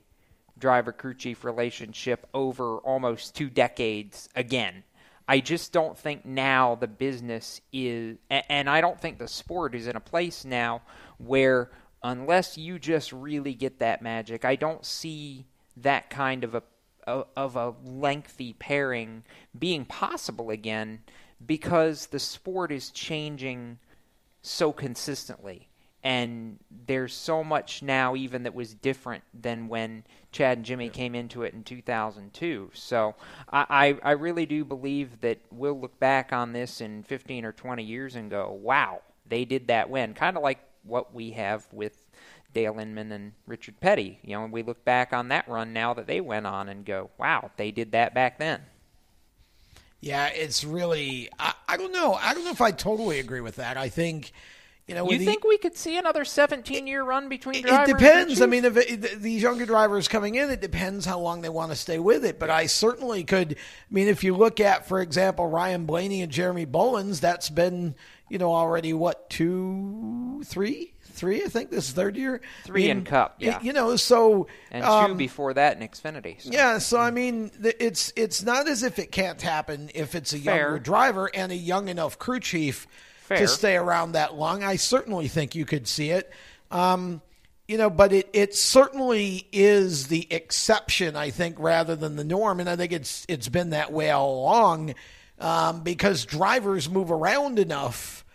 driver 0.64 0.94
crew 0.94 1.14
chief 1.14 1.44
relationship 1.44 2.26
over 2.34 2.78
almost 2.78 3.36
two 3.36 3.50
decades 3.50 4.30
again. 4.34 4.86
I 5.28 5.42
just 5.42 5.74
don't 5.74 5.98
think 5.98 6.26
now 6.26 6.76
the 6.76 6.88
business 6.88 7.60
is, 7.74 8.18
and 8.30 8.70
I 8.70 8.80
don't 8.80 8.98
think 8.98 9.20
the 9.20 9.28
sport 9.28 9.76
is 9.76 9.88
in 9.88 9.98
a 9.98 10.00
place 10.00 10.46
now 10.46 10.82
where, 11.18 11.70
unless 12.02 12.58
you 12.58 12.80
just 12.80 13.12
really 13.12 13.54
get 13.54 13.80
that 13.80 14.02
magic, 14.02 14.46
I 14.46 14.56
don't 14.56 14.86
see 14.86 15.48
that 15.76 16.10
kind 16.10 16.46
of 16.46 16.56
a 16.56 16.64
of 17.06 17.58
a 17.58 17.74
lengthy 17.84 18.54
pairing 18.54 19.26
being 19.60 19.84
possible 19.84 20.50
again 20.50 21.02
because 21.46 22.08
the 22.08 22.20
sport 22.20 22.72
is 22.72 22.90
changing 22.90 23.80
so 24.42 24.72
consistently 24.72 25.68
and 26.04 26.60
there's 26.86 27.14
so 27.14 27.44
much 27.44 27.82
now 27.82 28.16
even 28.16 28.44
that 28.44 28.54
was 28.54 28.74
different 28.74 29.24
than 29.34 29.70
when 29.70 30.04
Chad 30.32 30.58
and 30.58 30.66
Jimmy 30.66 30.90
came 30.90 31.16
into 31.16 31.44
it 31.44 31.54
in 31.54 31.64
2002. 31.64 32.72
So 32.74 33.16
I, 33.52 33.66
I, 33.70 34.10
I 34.10 34.12
really 34.12 34.46
do 34.46 34.66
believe 34.66 35.22
that 35.22 35.40
we'll 35.50 35.80
look 35.80 35.98
back 36.00 36.34
on 36.34 36.52
this 36.52 36.82
in 36.82 37.04
15 37.04 37.46
or 37.46 37.54
20 37.54 37.84
years 37.84 38.16
and 38.16 38.30
go, 38.30 38.52
wow, 38.52 39.02
they 39.28 39.46
did 39.46 39.68
that 39.68 39.90
when. 39.90 40.14
Kind 40.14 40.36
of 40.36 40.44
like 40.44 40.60
what 40.84 41.14
we 41.14 41.32
have 41.32 41.66
with 41.72 42.04
Dale 42.54 42.80
Inman 42.80 43.12
and 43.14 43.32
Richard 43.48 43.80
Petty. 43.80 44.20
You 44.24 44.38
know, 44.38 44.46
we 44.48 44.62
look 44.62 44.84
back 44.84 45.14
on 45.14 45.30
that 45.30 45.48
run 45.48 45.72
now 45.72 45.94
that 45.94 46.08
they 46.08 46.20
went 46.20 46.46
on 46.46 46.68
and 46.68 46.86
go, 46.86 47.12
wow, 47.18 47.52
they 47.56 47.72
did 47.72 47.94
that 47.94 48.14
back 48.14 48.40
then. 48.40 48.62
Yeah, 50.02 50.28
it's 50.28 50.66
really. 50.66 51.30
I, 51.40 51.54
I 51.66 51.78
don't 51.78 51.94
know. 51.94 52.14
I 52.14 52.34
don't 52.34 52.44
know 52.44 52.52
if 52.52 52.60
I 52.60 52.72
totally 52.72 53.20
agree 53.20 53.40
with 53.40 53.56
that. 53.56 53.78
I 53.78 53.88
think 53.88 54.34
you 54.88 54.96
know, 54.96 55.10
you 55.10 55.18
the, 55.18 55.26
think 55.26 55.46
we 55.46 55.58
could 55.58 55.78
see 55.78 55.98
another 55.98 56.26
17 56.26 56.88
year 56.88 57.04
run 57.04 57.30
between 57.30 57.62
drivers? 57.62 57.90
It 57.90 57.98
depends. 57.98 58.42
I 58.42 58.48
mean, 58.48 58.66
if 58.66 58.76
it, 58.76 59.22
these 59.22 59.42
younger 59.42 59.66
drivers 59.66 60.10
coming 60.10 60.36
in, 60.36 60.50
it 60.50 60.60
depends 60.60 61.06
how 61.06 61.20
long 61.20 61.42
they 61.42 61.50
want 61.50 61.72
to 61.72 61.78
stay 61.78 62.00
with 62.00 62.26
it. 62.26 62.38
But 62.38 62.50
I 62.50 62.66
certainly 62.66 63.24
could. 63.24 63.54
I 63.54 63.94
mean, 63.94 64.10
if 64.10 64.26
you 64.26 64.36
look 64.36 64.60
at, 64.60 64.86
for 64.86 65.00
example, 65.00 65.48
Ryan 65.48 65.86
Blaney 65.86 66.22
and 66.22 66.32
Jeremy 66.32 66.66
Bullins, 66.66 67.22
that's 67.22 67.50
been 67.50 67.96
you 68.30 68.38
know 68.38 68.54
already 68.54 68.92
what 68.92 69.30
two, 69.30 70.42
three, 70.44 70.94
three. 71.02 71.44
I 71.44 71.48
think 71.48 71.70
this 71.70 71.92
third 71.92 72.18
year. 72.18 72.42
Three 72.66 72.84
I 72.84 72.88
mean, 72.88 72.98
in 72.98 73.04
Cup, 73.06 73.36
yeah. 73.40 73.62
You 73.62 73.72
know, 73.72 73.96
so 73.96 74.48
and 74.70 74.84
um, 74.84 75.12
two 75.12 75.16
before 75.16 75.54
that 75.54 75.80
in 75.80 75.88
Xfinity. 75.88 76.42
So. 76.42 76.50
Yeah, 76.52 76.80
so 76.80 77.00
I 77.00 77.12
mean, 77.12 77.52
it's 77.64 78.12
it's 78.18 78.44
not 78.44 78.68
as 78.68 78.84
if 78.84 79.00
it 79.00 79.14
can't 79.14 79.42
happen 79.42 79.92
if 79.96 80.14
it's 80.14 80.34
a 80.34 80.40
Fair. 80.40 80.56
younger 80.56 80.80
driver 80.80 81.30
and 81.34 81.54
a 81.54 81.56
young 81.56 81.88
enough 81.88 82.20
crew 82.20 82.42
chief 82.42 82.86
Fair. 83.24 83.38
to 83.40 83.48
stay 83.48 83.76
around 83.76 84.14
that 84.14 84.36
long. 84.36 84.64
I 84.64 84.76
certainly 84.76 85.28
think 85.28 85.56
you 85.56 85.66
could 85.66 85.88
see 85.88 86.10
it. 86.10 86.32
Um, 86.72 87.22
you 87.68 87.78
know, 87.78 87.90
but 87.90 88.12
it, 88.12 88.30
it 88.34 88.56
certainly 88.56 89.48
is 89.52 90.08
the 90.08 90.28
exception, 90.32 91.16
I 91.16 91.30
think, 91.30 91.58
rather 91.60 91.96
than 91.96 92.18
the 92.18 92.26
norm. 92.26 92.60
And 92.60 92.70
I 92.70 92.76
think 92.76 92.92
it's 92.92 93.26
it's 93.30 93.48
been 93.48 93.70
that 93.70 93.92
way 93.92 94.12
all 94.12 94.42
along 94.42 94.96
um, 95.40 95.82
because 95.82 96.26
drivers 96.26 96.90
move 96.90 97.12
around 97.12 97.60
enough 97.60 98.26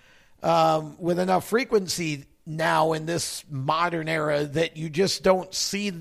um, 0.42 0.96
with 0.98 1.18
enough 1.18 1.46
frequency 1.48 2.24
now 2.46 2.94
in 2.94 3.04
this 3.04 3.44
modern 3.50 4.08
era 4.08 4.44
that 4.44 4.76
you 4.76 4.88
just 4.88 5.22
don't 5.22 5.54
see 5.54 5.92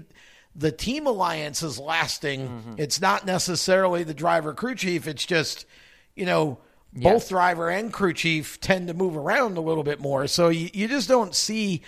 the 0.56 0.72
team 0.72 1.06
alliances 1.06 1.78
lasting. 1.78 2.48
Mm-hmm. 2.48 2.74
It's 2.78 3.02
not 3.02 3.26
necessarily 3.26 4.04
the 4.04 4.14
driver 4.14 4.54
crew 4.54 4.76
chief. 4.76 5.08
It's 5.08 5.26
just, 5.26 5.66
you 6.16 6.26
know, 6.26 6.60
both 6.94 7.30
driver 7.30 7.70
and 7.70 7.94
crew 7.94 8.14
chief 8.14 8.60
tend 8.60 8.88
to 8.88 8.94
move 8.94 9.16
around 9.16 9.58
a 9.58 9.62
little 9.62 9.84
bit 9.84 10.00
more. 10.00 10.28
So 10.28 10.50
you, 10.50 10.70
you 10.74 10.88
just 10.88 11.08
don't 11.08 11.36
see 11.36 11.82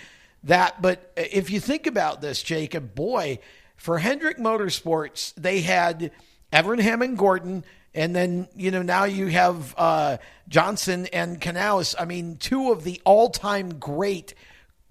that. 0.44 0.80
But 0.80 1.12
if 1.16 1.50
you 1.50 1.60
think 1.60 1.86
about 1.86 2.20
this, 2.20 2.42
Jacob, 2.42 2.94
boy, 2.94 3.38
for 3.76 3.98
Hendrick 3.98 4.38
Motorsports, 4.38 5.34
they 5.34 5.62
had 5.62 6.12
Evernham 6.52 7.04
and 7.04 7.16
Gordon, 7.16 7.64
and 7.94 8.14
then, 8.14 8.48
you 8.54 8.70
know, 8.70 8.82
now 8.82 9.04
you 9.04 9.26
have 9.28 9.74
uh, 9.76 10.18
Johnson 10.48 11.06
and 11.06 11.40
Knaus. 11.40 11.94
I 11.98 12.04
mean, 12.04 12.36
two 12.36 12.70
of 12.70 12.84
the 12.84 13.00
all 13.04 13.30
time 13.30 13.78
great 13.78 14.34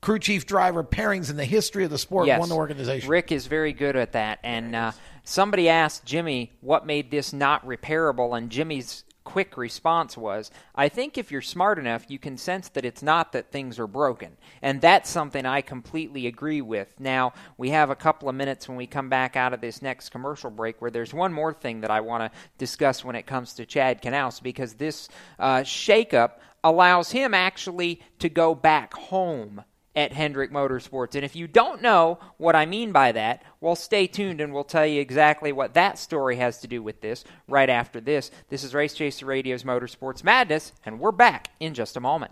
crew 0.01 0.19
chief 0.19 0.45
driver 0.45 0.83
pairings 0.83 1.29
in 1.29 1.37
the 1.37 1.45
history 1.45 1.83
of 1.83 1.91
the 1.91 1.97
sport, 1.97 2.27
yes. 2.27 2.39
one 2.39 2.51
organization. 2.51 3.09
Rick 3.09 3.31
is 3.31 3.47
very 3.47 3.73
good 3.73 3.95
at 3.95 4.13
that. 4.13 4.39
And 4.43 4.75
uh, 4.75 4.91
somebody 5.23 5.69
asked 5.69 6.05
Jimmy 6.05 6.51
what 6.61 6.85
made 6.85 7.11
this 7.11 7.31
not 7.31 7.65
repairable, 7.65 8.37
and 8.37 8.49
Jimmy's 8.49 9.03
quick 9.29 9.57
response 9.57 10.17
was, 10.17 10.49
I 10.73 10.89
think 10.89 11.15
if 11.15 11.31
you're 11.31 11.43
smart 11.43 11.77
enough, 11.77 12.05
you 12.07 12.17
can 12.17 12.35
sense 12.35 12.67
that 12.69 12.83
it's 12.83 13.03
not 13.03 13.31
that 13.33 13.51
things 13.51 13.77
are 13.77 13.85
broken. 13.85 14.35
And 14.63 14.81
that's 14.81 15.07
something 15.07 15.45
I 15.45 15.61
completely 15.61 16.25
agree 16.25 16.61
with. 16.61 16.87
Now, 16.99 17.33
we 17.55 17.69
have 17.69 17.91
a 17.91 17.95
couple 17.95 18.27
of 18.27 18.33
minutes 18.33 18.67
when 18.67 18.75
we 18.75 18.87
come 18.87 19.07
back 19.07 19.35
out 19.35 19.53
of 19.53 19.61
this 19.61 19.83
next 19.83 20.09
commercial 20.09 20.49
break 20.49 20.81
where 20.81 20.89
there's 20.89 21.13
one 21.13 21.31
more 21.31 21.53
thing 21.53 21.81
that 21.81 21.91
I 21.91 22.01
want 22.01 22.23
to 22.23 22.39
discuss 22.57 23.05
when 23.05 23.15
it 23.15 23.27
comes 23.27 23.53
to 23.53 23.67
Chad 23.67 24.01
Knaus 24.01 24.41
because 24.41 24.73
this 24.73 25.09
uh, 25.37 25.57
shakeup 25.57 26.39
allows 26.63 27.11
him 27.11 27.35
actually 27.35 28.01
to 28.17 28.29
go 28.29 28.55
back 28.55 28.95
home 28.95 29.63
at 29.95 30.13
Hendrick 30.13 30.51
Motorsports. 30.51 31.15
And 31.15 31.25
if 31.25 31.35
you 31.35 31.47
don't 31.47 31.81
know 31.81 32.19
what 32.37 32.55
I 32.55 32.65
mean 32.65 32.91
by 32.91 33.11
that, 33.11 33.43
well, 33.59 33.75
stay 33.75 34.07
tuned 34.07 34.41
and 34.41 34.53
we'll 34.53 34.63
tell 34.63 34.85
you 34.85 35.01
exactly 35.01 35.51
what 35.51 35.73
that 35.73 35.97
story 35.97 36.37
has 36.37 36.59
to 36.59 36.67
do 36.67 36.81
with 36.81 37.01
this 37.01 37.23
right 37.47 37.69
after 37.69 37.99
this. 37.99 38.31
This 38.49 38.63
is 38.63 38.73
Race 38.73 38.93
Chaser 38.93 39.25
Radio's 39.25 39.63
Motorsports 39.63 40.23
Madness, 40.23 40.73
and 40.85 40.99
we're 40.99 41.11
back 41.11 41.49
in 41.59 41.73
just 41.73 41.97
a 41.97 42.01
moment. 42.01 42.31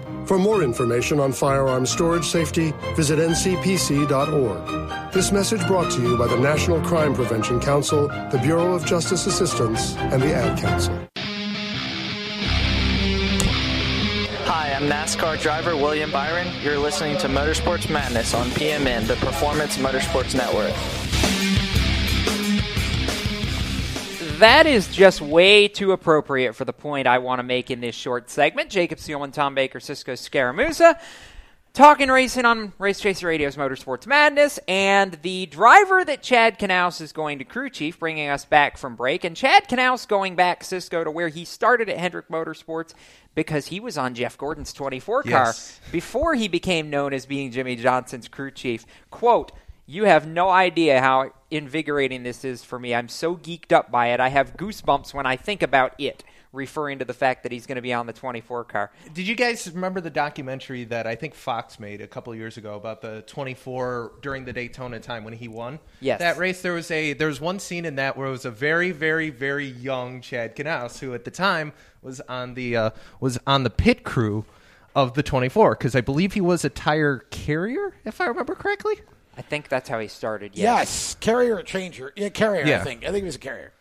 For 0.31 0.39
more 0.39 0.63
information 0.63 1.19
on 1.19 1.33
firearm 1.33 1.85
storage 1.85 2.25
safety, 2.25 2.73
visit 2.95 3.19
ncpc.org. 3.19 5.11
This 5.11 5.29
message 5.33 5.67
brought 5.67 5.91
to 5.91 6.01
you 6.01 6.17
by 6.17 6.27
the 6.27 6.37
National 6.37 6.79
Crime 6.79 7.13
Prevention 7.13 7.59
Council, 7.59 8.07
the 8.07 8.39
Bureau 8.41 8.73
of 8.73 8.85
Justice 8.85 9.27
Assistance, 9.27 9.93
and 9.97 10.21
the 10.21 10.33
Ad 10.33 10.57
Council. 10.57 10.97
Hi, 14.45 14.71
I'm 14.71 14.83
NASCAR 14.83 15.37
driver 15.41 15.75
William 15.75 16.09
Byron. 16.13 16.47
You're 16.63 16.79
listening 16.79 17.17
to 17.17 17.27
Motorsports 17.27 17.91
Madness 17.91 18.33
on 18.33 18.47
PMN, 18.51 19.07
the 19.07 19.15
Performance 19.15 19.75
Motorsports 19.79 20.33
Network. 20.33 20.71
That 24.41 24.65
is 24.65 24.87
just 24.87 25.21
way 25.21 25.67
too 25.67 25.91
appropriate 25.91 26.53
for 26.55 26.65
the 26.65 26.73
point 26.73 27.05
I 27.05 27.19
want 27.19 27.37
to 27.37 27.43
make 27.43 27.69
in 27.69 27.79
this 27.79 27.93
short 27.93 28.27
segment. 28.31 28.71
Jacob 28.71 28.97
Seelman, 28.97 29.31
Tom 29.31 29.53
Baker, 29.53 29.79
Cisco 29.79 30.13
Scaramuzza. 30.13 30.99
Talking 31.73 32.09
racing 32.09 32.45
on 32.45 32.73
Race 32.79 32.99
Chaser 32.99 33.27
Radio's 33.27 33.55
Motorsports 33.55 34.07
Madness, 34.07 34.57
and 34.67 35.13
the 35.21 35.45
driver 35.45 36.03
that 36.03 36.23
Chad 36.23 36.57
Knaus 36.57 37.01
is 37.01 37.13
going 37.13 37.37
to 37.37 37.45
crew 37.45 37.69
chief, 37.69 37.99
bringing 37.99 38.29
us 38.29 38.43
back 38.43 38.79
from 38.79 38.95
break. 38.95 39.23
And 39.23 39.37
Chad 39.37 39.69
Knaus 39.69 40.07
going 40.07 40.35
back, 40.35 40.63
Cisco, 40.63 41.03
to 41.03 41.11
where 41.11 41.27
he 41.29 41.45
started 41.45 41.87
at 41.87 41.97
Hendrick 41.97 42.27
Motorsports 42.29 42.95
because 43.35 43.67
he 43.67 43.79
was 43.79 43.95
on 43.95 44.15
Jeff 44.15 44.39
Gordon's 44.39 44.73
24 44.73 45.21
car 45.21 45.31
Yes. 45.45 45.79
before 45.91 46.33
he 46.33 46.47
became 46.47 46.89
known 46.89 47.13
as 47.13 47.27
being 47.27 47.51
Jimmie 47.51 47.75
Johnson's 47.75 48.27
crew 48.27 48.49
chief. 48.49 48.87
Quote, 49.11 49.51
you 49.85 50.05
have 50.05 50.27
no 50.27 50.49
idea 50.49 50.99
how 50.99 51.31
invigorating 51.51 52.23
this 52.23 52.43
is 52.43 52.63
for 52.63 52.79
me. 52.79 52.95
I'm 52.95 53.09
so 53.09 53.35
geeked 53.35 53.71
up 53.71 53.91
by 53.91 54.07
it. 54.07 54.19
I 54.19 54.29
have 54.29 54.55
goosebumps 54.55 55.13
when 55.13 55.25
I 55.25 55.35
think 55.35 55.61
about 55.61 55.93
it, 55.99 56.23
referring 56.53 56.99
to 56.99 57.05
the 57.05 57.13
fact 57.13 57.43
that 57.43 57.51
he's 57.51 57.65
going 57.65 57.75
to 57.75 57.81
be 57.81 57.93
on 57.93 58.07
the 58.07 58.13
24 58.13 58.63
car. 58.63 58.91
Did 59.13 59.27
you 59.27 59.35
guys 59.35 59.69
remember 59.71 60.01
the 60.01 60.09
documentary 60.09 60.85
that 60.85 61.05
I 61.05 61.15
think 61.15 61.35
Fox 61.35 61.79
made 61.79 62.01
a 62.01 62.07
couple 62.07 62.33
years 62.33 62.57
ago 62.57 62.75
about 62.75 63.01
the 63.01 63.21
24 63.27 64.13
during 64.21 64.45
the 64.45 64.53
Daytona 64.53 64.99
time 64.99 65.23
when 65.23 65.33
he 65.33 65.47
won? 65.47 65.79
Yes. 65.99 66.19
That 66.19 66.37
race 66.37 66.61
there 66.61 66.73
was 66.73 66.89
a 66.89 67.13
there 67.13 67.27
was 67.27 67.41
one 67.41 67.59
scene 67.59 67.85
in 67.85 67.95
that 67.95 68.17
where 68.17 68.27
it 68.27 68.31
was 68.31 68.45
a 68.45 68.51
very 68.51 68.91
very 68.91 69.29
very 69.29 69.67
young 69.67 70.21
Chad 70.21 70.55
Knaus 70.55 70.99
who 70.99 71.13
at 71.13 71.25
the 71.25 71.31
time 71.31 71.73
was 72.01 72.21
on 72.21 72.53
the 72.53 72.75
uh, 72.75 72.89
was 73.19 73.37
on 73.45 73.63
the 73.63 73.69
pit 73.69 74.03
crew 74.03 74.45
of 74.95 75.13
the 75.13 75.23
24 75.23 75.75
because 75.75 75.95
I 75.95 76.01
believe 76.01 76.33
he 76.33 76.41
was 76.41 76.65
a 76.65 76.69
tire 76.69 77.19
carrier 77.29 77.95
if 78.05 78.19
I 78.19 78.25
remember 78.25 78.55
correctly. 78.55 78.95
I 79.41 79.43
think 79.43 79.69
that's 79.69 79.89
how 79.89 79.99
he 79.99 80.07
started. 80.07 80.51
Yes, 80.53 81.15
carrier 81.19 81.55
or 81.55 81.63
changer. 81.63 82.13
Yeah, 82.15 82.29
carrier. 82.29 82.75
I 82.75 82.83
think. 82.83 83.03
I 83.03 83.07
think 83.07 83.23
he 83.23 83.23
was 83.23 83.37
a 83.37 83.39
carrier. 83.39 83.73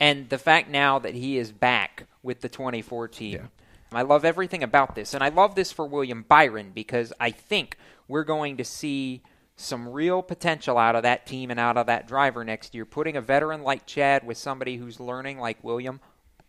And 0.00 0.26
the 0.30 0.38
fact 0.38 0.70
now 0.70 0.98
that 1.00 1.14
he 1.14 1.36
is 1.36 1.52
back 1.52 2.06
with 2.22 2.40
the 2.40 2.48
2014, 2.48 3.32
team, 3.32 3.50
I 3.92 4.02
love 4.02 4.24
everything 4.24 4.62
about 4.62 4.94
this. 4.94 5.12
And 5.12 5.22
I 5.22 5.28
love 5.28 5.54
this 5.54 5.70
for 5.70 5.86
William 5.86 6.24
Byron 6.26 6.70
because 6.74 7.12
I 7.20 7.30
think 7.30 7.76
we're 8.08 8.24
going 8.24 8.56
to 8.56 8.64
see 8.64 9.22
some 9.54 9.86
real 9.86 10.22
potential 10.22 10.78
out 10.78 10.96
of 10.96 11.02
that 11.02 11.26
team 11.26 11.50
and 11.50 11.60
out 11.60 11.76
of 11.76 11.88
that 11.88 12.08
driver 12.08 12.42
next 12.42 12.74
year. 12.74 12.86
Putting 12.86 13.18
a 13.18 13.20
veteran 13.20 13.62
like 13.62 13.84
Chad 13.84 14.26
with 14.26 14.38
somebody 14.38 14.78
who's 14.78 14.98
learning 14.98 15.38
like 15.38 15.62
William, 15.62 16.00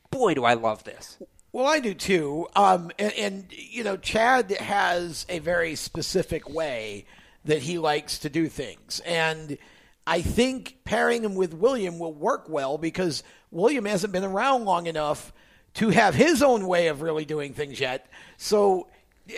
boy, 0.10 0.36
do 0.36 0.46
I 0.46 0.54
love 0.54 0.86
this. 0.86 1.18
Well, 1.52 1.68
I 1.68 1.82
do 1.82 1.94
too. 1.94 2.48
Um, 2.56 2.92
and, 2.98 3.14
and 3.14 3.46
you 3.52 3.84
know, 3.84 3.98
Chad 3.98 4.52
has 4.52 5.26
a 5.28 5.40
very 5.40 5.76
specific 5.76 6.50
way 6.50 7.06
that 7.46 7.62
he 7.62 7.78
likes 7.78 8.20
to 8.20 8.30
do 8.30 8.48
things, 8.48 9.02
and 9.06 9.58
I 10.06 10.22
think 10.22 10.78
pairing 10.84 11.24
him 11.24 11.36
with 11.36 11.54
William 11.54 12.00
will 12.00 12.14
work 12.14 12.50
well 12.50 12.78
because 12.78 13.24
William 13.52 13.86
hasn't 13.86 14.12
been 14.12 14.24
around 14.24 14.66
long 14.66 14.88
enough 14.88 15.32
to 15.76 15.90
have 15.90 16.14
his 16.14 16.44
own 16.44 16.68
way 16.68 16.88
of 16.88 17.02
really 17.02 17.26
doing 17.26 17.54
things 17.54 17.80
yet. 17.80 18.08
So 18.38 18.88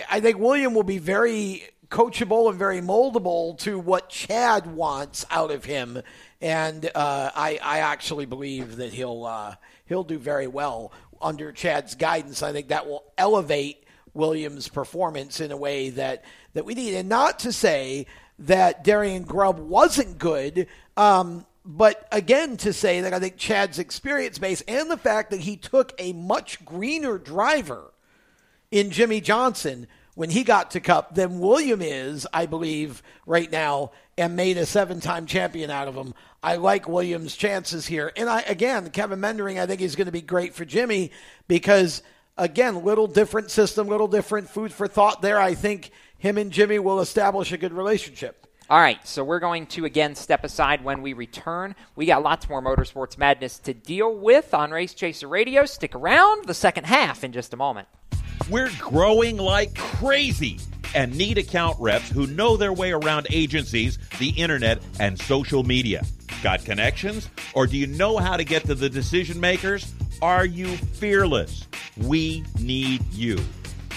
I 0.09 0.19
think 0.19 0.39
William 0.39 0.73
will 0.73 0.83
be 0.83 0.97
very 0.97 1.63
coachable 1.89 2.49
and 2.49 2.57
very 2.57 2.81
moldable 2.81 3.57
to 3.59 3.77
what 3.77 4.09
Chad 4.09 4.65
wants 4.65 5.25
out 5.29 5.51
of 5.51 5.65
him, 5.65 6.01
and 6.41 6.85
uh, 6.95 7.31
I, 7.35 7.59
I 7.61 7.79
actually 7.79 8.25
believe 8.25 8.77
that 8.77 8.91
he'll 8.91 9.25
uh, 9.25 9.55
he'll 9.85 10.03
do 10.03 10.17
very 10.17 10.47
well 10.47 10.91
under 11.21 11.51
Chad's 11.51 11.95
guidance. 11.95 12.41
I 12.43 12.51
think 12.51 12.69
that 12.69 12.87
will 12.87 13.03
elevate 13.17 13.84
Williams' 14.15 14.67
performance 14.67 15.39
in 15.39 15.51
a 15.51 15.57
way 15.57 15.89
that 15.91 16.23
that 16.53 16.65
we 16.65 16.73
need, 16.73 16.95
and 16.95 17.09
not 17.09 17.39
to 17.39 17.51
say 17.51 18.07
that 18.39 18.83
Darian 18.83 19.23
Grubb 19.23 19.59
wasn't 19.59 20.17
good. 20.17 20.67
Um, 20.97 21.45
but 21.65 22.07
again, 22.11 22.57
to 22.57 22.73
say 22.73 23.01
that 23.01 23.13
I 23.13 23.19
think 23.19 23.37
Chad's 23.37 23.79
experience 23.79 24.37
base 24.37 24.61
and 24.67 24.89
the 24.89 24.97
fact 24.97 25.31
that 25.31 25.39
he 25.39 25.57
took 25.57 25.93
a 25.97 26.13
much 26.13 26.63
greener 26.63 27.17
driver 27.17 27.91
in 28.71 28.91
Jimmie 28.91 29.21
Johnson 29.21 29.87
when 30.13 30.29
he 30.29 30.43
got 30.43 30.71
to 30.71 30.79
Cup 30.79 31.15
than 31.15 31.39
William 31.39 31.81
is, 31.81 32.27
I 32.33 32.45
believe, 32.45 33.03
right 33.25 33.51
now, 33.51 33.91
and 34.17 34.35
made 34.35 34.57
a 34.57 34.65
seven 34.65 35.01
time 35.01 35.25
champion 35.25 35.69
out 35.69 35.87
of 35.87 35.95
him. 35.95 36.13
I 36.41 36.55
like 36.57 36.87
Williams' 36.87 37.35
chances 37.35 37.85
here. 37.85 38.11
And 38.15 38.29
I 38.29 38.41
again, 38.41 38.89
Kevin 38.91 39.19
Meendering, 39.19 39.59
I 39.59 39.65
think 39.65 39.81
he's 39.81 39.95
going 39.95 40.05
to 40.05 40.11
be 40.11 40.21
great 40.21 40.53
for 40.53 40.65
Jimmy 40.65 41.11
because, 41.47 42.01
again, 42.37 42.83
little 42.83 43.07
different 43.07 43.51
system, 43.51 43.87
little 43.87 44.07
different 44.07 44.49
food 44.49 44.71
for 44.71 44.87
thought 44.87 45.21
there. 45.21 45.39
I 45.39 45.53
think 45.53 45.91
him 46.17 46.37
and 46.37 46.51
Jimmy 46.51 46.79
will 46.79 46.99
establish 46.99 47.51
a 47.51 47.57
good 47.57 47.73
relationship. 47.73 48.47
All 48.67 48.79
right, 48.79 49.05
so 49.07 49.23
we're 49.23 49.39
going 49.39 49.67
to 49.67 49.85
again 49.85 50.15
step 50.15 50.43
aside 50.43 50.83
when 50.83 51.03
we 51.03 51.13
return. 51.13 51.75
We 51.95 52.07
got 52.07 52.23
lots 52.23 52.49
more 52.49 52.63
motorsports 52.63 53.15
madness 53.15 53.59
to 53.59 53.75
deal 53.75 54.15
with 54.15 54.55
on 54.55 54.71
Race 54.71 54.95
Chaser 54.95 55.27
Radio. 55.27 55.65
Stick 55.65 55.93
around, 55.93 56.45
the 56.45 56.55
second 56.55 56.85
half 56.85 57.23
in 57.23 57.31
just 57.31 57.53
a 57.53 57.57
moment. 57.57 57.87
We're 58.49 58.71
growing 58.79 59.37
like 59.37 59.75
crazy 59.75 60.59
and 60.93 61.15
need 61.15 61.37
account 61.37 61.77
reps 61.79 62.09
who 62.09 62.27
know 62.27 62.57
their 62.57 62.73
way 62.73 62.91
around 62.91 63.27
agencies, 63.29 63.99
the 64.19 64.29
internet, 64.29 64.81
and 64.99 65.19
social 65.19 65.63
media. 65.63 66.03
Got 66.41 66.63
connections? 66.63 67.29
Or 67.53 67.67
do 67.67 67.77
you 67.77 67.87
know 67.87 68.17
how 68.17 68.37
to 68.37 68.43
get 68.43 68.65
to 68.65 68.75
the 68.75 68.89
decision 68.89 69.39
makers? 69.39 69.93
Are 70.21 70.45
you 70.45 70.67
fearless? 70.77 71.67
We 71.97 72.43
need 72.59 73.03
you. 73.13 73.39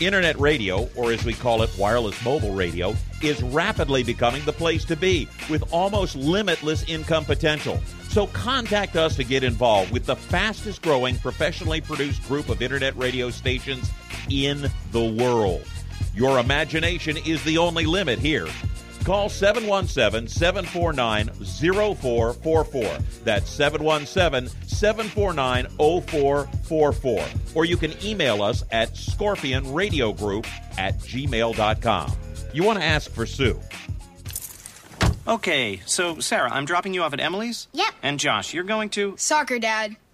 Internet 0.01 0.39
radio, 0.39 0.89
or 0.95 1.13
as 1.13 1.25
we 1.25 1.35
call 1.35 1.63
it, 1.63 1.71
wireless 1.77 2.23
mobile 2.25 2.55
radio, 2.55 2.95
is 3.23 3.43
rapidly 3.43 4.05
becoming 4.05 4.45
the 4.45 4.53
place 4.53 4.85
to 4.85 4.97
be 4.97 5.29
with 5.51 5.73
almost 5.73 6.15
limitless 6.15 6.85
income 6.85 7.25
potential. 7.25 7.81
So 8.09 8.29
contact 8.29 8.97
us 8.97 9.17
to 9.17 9.25
get 9.25 9.43
involved 9.43 9.93
with 9.93 10.07
the 10.07 10.17
fastest 10.17 10.83
growing 10.83 11.19
professionally 11.19 11.81
produced 11.81 12.27
group 12.29 12.49
of 12.49 12.63
internet 12.63 12.97
radio 12.97 13.31
stations 13.31 13.91
in 14.31 14.71
the 14.93 15.05
world. 15.05 15.67
Your 16.15 16.39
imagination 16.39 17.17
is 17.19 17.43
the 17.45 17.59
only 17.59 17.87
limit 17.87 18.19
here. 18.19 18.49
Call 19.05 19.29
717 19.29 20.29
749 20.29 21.29
0444. 21.29 22.99
That's 23.25 23.49
717 23.51 24.51
749 24.69 25.67
0444. 25.79 27.25
Or 27.55 27.65
you 27.65 27.77
can 27.77 27.95
email 28.05 28.43
us 28.43 28.65
at 28.71 28.95
scorpionradiogroup 28.95 30.47
at 30.77 30.99
gmail.com. 30.99 32.13
You 32.53 32.63
want 32.65 32.79
to 32.79 32.85
ask 32.85 33.11
for 33.11 33.25
Sue. 33.25 33.59
Okay, 35.27 35.81
so 35.85 36.21
Sarah, 36.21 36.51
I'm 36.51 36.65
dropping 36.65 36.95
you 36.95 37.03
off 37.03 37.13
at 37.13 37.21
Emily's? 37.21 37.69
Yep. 37.73 37.95
And 38.03 38.19
Josh, 38.19 38.55
you're 38.55 38.65
going 38.65 38.89
to? 38.91 39.15
Soccer, 39.19 39.59
Dad. 39.59 39.97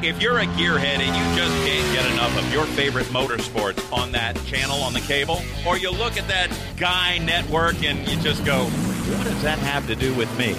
If 0.00 0.22
you're 0.22 0.38
a 0.38 0.46
gearhead 0.46 1.00
and 1.00 1.16
you 1.16 1.36
just 1.36 1.52
can't 1.66 1.92
get 1.92 2.12
enough 2.12 2.38
of 2.38 2.52
your 2.52 2.66
favorite 2.66 3.06
motorsports 3.06 3.92
on 3.92 4.12
that 4.12 4.36
channel 4.46 4.80
on 4.80 4.92
the 4.92 5.00
cable, 5.00 5.42
or 5.66 5.76
you 5.76 5.90
look 5.90 6.16
at 6.16 6.28
that 6.28 6.56
Guy 6.76 7.18
network 7.18 7.82
and 7.82 8.06
you 8.08 8.16
just 8.20 8.44
go, 8.44 8.64
what 8.66 9.24
does 9.24 9.42
that 9.42 9.58
have 9.58 9.88
to 9.88 9.96
do 9.96 10.14
with 10.14 10.30
me? 10.38 10.54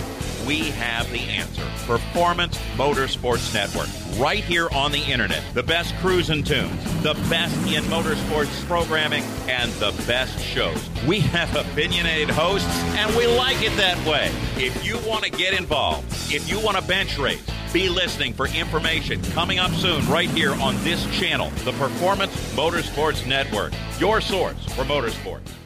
We 0.50 0.72
have 0.72 1.08
the 1.12 1.20
answer. 1.20 1.64
Performance 1.86 2.58
Motorsports 2.76 3.54
Network. 3.54 3.88
Right 4.20 4.44
here 4.44 4.68
on 4.72 4.92
the 4.92 4.98
internet. 4.98 5.44
The 5.54 5.62
best 5.62 5.94
cruising 5.98 6.44
tunes, 6.44 7.04
the 7.04 7.14
best 7.30 7.56
in 7.68 7.84
motorsports 7.84 8.66
programming, 8.66 9.22
and 9.48 9.72
the 9.74 9.92
best 10.08 10.44
shows. 10.44 10.90
We 11.06 11.20
have 11.20 11.56
opinionated 11.56 12.32
hosts, 12.32 12.68
and 12.96 13.16
we 13.16 13.28
like 13.28 13.62
it 13.62 13.78
that 13.78 14.04
way. 14.08 14.32
If 14.58 14.84
you 14.84 14.98
want 15.08 15.24
to 15.24 15.30
get 15.30 15.54
involved, 15.54 16.08
if 16.34 16.50
you 16.50 16.60
want 16.60 16.78
to 16.78 16.84
bench 16.84 17.20
race, 17.20 17.46
be 17.72 17.88
listening 17.88 18.34
for 18.34 18.48
information 18.48 19.22
coming 19.26 19.60
up 19.60 19.70
soon 19.74 20.04
right 20.08 20.32
here 20.32 20.56
on 20.56 20.84
this 20.84 21.06
channel, 21.16 21.52
the 21.64 21.74
Performance 21.74 22.34
Motorsports 22.56 23.24
Network, 23.28 23.72
your 24.00 24.20
source 24.20 24.58
for 24.74 24.84
motorsports. 24.84 25.59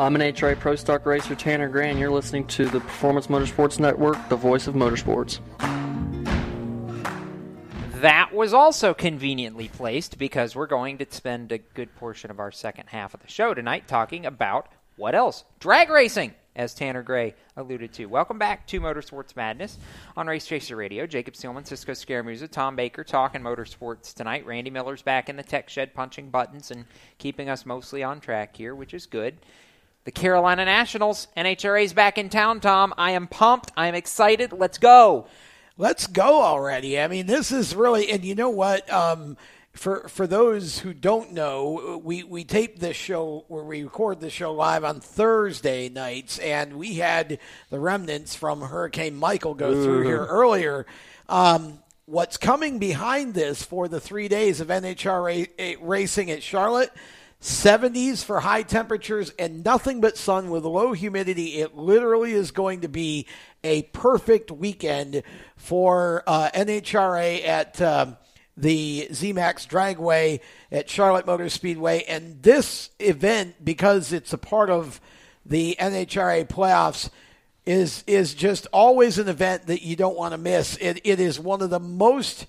I'm 0.00 0.14
NHRA 0.14 0.58
Pro 0.58 0.76
Stock 0.76 1.04
Racer 1.04 1.34
Tanner 1.34 1.68
Gray, 1.68 1.90
and 1.90 1.98
you're 1.98 2.10
listening 2.10 2.46
to 2.46 2.64
the 2.64 2.80
Performance 2.80 3.26
Motorsports 3.26 3.78
Network, 3.78 4.16
the 4.30 4.36
voice 4.36 4.66
of 4.66 4.74
motorsports. 4.74 5.40
That 8.00 8.32
was 8.32 8.54
also 8.54 8.94
conveniently 8.94 9.68
placed 9.68 10.16
because 10.16 10.56
we're 10.56 10.68
going 10.68 10.96
to 10.96 11.06
spend 11.10 11.52
a 11.52 11.58
good 11.58 11.94
portion 11.96 12.30
of 12.30 12.40
our 12.40 12.50
second 12.50 12.86
half 12.86 13.12
of 13.12 13.20
the 13.20 13.28
show 13.28 13.52
tonight 13.52 13.88
talking 13.88 14.24
about 14.24 14.68
what 14.96 15.14
else? 15.14 15.44
Drag 15.58 15.90
racing, 15.90 16.34
as 16.56 16.72
Tanner 16.72 17.02
Gray 17.02 17.34
alluded 17.58 17.92
to. 17.92 18.06
Welcome 18.06 18.38
back 18.38 18.66
to 18.68 18.80
Motorsports 18.80 19.36
Madness 19.36 19.76
on 20.16 20.26
Race 20.26 20.46
Chaser 20.46 20.76
Radio. 20.76 21.06
Jacob 21.06 21.34
Seelman, 21.34 21.66
Cisco 21.66 21.92
Scaramuzza, 21.92 22.50
Tom 22.50 22.74
Baker 22.74 23.04
talking 23.04 23.42
motorsports 23.42 24.14
tonight. 24.14 24.46
Randy 24.46 24.70
Miller's 24.70 25.02
back 25.02 25.28
in 25.28 25.36
the 25.36 25.42
tech 25.42 25.68
shed 25.68 25.92
punching 25.92 26.30
buttons 26.30 26.70
and 26.70 26.86
keeping 27.18 27.50
us 27.50 27.66
mostly 27.66 28.02
on 28.02 28.18
track 28.18 28.56
here, 28.56 28.74
which 28.74 28.94
is 28.94 29.04
good. 29.04 29.36
The 30.04 30.10
Carolina 30.10 30.64
Nationals, 30.64 31.28
NHRA's 31.36 31.92
back 31.92 32.16
in 32.16 32.30
town, 32.30 32.60
Tom. 32.60 32.94
I 32.96 33.12
am 33.12 33.26
pumped. 33.26 33.70
I 33.76 33.86
am 33.86 33.94
excited. 33.94 34.52
Let's 34.52 34.78
go. 34.78 35.26
Let's 35.76 36.06
go 36.06 36.42
already. 36.42 36.98
I 36.98 37.06
mean, 37.08 37.26
this 37.26 37.52
is 37.52 37.74
really, 37.74 38.10
and 38.10 38.24
you 38.24 38.34
know 38.34 38.50
what? 38.50 38.90
Um, 38.90 39.36
for 39.72 40.08
for 40.08 40.26
those 40.26 40.80
who 40.80 40.92
don't 40.92 41.32
know, 41.32 42.00
we 42.02 42.24
we 42.24 42.44
tape 42.44 42.80
this 42.80 42.96
show 42.96 43.44
where 43.48 43.62
we 43.62 43.84
record 43.84 44.20
the 44.20 44.30
show 44.30 44.52
live 44.52 44.84
on 44.84 45.00
Thursday 45.00 45.88
nights, 45.88 46.38
and 46.38 46.74
we 46.74 46.94
had 46.94 47.38
the 47.70 47.78
remnants 47.78 48.34
from 48.34 48.62
Hurricane 48.62 49.16
Michael 49.16 49.54
go 49.54 49.72
through 49.82 50.02
here 50.02 50.24
earlier. 50.24 50.86
Um, 51.28 51.78
what's 52.06 52.36
coming 52.36 52.78
behind 52.78 53.34
this 53.34 53.62
for 53.62 53.86
the 53.86 54.00
three 54.00 54.28
days 54.28 54.60
of 54.60 54.68
NHRA 54.68 55.76
racing 55.80 56.30
at 56.30 56.42
Charlotte? 56.42 56.90
70s 57.40 58.22
for 58.22 58.40
high 58.40 58.62
temperatures 58.62 59.32
and 59.38 59.64
nothing 59.64 60.00
but 60.00 60.18
sun 60.18 60.50
with 60.50 60.64
low 60.64 60.92
humidity. 60.92 61.60
It 61.60 61.74
literally 61.74 62.32
is 62.32 62.50
going 62.50 62.82
to 62.82 62.88
be 62.88 63.26
a 63.64 63.82
perfect 63.82 64.50
weekend 64.50 65.22
for 65.56 66.22
uh, 66.26 66.50
NHRA 66.54 67.46
at 67.46 67.80
um, 67.80 68.18
the 68.58 69.08
ZMAX 69.10 69.66
Dragway 69.66 70.40
at 70.70 70.90
Charlotte 70.90 71.26
Motor 71.26 71.48
Speedway. 71.48 72.02
And 72.04 72.42
this 72.42 72.90
event, 72.98 73.64
because 73.64 74.12
it's 74.12 74.34
a 74.34 74.38
part 74.38 74.68
of 74.68 75.00
the 75.46 75.76
NHRA 75.80 76.46
playoffs, 76.46 77.08
is 77.64 78.04
is 78.06 78.34
just 78.34 78.66
always 78.72 79.18
an 79.18 79.28
event 79.28 79.66
that 79.66 79.82
you 79.82 79.94
don't 79.94 80.16
want 80.16 80.32
to 80.32 80.38
miss. 80.38 80.76
It, 80.78 81.00
it 81.04 81.20
is 81.20 81.38
one 81.38 81.62
of 81.62 81.70
the 81.70 81.80
most 81.80 82.46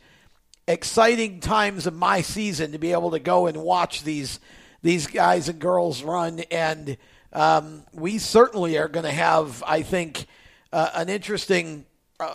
exciting 0.67 1.39
times 1.39 1.85
of 1.85 1.93
my 1.93 2.21
season 2.21 2.71
to 2.71 2.77
be 2.77 2.91
able 2.91 3.11
to 3.11 3.19
go 3.19 3.47
and 3.47 3.57
watch 3.57 4.03
these 4.03 4.39
these 4.81 5.07
guys 5.07 5.49
and 5.49 5.59
girls 5.59 6.03
run, 6.03 6.39
and 6.51 6.97
um, 7.33 7.83
we 7.93 8.17
certainly 8.17 8.77
are 8.77 8.87
going 8.87 9.05
to 9.05 9.11
have, 9.11 9.63
I 9.65 9.83
think, 9.83 10.27
uh, 10.73 10.89
an 10.95 11.09
interesting 11.09 11.85
uh, 12.19 12.33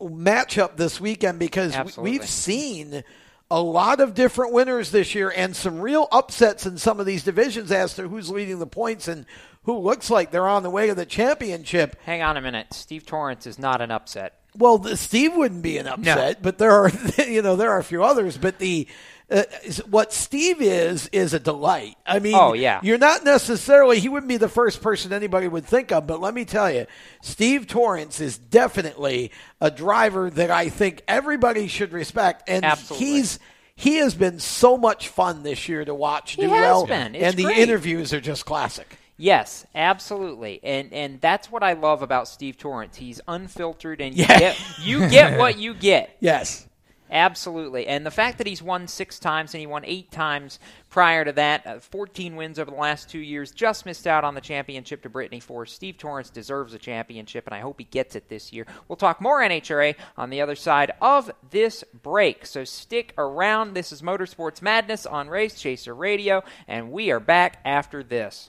matchup 0.00 0.76
this 0.76 1.00
weekend 1.00 1.38
because 1.38 1.74
Absolutely. 1.74 2.18
we've 2.18 2.28
seen 2.28 3.04
a 3.50 3.60
lot 3.60 4.00
of 4.00 4.14
different 4.14 4.52
winners 4.52 4.90
this 4.90 5.14
year 5.14 5.32
and 5.34 5.54
some 5.54 5.78
real 5.80 6.08
upsets 6.10 6.64
in 6.64 6.78
some 6.78 6.98
of 7.00 7.06
these 7.06 7.22
divisions 7.22 7.70
as 7.70 7.94
to 7.94 8.08
who's 8.08 8.30
leading 8.30 8.58
the 8.58 8.66
points 8.66 9.08
and 9.08 9.26
who 9.64 9.78
looks 9.78 10.08
like 10.08 10.30
they're 10.30 10.48
on 10.48 10.62
the 10.62 10.70
way 10.70 10.86
to 10.86 10.94
the 10.94 11.04
championship. 11.04 11.96
Hang 12.04 12.22
on 12.22 12.36
a 12.36 12.40
minute. 12.40 12.72
Steve 12.72 13.04
Torrence 13.04 13.46
is 13.46 13.58
not 13.58 13.80
an 13.82 13.90
upset. 13.90 14.38
Well, 14.56 14.78
the, 14.78 14.96
Steve 14.96 15.34
wouldn't 15.34 15.62
be 15.62 15.78
an 15.78 15.86
upset, 15.86 16.42
but 16.42 16.58
there 16.58 16.72
are 16.72 16.90
you 17.26 17.42
know 17.42 17.56
there 17.56 17.70
are 17.70 17.78
a 17.78 17.84
few 17.84 18.02
others. 18.02 18.36
But 18.36 18.58
the 18.58 18.86
uh, 19.32 19.42
what 19.88 20.12
Steve 20.12 20.60
is 20.60 21.08
is 21.12 21.32
a 21.34 21.40
delight. 21.40 21.96
I 22.06 22.18
mean, 22.18 22.34
Oh, 22.34 22.52
yeah. 22.52 22.80
you're 22.82 22.98
not 22.98 23.24
necessarily 23.24 23.98
he 24.00 24.08
wouldn't 24.08 24.28
be 24.28 24.36
the 24.36 24.48
first 24.48 24.82
person 24.82 25.12
anybody 25.12 25.48
would 25.48 25.64
think 25.66 25.90
of, 25.92 26.06
but 26.06 26.20
let 26.20 26.34
me 26.34 26.44
tell 26.44 26.70
you, 26.70 26.86
Steve 27.22 27.66
Torrence 27.66 28.20
is 28.20 28.36
definitely 28.38 29.30
a 29.60 29.70
driver 29.70 30.30
that 30.30 30.50
I 30.50 30.68
think 30.68 31.02
everybody 31.08 31.66
should 31.68 31.92
respect, 31.92 32.48
and 32.48 32.64
Absolutely. 32.64 33.06
he's. 33.06 33.38
He 33.74 33.96
has 33.96 34.14
been 34.14 34.38
so 34.38 34.76
much 34.76 35.08
fun 35.08 35.42
this 35.42 35.66
year 35.68 35.82
to 35.84 35.94
watch 35.94 36.32
He 36.32 36.42
do 36.42 36.48
has 36.50 36.60
well, 36.60 36.86
been. 36.86 37.14
It's 37.14 37.24
and 37.24 37.34
the 37.36 37.44
great. 37.44 37.56
interviews 37.58 38.12
are 38.12 38.20
just 38.20 38.44
classic. 38.44 38.98
Yes, 39.16 39.64
absolutely, 39.74 40.60
and 40.62 40.92
and 40.92 41.20
that's 41.20 41.50
what 41.50 41.62
I 41.62 41.72
love 41.72 42.02
about 42.02 42.28
Steve 42.28 42.58
Torrence. 42.58 42.96
He's 42.96 43.20
unfiltered, 43.26 44.00
and 44.00 44.14
you 44.14 44.26
Yeah. 44.28 44.38
get 44.38 44.58
you 44.80 45.08
get 45.08 45.38
what 45.38 45.58
you 45.58 45.74
get. 45.74 46.10
Yes. 46.20 46.66
Absolutely, 47.12 47.86
and 47.88 48.06
the 48.06 48.10
fact 48.10 48.38
that 48.38 48.46
he's 48.46 48.62
won 48.62 48.88
six 48.88 49.18
times 49.18 49.52
and 49.52 49.60
he 49.60 49.66
won 49.66 49.84
eight 49.84 50.10
times 50.10 50.58
prior 50.88 51.26
to 51.26 51.32
that, 51.32 51.66
uh, 51.66 51.78
14 51.78 52.36
wins 52.36 52.58
over 52.58 52.70
the 52.70 52.76
last 52.78 53.10
two 53.10 53.18
years, 53.18 53.50
just 53.50 53.84
missed 53.84 54.06
out 54.06 54.24
on 54.24 54.34
the 54.34 54.40
championship 54.40 55.02
to 55.02 55.10
Brittany 55.10 55.38
Force. 55.38 55.74
Steve 55.74 55.98
Torrence 55.98 56.30
deserves 56.30 56.72
a 56.72 56.78
championship, 56.78 57.46
and 57.46 57.54
I 57.54 57.60
hope 57.60 57.78
he 57.78 57.84
gets 57.84 58.16
it 58.16 58.30
this 58.30 58.50
year. 58.50 58.66
We'll 58.88 58.96
talk 58.96 59.20
more 59.20 59.42
NHRA 59.42 59.94
on 60.16 60.30
the 60.30 60.40
other 60.40 60.54
side 60.54 60.92
of 61.02 61.30
this 61.50 61.84
break, 62.02 62.46
so 62.46 62.64
stick 62.64 63.12
around. 63.18 63.74
This 63.74 63.92
is 63.92 64.00
Motorsports 64.00 64.62
Madness 64.62 65.04
on 65.04 65.28
Race 65.28 65.60
Chaser 65.60 65.94
Radio, 65.94 66.42
and 66.66 66.90
we 66.90 67.10
are 67.10 67.20
back 67.20 67.58
after 67.66 68.02
this. 68.02 68.48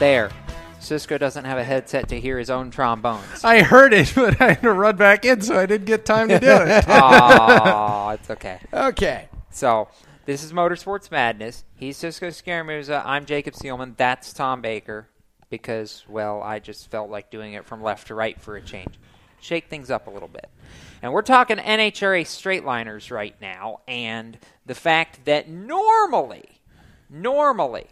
There. 0.00 0.30
Cisco 0.78 1.18
doesn't 1.18 1.44
have 1.44 1.58
a 1.58 1.62
headset 1.62 2.08
to 2.08 2.18
hear 2.18 2.38
his 2.38 2.48
own 2.48 2.70
trombones. 2.70 3.44
I 3.44 3.60
heard 3.60 3.92
it, 3.92 4.10
but 4.16 4.40
I 4.40 4.54
had 4.54 4.62
to 4.62 4.72
run 4.72 4.96
back 4.96 5.26
in, 5.26 5.42
so 5.42 5.58
I 5.58 5.66
didn't 5.66 5.84
get 5.84 6.06
time 6.06 6.28
to 6.28 6.40
do 6.40 6.50
it. 6.50 6.84
oh, 6.88 8.08
it's 8.08 8.30
okay. 8.30 8.60
Okay. 8.72 9.28
So 9.50 9.88
this 10.24 10.42
is 10.42 10.54
Motorsports 10.54 11.10
Madness. 11.10 11.64
He's 11.76 11.98
Cisco 11.98 12.28
Scaramuzza. 12.28 13.02
I'm 13.04 13.26
Jacob 13.26 13.52
Seelman. 13.52 13.94
That's 13.98 14.32
Tom 14.32 14.62
Baker. 14.62 15.06
Because, 15.50 16.02
well, 16.08 16.42
I 16.42 16.60
just 16.60 16.90
felt 16.90 17.10
like 17.10 17.30
doing 17.30 17.52
it 17.52 17.66
from 17.66 17.82
left 17.82 18.06
to 18.06 18.14
right 18.14 18.40
for 18.40 18.56
a 18.56 18.62
change. 18.62 18.98
Shake 19.42 19.68
things 19.68 19.90
up 19.90 20.06
a 20.06 20.10
little 20.10 20.28
bit. 20.28 20.48
And 21.02 21.12
we're 21.12 21.20
talking 21.20 21.58
NHRA 21.58 22.24
straightliners 22.24 23.10
right 23.10 23.36
now, 23.38 23.80
and 23.86 24.38
the 24.64 24.74
fact 24.74 25.26
that 25.26 25.50
normally, 25.50 26.62
normally, 27.10 27.88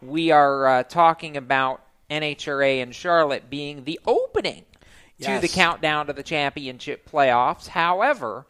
we 0.00 0.30
are 0.30 0.66
uh, 0.66 0.82
talking 0.84 1.36
about 1.36 1.82
NHRA 2.10 2.82
and 2.82 2.94
Charlotte 2.94 3.50
being 3.50 3.84
the 3.84 4.00
opening 4.06 4.64
to 5.20 5.38
the 5.40 5.48
countdown 5.48 6.06
to 6.06 6.12
the 6.12 6.22
championship 6.22 7.10
playoffs. 7.10 7.68
However, 7.68 8.46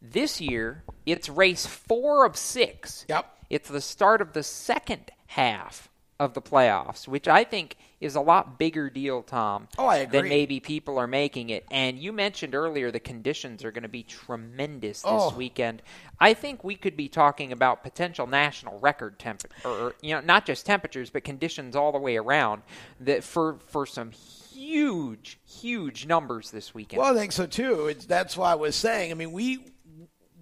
this 0.00 0.40
year 0.40 0.84
it's 1.04 1.28
race 1.28 1.66
four 1.66 2.24
of 2.24 2.36
six. 2.36 3.04
Yep. 3.08 3.26
It's 3.50 3.68
the 3.68 3.80
start 3.80 4.20
of 4.20 4.32
the 4.32 4.42
second 4.42 5.10
half 5.26 5.88
of 6.18 6.34
the 6.34 6.42
playoffs, 6.42 7.06
which 7.06 7.28
I 7.28 7.44
think 7.44 7.76
is 8.00 8.14
a 8.14 8.20
lot 8.20 8.58
bigger 8.58 8.90
deal, 8.90 9.22
Tom. 9.22 9.68
Oh, 9.78 9.86
I 9.86 9.96
agree. 9.98 10.20
Than 10.20 10.28
maybe 10.28 10.60
people 10.60 10.98
are 10.98 11.06
making 11.06 11.48
it. 11.50 11.64
And 11.70 11.98
you 11.98 12.12
mentioned 12.12 12.54
earlier 12.54 12.90
the 12.90 13.00
conditions 13.00 13.64
are 13.64 13.72
going 13.72 13.84
to 13.84 13.88
be 13.88 14.02
tremendous 14.02 15.00
this 15.02 15.10
Oh. 15.10 15.34
weekend. 15.34 15.80
I 16.20 16.34
think 16.34 16.62
we 16.62 16.74
could 16.76 16.96
be 16.96 17.08
talking 17.08 17.52
about 17.52 17.82
potential 17.82 18.26
national 18.26 18.78
record 18.80 19.18
temp, 19.18 19.44
or 19.64 19.94
you 20.02 20.14
know, 20.14 20.20
not 20.20 20.44
just 20.44 20.66
temperatures, 20.66 21.08
but 21.10 21.24
conditions 21.24 21.74
all 21.74 21.90
the 21.92 21.98
way 21.98 22.16
around. 22.16 22.62
That 23.00 23.24
for 23.24 23.58
for 23.66 23.86
some 23.86 24.10
huge, 24.10 25.38
huge 25.46 26.06
numbers 26.06 26.50
this 26.50 26.74
weekend. 26.74 27.00
Well, 27.02 27.12
I 27.14 27.18
think 27.18 27.32
so 27.32 27.46
too. 27.46 27.86
It's, 27.88 28.04
that's 28.06 28.36
why 28.36 28.52
I 28.52 28.54
was 28.56 28.76
saying. 28.76 29.10
I 29.10 29.14
mean, 29.14 29.32
we 29.32 29.64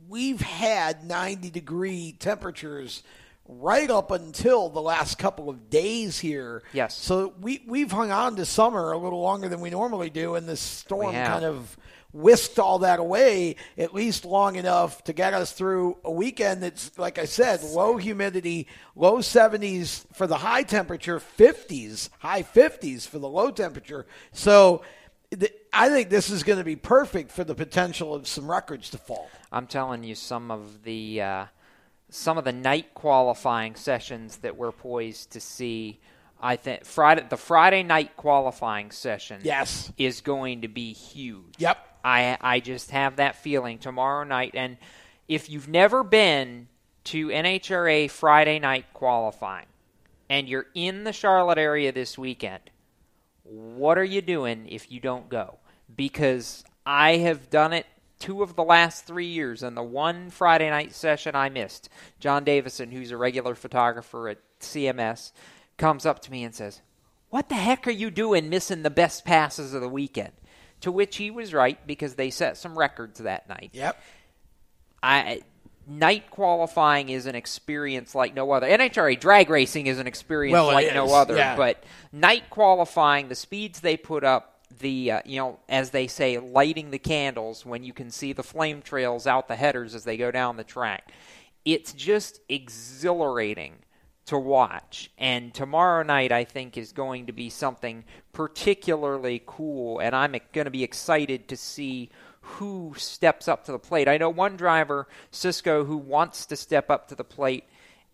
we've 0.08 0.40
had 0.40 1.04
90 1.04 1.50
degree 1.50 2.14
temperatures 2.18 3.02
right 3.46 3.90
up 3.90 4.10
until 4.10 4.68
the 4.68 4.80
last 4.80 5.18
couple 5.18 5.50
of 5.50 5.68
days 5.70 6.18
here. 6.18 6.62
Yes. 6.72 6.96
So 6.96 7.34
we 7.40 7.62
we've 7.66 7.90
hung 7.90 8.10
on 8.10 8.36
to 8.36 8.44
summer 8.44 8.92
a 8.92 8.98
little 8.98 9.20
longer 9.20 9.48
than 9.48 9.60
we 9.60 9.70
normally 9.70 10.10
do, 10.10 10.34
and 10.34 10.48
this 10.48 10.60
storm 10.60 11.12
kind 11.14 11.44
of 11.44 11.76
whisked 12.12 12.60
all 12.60 12.78
that 12.78 13.00
away 13.00 13.56
at 13.76 13.92
least 13.92 14.24
long 14.24 14.54
enough 14.54 15.02
to 15.02 15.12
get 15.12 15.34
us 15.34 15.50
through 15.50 15.98
a 16.04 16.10
weekend 16.10 16.62
that's 16.62 16.96
like 16.96 17.18
I 17.18 17.24
said, 17.24 17.62
low 17.64 17.96
humidity, 17.96 18.68
low 18.94 19.18
70s 19.18 20.04
for 20.14 20.28
the 20.28 20.36
high 20.36 20.62
temperature, 20.62 21.18
50s, 21.18 22.08
high 22.20 22.44
50s 22.44 23.06
for 23.06 23.18
the 23.18 23.28
low 23.28 23.50
temperature. 23.50 24.06
So 24.30 24.82
th- 25.38 25.52
I 25.72 25.88
think 25.88 26.08
this 26.08 26.30
is 26.30 26.44
going 26.44 26.58
to 26.58 26.64
be 26.64 26.76
perfect 26.76 27.32
for 27.32 27.42
the 27.42 27.54
potential 27.54 28.14
of 28.14 28.28
some 28.28 28.48
records 28.48 28.90
to 28.90 28.98
fall. 28.98 29.28
I'm 29.50 29.66
telling 29.66 30.04
you, 30.04 30.14
some 30.14 30.52
of 30.52 30.84
the 30.84 31.20
uh, 31.20 31.44
some 32.14 32.38
of 32.38 32.44
the 32.44 32.52
night 32.52 32.94
qualifying 32.94 33.74
sessions 33.74 34.36
that 34.38 34.56
we're 34.56 34.70
poised 34.70 35.32
to 35.32 35.40
see. 35.40 35.98
I 36.40 36.54
think 36.56 36.84
Friday, 36.84 37.26
the 37.28 37.36
Friday 37.36 37.82
night 37.82 38.16
qualifying 38.16 38.92
session, 38.92 39.40
Yes. 39.42 39.90
is 39.98 40.20
going 40.20 40.60
to 40.62 40.68
be 40.68 40.92
huge. 40.92 41.54
Yep. 41.58 41.76
I 42.04 42.36
I 42.40 42.60
just 42.60 42.90
have 42.92 43.16
that 43.16 43.34
feeling 43.36 43.78
tomorrow 43.78 44.24
night. 44.24 44.52
And 44.54 44.76
if 45.26 45.50
you've 45.50 45.68
never 45.68 46.04
been 46.04 46.68
to 47.04 47.28
NHRA 47.28 48.08
Friday 48.10 48.58
night 48.60 48.86
qualifying, 48.92 49.66
and 50.30 50.48
you're 50.48 50.66
in 50.74 51.02
the 51.04 51.12
Charlotte 51.12 51.58
area 51.58 51.90
this 51.92 52.16
weekend, 52.16 52.62
what 53.42 53.98
are 53.98 54.04
you 54.04 54.22
doing 54.22 54.68
if 54.68 54.92
you 54.92 55.00
don't 55.00 55.28
go? 55.28 55.58
Because 55.96 56.62
I 56.86 57.16
have 57.16 57.50
done 57.50 57.72
it 57.72 57.86
two 58.18 58.42
of 58.42 58.56
the 58.56 58.64
last 58.64 59.06
three 59.06 59.26
years, 59.26 59.62
and 59.62 59.76
the 59.76 59.82
one 59.82 60.30
Friday 60.30 60.70
night 60.70 60.94
session 60.94 61.34
I 61.34 61.48
missed, 61.48 61.88
John 62.20 62.44
Davison, 62.44 62.90
who's 62.90 63.10
a 63.10 63.16
regular 63.16 63.54
photographer 63.54 64.28
at 64.28 64.38
CMS, 64.60 65.32
comes 65.76 66.06
up 66.06 66.20
to 66.22 66.30
me 66.30 66.44
and 66.44 66.54
says, 66.54 66.80
What 67.30 67.48
the 67.48 67.54
heck 67.56 67.86
are 67.86 67.90
you 67.92 68.10
doing 68.10 68.48
missing 68.48 68.82
the 68.82 68.90
best 68.90 69.24
passes 69.24 69.74
of 69.74 69.80
the 69.80 69.88
weekend? 69.88 70.32
To 70.82 70.92
which 70.92 71.16
he 71.16 71.30
was 71.30 71.54
right 71.54 71.78
because 71.86 72.14
they 72.14 72.30
set 72.30 72.56
some 72.56 72.78
records 72.78 73.20
that 73.20 73.48
night. 73.48 73.70
Yep. 73.72 74.00
I 75.02 75.42
night 75.86 76.30
qualifying 76.30 77.08
is 77.10 77.26
an 77.26 77.34
experience 77.34 78.14
like 78.14 78.34
no 78.34 78.50
other. 78.52 78.66
NHRA 78.66 79.18
drag 79.20 79.50
racing 79.50 79.86
is 79.86 79.98
an 79.98 80.06
experience 80.06 80.52
Well, 80.54 80.66
like 80.66 80.94
no 80.94 81.14
other. 81.14 81.36
yeah. 81.36 81.56
But 81.56 81.82
night 82.12 82.48
qualifying, 82.50 83.28
the 83.28 83.34
speeds 83.34 83.80
they 83.80 83.96
put 83.96 84.24
up, 84.24 84.53
the 84.78 85.12
uh, 85.12 85.20
you 85.24 85.38
know, 85.38 85.58
as 85.68 85.90
they 85.90 86.06
say, 86.06 86.38
lighting 86.38 86.90
the 86.90 86.98
candles 86.98 87.64
when 87.64 87.84
you 87.84 87.92
can 87.92 88.10
see 88.10 88.32
the 88.32 88.42
flame 88.42 88.82
trails 88.82 89.26
out 89.26 89.48
the 89.48 89.56
headers 89.56 89.94
as 89.94 90.04
they 90.04 90.16
go 90.16 90.30
down 90.30 90.56
the 90.56 90.64
track. 90.64 91.12
It's 91.64 91.92
just 91.92 92.40
exhilarating 92.48 93.74
to 94.26 94.38
watch. 94.38 95.10
And 95.18 95.52
tomorrow 95.52 96.02
night, 96.02 96.32
I 96.32 96.44
think, 96.44 96.76
is 96.76 96.92
going 96.92 97.26
to 97.26 97.32
be 97.32 97.50
something 97.50 98.04
particularly 98.32 99.42
cool. 99.46 99.98
And 99.98 100.14
I'm 100.14 100.34
going 100.52 100.64
to 100.64 100.70
be 100.70 100.84
excited 100.84 101.48
to 101.48 101.56
see 101.56 102.10
who 102.40 102.94
steps 102.96 103.48
up 103.48 103.64
to 103.64 103.72
the 103.72 103.78
plate. 103.78 104.08
I 104.08 104.18
know 104.18 104.30
one 104.30 104.56
driver, 104.56 105.08
Cisco, 105.30 105.84
who 105.84 105.96
wants 105.96 106.46
to 106.46 106.56
step 106.56 106.90
up 106.90 107.08
to 107.08 107.14
the 107.14 107.24
plate 107.24 107.64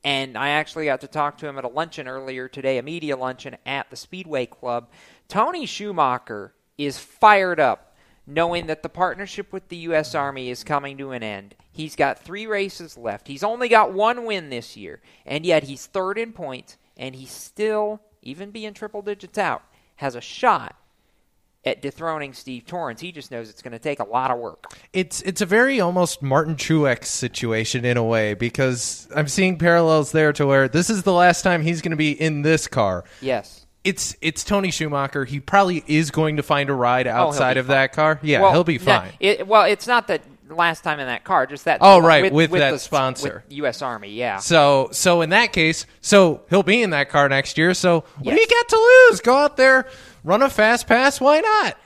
and 0.02 0.38
I 0.38 0.50
actually 0.50 0.86
got 0.86 1.02
to 1.02 1.08
talk 1.08 1.38
to 1.38 1.46
him 1.46 1.58
at 1.58 1.64
a 1.64 1.68
luncheon 1.68 2.08
earlier 2.08 2.48
today, 2.48 2.78
a 2.78 2.82
media 2.82 3.16
luncheon 3.16 3.56
at 3.66 3.90
the 3.90 3.96
Speedway 3.96 4.46
Club. 4.46 4.88
Tony 5.30 5.64
Schumacher 5.64 6.52
is 6.76 6.98
fired 6.98 7.60
up 7.60 7.94
knowing 8.26 8.66
that 8.66 8.82
the 8.82 8.88
partnership 8.88 9.52
with 9.52 9.68
the 9.68 9.76
U.S. 9.76 10.14
Army 10.14 10.50
is 10.50 10.64
coming 10.64 10.98
to 10.98 11.12
an 11.12 11.22
end. 11.22 11.54
He's 11.72 11.96
got 11.96 12.18
three 12.18 12.46
races 12.46 12.98
left. 12.98 13.28
He's 13.28 13.42
only 13.42 13.68
got 13.68 13.92
one 13.92 14.24
win 14.26 14.50
this 14.50 14.76
year, 14.76 15.00
and 15.24 15.46
yet 15.46 15.64
he's 15.64 15.86
third 15.86 16.18
in 16.18 16.32
points, 16.32 16.76
and 16.96 17.14
he's 17.14 17.30
still, 17.30 18.00
even 18.22 18.50
being 18.50 18.74
triple 18.74 19.02
digits 19.02 19.38
out, 19.38 19.62
has 19.96 20.14
a 20.14 20.20
shot 20.20 20.76
at 21.64 21.82
dethroning 21.82 22.32
Steve 22.32 22.66
Torrence. 22.66 23.00
He 23.00 23.12
just 23.12 23.30
knows 23.30 23.50
it's 23.50 23.62
going 23.62 23.72
to 23.72 23.78
take 23.78 24.00
a 24.00 24.04
lot 24.04 24.30
of 24.30 24.38
work. 24.38 24.72
It's 24.92 25.20
it's 25.22 25.40
a 25.40 25.46
very 25.46 25.80
almost 25.80 26.22
Martin 26.22 26.56
Truex 26.56 27.04
situation 27.04 27.84
in 27.84 27.96
a 27.96 28.04
way 28.04 28.34
because 28.34 29.08
I'm 29.14 29.28
seeing 29.28 29.58
parallels 29.58 30.12
there 30.12 30.32
to 30.34 30.46
where 30.46 30.68
this 30.68 30.90
is 30.90 31.02
the 31.02 31.12
last 31.12 31.42
time 31.42 31.62
he's 31.62 31.82
going 31.82 31.90
to 31.90 31.96
be 31.96 32.12
in 32.12 32.42
this 32.42 32.66
car. 32.66 33.04
Yes. 33.20 33.66
It's 33.82 34.14
it's 34.20 34.44
Tony 34.44 34.70
Schumacher. 34.70 35.24
He 35.24 35.40
probably 35.40 35.82
is 35.86 36.10
going 36.10 36.36
to 36.36 36.42
find 36.42 36.68
a 36.68 36.74
ride 36.74 37.06
Oh, 37.06 37.12
outside 37.12 37.54
be 37.54 37.60
of 37.60 37.66
fine. 37.66 37.74
that 37.76 37.92
car. 37.92 38.18
Yeah, 38.22 38.42
Well, 38.42 38.52
he'll 38.52 38.64
be 38.64 38.78
fine. 38.78 39.12
it, 39.20 39.46
well, 39.46 39.64
it's 39.64 39.86
not 39.86 40.06
that 40.08 40.20
last 40.50 40.82
time 40.84 41.00
in 41.00 41.06
that 41.06 41.24
car, 41.24 41.46
just 41.46 41.64
that. 41.64 41.78
Oh, 41.80 41.98
right, 42.00 42.30
with 42.30 42.50
that 42.50 42.72
the- 42.72 42.78
sponsor. 42.78 43.42
with 43.48 43.56
U.S. 43.56 43.80
Army. 43.80 44.10
Yeah. 44.10 44.36
So 44.38 44.90
so 44.92 45.22
in 45.22 45.30
that 45.30 45.52
case, 45.54 45.86
so 46.02 46.42
he'll 46.50 46.62
be 46.62 46.82
in 46.82 46.90
that 46.90 47.08
car 47.08 47.28
next 47.30 47.56
year. 47.56 47.72
So 47.72 48.04
what 48.18 48.34
do 48.34 48.40
you 48.40 48.46
got 48.46 48.68
to 48.68 48.76
lose? 49.10 49.20
Go 49.20 49.34
out 49.36 49.56
there, 49.56 49.88
run 50.24 50.42
a 50.42 50.50
fast 50.50 50.86
pass. 50.86 51.18
Why 51.20 51.40
not? 51.40 51.78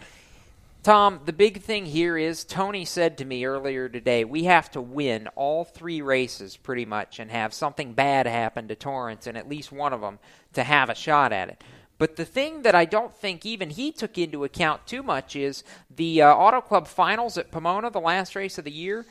Tom, 0.82 1.20
the 1.24 1.32
big 1.32 1.62
thing 1.62 1.86
here 1.86 2.18
is 2.18 2.44
Tony 2.44 2.84
said 2.84 3.16
to 3.18 3.24
me 3.24 3.46
earlier 3.46 3.88
today, 3.88 4.22
we 4.24 4.44
have 4.44 4.70
to 4.72 4.82
win 4.82 5.28
all 5.34 5.64
three 5.64 6.02
races 6.02 6.58
pretty 6.58 6.84
much 6.84 7.18
and 7.18 7.30
have 7.30 7.54
something 7.54 7.94
bad 7.94 8.26
happen 8.26 8.68
to 8.68 8.74
Torrence 8.74 9.26
in 9.26 9.34
at 9.34 9.48
least 9.48 9.72
one 9.72 9.94
of 9.94 10.02
them 10.02 10.18
to 10.52 10.62
have 10.62 10.90
a 10.90 10.94
shot 10.94 11.32
at 11.32 11.48
it. 11.48 11.64
But 11.96 12.16
the 12.16 12.24
thing 12.24 12.62
that 12.62 12.74
I 12.74 12.84
don't 12.84 13.14
think 13.14 13.46
even 13.46 13.70
he 13.70 13.92
took 13.92 14.18
into 14.18 14.44
account 14.44 14.86
too 14.86 15.02
much 15.02 15.36
is 15.36 15.62
the 15.94 16.22
uh, 16.22 16.34
Auto 16.34 16.60
Club 16.60 16.88
Finals 16.88 17.38
at 17.38 17.50
Pomona, 17.50 17.90
the 17.90 18.00
last 18.00 18.34
race 18.34 18.58
of 18.58 18.64
the 18.64 18.72
year, 18.72 19.06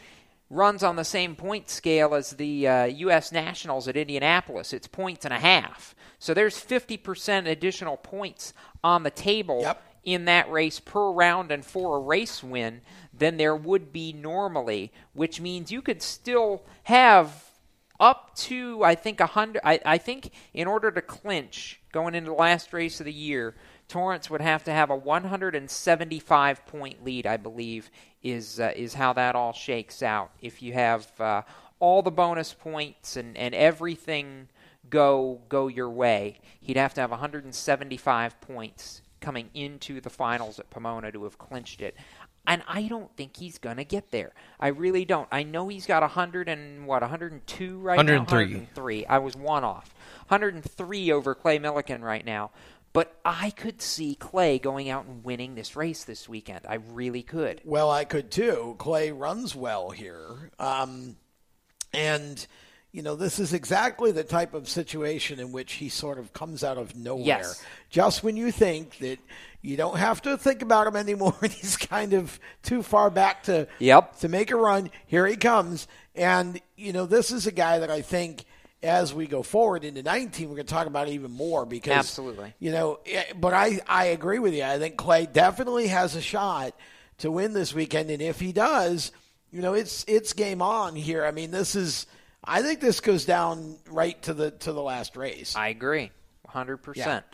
runs 0.50 0.84
on 0.84 0.96
the 0.96 1.06
same 1.06 1.36
point 1.36 1.70
scale 1.70 2.14
as 2.14 2.32
the 2.32 2.68
uh, 2.68 2.86
U.S. 2.86 3.32
Nationals 3.32 3.88
at 3.88 3.98
Indianapolis. 3.98 4.74
It's 4.74 4.88
points 4.88 5.26
and 5.26 5.34
a 5.34 5.40
half. 5.40 5.96
So 6.20 6.34
there's 6.34 6.64
50% 6.64 7.48
additional 7.48 7.98
points 7.98 8.54
on 8.84 9.04
the 9.04 9.12
table 9.12 9.78
in 10.04 10.26
that 10.26 10.52
race 10.52 10.80
per 10.80 11.12
round 11.12 11.52
and 11.52 11.66
for 11.66 11.98
a 11.98 12.00
race 12.00 12.44
win 12.44 12.82
than 13.14 13.38
there 13.38 13.56
would 13.56 13.94
be 13.94 14.12
normally, 14.14 14.92
which 15.14 15.40
means 15.40 15.72
you 15.72 15.82
could 15.82 16.02
still 16.02 16.64
have 16.84 17.46
up 18.00 18.36
to 18.36 18.84
I 18.84 18.96
think 18.96 19.22
a 19.22 19.28
hundred. 19.28 19.62
I, 19.64 19.80
I 19.86 19.98
think 19.98 20.32
in 20.54 20.68
order 20.68 20.92
to 20.92 21.02
clinch 21.02 21.80
going 21.94 22.16
into 22.16 22.32
the 22.32 22.36
last 22.36 22.74
race 22.74 23.00
of 23.00 23.06
the 23.06 23.14
year, 23.14 23.56
Torrence 23.88 24.30
would 24.30 24.42
have 24.42 24.66
to 24.66 24.72
have 24.72 24.90
a 24.90 24.96
175 24.96 26.66
point 26.66 27.06
lead. 27.06 27.26
I 27.26 27.38
believe 27.38 27.90
is 28.22 28.60
uh, 28.60 28.74
is 28.76 28.96
how 28.96 29.14
that 29.14 29.36
all 29.36 29.54
shakes 29.54 30.04
out. 30.04 30.32
If 30.42 30.62
you 30.62 30.74
have 30.74 31.08
uh, 31.22 31.44
all 31.80 32.02
the 32.02 32.12
bonus 32.12 32.54
points 32.54 33.16
and 33.16 33.38
and 33.38 33.56
everything 33.56 34.50
go 34.90 35.40
go 35.48 35.68
your 35.68 35.90
way, 35.90 36.40
he'd 36.60 36.78
have 36.78 36.94
to 36.96 37.02
have 37.02 37.12
175 37.12 38.42
points 38.42 39.02
coming 39.22 39.50
into 39.54 40.02
the 40.02 40.10
finals 40.10 40.60
at 40.60 40.70
Pomona 40.70 41.12
to 41.12 41.24
have 41.24 41.38
clinched 41.38 41.82
it. 41.82 41.96
And 42.46 42.62
I 42.68 42.84
don't 42.90 43.16
think 43.16 43.38
he's 43.38 43.58
going 43.58 43.78
to 43.78 43.86
get 43.86 44.12
there. 44.12 44.34
I 44.60 44.68
really 44.68 45.06
don't. 45.06 45.30
I 45.32 45.44
know 45.44 45.70
he's 45.70 45.86
got 45.86 46.02
100 46.02 46.50
and 46.50 46.86
what 46.86 47.02
102 47.02 47.78
right 47.78 47.96
103. 47.96 48.46
now. 48.46 48.52
103. 48.52 49.06
I 49.06 49.18
was 49.20 49.38
one 49.38 49.64
off. 49.64 49.96
103 50.28 51.12
over 51.12 51.36
Clay 51.36 51.60
Millican 51.60 52.02
right 52.02 52.26
now. 52.26 52.52
But 52.94 53.18
I 53.26 53.50
could 53.50 53.82
see 53.82 54.14
Clay 54.14 54.60
going 54.60 54.88
out 54.90 55.06
and 55.06 55.24
winning 55.24 55.56
this 55.56 55.76
race 55.76 56.04
this 56.04 56.30
weekend. 56.30 56.62
I 56.70 56.76
really 56.76 57.24
could. 57.24 57.60
Well, 57.66 57.90
I 57.90 58.06
could 58.06 58.30
too. 58.30 58.76
Clay 58.78 59.12
runs 59.12 59.56
well 59.56 59.90
here. 59.90 60.52
Um, 60.60 61.16
and, 61.92 62.46
you 62.92 63.02
know, 63.02 63.16
this 63.16 63.40
is 63.40 63.52
exactly 63.52 64.12
the 64.12 64.24
type 64.24 64.54
of 64.54 64.70
situation 64.70 65.40
in 65.40 65.52
which 65.52 65.74
he 65.74 65.90
sort 65.90 66.20
of 66.20 66.34
comes 66.34 66.64
out 66.64 66.78
of 66.78 66.96
nowhere. 66.96 67.26
Yes. 67.26 67.66
Just 67.90 68.24
when 68.24 68.38
you 68.38 68.52
think 68.52 69.00
that 69.00 69.18
you 69.64 69.76
don't 69.76 69.98
have 69.98 70.22
to 70.24 70.38
think 70.38 70.62
about 70.62 70.86
him 70.86 70.96
anymore, 70.96 71.36
and 71.42 71.52
he's 71.52 71.78
kind 71.78 72.14
of 72.14 72.40
too 72.62 72.84
far 72.84 73.10
back 73.10 73.42
to, 73.44 73.68
Yep. 73.80 74.20
to 74.20 74.30
make 74.30 74.52
a 74.52 74.56
run, 74.56 74.92
here 75.08 75.26
he 75.26 75.36
comes. 75.36 75.88
And, 76.14 76.62
you 76.76 76.94
know, 76.94 77.08
this 77.08 77.32
is 77.32 77.48
a 77.48 77.52
guy 77.52 77.80
that 77.80 77.90
I 77.90 78.02
think 78.02 78.46
as 78.84 79.14
we 79.14 79.26
go 79.28 79.42
forward 79.44 79.84
into 79.84 80.04
19, 80.04 80.50
we're 80.50 80.56
going 80.56 80.66
to 80.68 80.74
talk 80.74 80.88
about 80.88 81.08
it 81.08 81.12
even 81.14 81.32
more 81.32 81.66
because 81.66 81.94
Absolutely. 81.94 82.54
you 82.60 82.72
know, 82.72 83.00
eh, 83.06 83.24
but 83.36 83.54
I, 83.54 83.80
I 83.88 84.06
agree 84.06 84.40
with 84.40 84.54
you. 84.54 84.64
I 84.64 84.78
think 84.78 84.98
Clay 84.98 85.26
definitely 85.26 85.88
has 85.88 86.16
a 86.16 86.22
shot 86.22 86.76
to 87.20 87.32
win 87.32 87.54
this 87.54 87.74
weekend, 87.74 88.10
and 88.10 88.22
if 88.22 88.40
he 88.40 88.52
does, 88.52 89.12
you 89.52 89.62
know, 89.62 89.74
it's 89.74 90.04
it's 90.08 90.34
game 90.34 90.62
on 90.62 90.96
here. 90.96 91.26
I 91.26 91.32
mean, 91.32 91.52
this 91.52 91.76
is. 91.76 92.06
I 92.44 92.62
think 92.62 92.82
this 92.82 93.00
goes 93.00 93.24
down 93.24 93.78
right 93.90 94.22
to 94.24 94.34
the 94.34 94.52
to 94.52 94.74
the 94.74 94.82
last 94.82 95.16
race. 95.16 95.56
I 95.56 95.70
agree, 95.70 96.12
hundred 96.48 96.80
Yeah. 96.80 96.84
percent. 96.84 97.26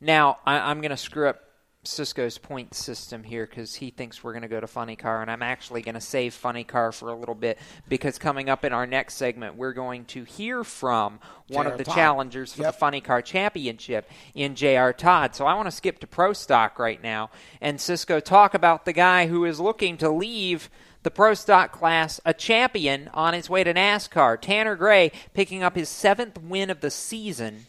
Now 0.00 0.38
I, 0.44 0.58
I'm 0.70 0.80
going 0.80 0.90
to 0.90 0.96
screw 0.96 1.28
up 1.28 1.40
Cisco's 1.86 2.38
point 2.38 2.74
system 2.74 3.22
here 3.22 3.46
because 3.46 3.74
he 3.74 3.90
thinks 3.90 4.22
we're 4.22 4.32
going 4.32 4.42
to 4.42 4.48
go 4.48 4.60
to 4.60 4.66
Funny 4.66 4.96
Car, 4.96 5.22
and 5.22 5.30
I'm 5.30 5.42
actually 5.42 5.82
going 5.82 5.94
to 5.94 6.00
save 6.00 6.34
Funny 6.34 6.64
Car 6.64 6.92
for 6.92 7.08
a 7.08 7.14
little 7.14 7.34
bit 7.34 7.58
because 7.88 8.18
coming 8.18 8.48
up 8.48 8.64
in 8.64 8.72
our 8.72 8.86
next 8.86 9.14
segment, 9.14 9.56
we're 9.56 9.72
going 9.72 10.04
to 10.06 10.24
hear 10.24 10.64
from 10.64 11.20
one 11.48 11.66
of 11.66 11.78
the 11.78 11.84
Todd. 11.84 11.94
challengers 11.94 12.52
for 12.52 12.64
the 12.64 12.72
Funny 12.72 13.00
Car 13.00 13.22
Championship 13.22 14.10
in 14.34 14.54
J.R. 14.54 14.92
Todd. 14.92 15.34
So 15.34 15.46
I 15.46 15.54
want 15.54 15.66
to 15.66 15.72
skip 15.72 16.00
to 16.00 16.06
Pro 16.06 16.32
Stock 16.32 16.78
right 16.78 17.02
now 17.02 17.30
and 17.60 17.80
Cisco 17.80 18.20
talk 18.20 18.54
about 18.54 18.84
the 18.84 18.92
guy 18.92 19.26
who 19.26 19.44
is 19.44 19.60
looking 19.60 19.96
to 19.98 20.10
leave 20.10 20.70
the 21.02 21.10
Pro 21.10 21.34
Stock 21.34 21.70
class 21.70 22.20
a 22.24 22.34
champion 22.34 23.08
on 23.14 23.32
his 23.32 23.48
way 23.48 23.62
to 23.62 23.72
NASCAR. 23.72 24.40
Tanner 24.40 24.74
Gray 24.74 25.12
picking 25.34 25.62
up 25.62 25.76
his 25.76 25.88
seventh 25.88 26.36
win 26.40 26.68
of 26.68 26.80
the 26.80 26.90
season. 26.90 27.66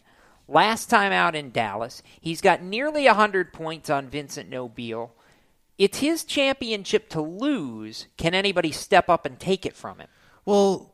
Last 0.48 0.90
time 0.90 1.12
out 1.12 1.36
in 1.36 1.52
Dallas, 1.52 2.02
he's 2.22 2.40
got 2.42 2.62
nearly 2.62 3.06
100 3.06 3.52
points 3.52 3.90
on 3.90 4.08
Vincent 4.08 4.50
Nobile. 4.50 5.14
It's 5.78 6.00
his 6.00 6.24
championship 6.24 7.10
to 7.10 7.22
lose. 7.22 8.08
Can 8.18 8.34
anybody 8.34 8.72
step 8.72 9.10
up 9.10 9.26
and 9.26 9.40
take 9.40 9.66
it 9.66 9.76
from 9.76 10.00
him? 10.00 10.08
Well, 10.46 10.92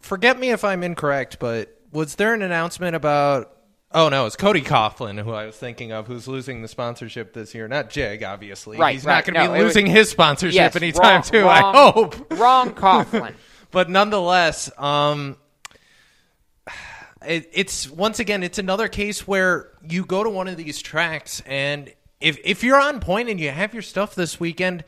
forget 0.00 0.38
me 0.38 0.50
if 0.50 0.64
I'm 0.64 0.82
incorrect, 0.82 1.38
but 1.40 1.76
was 1.92 2.16
there 2.16 2.34
an 2.34 2.42
announcement 2.42 2.94
about? 2.94 3.56
Oh 3.92 4.08
no, 4.08 4.26
it's 4.26 4.36
Cody 4.36 4.60
Coughlin 4.60 5.20
who 5.24 5.32
I 5.32 5.46
was 5.46 5.56
thinking 5.56 5.90
of, 5.90 6.06
who's 6.06 6.28
losing 6.28 6.62
the 6.62 6.68
sponsorship 6.68 7.32
this 7.32 7.54
year. 7.56 7.66
Not 7.66 7.90
Jeg, 7.90 8.22
obviously. 8.22 8.76
Right, 8.78 8.92
He's 8.92 9.04
right. 9.04 9.14
not 9.16 9.24
going 9.24 9.34
to 9.34 9.40
No, 9.48 9.52
be 9.54 9.58
it 9.58 9.64
was- 9.64 9.74
losing 9.74 9.86
his 9.90 10.10
sponsorship 10.10 10.54
Yes, 10.54 10.76
anytime 10.76 11.02
wrong- 11.14 11.22
too. 11.22 11.40
wrong- 11.42 11.74
I 11.74 11.90
hope. 11.90 12.32
Wrong 12.38 12.70
Coughlin. 12.74 13.34
but 13.72 13.90
nonetheless, 13.90 14.70
um, 14.78 15.36
it, 17.26 17.50
it's 17.52 17.88
once 17.90 18.18
again, 18.18 18.42
it's 18.42 18.58
another 18.58 18.88
case 18.88 19.26
where 19.26 19.68
you 19.86 20.04
go 20.04 20.24
to 20.24 20.30
one 20.30 20.48
of 20.48 20.56
these 20.56 20.80
tracks, 20.80 21.42
and 21.46 21.92
if 22.20 22.38
if 22.44 22.62
you're 22.62 22.80
on 22.80 23.00
point 23.00 23.28
and 23.28 23.38
you 23.40 23.50
have 23.50 23.72
your 23.72 23.82
stuff 23.82 24.14
this 24.14 24.40
weekend, 24.40 24.84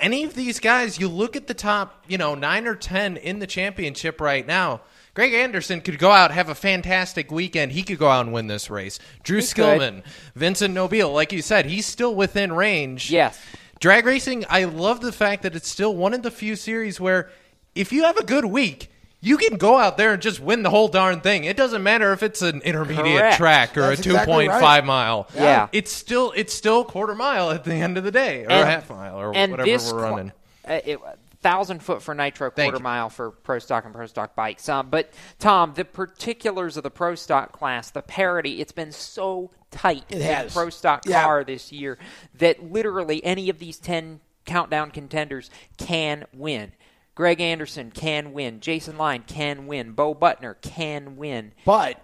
any 0.00 0.24
of 0.24 0.34
these 0.34 0.58
guys, 0.60 0.98
you 0.98 1.08
look 1.08 1.36
at 1.36 1.46
the 1.46 1.54
top, 1.54 2.04
you 2.08 2.18
know, 2.18 2.34
nine 2.34 2.66
or 2.66 2.74
ten 2.74 3.16
in 3.16 3.38
the 3.38 3.46
championship 3.46 4.20
right 4.20 4.46
now. 4.46 4.80
Greg 5.14 5.34
Anderson 5.34 5.82
could 5.82 5.98
go 5.98 6.10
out 6.10 6.30
have 6.30 6.48
a 6.48 6.54
fantastic 6.54 7.30
weekend. 7.30 7.72
He 7.72 7.82
could 7.82 7.98
go 7.98 8.08
out 8.08 8.24
and 8.24 8.32
win 8.32 8.46
this 8.46 8.70
race. 8.70 8.98
Drew 9.22 9.38
He 9.38 9.44
Skillman, 9.44 10.02
Vincent 10.34 10.72
Nobile, 10.72 11.12
like 11.12 11.32
you 11.32 11.42
said, 11.42 11.66
he's 11.66 11.84
still 11.86 12.14
within 12.14 12.52
range. 12.52 13.10
Yes. 13.10 13.38
Drag 13.78 14.06
racing, 14.06 14.44
I 14.48 14.64
love 14.64 15.00
the 15.00 15.12
fact 15.12 15.42
that 15.42 15.54
it's 15.54 15.68
still 15.68 15.94
one 15.94 16.14
of 16.14 16.22
the 16.22 16.30
few 16.30 16.56
series 16.56 17.00
where 17.00 17.30
if 17.74 17.92
you 17.92 18.04
have 18.04 18.16
a 18.16 18.24
good 18.24 18.44
week, 18.44 18.91
you 19.24 19.38
can 19.38 19.56
go 19.56 19.78
out 19.78 19.96
there 19.96 20.12
and 20.12 20.20
just 20.20 20.40
win 20.40 20.62
the 20.62 20.68
whole 20.70 20.88
darn 20.88 21.20
thing. 21.20 21.44
It 21.44 21.56
doesn't 21.56 21.82
matter 21.82 22.12
if 22.12 22.22
it's 22.22 22.42
an 22.42 22.60
intermediate 22.62 23.18
Correct. 23.20 23.36
track 23.38 23.76
or 23.78 23.82
That's 23.82 24.00
a 24.00 24.02
two 24.02 24.10
exactly 24.10 24.48
right. 24.48 24.60
five 24.60 24.84
mile. 24.84 25.28
Yeah. 25.34 25.68
It's 25.72 25.90
still 25.92 26.32
it's 26.36 26.52
still 26.52 26.84
quarter 26.84 27.14
mile 27.14 27.50
at 27.52 27.64
the 27.64 27.72
end 27.74 27.96
of 27.96 28.04
the 28.04 28.10
day. 28.10 28.44
Or 28.44 28.50
And- 28.50 28.62
a 28.62 28.66
half 28.66 28.90
mile 28.90 29.16
or 29.18 29.34
and 29.34 29.52
whatever 29.52 29.66
this 29.70 29.90
we're 29.92 30.00
cl- 30.00 30.10
running. 30.10 30.32
uh, 30.68 30.80
it, 30.84 30.98
thousand 31.40 31.82
foot 31.82 32.02
for 32.02 32.14
nitro, 32.14 32.50
Thank 32.50 32.66
quarter 32.72 32.78
you. 32.78 32.82
mile 32.84 33.08
for 33.10 33.30
pro 33.30 33.58
stock 33.58 33.84
and 33.84 33.94
pro 33.94 34.06
stock 34.06 34.34
bikes. 34.36 34.68
Um, 34.68 34.88
but 34.90 35.12
Tom, 35.38 35.72
the 35.74 35.84
particulars 35.84 36.76
of 36.76 36.82
the 36.82 36.90
pro 36.90 37.14
stock 37.14 37.52
class, 37.52 37.90
the 37.90 38.02
parity, 38.02 38.60
it's 38.60 38.70
been 38.72 38.92
so 38.92 39.50
tight 39.70 40.04
It 40.08 40.16
in 40.16 40.22
has. 40.22 40.52
pro 40.52 40.68
stock 40.70 41.02
Yeah. 41.06 41.22
car 41.24 41.42
this 41.44 41.72
year 41.72 41.98
that 42.38 42.62
literally 42.72 43.24
any 43.24 43.48
of 43.48 43.58
these 43.58 43.78
ten 43.78 44.20
countdown 44.44 44.90
contenders 44.90 45.48
can 45.78 46.24
win. 46.32 46.72
Greg 47.14 47.40
Anderson 47.40 47.90
can 47.90 48.32
win. 48.32 48.60
Jason 48.60 48.96
Line 48.96 49.24
can 49.26 49.66
win. 49.66 49.92
Bo 49.92 50.14
Butner 50.14 50.60
can 50.60 51.16
win. 51.16 51.52
But 51.64 52.00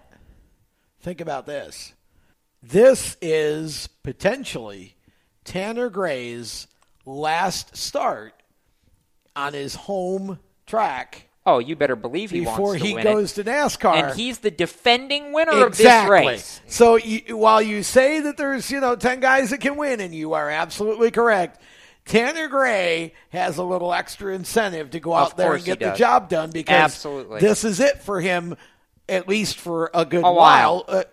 think 1.01 1.21
about 1.21 1.45
this. 1.45 1.93
This 2.61 3.17
is 3.21 3.87
potentially 4.03 4.95
Tanner 5.43 5.89
Gray's 5.89 6.67
last 7.05 7.75
start 7.75 8.33
on 9.35 9.53
his 9.53 9.75
home 9.75 10.39
track 10.67 11.29
Oh, 11.49 11.57
you 11.57 11.75
better 11.75 11.95
believe 11.95 12.29
he 12.29 12.41
before 12.41 12.59
wants 12.59 12.81
to 12.81 12.87
he 12.87 12.93
win 12.93 13.03
goes 13.03 13.35
it. 13.35 13.43
to 13.43 13.49
NASCAR. 13.49 13.93
And 13.95 14.19
he's 14.19 14.37
the 14.37 14.51
defending 14.51 15.33
winner 15.33 15.65
exactly. 15.65 16.17
of 16.19 16.25
this 16.25 16.59
race. 16.59 16.61
So 16.67 16.95
you, 16.97 17.37
while 17.37 17.59
you 17.59 17.81
say 17.81 18.19
that 18.19 18.37
there's 18.37 18.69
you 18.69 18.79
know 18.79 18.95
ten 18.95 19.19
guys 19.19 19.49
that 19.49 19.59
can 19.59 19.75
win, 19.75 19.99
and 19.99 20.13
you 20.13 20.33
are 20.33 20.49
absolutely 20.49 21.09
correct. 21.09 21.59
Tanner 22.09 22.47
Gray 22.47 23.13
has 23.29 23.57
a 23.57 23.63
little 23.63 23.93
extra 23.93 24.33
incentive 24.33 24.91
to 24.91 24.99
go 24.99 25.13
out 25.13 25.37
there 25.37 25.53
and 25.53 25.63
get 25.63 25.79
the 25.79 25.93
job 25.93 26.27
done 26.29 26.51
because 26.51 26.73
Absolutely. 26.75 27.39
this 27.39 27.63
is 27.63 27.79
it 27.79 28.01
for 28.01 28.19
him, 28.19 28.57
at 29.07 29.27
least 29.27 29.57
for 29.57 29.89
a 29.93 30.05
good 30.05 30.23
A 30.25 30.31
while. 30.33 30.83
Uh, 30.87 31.03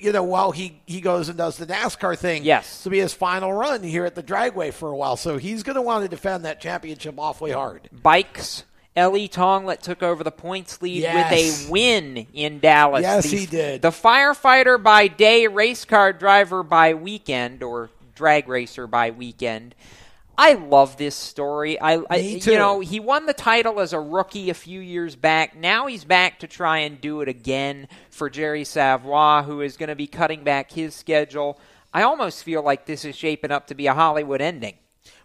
you 0.00 0.12
know, 0.12 0.22
while 0.22 0.52
he, 0.52 0.80
he 0.86 1.00
goes 1.00 1.28
and 1.28 1.36
does 1.36 1.56
the 1.56 1.66
NASCAR 1.66 2.16
thing. 2.16 2.44
Yes. 2.44 2.84
To 2.84 2.90
be 2.90 3.00
his 3.00 3.12
final 3.12 3.52
run 3.52 3.82
here 3.82 4.04
at 4.04 4.14
the 4.14 4.22
dragway 4.22 4.72
for 4.72 4.90
a 4.90 4.96
while. 4.96 5.16
So 5.16 5.36
he's 5.36 5.62
going 5.64 5.74
to 5.76 5.82
want 5.82 6.04
to 6.04 6.08
defend 6.08 6.44
that 6.44 6.60
championship 6.60 7.16
awfully 7.18 7.50
hard. 7.52 7.88
Bikes. 7.92 8.64
L.E. 8.96 9.26
Tonglet 9.28 9.80
took 9.80 10.04
over 10.04 10.22
the 10.22 10.30
points 10.30 10.80
lead 10.80 11.02
Yes. 11.02 11.62
with 11.64 11.68
a 11.68 11.72
win 11.72 12.26
in 12.32 12.60
Dallas. 12.60 13.02
Yes, 13.02 13.28
The- 13.28 13.36
he 13.38 13.46
did. 13.46 13.82
The 13.82 13.90
firefighter 13.90 14.80
by 14.80 15.08
day, 15.08 15.48
race 15.48 15.84
car 15.84 16.12
driver 16.12 16.62
by 16.62 16.94
weekend, 16.94 17.64
or 17.64 17.90
drag 18.14 18.48
racer 18.48 18.86
by 18.86 19.10
weekend. 19.10 19.74
I 20.36 20.54
love 20.54 20.96
this 20.96 21.14
story. 21.14 21.80
I, 21.80 22.02
I 22.10 22.18
Me 22.18 22.40
too. 22.40 22.52
you 22.52 22.58
know, 22.58 22.80
he 22.80 23.00
won 23.00 23.26
the 23.26 23.34
title 23.34 23.80
as 23.80 23.92
a 23.92 24.00
rookie 24.00 24.50
a 24.50 24.54
few 24.54 24.80
years 24.80 25.16
back. 25.16 25.56
Now 25.56 25.86
he's 25.86 26.04
back 26.04 26.40
to 26.40 26.46
try 26.46 26.78
and 26.78 27.00
do 27.00 27.20
it 27.20 27.28
again 27.28 27.88
for 28.10 28.28
Jerry 28.28 28.64
Savoie, 28.64 29.42
who 29.42 29.60
is 29.60 29.76
going 29.76 29.88
to 29.88 29.94
be 29.94 30.06
cutting 30.06 30.44
back 30.44 30.72
his 30.72 30.94
schedule. 30.94 31.58
I 31.92 32.02
almost 32.02 32.42
feel 32.42 32.62
like 32.62 32.86
this 32.86 33.04
is 33.04 33.16
shaping 33.16 33.52
up 33.52 33.68
to 33.68 33.74
be 33.74 33.86
a 33.86 33.94
Hollywood 33.94 34.40
ending. 34.40 34.74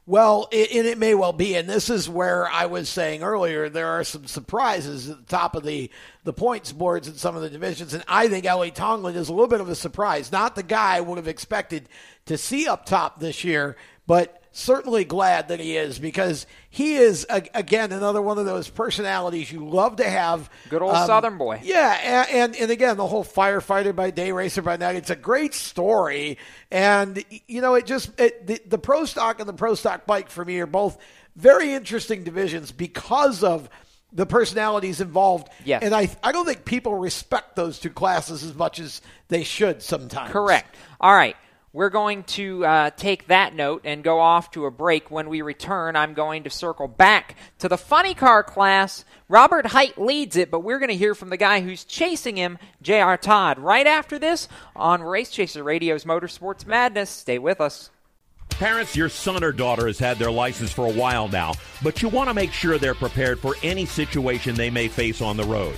Well, 0.06 0.48
it, 0.52 0.72
and 0.72 0.88
it 0.88 0.98
may 0.98 1.14
well 1.14 1.34
be, 1.34 1.56
and 1.56 1.69
this 1.69 1.88
is 1.88 2.10
where 2.10 2.48
I 2.48 2.65
was 2.65 2.90
saying 2.90 3.22
earlier 3.22 3.69
there 3.69 3.90
are 3.90 4.03
some 4.03 4.26
surprises 4.26 5.07
at 5.07 5.18
the 5.18 5.26
top 5.26 5.56
of 5.56 5.64
the 5.64 5.91
the 6.23 6.34
points 6.34 6.72
boards 6.72 7.07
in 7.07 7.14
some 7.14 7.36
of 7.36 7.44
the 7.44 7.49
divisions, 7.49 7.94
and 7.94 8.03
I 8.07 8.27
think 8.27 8.45
L.E. 8.45 8.72
Tonglet 8.72 9.15
is 9.15 9.30
a 9.30 9.34
little 9.34 9.48
bit 9.48 9.61
of 9.61 9.69
a 9.69 9.76
surprise. 9.76 10.31
Not 10.31 10.56
the 10.56 10.64
guy 10.64 10.98
I 10.98 11.02
would 11.02 11.18
have 11.18 11.27
expected 11.27 11.90
to 12.26 12.40
see 12.40 12.68
up 12.68 12.86
top 12.88 13.19
this 13.19 13.44
year, 13.44 13.77
but 14.07 14.39
certainly 14.52 15.06
glad 15.06 15.50
that 15.50 15.60
he 15.60 15.78
is 15.78 16.00
because 16.00 16.46
he 16.70 16.96
is 16.96 17.26
a, 17.30 17.44
again 17.54 17.92
another 17.92 18.22
one 18.22 18.38
of 18.38 18.46
those 18.46 18.70
personalities 18.70 19.52
you 19.52 19.68
love 19.68 19.98
to 19.98 20.10
have. 20.10 20.50
Good 20.70 20.82
old 20.82 20.96
Um, 20.96 21.06
Southern 21.08 21.38
boy. 21.38 21.62
Yeah, 21.64 22.26
and, 22.28 22.30
and 22.32 22.56
and 22.56 22.72
again, 22.72 22.98
the 22.98 23.08
whole 23.08 23.24
firefighter 23.24 23.96
by 23.96 24.12
day, 24.12 24.32
racer 24.32 24.62
by 24.62 24.78
night. 24.78 24.96
It's 24.96 25.10
a 25.10 25.16
great 25.16 25.54
story, 25.54 26.38
and 26.72 27.24
you 27.48 27.62
know, 27.62 27.76
it 27.76 27.86
just 27.86 28.20
it, 28.20 28.48
the, 28.48 28.60
the 28.68 28.78
pro 28.78 29.06
stock 29.06 29.40
and 29.40 29.48
the 29.48 29.54
pro 29.54 29.76
stock 29.76 30.06
bike 30.06 30.30
for 30.30 30.44
me 30.44 30.60
are 30.60 30.66
both 30.68 30.98
very 31.36 31.74
interesting 31.74 32.24
divisions 32.24 32.72
because 32.72 33.44
of 33.44 33.70
the 34.12 34.26
personalities 34.26 35.02
involved. 35.02 35.50
Yes. 35.64 35.84
and 35.84 35.94
I 35.94 36.10
I 36.24 36.32
don't 36.32 36.46
think 36.46 36.66
people 36.66 36.96
respect 36.96 37.56
those 37.56 37.78
two 37.80 37.92
classes 37.92 38.44
as 38.44 38.56
much 38.56 38.80
as 38.80 39.02
they 39.28 39.44
should 39.44 39.84
sometimes. 39.84 40.32
Correct. 40.32 40.76
All 41.00 41.14
right. 41.14 41.36
We're 41.72 41.91
going 41.91 42.24
to 42.24 42.66
uh, 42.66 42.90
take 42.91 43.28
that 43.28 43.54
note 43.54 43.82
and 43.86 44.04
go 44.04 44.20
off 44.20 44.50
to 44.52 44.66
a 44.66 44.72
break. 44.72 45.12
When 45.12 45.30
we 45.30 45.44
return, 45.44 45.96
I'm 45.96 46.16
going 46.16 46.44
to 46.46 46.50
circle 46.50 46.88
back 46.88 47.36
to 47.60 47.70
the 47.70 47.78
funny 47.78 48.16
car 48.16 48.41
class. 48.44 49.06
Robert 49.28 49.68
Hight 49.68 50.02
leads 50.02 50.36
it, 50.36 50.50
but 50.50 50.62
we're 50.62 50.80
going 50.80 50.90
to 50.90 50.96
hear 50.96 51.14
from 51.14 51.30
the 51.30 51.38
guy 51.38 51.62
who's 51.62 51.84
chasing 51.84 52.38
him, 52.38 52.58
J.R. 52.82 53.18
Todd, 53.18 53.60
right 53.60 53.86
after 53.86 54.18
this 54.18 54.48
on 54.76 55.04
Race 55.04 55.30
Chaser 55.30 55.64
Radio's 55.64 56.06
Motorsports 56.06 56.66
Madness. 56.66 57.12
Stay 57.12 57.38
with 57.38 57.62
us. 57.62 57.91
Parents, 58.50 58.96
your 58.96 59.08
son 59.08 59.44
or 59.44 59.52
daughter 59.52 59.86
has 59.86 60.00
had 60.00 60.18
their 60.18 60.32
license 60.32 60.72
for 60.72 60.88
a 60.88 60.91
while 60.91 61.28
now, 61.28 61.54
but 61.84 62.02
you 62.02 62.10
want 62.10 62.30
to 62.30 62.34
make 62.34 62.52
sure 62.52 62.78
they're 62.78 62.96
prepared 62.96 63.40
for 63.40 63.56
any 63.62 63.86
situation 63.86 64.56
they 64.56 64.72
may 64.72 64.88
face 64.88 65.22
on 65.22 65.38
the 65.38 65.46
road. 65.46 65.78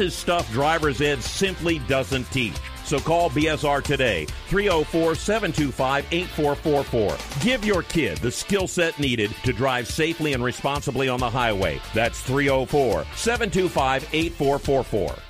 is 0.00 0.14
stuff 0.14 0.50
driver's 0.52 1.00
ed 1.00 1.22
simply 1.22 1.78
doesn't 1.80 2.24
teach. 2.32 2.54
So 2.84 2.98
call 2.98 3.30
BSR 3.30 3.82
today, 3.82 4.26
304 4.48 5.14
725 5.14 6.06
8444. 6.10 7.42
Give 7.42 7.64
your 7.64 7.82
kid 7.82 8.18
the 8.18 8.30
skill 8.30 8.66
set 8.66 8.98
needed 8.98 9.30
to 9.44 9.52
drive 9.52 9.86
safely 9.86 10.32
and 10.32 10.42
responsibly 10.42 11.08
on 11.08 11.20
the 11.20 11.30
highway. 11.30 11.80
That's 11.94 12.20
304 12.22 13.04
725 13.14 14.08
8444. 14.12 15.29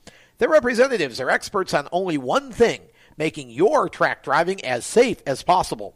Their 0.41 0.49
representatives 0.49 1.21
are 1.21 1.29
experts 1.29 1.71
on 1.71 1.87
only 1.91 2.17
one 2.17 2.51
thing 2.51 2.81
making 3.15 3.51
your 3.51 3.87
track 3.87 4.23
driving 4.23 4.59
as 4.65 4.87
safe 4.87 5.21
as 5.27 5.43
possible. 5.43 5.93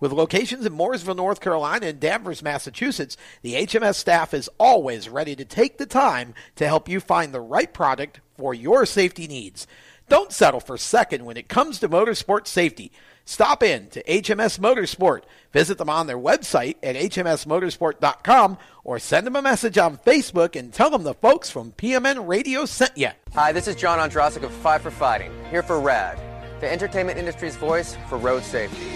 With 0.00 0.12
locations 0.12 0.64
in 0.64 0.72
Mooresville, 0.72 1.14
North 1.14 1.42
Carolina, 1.42 1.88
and 1.88 2.00
Danvers, 2.00 2.42
Massachusetts, 2.42 3.18
the 3.42 3.52
HMS 3.52 3.96
staff 3.96 4.32
is 4.32 4.48
always 4.58 5.10
ready 5.10 5.36
to 5.36 5.44
take 5.44 5.76
the 5.76 5.84
time 5.84 6.32
to 6.56 6.66
help 6.66 6.88
you 6.88 7.00
find 7.00 7.34
the 7.34 7.42
right 7.42 7.70
product 7.70 8.20
for 8.38 8.54
your 8.54 8.86
safety 8.86 9.26
needs. 9.26 9.66
Don't 10.08 10.32
settle 10.32 10.60
for 10.60 10.78
second 10.78 11.26
when 11.26 11.36
it 11.36 11.50
comes 11.50 11.78
to 11.80 11.88
motorsport 11.90 12.46
safety. 12.46 12.92
Stop 13.24 13.62
in 13.62 13.88
to 13.88 14.02
HMS 14.04 14.58
Motorsport. 14.58 15.22
Visit 15.52 15.78
them 15.78 15.88
on 15.88 16.06
their 16.06 16.18
website 16.18 16.76
at 16.82 16.96
hmsmotorsport.com 16.96 18.58
or 18.84 18.98
send 18.98 19.26
them 19.26 19.36
a 19.36 19.42
message 19.42 19.78
on 19.78 19.98
Facebook 19.98 20.58
and 20.58 20.72
tell 20.72 20.90
them 20.90 21.04
the 21.04 21.14
folks 21.14 21.50
from 21.50 21.72
PMN 21.72 22.26
Radio 22.26 22.64
sent 22.64 22.96
you. 22.96 23.10
Hi, 23.34 23.52
this 23.52 23.68
is 23.68 23.76
John 23.76 23.98
Ondrasik 23.98 24.42
of 24.42 24.52
Five 24.52 24.82
for 24.82 24.90
Fighting, 24.90 25.32
here 25.50 25.62
for 25.62 25.80
RAD, 25.80 26.18
the 26.60 26.70
entertainment 26.70 27.18
industry's 27.18 27.56
voice 27.56 27.96
for 28.08 28.18
road 28.18 28.42
safety. 28.42 28.86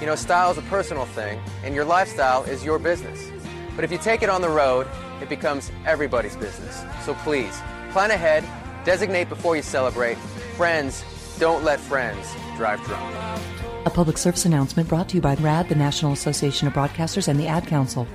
You 0.00 0.06
know, 0.06 0.14
style 0.16 0.50
is 0.50 0.56
a 0.56 0.62
personal 0.62 1.04
thing, 1.04 1.38
and 1.62 1.74
your 1.74 1.84
lifestyle 1.84 2.42
is 2.44 2.64
your 2.64 2.78
business. 2.78 3.30
But 3.76 3.84
if 3.84 3.92
you 3.92 3.98
take 3.98 4.22
it 4.22 4.30
on 4.30 4.40
the 4.40 4.48
road, 4.48 4.86
it 5.20 5.28
becomes 5.28 5.70
everybody's 5.84 6.36
business. 6.36 6.82
So 7.04 7.12
please, 7.14 7.60
plan 7.92 8.10
ahead, 8.10 8.42
designate 8.84 9.28
before 9.28 9.56
you 9.56 9.62
celebrate. 9.62 10.16
Friends, 10.56 11.04
don't 11.38 11.64
let 11.64 11.80
friends 11.80 12.26
drive 12.56 12.82
drunk. 12.84 13.14
A 13.86 13.90
public 13.90 14.18
service 14.18 14.44
announcement 14.44 14.88
brought 14.88 15.08
to 15.08 15.16
you 15.16 15.22
by 15.22 15.34
RAD, 15.36 15.68
the 15.68 15.74
National 15.74 16.12
Association 16.12 16.68
of 16.68 16.74
Broadcasters, 16.74 17.28
and 17.28 17.40
the 17.40 17.46
Ad 17.46 17.66
Council. 17.66 18.06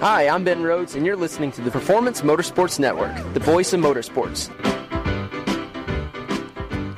Hi, 0.00 0.28
I'm 0.28 0.44
Ben 0.44 0.62
Rhodes, 0.62 0.94
and 0.94 1.04
you're 1.04 1.16
listening 1.16 1.50
to 1.52 1.60
the 1.60 1.72
Performance 1.72 2.22
Motorsports 2.22 2.78
Network, 2.78 3.14
the 3.34 3.40
voice 3.40 3.72
of 3.72 3.80
motorsports. 3.80 4.48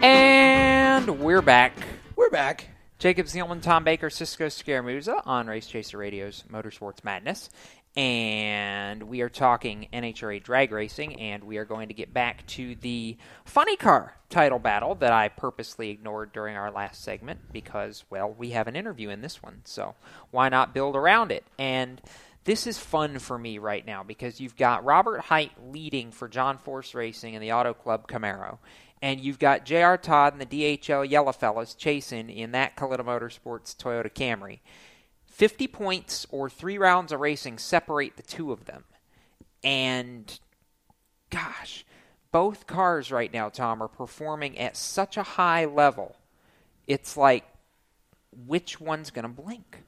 And 0.02 1.18
we're 1.18 1.42
back. 1.42 1.72
We're 2.14 2.30
back. 2.30 2.66
Jacob 2.98 3.26
Seelman, 3.26 3.62
Tom 3.62 3.82
Baker, 3.82 4.10
Cisco 4.10 4.48
Scaramuzza 4.48 5.22
on 5.26 5.46
Race 5.46 5.66
Chaser 5.66 5.96
Radio's 5.96 6.44
Motorsports 6.52 7.02
Madness. 7.02 7.48
And 7.96 9.02
we 9.04 9.20
are 9.20 9.28
talking 9.28 9.88
NHRA 9.92 10.42
drag 10.42 10.70
racing, 10.70 11.18
and 11.20 11.42
we 11.42 11.56
are 11.56 11.64
going 11.64 11.88
to 11.88 11.94
get 11.94 12.14
back 12.14 12.46
to 12.48 12.76
the 12.76 13.16
funny 13.44 13.76
car 13.76 14.14
title 14.28 14.60
battle 14.60 14.94
that 14.96 15.12
I 15.12 15.28
purposely 15.28 15.90
ignored 15.90 16.32
during 16.32 16.56
our 16.56 16.70
last 16.70 17.02
segment 17.02 17.52
because, 17.52 18.04
well, 18.08 18.30
we 18.30 18.50
have 18.50 18.68
an 18.68 18.76
interview 18.76 19.10
in 19.10 19.22
this 19.22 19.42
one, 19.42 19.62
so 19.64 19.96
why 20.30 20.48
not 20.48 20.72
build 20.72 20.94
around 20.94 21.32
it? 21.32 21.44
And 21.58 22.00
this 22.44 22.66
is 22.66 22.78
fun 22.78 23.18
for 23.18 23.38
me 23.38 23.58
right 23.58 23.84
now 23.84 24.04
because 24.04 24.40
you've 24.40 24.56
got 24.56 24.84
Robert 24.84 25.22
Hight 25.22 25.52
leading 25.60 26.12
for 26.12 26.28
John 26.28 26.58
Force 26.58 26.94
Racing 26.94 27.34
and 27.34 27.42
the 27.42 27.52
Auto 27.52 27.74
Club 27.74 28.06
Camaro, 28.06 28.58
and 29.02 29.20
you've 29.20 29.38
got 29.40 29.64
J.R. 29.64 29.98
Todd 29.98 30.34
and 30.34 30.40
the 30.40 30.78
DHL 30.78 31.10
Yellowfellas 31.10 31.76
chasing 31.76 32.30
in 32.30 32.52
that 32.52 32.76
Kalitta 32.76 33.04
Motorsports 33.04 33.76
Toyota 33.76 34.12
Camry. 34.12 34.60
50 35.40 35.68
points 35.68 36.26
or 36.30 36.50
three 36.50 36.76
rounds 36.76 37.12
of 37.12 37.20
racing 37.20 37.56
separate 37.56 38.18
the 38.18 38.22
two 38.22 38.52
of 38.52 38.66
them. 38.66 38.84
And 39.64 40.38
gosh, 41.30 41.86
both 42.30 42.66
cars 42.66 43.10
right 43.10 43.32
now, 43.32 43.48
Tom, 43.48 43.82
are 43.82 43.88
performing 43.88 44.58
at 44.58 44.76
such 44.76 45.16
a 45.16 45.22
high 45.22 45.64
level. 45.64 46.14
It's 46.86 47.16
like, 47.16 47.46
which 48.46 48.82
one's 48.82 49.10
going 49.10 49.22
to 49.22 49.30
blink? 49.30 49.82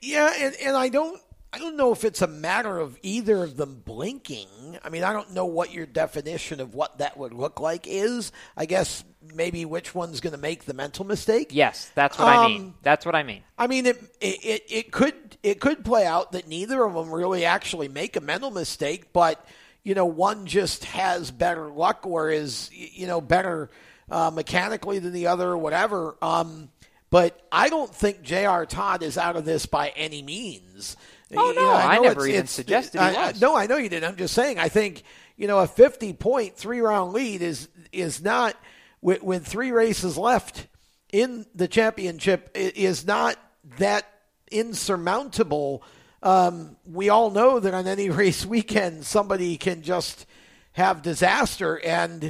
Yeah, 0.00 0.32
and, 0.38 0.54
and 0.64 0.76
I 0.76 0.90
don't 0.90 1.20
I 1.52 1.58
don't 1.58 1.76
know 1.76 1.90
if 1.92 2.04
it's 2.04 2.22
a 2.22 2.28
matter 2.28 2.78
of 2.78 2.96
either 3.02 3.42
of 3.42 3.56
them 3.56 3.82
blinking. 3.84 4.78
I 4.84 4.88
mean, 4.88 5.02
I 5.02 5.12
don't 5.12 5.32
know 5.32 5.46
what 5.46 5.72
your 5.72 5.84
definition 5.86 6.60
of 6.60 6.74
what 6.74 6.98
that 6.98 7.16
would 7.16 7.34
look 7.34 7.58
like 7.58 7.86
is. 7.88 8.30
I 8.56 8.66
guess 8.66 9.02
maybe 9.34 9.64
which 9.64 9.94
one's 9.94 10.20
going 10.20 10.32
to 10.32 10.38
make 10.38 10.64
the 10.64 10.74
mental 10.74 11.04
mistake. 11.04 11.48
Yes, 11.50 11.90
that's 11.94 12.18
what 12.18 12.28
I 12.28 12.44
Um, 12.44 12.52
mean. 12.52 12.74
That's 12.82 13.04
what 13.04 13.16
I 13.16 13.24
mean. 13.24 13.42
I 13.58 13.66
mean, 13.66 13.86
it, 13.86 14.00
it 14.20 14.44
it 14.44 14.64
it 14.68 14.92
could 14.92 15.14
it 15.42 15.60
could 15.60 15.84
play 15.84 16.06
out 16.06 16.32
that 16.32 16.46
neither 16.46 16.84
of 16.84 16.94
them 16.94 17.10
really 17.10 17.44
actually 17.44 17.88
make 17.88 18.16
a 18.16 18.20
mental 18.20 18.50
mistake, 18.52 19.12
but 19.12 19.44
you 19.82 19.94
know, 19.94 20.06
one 20.06 20.46
just 20.46 20.84
has 20.84 21.30
better 21.32 21.68
luck 21.68 22.06
or 22.06 22.30
is 22.30 22.70
you 22.72 23.08
know 23.08 23.20
better 23.20 23.70
uh, 24.08 24.30
mechanically 24.30 25.00
than 25.00 25.12
the 25.12 25.26
other, 25.26 25.48
or 25.48 25.58
whatever. 25.58 26.16
Um, 26.22 26.70
but 27.10 27.40
I 27.50 27.70
don't 27.70 27.92
think 27.92 28.22
J.R. 28.22 28.66
Todd 28.66 29.02
is 29.02 29.18
out 29.18 29.34
of 29.36 29.44
this 29.44 29.66
by 29.66 29.88
any 29.96 30.22
means. 30.22 30.96
Oh, 31.36 31.48
You 31.50 31.54
no, 31.56 31.62
know, 31.62 31.72
I 31.72 31.96
know 31.96 32.02
never 32.02 32.26
even 32.26 32.46
suggested 32.46 32.98
he 33.00 33.04
I- 33.04 33.12
I- 33.12 33.30
was. 33.32 33.40
no, 33.40 33.56
I 33.56 33.66
know 33.66 33.76
you 33.76 33.88
didn't. 33.88 34.08
I'm 34.08 34.16
just 34.16 34.34
saying. 34.34 34.58
I 34.58 34.68
think 34.68 35.02
you 35.36 35.46
know 35.46 35.58
a 35.60 35.66
50 35.66 36.12
point 36.14 36.56
three 36.56 36.80
round 36.80 37.12
lead 37.12 37.40
is 37.42 37.68
is 37.92 38.22
not 38.22 38.56
with, 39.00 39.22
with 39.22 39.46
three 39.46 39.70
races 39.72 40.16
left 40.18 40.66
in 41.12 41.46
the 41.54 41.68
championship 41.68 42.50
i- 42.54 42.72
is 42.74 43.06
not 43.06 43.36
that 43.78 44.06
insurmountable. 44.50 45.82
Um, 46.22 46.76
we 46.84 47.08
all 47.08 47.30
know 47.30 47.60
that 47.60 47.74
on 47.74 47.86
any 47.86 48.10
race 48.10 48.44
weekend, 48.44 49.04
somebody 49.04 49.56
can 49.56 49.82
just 49.82 50.26
have 50.72 51.02
disaster, 51.02 51.76
and 51.80 52.22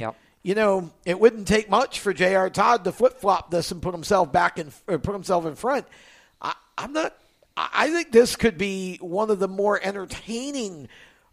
you 0.43 0.55
know 0.55 0.91
it 1.05 1.19
wouldn't 1.19 1.47
take 1.47 1.69
much 1.69 1.99
for 1.99 2.13
J.R. 2.13 2.49
Todd 2.49 2.83
to 2.83 2.91
flip 2.91 3.19
flop 3.19 3.51
this 3.51 3.71
and 3.71 3.81
put 3.81 3.93
himself 3.93 4.31
back 4.31 4.57
in, 4.59 4.71
or 4.87 4.97
put 4.99 5.13
himself 5.13 5.45
in 5.45 5.55
front. 5.55 5.85
I, 6.41 6.53
I'm 6.77 6.93
not. 6.93 7.15
I 7.57 7.89
think 7.89 8.11
this 8.11 8.35
could 8.35 8.57
be 8.57 8.97
one 9.01 9.29
of 9.29 9.39
the 9.39 9.47
more 9.47 9.79
entertaining 9.81 10.87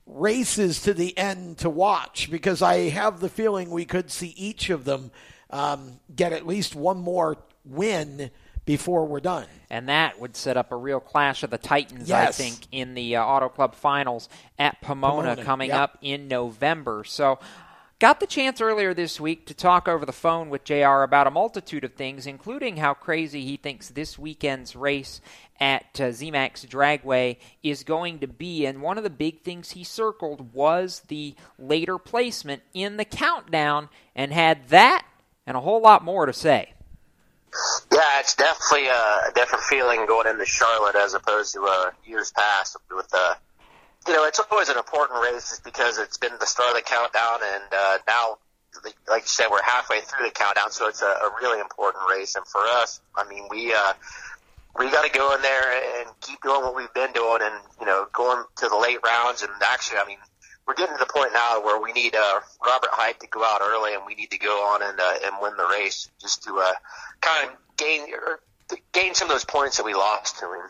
races 0.07 0.83
to 0.83 0.95
the 0.95 1.17
end 1.17 1.59
to 1.59 1.71
watch 1.71 2.31
because 2.31 2.63
I 2.63 2.89
have 2.89 3.21
the 3.21 3.29
feeling 3.29 3.71
we 3.71 3.85
could 3.85 4.11
see 4.11 4.29
each 4.37 4.71
of 4.71 4.85
them 4.85 5.11
um, 5.51 6.01
get 6.15 6.33
at 6.33 6.47
least 6.47 6.75
one 6.75 6.99
more 6.99 7.37
win 7.65 8.31
before 8.65 9.07
we're 9.07 9.21
done. 9.21 9.47
And 9.71 9.89
that 9.89 10.21
would 10.21 10.37
set 10.37 10.57
up 10.57 10.73
a 10.73 10.77
real 10.77 11.01
clash 11.01 11.43
of 11.43 11.51
the 11.51 11.59
Titans, 11.59 12.09
Yes. 12.09 12.39
I 12.39 12.43
think, 12.43 12.67
in 12.73 12.95
the 12.95 13.17
uh, 13.17 13.25
Auto 13.25 13.49
Club 13.49 13.75
Finals 13.75 14.29
at 14.59 14.81
Pomona, 14.81 15.31
Pomona, 15.31 15.45
coming 15.45 15.69
yep. 15.69 15.79
up 15.79 15.99
in 16.03 16.29
November. 16.29 17.05
So, 17.05 17.39
got 17.99 18.21
the 18.21 18.27
chance 18.27 18.61
earlier 18.61 18.93
this 18.93 19.19
week 19.19 19.47
to 19.47 19.55
talk 19.55 19.89
over 19.89 20.05
the 20.05 20.13
phone 20.13 20.51
with 20.51 20.65
JR 20.65 21.03
about 21.03 21.27
a 21.27 21.31
multitude 21.31 21.83
of 21.83 21.95
things, 21.95 22.27
including 22.27 22.77
how 22.77 22.95
crazy 22.95 23.43
he 23.43 23.57
thinks 23.57 23.89
this 23.89 24.19
weekend's 24.19 24.77
race 24.77 25.21
at 25.61 26.01
uh, 26.01 26.05
ZMAX 26.05 26.67
Dragway 26.67 27.37
is 27.63 27.83
going 27.85 28.19
to 28.21 28.27
be. 28.27 28.67
And 28.67 28.83
one 28.83 28.99
of 28.99 29.05
the 29.05 29.11
big 29.11 29.43
things 29.43 29.73
he 29.73 29.85
circled 29.85 30.53
was 30.53 31.03
the 31.09 31.35
later 31.59 31.99
placement 31.99 32.63
in 32.75 32.97
the 32.97 33.05
countdown, 33.05 33.89
and 34.15 34.33
had 34.33 34.69
that 34.69 35.07
and 35.47 35.57
a 35.57 35.61
whole 35.61 35.81
lot 35.81 36.05
more 36.05 36.27
to 36.27 36.33
say. 36.33 36.75
Yeah, 37.91 38.21
it's 38.21 38.35
definitely 38.35 38.89
a 38.89 39.33
different 39.35 39.65
feeling 39.65 40.05
going 40.07 40.27
into 40.27 40.45
Charlotte 40.45 40.95
as 40.95 41.15
opposed 41.15 41.55
to 41.55 41.65
uh, 41.67 41.91
years 42.05 42.31
past. 42.33 42.77
With 42.95 43.09
uh, 43.13 43.35
you 44.07 44.13
know, 44.13 44.25
it's 44.25 44.41
always 44.51 44.69
an 44.69 44.77
important 44.77 45.21
race 45.23 45.51
just 45.51 45.65
because 45.65 45.99
it's 45.99 46.19
been 46.19 46.33
the 46.39 46.47
start 46.47 46.71
of 46.71 46.77
the 46.77 46.83
countdown, 46.83 47.41
and 47.43 47.65
uh, 47.73 47.99
now, 48.07 48.39
like 49.09 49.23
you 49.23 49.29
said, 49.29 49.49
we're 49.51 49.63
halfway 49.63 50.01
through 50.01 50.27
the 50.27 50.31
countdown, 50.33 50.71
so 50.71 50.89
it's 50.89 51.03
a, 51.03 51.07
a 51.07 51.31
really 51.41 51.61
important 51.61 52.05
race. 52.11 52.35
And 52.37 52.47
for 52.47 52.61
us, 52.61 53.01
I 53.17 53.27
mean, 53.29 53.49
we 53.51 53.73
uh, 53.73 53.95
we 54.79 54.91
got 54.91 55.05
to 55.05 55.19
go 55.19 55.35
in 55.35 55.43
there 55.43 56.01
and 56.01 56.09
keep 56.21 56.41
doing 56.43 56.63
what 56.63 56.75
we've 56.75 56.93
been 56.95 57.13
doing, 57.13 57.41
and 57.43 57.55
you 57.81 57.87
know, 57.87 58.07
going 58.13 58.45
to 58.57 58.69
the 58.69 58.77
late 58.77 58.99
rounds. 59.05 59.43
And 59.43 59.51
actually, 59.63 59.99
I 59.99 60.07
mean, 60.07 60.19
we're 60.67 60.75
getting 60.75 60.97
to 60.97 61.05
the 61.05 61.13
point 61.13 61.33
now 61.33 61.63
where 61.63 61.81
we 61.81 61.93
need 61.93 62.15
uh, 62.15 62.41
Robert 62.65 62.91
Hight 62.93 63.21
to 63.21 63.27
go 63.27 63.45
out 63.45 63.61
early, 63.63 63.95
and 63.95 64.03
we 64.07 64.15
need 64.15 64.31
to 64.31 64.39
go 64.39 64.69
on 64.69 64.83
and 64.83 64.99
uh, 64.99 65.15
and 65.25 65.37
win 65.43 65.57
the 65.57 65.67
race 65.67 66.09
just 66.21 66.45
to 66.45 66.59
uh, 66.59 66.73
kind 67.21 67.49
of 67.49 67.57
gain 67.77 68.13
or 68.13 68.41
gain 68.93 69.15
some 69.15 69.29
of 69.29 69.35
those 69.35 69.45
points 69.45 69.79
that 69.79 69.85
we 69.85 69.95
lost 69.95 70.39
to 70.39 70.47
him. 70.47 70.61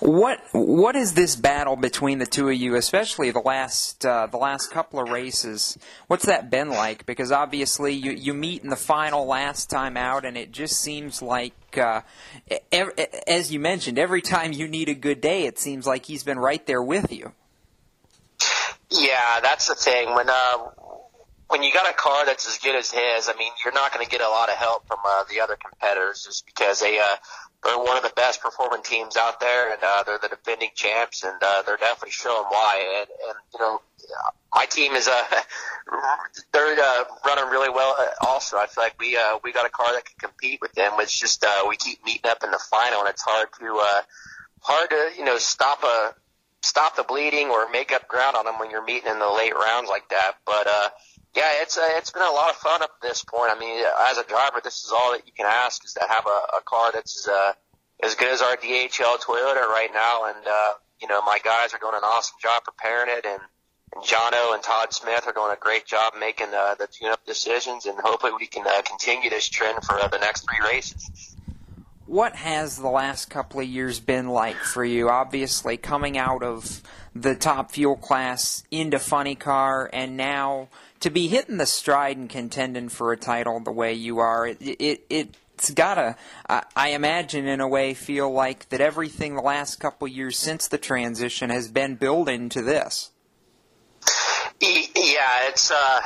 What 0.00 0.40
what 0.52 0.96
is 0.96 1.14
this 1.14 1.36
battle 1.36 1.76
between 1.76 2.18
the 2.18 2.26
two 2.26 2.48
of 2.48 2.54
you, 2.54 2.74
especially 2.74 3.30
the 3.30 3.40
last 3.40 4.04
uh, 4.04 4.26
the 4.26 4.36
last 4.36 4.70
couple 4.70 5.00
of 5.00 5.10
races? 5.10 5.78
What's 6.08 6.26
that 6.26 6.50
been 6.50 6.70
like? 6.70 7.06
Because 7.06 7.30
obviously 7.30 7.92
you 7.94 8.12
you 8.12 8.34
meet 8.34 8.62
in 8.64 8.70
the 8.70 8.76
final 8.76 9.26
last 9.26 9.70
time 9.70 9.96
out, 9.96 10.24
and 10.24 10.36
it 10.36 10.50
just 10.50 10.80
seems 10.80 11.22
like, 11.22 11.54
uh, 11.76 12.00
ev- 12.72 12.98
as 13.26 13.52
you 13.52 13.60
mentioned, 13.60 13.98
every 13.98 14.22
time 14.22 14.52
you 14.52 14.66
need 14.66 14.88
a 14.88 14.94
good 14.94 15.20
day, 15.20 15.44
it 15.44 15.58
seems 15.58 15.86
like 15.86 16.06
he's 16.06 16.24
been 16.24 16.38
right 16.38 16.66
there 16.66 16.82
with 16.82 17.12
you. 17.12 17.32
Yeah, 18.90 19.40
that's 19.40 19.68
the 19.68 19.74
thing. 19.74 20.14
When 20.14 20.28
uh, 20.28 20.58
when 21.48 21.62
you 21.62 21.72
got 21.72 21.88
a 21.88 21.94
car 21.94 22.26
that's 22.26 22.48
as 22.48 22.58
good 22.58 22.74
as 22.74 22.90
his, 22.90 23.28
I 23.28 23.34
mean, 23.38 23.52
you're 23.64 23.74
not 23.74 23.92
going 23.92 24.04
to 24.04 24.10
get 24.10 24.20
a 24.20 24.28
lot 24.28 24.48
of 24.48 24.56
help 24.56 24.86
from 24.86 24.98
uh, 25.04 25.24
the 25.30 25.40
other 25.40 25.56
competitors 25.56 26.24
just 26.24 26.46
because 26.46 26.80
they 26.80 26.98
uh, 26.98 27.16
they're 27.64 27.78
one 27.78 27.96
of 27.96 28.02
the 28.02 28.12
best 28.14 28.42
performing 28.42 28.82
teams 28.82 29.16
out 29.16 29.40
there, 29.40 29.72
and 29.72 29.82
uh, 29.82 30.02
they're 30.04 30.18
the 30.18 30.28
defending 30.28 30.70
champs, 30.74 31.24
and 31.24 31.34
uh, 31.42 31.62
they're 31.66 31.76
definitely 31.78 32.10
showing 32.10 32.44
why. 32.48 33.00
And, 33.00 33.08
and 33.28 33.36
you 33.52 33.60
know, 33.60 33.80
my 34.54 34.66
team 34.66 34.92
is 34.92 35.08
uh, 35.08 35.22
they're 36.52 36.78
uh, 36.78 37.04
running 37.26 37.50
really 37.50 37.70
well. 37.70 37.96
uh, 37.98 38.26
Also, 38.28 38.56
I 38.56 38.66
feel 38.66 38.84
like 38.84 38.98
we 39.00 39.16
uh, 39.16 39.38
we 39.42 39.52
got 39.52 39.66
a 39.66 39.70
car 39.70 39.92
that 39.92 40.04
can 40.04 40.30
compete 40.30 40.60
with 40.60 40.72
them. 40.74 40.92
It's 41.00 41.18
just 41.18 41.44
uh, 41.44 41.64
we 41.68 41.76
keep 41.76 42.04
meeting 42.04 42.30
up 42.30 42.44
in 42.44 42.50
the 42.50 42.62
final, 42.70 43.00
and 43.00 43.08
it's 43.08 43.22
hard 43.22 43.48
to 43.60 43.80
uh, 43.82 44.02
hard 44.60 44.90
to 44.90 45.10
you 45.18 45.24
know 45.24 45.38
stop 45.38 45.82
a 45.82 46.14
stop 46.62 46.96
the 46.96 47.02
bleeding 47.04 47.48
or 47.50 47.68
make 47.70 47.92
up 47.92 48.08
ground 48.08 48.36
on 48.36 48.46
them 48.46 48.58
when 48.58 48.70
you're 48.70 48.84
meeting 48.84 49.10
in 49.10 49.18
the 49.18 49.28
late 49.30 49.54
rounds 49.54 49.88
like 49.88 50.08
that. 50.10 50.32
But 50.46 50.66
uh, 50.66 50.88
yeah, 51.34 51.62
it's 51.62 51.76
uh, 51.76 51.88
it's 51.96 52.10
been 52.10 52.22
a 52.22 52.30
lot 52.30 52.50
of 52.50 52.56
fun 52.56 52.82
up 52.82 53.00
to 53.00 53.08
this 53.08 53.24
point. 53.24 53.50
I 53.50 53.58
mean, 53.58 53.84
as 54.10 54.18
a 54.18 54.24
driver, 54.24 54.60
this 54.62 54.84
is 54.84 54.92
all 54.92 55.12
that 55.12 55.26
you 55.26 55.32
can 55.32 55.46
ask 55.46 55.84
is 55.84 55.94
to 55.94 56.04
have 56.08 56.26
a, 56.26 56.58
a 56.58 56.62
car 56.64 56.92
that's 56.92 57.26
as 57.26 57.32
uh, 57.32 57.52
as 58.02 58.14
good 58.14 58.28
as 58.28 58.40
our 58.40 58.56
DHL 58.56 59.18
Toyota 59.18 59.66
right 59.66 59.90
now. 59.92 60.26
And 60.26 60.46
uh, 60.46 60.72
you 61.00 61.08
know, 61.08 61.22
my 61.22 61.38
guys 61.44 61.74
are 61.74 61.78
doing 61.78 61.94
an 61.96 62.04
awesome 62.04 62.36
job 62.40 62.62
preparing 62.64 63.10
it, 63.10 63.26
and 63.26 63.40
and 63.94 64.04
Jono 64.04 64.54
and 64.54 64.62
Todd 64.62 64.92
Smith 64.92 65.24
are 65.26 65.32
doing 65.32 65.52
a 65.52 65.58
great 65.58 65.86
job 65.86 66.14
making 66.18 66.48
uh, 66.54 66.74
the 66.74 66.86
tune-up 66.86 67.24
decisions, 67.26 67.86
and 67.86 67.98
hopefully 67.98 68.32
we 68.38 68.46
can 68.46 68.66
uh, 68.66 68.82
continue 68.82 69.30
this 69.30 69.48
trend 69.48 69.84
for 69.84 69.98
uh, 69.98 70.08
the 70.08 70.18
next 70.18 70.44
three 70.48 70.68
races. 70.68 71.36
What 72.06 72.36
has 72.36 72.76
the 72.76 72.88
last 72.88 73.30
couple 73.30 73.60
of 73.60 73.66
years 73.66 73.98
been 73.98 74.28
like 74.28 74.56
for 74.56 74.84
you? 74.84 75.08
Obviously, 75.08 75.76
coming 75.76 76.18
out 76.18 76.42
of 76.42 76.82
the 77.14 77.34
top 77.34 77.70
fuel 77.70 77.96
class 77.96 78.64
into 78.70 78.98
funny 78.98 79.34
car, 79.34 79.88
and 79.92 80.16
now 80.16 80.68
to 81.04 81.10
be 81.10 81.28
hitting 81.28 81.58
the 81.58 81.66
stride 81.66 82.16
and 82.16 82.30
contending 82.30 82.88
for 82.88 83.12
a 83.12 83.16
title 83.16 83.60
the 83.60 83.70
way 83.70 83.92
you 83.92 84.20
are, 84.20 84.46
it, 84.46 84.56
it 84.58 85.36
it's 85.52 85.70
gotta, 85.70 86.16
I 86.48 86.62
I 86.74 86.88
imagine, 86.92 87.46
in 87.46 87.60
a 87.60 87.68
way, 87.68 87.92
feel 87.92 88.32
like 88.32 88.70
that 88.70 88.80
everything 88.80 89.36
the 89.36 89.42
last 89.42 89.78
couple 89.78 90.08
years 90.08 90.38
since 90.38 90.66
the 90.66 90.78
transition 90.78 91.50
has 91.50 91.68
been 91.68 91.96
built 91.96 92.30
into 92.30 92.62
this. 92.62 93.10
Yeah, 94.62 95.48
it's 95.48 95.70
uh, 95.70 96.00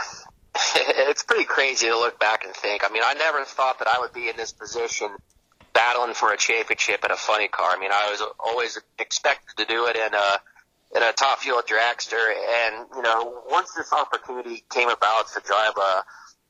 it's 0.76 1.22
pretty 1.22 1.44
crazy 1.44 1.86
to 1.86 1.94
look 1.94 2.18
back 2.18 2.44
and 2.44 2.52
think. 2.52 2.82
I 2.84 2.92
mean, 2.92 3.04
I 3.06 3.14
never 3.14 3.44
thought 3.44 3.78
that 3.78 3.86
I 3.86 4.00
would 4.00 4.12
be 4.12 4.28
in 4.28 4.36
this 4.36 4.52
position 4.52 5.10
battling 5.74 6.14
for 6.14 6.32
a 6.32 6.36
championship 6.36 7.04
in 7.04 7.12
a 7.12 7.16
funny 7.16 7.46
car. 7.46 7.70
I 7.70 7.78
mean, 7.78 7.92
I 7.92 8.10
was 8.10 8.20
always 8.40 8.80
expected 8.98 9.58
to 9.58 9.64
do 9.64 9.86
it 9.86 9.94
in 9.94 10.12
a 10.12 10.40
in 10.94 11.02
a 11.02 11.12
top 11.12 11.40
fuel 11.40 11.62
dragster, 11.62 12.16
and 12.16 12.86
you 12.94 13.02
know, 13.02 13.42
once 13.48 13.72
this 13.72 13.92
opportunity 13.92 14.64
came 14.70 14.88
about 14.88 15.28
to 15.34 15.40
drive 15.44 15.72
a, 15.76 16.04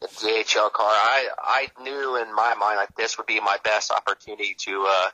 a 0.05 0.09
DHL 0.09 0.73
car, 0.73 0.87
I 0.91 1.29
I 1.39 1.83
knew 1.83 2.17
in 2.17 2.35
my 2.35 2.55
mind 2.55 2.77
like 2.77 2.95
this 2.97 3.19
would 3.19 3.27
be 3.27 3.41
my 3.41 3.59
best 3.65 3.91
opportunity 3.91 4.55
to 4.61 4.87
uh, 4.89 5.09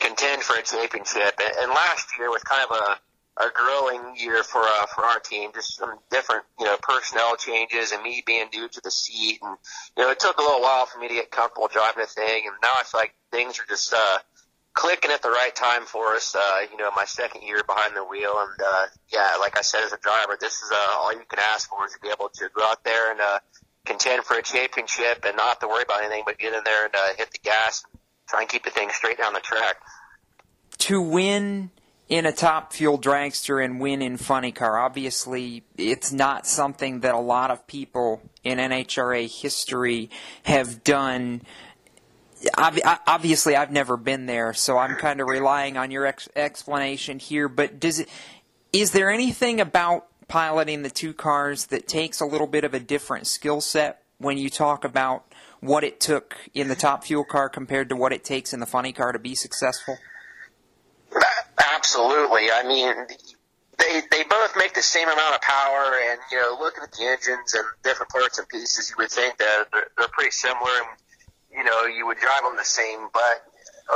contend 0.00 0.42
for 0.42 0.56
a 0.58 0.62
championship. 0.62 1.38
And, 1.40 1.54
and 1.60 1.70
last 1.70 2.08
year 2.18 2.30
was 2.30 2.42
kind 2.42 2.66
of 2.68 2.76
a 2.76 2.98
a 3.36 3.50
growing 3.52 4.16
year 4.16 4.42
for 4.44 4.62
uh, 4.62 4.86
for 4.94 5.04
our 5.04 5.18
team. 5.18 5.50
Just 5.54 5.76
some 5.76 5.98
different 6.10 6.44
you 6.58 6.66
know 6.66 6.76
personnel 6.82 7.36
changes 7.36 7.92
and 7.92 8.02
me 8.02 8.22
being 8.26 8.46
new 8.52 8.68
to 8.68 8.80
the 8.82 8.90
seat, 8.90 9.38
and 9.42 9.56
you 9.96 10.04
know 10.04 10.10
it 10.10 10.20
took 10.20 10.38
a 10.38 10.42
little 10.42 10.62
while 10.62 10.86
for 10.86 10.98
me 10.98 11.08
to 11.08 11.14
get 11.14 11.30
comfortable 11.30 11.68
driving 11.68 12.02
the 12.02 12.06
thing. 12.06 12.44
And 12.46 12.54
now 12.62 12.70
I 12.78 12.84
feel 12.84 13.00
like 13.00 13.14
things 13.32 13.58
are 13.58 13.66
just 13.68 13.92
uh, 13.92 14.18
clicking 14.74 15.10
at 15.10 15.22
the 15.22 15.30
right 15.30 15.54
time 15.54 15.86
for 15.86 16.14
us. 16.14 16.34
Uh, 16.34 16.66
you 16.70 16.76
know, 16.76 16.90
my 16.94 17.04
second 17.04 17.42
year 17.42 17.62
behind 17.64 17.96
the 17.96 18.04
wheel, 18.04 18.34
and 18.36 18.60
uh, 18.60 18.86
yeah, 19.12 19.36
like 19.40 19.56
I 19.56 19.62
said, 19.62 19.82
as 19.84 19.92
a 19.92 19.98
driver, 19.98 20.36
this 20.38 20.54
is 20.54 20.70
uh, 20.70 20.98
all 20.98 21.12
you 21.12 21.22
can 21.28 21.38
ask 21.52 21.68
for 21.68 21.86
is 21.86 21.92
to 21.92 21.98
be 22.00 22.08
able 22.08 22.28
to 22.34 22.48
go 22.54 22.62
out 22.64 22.84
there 22.84 23.12
and 23.12 23.20
uh, 23.20 23.38
contend 23.86 24.24
for 24.24 24.36
a 24.36 24.42
championship 24.42 25.24
and 25.24 25.36
not 25.36 25.48
have 25.48 25.58
to 25.60 25.68
worry 25.68 25.82
about 25.82 26.02
anything 26.02 26.24
but 26.26 26.38
get 26.38 26.52
in 26.52 26.60
there 26.64 26.86
and 26.86 26.94
uh, 26.94 27.14
hit 27.16 27.30
the 27.30 27.38
gas, 27.42 27.84
and 27.90 28.00
try 28.28 28.40
and 28.40 28.48
keep 28.48 28.64
the 28.64 28.70
thing 28.70 28.90
straight 28.90 29.18
down 29.18 29.32
the 29.32 29.40
track. 29.40 29.76
To 30.78 31.00
win 31.00 31.70
in 32.08 32.26
a 32.26 32.32
top 32.32 32.72
fuel 32.72 32.98
dragster 32.98 33.64
and 33.64 33.80
win 33.80 34.02
in 34.02 34.16
funny 34.16 34.52
car. 34.52 34.78
Obviously, 34.78 35.64
it's 35.78 36.12
not 36.12 36.46
something 36.46 37.00
that 37.00 37.14
a 37.14 37.18
lot 37.18 37.50
of 37.50 37.66
people 37.66 38.20
in 38.42 38.58
NHRA 38.58 39.30
history 39.42 40.10
have 40.42 40.84
done 40.84 41.42
obviously 42.56 43.56
I've 43.56 43.72
never 43.72 43.96
been 43.96 44.26
there, 44.26 44.52
so 44.54 44.78
I'm 44.78 44.96
kind 44.96 45.20
of 45.20 45.28
relying 45.28 45.76
on 45.76 45.90
your 45.90 46.06
ex- 46.06 46.28
explanation 46.34 47.18
here. 47.18 47.48
But 47.48 47.80
does 47.80 48.00
it? 48.00 48.08
Is 48.72 48.92
there 48.92 49.10
anything 49.10 49.60
about 49.60 50.06
piloting 50.28 50.82
the 50.82 50.90
two 50.90 51.12
cars 51.12 51.66
that 51.66 51.86
takes 51.86 52.20
a 52.20 52.26
little 52.26 52.46
bit 52.46 52.64
of 52.64 52.74
a 52.74 52.80
different 52.80 53.26
skill 53.26 53.60
set 53.60 54.02
when 54.18 54.38
you 54.38 54.50
talk 54.50 54.84
about 54.84 55.24
what 55.60 55.84
it 55.84 56.00
took 56.00 56.36
in 56.54 56.68
the 56.68 56.74
top 56.74 57.04
fuel 57.04 57.24
car 57.24 57.48
compared 57.48 57.88
to 57.88 57.96
what 57.96 58.12
it 58.12 58.24
takes 58.24 58.52
in 58.52 58.60
the 58.60 58.66
funny 58.66 58.92
car 58.92 59.12
to 59.12 59.18
be 59.18 59.34
successful? 59.34 59.96
Absolutely. 61.74 62.50
I 62.50 62.64
mean, 62.66 62.94
they 63.78 64.02
they 64.10 64.24
both 64.24 64.56
make 64.56 64.74
the 64.74 64.82
same 64.82 65.08
amount 65.08 65.34
of 65.34 65.40
power, 65.40 65.94
and 66.10 66.18
you 66.30 66.40
know, 66.40 66.56
looking 66.58 66.82
at 66.82 66.92
the 66.92 67.04
engines 67.04 67.54
and 67.54 67.64
different 67.82 68.10
parts 68.10 68.38
and 68.38 68.48
pieces, 68.48 68.90
you 68.90 68.96
would 68.98 69.10
think 69.10 69.36
that 69.38 69.66
they're, 69.72 69.86
they're 69.96 70.08
pretty 70.08 70.30
similar. 70.30 70.70
And 70.78 70.88
you 71.56 71.64
know, 71.64 71.84
you 71.84 72.06
would 72.06 72.18
drive 72.18 72.42
them 72.42 72.56
the 72.56 72.64
same. 72.64 73.08
But 73.12 73.44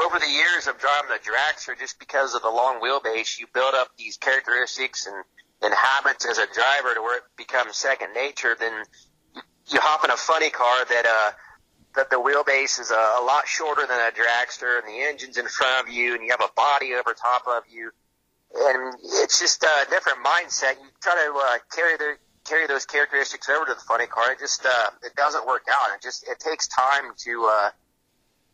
over 0.05 0.19
the 0.19 0.31
years 0.31 0.67
of 0.67 0.79
driving 0.79 1.11
the 1.11 1.19
dragster, 1.19 1.79
just 1.79 1.99
because 1.99 2.35
of 2.35 2.43
the 2.43 2.51
long 2.51 2.81
wheelbase, 2.81 3.39
you 3.39 3.47
build 3.53 3.75
up 3.75 3.89
these 3.99 4.17
characteristics 4.17 5.07
and, 5.07 5.25
and 5.63 5.75
habits 5.75 6.27
as 6.27 6.39
a 6.39 6.47
driver 6.47 6.95
to 6.95 7.03
where 7.03 7.19
it 7.19 7.25
becomes 7.37 7.77
second 7.77 8.15
nature. 8.15 8.57
Then 8.59 8.73
you, 9.35 9.43
you 9.69 9.81
hop 9.81 10.05
in 10.05 10.11
a 10.11 10.17
funny 10.17 10.51
car 10.51 10.85
that, 10.85 11.07
uh, 11.07 11.33
that 11.97 12.11
the 12.11 12.17
wheelbase 12.17 12.81
is 12.81 12.91
a, 12.91 13.21
a 13.21 13.25
lot 13.25 13.49
shorter 13.49 13.87
than 13.87 13.99
a 13.99 14.13
dragster 14.13 14.79
and 14.79 14.89
the 14.89 15.03
engine's 15.03 15.37
in 15.37 15.47
front 15.49 15.87
of 15.87 15.93
you 15.93 16.15
and 16.15 16.23
you 16.23 16.31
have 16.31 16.43
a 16.43 16.53
body 16.55 16.95
over 16.95 17.15
top 17.15 17.43
of 17.49 17.65
you. 17.71 17.91
And 18.55 18.95
it's 19.03 19.41
just 19.41 19.63
a 19.63 19.91
different 19.91 20.25
mindset. 20.25 20.81
You 20.81 20.89
try 21.03 21.15
to 21.15 21.35
uh, 21.37 21.59
carry 21.75 21.97
the 21.99 22.17
carry 22.49 22.67
those 22.67 22.87
characteristics 22.87 23.49
over 23.49 23.67
to 23.67 23.75
the 23.75 23.81
funny 23.81 24.07
car. 24.07 24.33
It 24.33 24.39
just 24.39 24.65
uh, 24.65 24.91
it 25.03 25.15
doesn't 25.15 25.47
work 25.47 25.67
out. 25.71 25.95
It 25.97 26.03
just 26.03 26.27
it 26.29 26.39
takes 26.41 26.69
time 26.69 27.13
to 27.25 27.51
uh, 27.51 27.71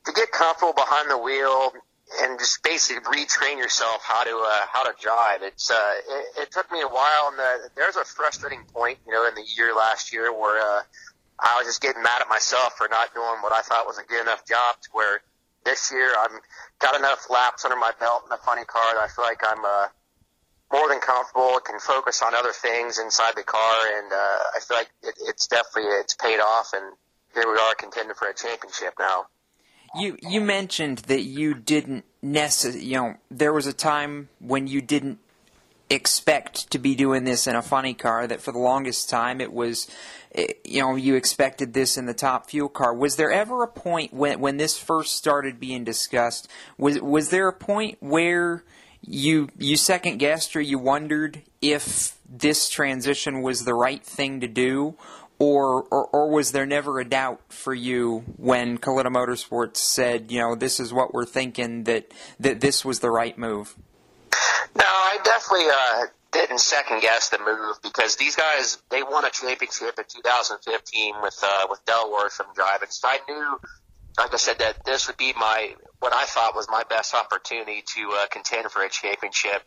to 0.07 0.13
get 0.13 0.31
comfortable 0.33 0.75
behind 0.75 1.11
the 1.11 1.19
wheel 1.19 1.73
and 2.21 2.39
just 2.39 2.63
basically 2.63 3.03
retrain 3.03 3.57
yourself 3.57 4.03
how 4.03 4.25
to 4.25 4.37
uh, 4.37 4.67
how 4.73 4.85
to 4.85 4.95
drive. 5.01 5.43
It's 5.43 5.71
uh, 5.71 5.75
it, 6.09 6.43
it 6.43 6.53
took 6.53 6.71
me 6.71 6.81
a 6.83 6.89
while, 6.89 7.29
and 7.31 7.39
the, 7.39 7.71
there's 7.77 7.97
a 7.97 8.05
frustrating 8.05 8.65
point, 8.73 8.99
you 9.07 9.13
know, 9.13 9.27
in 9.27 9.35
the 9.35 9.45
year 9.57 9.75
last 9.75 10.13
year 10.13 10.33
where 10.33 10.61
uh, 10.61 10.83
I 11.39 11.59
was 11.59 11.67
just 11.67 11.81
getting 11.81 12.03
mad 12.03 12.21
at 12.21 12.29
myself 12.29 12.75
for 12.77 12.89
not 12.91 13.15
doing 13.15 13.41
what 13.41 13.53
I 13.53 13.63
thought 13.63 13.87
was 13.87 13.99
a 13.99 14.05
good 14.05 14.21
enough 14.21 14.47
job. 14.47 14.77
To 14.83 14.89
where 14.93 15.23
this 15.65 15.91
year 15.93 16.13
I'm 16.19 16.41
got 16.79 16.99
enough 16.99 17.31
laps 17.31 17.65
under 17.65 17.77
my 17.77 17.93
belt 17.99 18.25
in 18.25 18.31
the 18.31 18.43
funny 18.45 18.65
car 18.65 18.85
that 18.95 19.01
I 19.01 19.09
feel 19.09 19.25
like 19.25 19.41
I'm 19.47 19.65
uh, 19.65 19.89
more 20.73 20.89
than 20.89 21.01
comfortable. 21.01 21.59
Can 21.65 21.79
focus 21.81 22.23
on 22.23 22.35
other 22.35 22.53
things 22.53 22.99
inside 22.99 23.33
the 23.37 23.43
car, 23.43 23.77
and 23.99 24.13
uh, 24.13 24.17
I 24.17 24.61
feel 24.61 24.77
like 24.77 24.91
it, 25.03 25.15
it's 25.29 25.47
definitely 25.47 25.91
it's 26.01 26.15
paid 26.15 26.41
off. 26.41 26.73
And 26.73 26.97
here 27.35 27.45
we 27.47 27.59
are 27.59 27.75
contending 27.75 28.15
for 28.15 28.29
a 28.29 28.35
championship 28.35 28.95
now. 28.99 29.27
You 29.97 30.17
you 30.23 30.41
mentioned 30.41 30.99
that 30.99 31.23
you 31.23 31.55
didn't 31.55 32.05
necessarily, 32.21 32.85
you 32.85 32.97
know, 32.97 33.15
there 33.31 33.53
was 33.53 33.67
a 33.67 33.73
time 33.73 34.29
when 34.41 34.67
you 34.67 34.81
didn't 34.81 35.19
expect 35.91 36.71
to 36.71 36.79
be 36.79 36.95
doing 36.95 37.25
this 37.25 37.47
in 37.47 37.55
a 37.55 37.63
funny 37.63 37.95
car. 37.95 38.27
That 38.27 38.41
for 38.41 38.51
the 38.51 38.59
longest 38.59 39.09
time 39.09 39.41
it 39.41 39.53
was, 39.53 39.89
eh, 40.35 40.49
you 40.65 40.81
know, 40.81 40.97
you 40.97 41.15
expected 41.15 41.75
this 41.75 41.97
in 41.97 42.07
the 42.07 42.15
top 42.15 42.51
fuel 42.51 42.69
car. 42.69 42.93
Was 42.93 43.17
there 43.17 43.31
ever 43.31 43.63
a 43.63 43.69
point 43.69 44.13
when 44.13 44.41
when 44.41 44.57
this 44.57 44.77
first 44.77 45.15
started 45.15 45.61
being 45.61 45.85
discussed? 45.85 46.49
Was 46.77 47.01
was 47.01 47.31
there 47.31 47.47
a 47.47 47.53
point 47.53 47.99
where 48.01 48.65
you 49.07 49.49
you 49.59 49.77
second 49.77 50.19
guessed 50.19 50.57
or 50.57 50.61
you 50.61 50.79
wondered 50.79 51.43
if 51.61 52.17
this 52.29 52.69
transition 52.69 53.43
was 53.43 53.65
the 53.65 53.75
right 53.75 54.05
thing 54.05 54.41
to 54.41 54.49
do, 54.49 54.97
or, 55.39 55.83
or, 55.85 56.07
or 56.07 56.31
was 56.31 56.53
there 56.53 56.67
never 56.67 57.01
a 57.01 57.05
doubt 57.05 57.41
for 57.49 57.75
you 57.75 58.25
when 58.37 58.79
Kalitta 58.79 59.07
Motorsports 59.07 59.77
said, 59.79 60.31
you 60.31 60.41
know, 60.41 60.55
this 60.55 60.81
is 60.81 60.93
what 60.93 61.13
we're 61.13 61.27
thinking 61.27 61.85
that 61.85 62.13
that 62.41 62.61
this 62.61 62.85
was 62.85 63.01
the 63.01 63.11
right 63.11 63.37
move? 63.37 63.77
No, 64.77 64.85
I 64.85 65.19
definitely 65.25 65.67
uh, 65.69 66.07
didn't 66.33 66.61
second 66.61 67.01
guess 67.01 67.29
the 67.29 67.39
move 67.39 67.77
because 67.83 68.17
these 68.17 68.37
guys 68.37 68.79
they 68.91 69.03
won 69.03 69.25
a 69.25 69.31
championship 69.31 69.99
in 69.99 70.05
2015 70.09 71.15
with 71.23 71.39
uh, 71.43 71.67
with 71.69 71.85
Del 71.85 72.11
Worsham 72.11 72.55
driving. 72.55 72.89
So 72.91 73.09
I 73.09 73.19
knew 73.29 73.59
like 74.19 74.33
I 74.33 74.37
said, 74.37 74.59
that 74.59 74.85
this 74.85 75.07
would 75.09 75.17
be 75.17 75.33
my 75.33 75.75
what 76.01 76.13
I 76.13 76.25
thought 76.25 76.55
was 76.55 76.69
my 76.69 76.85
best 76.89 77.15
opportunity 77.15 77.83
to 77.97 78.11
uh, 78.13 78.27
contend 78.31 78.71
for 78.71 78.83
a 78.83 78.89
championship. 78.89 79.63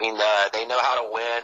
I 0.00 0.04
mean, 0.04 0.16
uh, 0.16 0.48
they 0.52 0.66
know 0.66 0.78
how 0.80 1.02
to 1.02 1.12
win. 1.12 1.42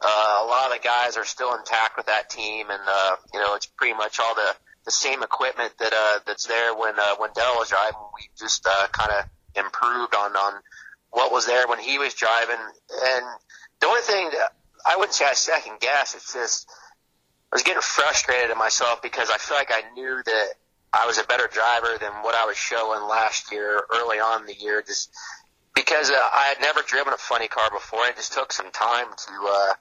Uh, 0.00 0.40
a 0.42 0.46
lot 0.46 0.66
of 0.66 0.72
the 0.72 0.82
guys 0.82 1.16
are 1.16 1.24
still 1.24 1.54
intact 1.54 1.96
with 1.96 2.06
that 2.06 2.28
team, 2.28 2.70
and 2.70 2.82
uh, 2.88 3.16
you 3.32 3.40
know 3.40 3.54
it's 3.54 3.66
pretty 3.66 3.94
much 3.94 4.18
all 4.18 4.34
the 4.34 4.54
the 4.84 4.90
same 4.90 5.22
equipment 5.22 5.72
that 5.78 5.92
uh, 5.92 6.18
that's 6.26 6.46
there 6.46 6.74
when 6.74 6.98
uh, 6.98 7.16
when 7.18 7.30
Del 7.34 7.54
was 7.56 7.68
driving. 7.68 8.00
We 8.14 8.28
just 8.36 8.66
uh, 8.66 8.88
kind 8.88 9.12
of 9.12 9.64
improved 9.64 10.14
on 10.14 10.32
on 10.32 10.54
what 11.10 11.30
was 11.30 11.46
there 11.46 11.68
when 11.68 11.78
he 11.78 11.98
was 11.98 12.14
driving. 12.14 12.56
And 12.56 13.24
the 13.80 13.86
only 13.86 14.00
thing 14.00 14.30
that 14.30 14.54
I 14.84 14.96
wouldn't 14.96 15.14
say 15.14 15.24
I 15.24 15.34
second 15.34 15.78
guess, 15.80 16.14
it's 16.14 16.32
just 16.32 16.68
I 17.52 17.56
was 17.56 17.62
getting 17.62 17.82
frustrated 17.82 18.50
at 18.50 18.56
myself 18.56 19.02
because 19.02 19.30
I 19.30 19.36
feel 19.38 19.56
like 19.56 19.70
I 19.70 19.82
knew 19.94 20.20
that 20.24 20.48
I 20.92 21.06
was 21.06 21.18
a 21.18 21.24
better 21.24 21.48
driver 21.50 21.96
than 21.98 22.12
what 22.22 22.34
I 22.34 22.44
was 22.44 22.56
showing 22.56 23.02
last 23.08 23.50
year, 23.50 23.82
early 23.94 24.18
on 24.18 24.42
in 24.42 24.46
the 24.46 24.54
year, 24.54 24.82
just 24.82 25.10
because 25.74 26.10
uh, 26.10 26.14
I 26.14 26.52
had 26.54 26.60
never 26.60 26.82
driven 26.82 27.12
a 27.12 27.16
funny 27.16 27.48
car 27.48 27.70
before. 27.70 28.06
It 28.06 28.16
just 28.16 28.32
took 28.32 28.52
some 28.52 28.70
time 28.70 29.06
to, 29.06 29.32
uh, 29.48 29.72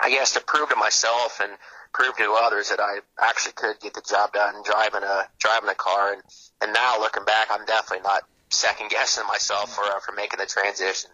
I 0.00 0.10
guess, 0.10 0.32
to 0.32 0.40
prove 0.40 0.68
to 0.70 0.76
myself 0.76 1.40
and 1.40 1.52
prove 1.92 2.16
to 2.16 2.38
others 2.42 2.70
that 2.70 2.80
I 2.80 2.98
actually 3.20 3.52
could 3.52 3.78
get 3.80 3.94
the 3.94 4.02
job 4.02 4.32
done 4.32 4.62
driving 4.64 5.04
a 5.04 5.28
driving 5.38 5.68
a 5.68 5.74
car. 5.74 6.14
And 6.14 6.22
and 6.60 6.72
now 6.72 6.98
looking 6.98 7.24
back, 7.24 7.48
I'm 7.50 7.64
definitely 7.64 8.02
not 8.02 8.22
second 8.48 8.90
guessing 8.90 9.26
myself 9.26 9.74
for 9.74 9.84
uh, 9.84 10.00
for 10.00 10.12
making 10.12 10.38
the 10.38 10.46
transition. 10.46 11.10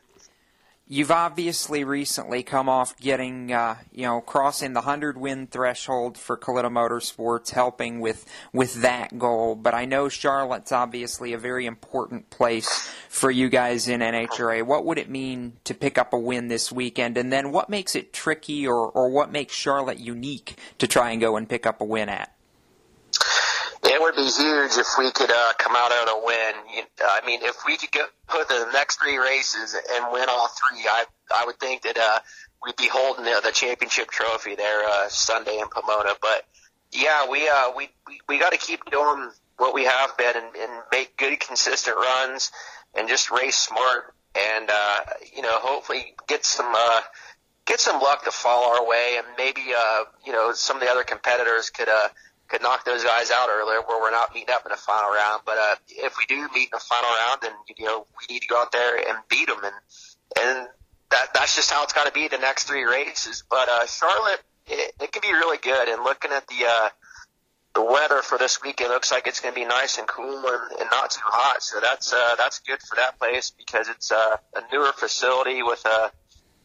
You've 0.90 1.10
obviously 1.10 1.84
recently 1.84 2.42
come 2.42 2.66
off 2.66 2.96
getting, 2.96 3.52
uh, 3.52 3.76
you 3.92 4.04
know, 4.04 4.22
crossing 4.22 4.72
the 4.72 4.80
hundred 4.80 5.18
win 5.18 5.46
threshold 5.46 6.16
for 6.16 6.38
Kalitta 6.38 6.70
Motorsports, 6.70 7.50
helping 7.50 8.00
with 8.00 8.24
with 8.54 8.80
that 8.80 9.18
goal. 9.18 9.54
But 9.54 9.74
I 9.74 9.84
know 9.84 10.08
Charlotte's 10.08 10.72
obviously 10.72 11.34
a 11.34 11.38
very 11.38 11.66
important 11.66 12.30
place 12.30 12.90
for 13.10 13.30
you 13.30 13.50
guys 13.50 13.86
in 13.86 14.00
NHRA. 14.00 14.62
What 14.62 14.86
would 14.86 14.96
it 14.96 15.10
mean 15.10 15.58
to 15.64 15.74
pick 15.74 15.98
up 15.98 16.14
a 16.14 16.18
win 16.18 16.48
this 16.48 16.72
weekend? 16.72 17.18
And 17.18 17.30
then 17.30 17.52
what 17.52 17.68
makes 17.68 17.94
it 17.94 18.14
tricky, 18.14 18.66
or 18.66 18.88
or 18.88 19.10
what 19.10 19.30
makes 19.30 19.54
Charlotte 19.54 19.98
unique 19.98 20.56
to 20.78 20.86
try 20.86 21.10
and 21.10 21.20
go 21.20 21.36
and 21.36 21.46
pick 21.46 21.66
up 21.66 21.82
a 21.82 21.84
win 21.84 22.08
at? 22.08 22.32
It 23.90 23.98
would 24.02 24.16
be 24.16 24.28
huge 24.28 24.76
if 24.76 24.86
we 24.98 25.10
could 25.12 25.30
uh, 25.30 25.52
come 25.58 25.74
out 25.74 25.90
on 25.90 26.08
a 26.10 26.24
win. 26.24 26.84
I 27.00 27.24
mean, 27.24 27.40
if 27.42 27.56
we 27.66 27.78
could 27.78 27.90
get, 27.90 28.04
put 28.26 28.46
the 28.46 28.68
next 28.74 29.00
three 29.00 29.16
races 29.16 29.74
and 29.94 30.12
win 30.12 30.26
all 30.28 30.48
three, 30.48 30.84
I 30.86 31.06
I 31.34 31.46
would 31.46 31.58
think 31.58 31.82
that 31.82 31.96
uh, 31.96 32.18
we'd 32.62 32.76
be 32.76 32.88
holding 32.88 33.24
the, 33.24 33.40
the 33.42 33.50
championship 33.50 34.10
trophy 34.10 34.56
there 34.56 34.84
uh, 34.84 35.08
Sunday 35.08 35.58
in 35.58 35.68
Pomona. 35.68 36.10
But 36.20 36.44
yeah, 36.92 37.30
we 37.30 37.48
uh, 37.48 37.72
we 37.74 37.88
we, 38.06 38.20
we 38.28 38.38
got 38.38 38.52
to 38.52 38.58
keep 38.58 38.84
doing 38.90 39.30
what 39.56 39.72
we 39.72 39.84
have 39.84 40.16
been 40.18 40.36
and, 40.36 40.54
and 40.54 40.72
make 40.92 41.16
good, 41.16 41.40
consistent 41.40 41.96
runs 41.96 42.52
and 42.94 43.08
just 43.08 43.30
race 43.30 43.56
smart 43.56 44.14
and 44.36 44.68
uh, 44.70 44.98
you 45.34 45.40
know 45.40 45.58
hopefully 45.60 46.14
get 46.26 46.44
some. 46.44 46.72
Uh, 46.76 47.00
Get 47.66 47.80
some 47.80 48.00
luck 48.00 48.24
to 48.24 48.30
fall 48.30 48.74
our 48.74 48.88
way, 48.88 49.16
and 49.18 49.26
maybe 49.36 49.60
uh, 49.78 50.04
you 50.24 50.32
know 50.32 50.54
some 50.54 50.78
of 50.78 50.82
the 50.82 50.88
other 50.88 51.04
competitors 51.04 51.68
could 51.68 51.90
uh, 51.90 52.08
could 52.48 52.62
knock 52.62 52.84
those 52.84 53.04
guys 53.04 53.30
out 53.30 53.48
earlier, 53.50 53.80
where 53.86 54.00
we're 54.00 54.10
not 54.10 54.34
meeting 54.34 54.54
up 54.54 54.64
in 54.64 54.72
the 54.72 54.78
final 54.78 55.10
round. 55.10 55.42
But 55.44 55.58
uh, 55.58 55.74
if 55.88 56.16
we 56.16 56.26
do 56.26 56.48
meet 56.54 56.68
in 56.72 56.72
the 56.72 56.80
final 56.80 57.10
round, 57.10 57.40
then 57.42 57.52
you 57.76 57.84
know 57.84 58.06
we 58.18 58.34
need 58.34 58.40
to 58.40 58.48
go 58.48 58.60
out 58.60 58.72
there 58.72 58.96
and 58.96 59.18
beat 59.28 59.46
them, 59.46 59.60
and 59.62 59.74
and 60.40 60.68
that 61.10 61.34
that's 61.34 61.56
just 61.56 61.70
how 61.70 61.82
it's 61.84 61.92
got 61.92 62.06
to 62.06 62.12
be 62.12 62.28
the 62.28 62.38
next 62.38 62.64
three 62.64 62.84
races. 62.84 63.44
But 63.48 63.68
uh, 63.68 63.86
Charlotte, 63.86 64.40
it, 64.66 64.94
it 65.00 65.12
can 65.12 65.22
be 65.22 65.32
really 65.32 65.58
good. 65.58 65.88
And 65.88 66.02
looking 66.02 66.32
at 66.32 66.46
the 66.48 66.66
uh, 66.66 66.88
the 67.74 67.82
weather 67.82 68.22
for 68.22 68.38
this 68.38 68.60
weekend, 68.62 68.90
looks 68.90 69.12
like 69.12 69.26
it's 69.26 69.40
going 69.40 69.54
to 69.54 69.60
be 69.60 69.66
nice 69.66 69.98
and 69.98 70.08
cool 70.08 70.38
and, 70.38 70.80
and 70.80 70.90
not 70.90 71.10
too 71.10 71.20
hot. 71.24 71.62
So 71.62 71.80
that's 71.80 72.12
uh, 72.12 72.34
that's 72.36 72.60
good 72.60 72.80
for 72.80 72.96
that 72.96 73.18
place 73.18 73.52
because 73.56 73.88
it's 73.88 74.10
uh, 74.10 74.36
a 74.56 74.62
newer 74.72 74.92
facility 74.92 75.62
with 75.62 75.84
a 75.84 76.10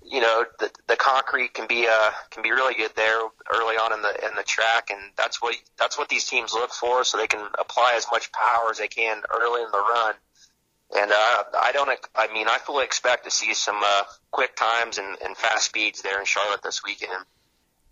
you 0.06 0.22
know 0.22 0.46
the 0.60 0.70
the 0.88 0.96
concrete 0.96 1.54
can 1.54 1.68
be 1.68 1.88
uh 1.90 2.12
can 2.30 2.44
be 2.44 2.52
really 2.52 2.74
good 2.74 2.92
there 2.96 3.20
early 3.54 3.76
on 3.76 3.94
in 3.94 4.02
the 4.02 4.28
in 4.28 4.36
the 4.36 4.44
track 4.44 4.90
and 4.90 5.00
that's 5.18 5.42
what 5.42 5.56
that's 5.78 5.98
what 5.98 6.10
these 6.10 6.26
teams 6.26 6.54
look 6.54 6.72
for 6.72 7.04
so 7.04 7.18
they 7.18 7.28
can 7.28 7.46
apply 7.60 7.94
as 7.96 8.06
much 8.12 8.32
power 8.32 8.70
as 8.70 8.78
they 8.78 8.88
can 8.88 9.22
early 9.34 9.62
in 9.62 9.72
the 9.72 9.78
run 9.78 10.16
and 10.98 11.12
uh 11.12 11.44
I 11.62 11.72
don't 11.74 11.90
I 12.16 12.32
mean 12.34 12.48
I 12.48 12.58
fully 12.58 12.86
expect 12.86 13.26
to 13.26 13.32
see 13.32 13.54
some 13.54 13.82
uh 13.84 14.04
quick 14.32 14.56
times 14.56 14.98
and, 14.98 15.18
and 15.24 15.38
fast 15.38 15.66
speeds 15.66 16.02
there 16.02 16.20
in 16.20 16.26
Charlotte 16.26 16.62
this 16.64 16.84
weekend 16.84 17.26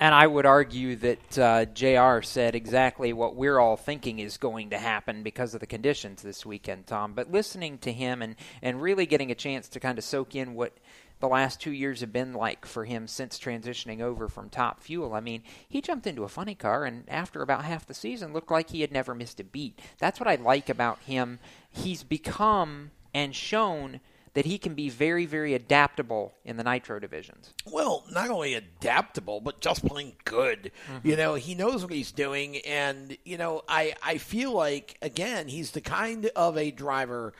and 0.02 0.16
I 0.16 0.26
would 0.26 0.48
argue 0.48 0.96
that 0.96 1.38
uh, 1.38 1.66
JR 1.66 2.24
said 2.24 2.56
exactly 2.56 3.14
what 3.14 3.36
we're 3.36 3.60
all 3.60 3.78
thinking 3.78 4.18
is 4.18 4.38
going 4.38 4.72
to 4.72 4.80
happen 4.80 5.22
because 5.22 5.54
of 5.54 5.60
the 5.60 5.68
conditions 5.68 6.24
this 6.24 6.44
weekend, 6.44 6.88
Tom. 6.88 7.14
But 7.14 7.32
listening 7.32 7.78
to 7.80 7.94
him 7.94 8.24
and, 8.24 8.36
and 8.64 8.82
really 8.82 9.06
getting 9.06 9.30
a 9.30 9.36
chance 9.36 9.70
to 9.70 9.80
kind 9.80 10.00
of 10.00 10.04
soak 10.04 10.34
in 10.34 10.56
what 10.56 10.74
the 11.22 11.28
last 11.28 11.62
two 11.62 11.72
years 11.72 12.02
have 12.02 12.12
been 12.12 12.34
like 12.34 12.66
for 12.66 12.86
him 12.86 13.08
since 13.08 13.40
transitioning 13.40 14.02
over 14.02 14.28
from 14.28 14.50
Top 14.50 14.82
Fuel. 14.82 15.14
I 15.14 15.22
mean, 15.22 15.44
he 15.70 15.82
jumped 15.82 16.08
into 16.08 16.24
a 16.24 16.30
funny 16.30 16.56
car 16.56 16.84
and 16.84 17.04
after 17.08 17.42
about 17.42 17.64
half 17.64 17.86
the 17.86 17.94
season 17.94 18.34
looked 18.34 18.52
like 18.52 18.72
he 18.72 18.82
had 18.82 18.92
never 18.92 19.16
missed 19.16 19.40
a 19.40 19.44
beat. 19.44 19.80
That's 20.00 20.20
what 20.20 20.28
I 20.28 20.36
like 20.36 20.70
about 20.70 21.00
him. 21.00 21.40
He's 21.70 22.04
become 22.04 22.92
and 23.14 23.36
shown 23.36 24.02
that 24.34 24.46
he 24.46 24.58
can 24.58 24.74
be 24.74 24.90
very, 24.90 25.26
very 25.26 25.54
adaptable 25.54 26.34
in 26.46 26.56
the 26.56 26.64
nitro 26.64 27.00
divisions. 27.00 27.54
Well, 27.70 28.06
not 28.12 28.30
only 28.30 28.54
adaptable, 28.54 29.42
but 29.42 29.60
just 29.60 29.86
plain 29.86 30.14
good. 30.24 30.72
Mm-hmm. 30.90 31.08
You 31.08 31.16
know, 31.18 31.34
he 31.36 31.54
knows 31.54 31.84
what 31.84 31.92
he's 31.92 32.12
doing, 32.12 32.58
and 32.60 33.18
you 33.26 33.38
know, 33.38 33.64
I 33.68 33.94
I 34.02 34.18
feel 34.18 34.54
like 34.54 34.98
again, 35.02 35.48
he's 35.48 35.72
the 35.72 35.82
kind 35.82 36.28
of 36.36 36.58
a 36.58 36.72
driver 36.72 37.34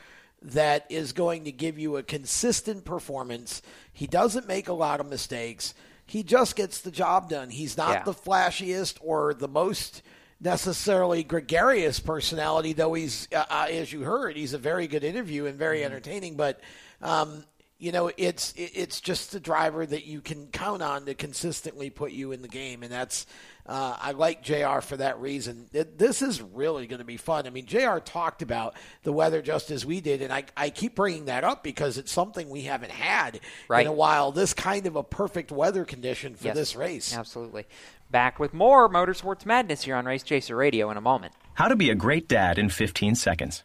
that 0.44 0.86
is 0.90 1.12
going 1.12 1.44
to 1.44 1.52
give 1.52 1.78
you 1.78 1.96
a 1.96 2.02
consistent 2.02 2.84
performance. 2.84 3.62
He 3.92 4.06
doesn't 4.06 4.48
make 4.48 4.68
a 4.68 4.72
lot 4.72 5.00
of 5.00 5.06
mistakes. 5.06 5.74
He 6.06 6.22
just 6.22 6.56
gets 6.56 6.80
the 6.80 6.90
job 6.90 7.28
done. 7.28 7.50
He's 7.50 7.76
not 7.76 7.92
yeah. 7.92 8.02
the 8.02 8.12
flashiest 8.12 8.98
or 9.00 9.34
the 9.34 9.48
most 9.48 10.02
necessarily 10.40 11.22
gregarious 11.22 12.00
personality, 12.00 12.72
though 12.72 12.94
he's, 12.94 13.28
uh, 13.32 13.44
uh, 13.48 13.66
as 13.70 13.92
you 13.92 14.02
heard, 14.02 14.36
he's 14.36 14.52
a 14.52 14.58
very 14.58 14.88
good 14.88 15.04
interview 15.04 15.46
and 15.46 15.56
very 15.58 15.78
mm-hmm. 15.78 15.86
entertaining. 15.86 16.36
But 16.36 16.60
um, 17.00 17.44
you 17.82 17.90
know, 17.90 18.12
it's 18.16 18.54
it's 18.56 19.00
just 19.00 19.34
a 19.34 19.40
driver 19.40 19.84
that 19.84 20.06
you 20.06 20.20
can 20.20 20.46
count 20.46 20.82
on 20.82 21.06
to 21.06 21.14
consistently 21.14 21.90
put 21.90 22.12
you 22.12 22.30
in 22.30 22.40
the 22.40 22.46
game, 22.46 22.84
and 22.84 22.92
that's 22.92 23.26
uh, 23.66 23.96
I 24.00 24.12
like 24.12 24.40
Jr. 24.40 24.78
for 24.80 24.96
that 24.98 25.20
reason. 25.20 25.66
It, 25.72 25.98
this 25.98 26.22
is 26.22 26.40
really 26.40 26.86
going 26.86 27.00
to 27.00 27.04
be 27.04 27.16
fun. 27.16 27.44
I 27.44 27.50
mean, 27.50 27.66
Jr. 27.66 27.98
talked 27.98 28.40
about 28.40 28.76
the 29.02 29.12
weather 29.12 29.42
just 29.42 29.72
as 29.72 29.84
we 29.84 30.00
did, 30.00 30.22
and 30.22 30.32
I 30.32 30.44
I 30.56 30.70
keep 30.70 30.94
bringing 30.94 31.24
that 31.24 31.42
up 31.42 31.64
because 31.64 31.98
it's 31.98 32.12
something 32.12 32.48
we 32.48 32.62
haven't 32.62 32.92
had 32.92 33.40
right. 33.66 33.80
in 33.80 33.88
a 33.88 33.92
while. 33.92 34.30
This 34.30 34.54
kind 34.54 34.86
of 34.86 34.94
a 34.94 35.02
perfect 35.02 35.50
weather 35.50 35.84
condition 35.84 36.36
for 36.36 36.44
yes, 36.44 36.54
this 36.54 36.76
race. 36.76 37.12
Absolutely. 37.12 37.66
Back 38.12 38.38
with 38.38 38.54
more 38.54 38.88
Motorsports 38.88 39.44
Madness 39.44 39.82
here 39.82 39.96
on 39.96 40.04
Race 40.04 40.22
Chaser 40.22 40.54
Radio 40.54 40.88
in 40.92 40.96
a 40.96 41.00
moment. 41.00 41.32
How 41.54 41.66
to 41.66 41.74
be 41.74 41.90
a 41.90 41.96
great 41.96 42.28
dad 42.28 42.60
in 42.60 42.68
15 42.68 43.16
seconds. 43.16 43.64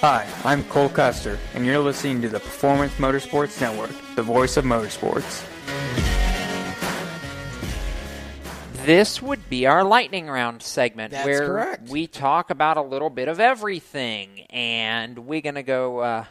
Hi, 0.00 0.28
I'm 0.44 0.62
Cole 0.64 0.88
Custer, 0.88 1.38
and 1.54 1.66
you're 1.66 1.80
listening 1.80 2.22
to 2.22 2.28
the 2.28 2.38
Performance 2.38 2.92
Motorsports 2.94 3.60
Network, 3.60 3.90
the 4.14 4.22
voice 4.22 4.56
of 4.56 4.64
motorsports. 4.64 5.44
This 8.86 9.20
would 9.20 9.50
be 9.50 9.66
our 9.66 9.82
lightning 9.82 10.28
round 10.28 10.62
segment 10.62 11.10
That's 11.10 11.26
where 11.26 11.46
correct. 11.46 11.88
we 11.88 12.06
talk 12.06 12.50
about 12.50 12.76
a 12.76 12.82
little 12.82 13.10
bit 13.10 13.26
of 13.28 13.40
everything, 13.40 14.42
and 14.50 15.18
we're 15.26 15.40
gonna 15.40 15.64
go 15.64 15.98
uh, 15.98 16.24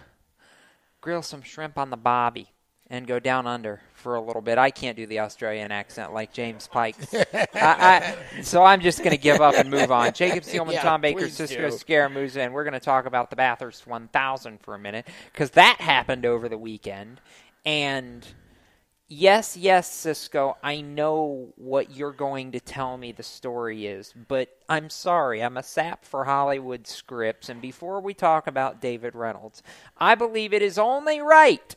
grill 1.01 1.21
some 1.21 1.41
shrimp 1.41 1.77
on 1.77 1.89
the 1.89 1.97
bobby. 1.97 2.49
and 2.89 3.05
go 3.05 3.19
down 3.19 3.45
under 3.45 3.81
for 4.07 4.15
a 4.15 4.21
little 4.21 4.41
bit. 4.41 4.57
I 4.57 4.71
can't 4.71 4.95
do 4.95 5.05
the 5.05 5.19
Australian 5.19 5.69
accent 5.69 6.13
like 6.13 6.31
James 6.31 6.65
Pike. 6.65 6.95
I, 7.33 7.35
I, 7.55 8.41
so 8.41 8.63
I'm 8.63 8.79
just 8.79 8.99
going 8.99 9.11
to 9.11 9.17
give 9.17 9.41
up 9.41 9.53
and 9.55 9.69
move 9.69 9.91
on. 9.91 10.13
Jacob 10.13 10.45
Seelman, 10.45 10.71
Yeah, 10.71 10.81
Tom 10.81 11.01
Baker, 11.01 11.27
Cisco 11.27 11.69
do. 11.69 11.75
Scaramuzza, 11.75 12.37
and 12.37 12.53
we're 12.53 12.63
going 12.63 12.73
to 12.73 12.79
talk 12.79 13.05
about 13.05 13.29
the 13.29 13.35
Bathurst 13.35 13.85
1000 13.85 14.61
for 14.61 14.75
a 14.75 14.79
minute 14.79 15.09
because 15.33 15.51
that 15.51 15.81
happened 15.81 16.25
over 16.25 16.47
the 16.47 16.57
weekend. 16.57 17.19
And 17.65 18.25
yes, 19.09 19.57
yes, 19.57 19.91
Cisco, 19.91 20.55
I 20.63 20.79
know 20.79 21.49
what 21.57 21.93
you're 21.93 22.13
going 22.13 22.53
to 22.53 22.61
tell 22.61 22.97
me 22.97 23.11
the 23.11 23.23
story 23.23 23.87
is, 23.87 24.13
but 24.29 24.47
I'm 24.69 24.89
sorry, 24.89 25.43
I'm 25.43 25.57
a 25.57 25.63
sap 25.63 26.05
for 26.05 26.23
Hollywood 26.23 26.87
scripts. 26.87 27.49
And 27.49 27.61
before 27.61 27.99
we 27.99 28.13
talk 28.13 28.47
about 28.47 28.79
David 28.79 29.15
Reynolds, 29.15 29.63
I 29.97 30.15
believe 30.15 30.53
it 30.53 30.61
is 30.61 30.77
only 30.77 31.19
right 31.19 31.75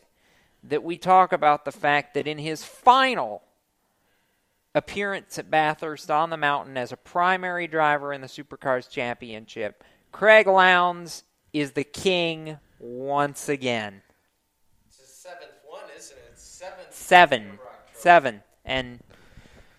that 0.64 0.82
we 0.82 0.96
talk 0.98 1.32
about 1.32 1.64
the 1.64 1.72
fact 1.72 2.14
that 2.14 2.26
in 2.26 2.38
his 2.38 2.64
final 2.64 3.42
appearance 4.74 5.38
at 5.38 5.50
Bathurst 5.50 6.10
on 6.10 6.30
the 6.30 6.36
mountain 6.36 6.76
as 6.76 6.92
a 6.92 6.96
primary 6.96 7.66
driver 7.66 8.12
in 8.12 8.20
the 8.20 8.26
Supercars 8.26 8.88
Championship, 8.88 9.82
Craig 10.12 10.46
Lowndes 10.46 11.24
is 11.52 11.72
the 11.72 11.84
king 11.84 12.58
once 12.78 13.48
again. 13.48 14.02
seventh 14.88 15.52
one, 15.66 15.82
isn't 15.96 16.16
it? 16.16 16.38
Seventh. 16.38 16.94
Seven. 16.94 17.58
Seven. 17.92 18.42
And 18.64 19.00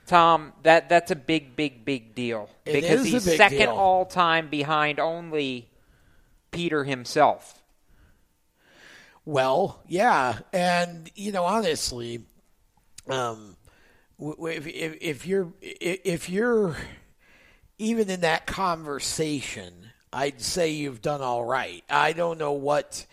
Tom, 0.07 0.53
that 0.63 0.89
that's 0.89 1.11
a 1.11 1.15
big, 1.15 1.55
big, 1.55 1.85
big 1.85 2.13
deal. 2.15 2.49
It 2.65 2.73
because 2.73 3.01
is 3.01 3.05
a 3.05 3.09
he's 3.09 3.25
big 3.25 3.37
second 3.37 3.57
deal. 3.59 3.69
all 3.69 4.05
time 4.05 4.49
behind 4.49 4.99
only 4.99 5.69
Peter 6.51 6.83
himself. 6.83 7.60
Well, 9.25 9.81
yeah, 9.87 10.39
and 10.51 11.09
you 11.15 11.31
know, 11.31 11.43
honestly, 11.43 12.23
um, 13.07 13.55
if, 14.19 14.67
if, 14.67 14.97
if 15.01 15.27
you're 15.27 15.53
if 15.61 16.29
you're 16.29 16.75
even 17.77 18.09
in 18.09 18.21
that 18.21 18.47
conversation, 18.47 19.73
I'd 20.11 20.41
say 20.41 20.71
you've 20.71 21.01
done 21.01 21.21
all 21.21 21.45
right. 21.45 21.83
I 21.89 22.13
don't 22.13 22.37
know 22.37 22.53
what 22.53 23.05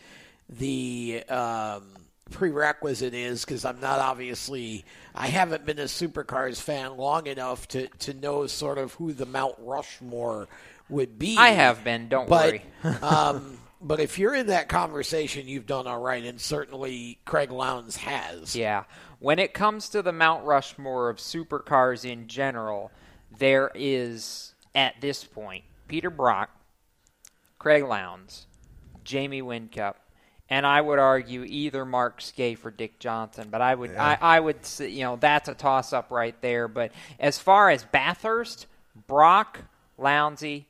the 0.49 1.25
um, 1.29 1.85
prerequisite 2.31 3.15
is 3.15 3.45
because 3.45 3.65
I'm 3.65 3.81
not 3.81 3.99
obviously 3.99 4.85
I 5.15 5.27
haven't 5.29 5.67
been 5.67 5.79
a 5.79 5.85
supercars 5.85 6.61
fan 6.61 6.97
long 6.97 7.27
enough 7.27 7.69
to 7.69 7.89
to 7.89 8.15
know 8.15 8.47
sort 8.47 8.79
of 8.79 8.95
who 8.95 9.13
the 9.13 9.27
Mount 9.27 9.57
Rushmore 9.59 10.49
would 10.89 11.19
be. 11.19 11.37
I 11.37 11.51
have 11.51 11.85
been, 11.85 12.09
don't 12.09 12.29
but, 12.29 12.61
worry. 12.83 12.97
um, 13.03 13.58
but 13.81 14.01
if 14.01 14.19
you're 14.19 14.35
in 14.35 14.49
that 14.49 14.69
conversation, 14.69 15.49
you've 15.49 15.67
done 15.67 15.87
all 15.87 16.01
right, 16.01 16.25
and 16.25 16.41
certainly 16.41 17.19
Craig 17.25 17.51
Lowndes 17.51 17.97
has. 17.97 18.57
Yeah. 18.57 18.85
When 19.21 19.39
it 19.39 19.55
comes 19.55 19.89
to 19.91 20.03
the 20.03 20.13
Mount 20.13 20.45
Rushmore 20.45 21.11
of 21.11 21.19
supercars 21.19 22.09
in 22.09 22.29
general, 22.29 22.91
there 23.37 23.71
is, 23.75 24.55
at 24.75 25.01
this 25.01 25.25
point, 25.25 25.65
Peter 25.87 26.11
Brock, 26.11 26.51
Craig 27.59 27.85
Lowndes, 27.85 28.47
Jamie 29.05 29.43
Whincup, 29.43 29.95
and 30.51 30.67
I 30.67 30.81
would 30.81 30.99
argue 30.99 31.45
either 31.45 31.85
Mark 31.85 32.21
Skaife 32.21 32.65
or 32.65 32.71
Dick 32.71 32.99
Johnson. 32.99 33.49
But 33.51 33.61
I 33.61 33.75
would, 33.75 33.95
I, 33.97 34.17
I 34.21 34.41
would, 34.41 34.65
say, 34.65 34.89
you 34.89 35.03
know, 35.03 35.17
that's 35.17 35.49
a 35.49 35.55
toss 35.55 35.93
up 35.93 36.11
right 36.11 36.41
there. 36.41 36.69
But 36.69 36.93
as 37.21 37.39
far 37.39 37.71
as 37.71 37.85
Bathurst, 37.85 38.67
Brock, 39.07 39.61
Lounsey, 39.99 40.65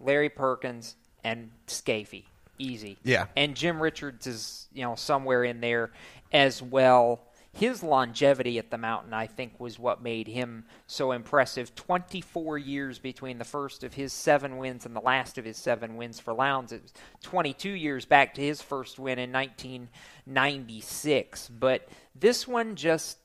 Larry 0.00 0.28
Perkins, 0.28 0.96
and 1.24 1.50
Skaife, 1.66 2.24
easy. 2.62 2.96
Yeah. 3.02 3.26
And 3.36 3.54
Jim 3.54 3.82
Richards 3.82 4.26
is, 4.26 4.66
you 4.72 4.82
know, 4.82 4.94
somewhere 4.94 5.44
in 5.44 5.60
there 5.60 5.90
as 6.32 6.62
well. 6.62 7.20
His 7.54 7.82
longevity 7.82 8.58
at 8.58 8.70
the 8.70 8.78
mountain, 8.78 9.12
I 9.12 9.26
think, 9.26 9.60
was 9.60 9.78
what 9.78 10.02
made 10.02 10.26
him 10.26 10.64
so 10.86 11.12
impressive. 11.12 11.74
24 11.74 12.56
years 12.56 12.98
between 12.98 13.36
the 13.36 13.44
first 13.44 13.84
of 13.84 13.92
his 13.92 14.14
seven 14.14 14.56
wins 14.56 14.86
and 14.86 14.96
the 14.96 15.02
last 15.02 15.36
of 15.36 15.44
his 15.44 15.58
seven 15.58 15.96
wins 15.96 16.18
for 16.18 16.32
Lowndes. 16.32 16.72
It 16.72 16.82
was 16.82 16.94
22 17.22 17.68
years 17.68 18.06
back 18.06 18.32
to 18.34 18.40
his 18.40 18.62
first 18.62 18.98
win 18.98 19.18
in 19.18 19.32
1996. 19.32 21.50
But 21.50 21.86
this 22.14 22.48
one 22.48 22.74
just, 22.74 23.18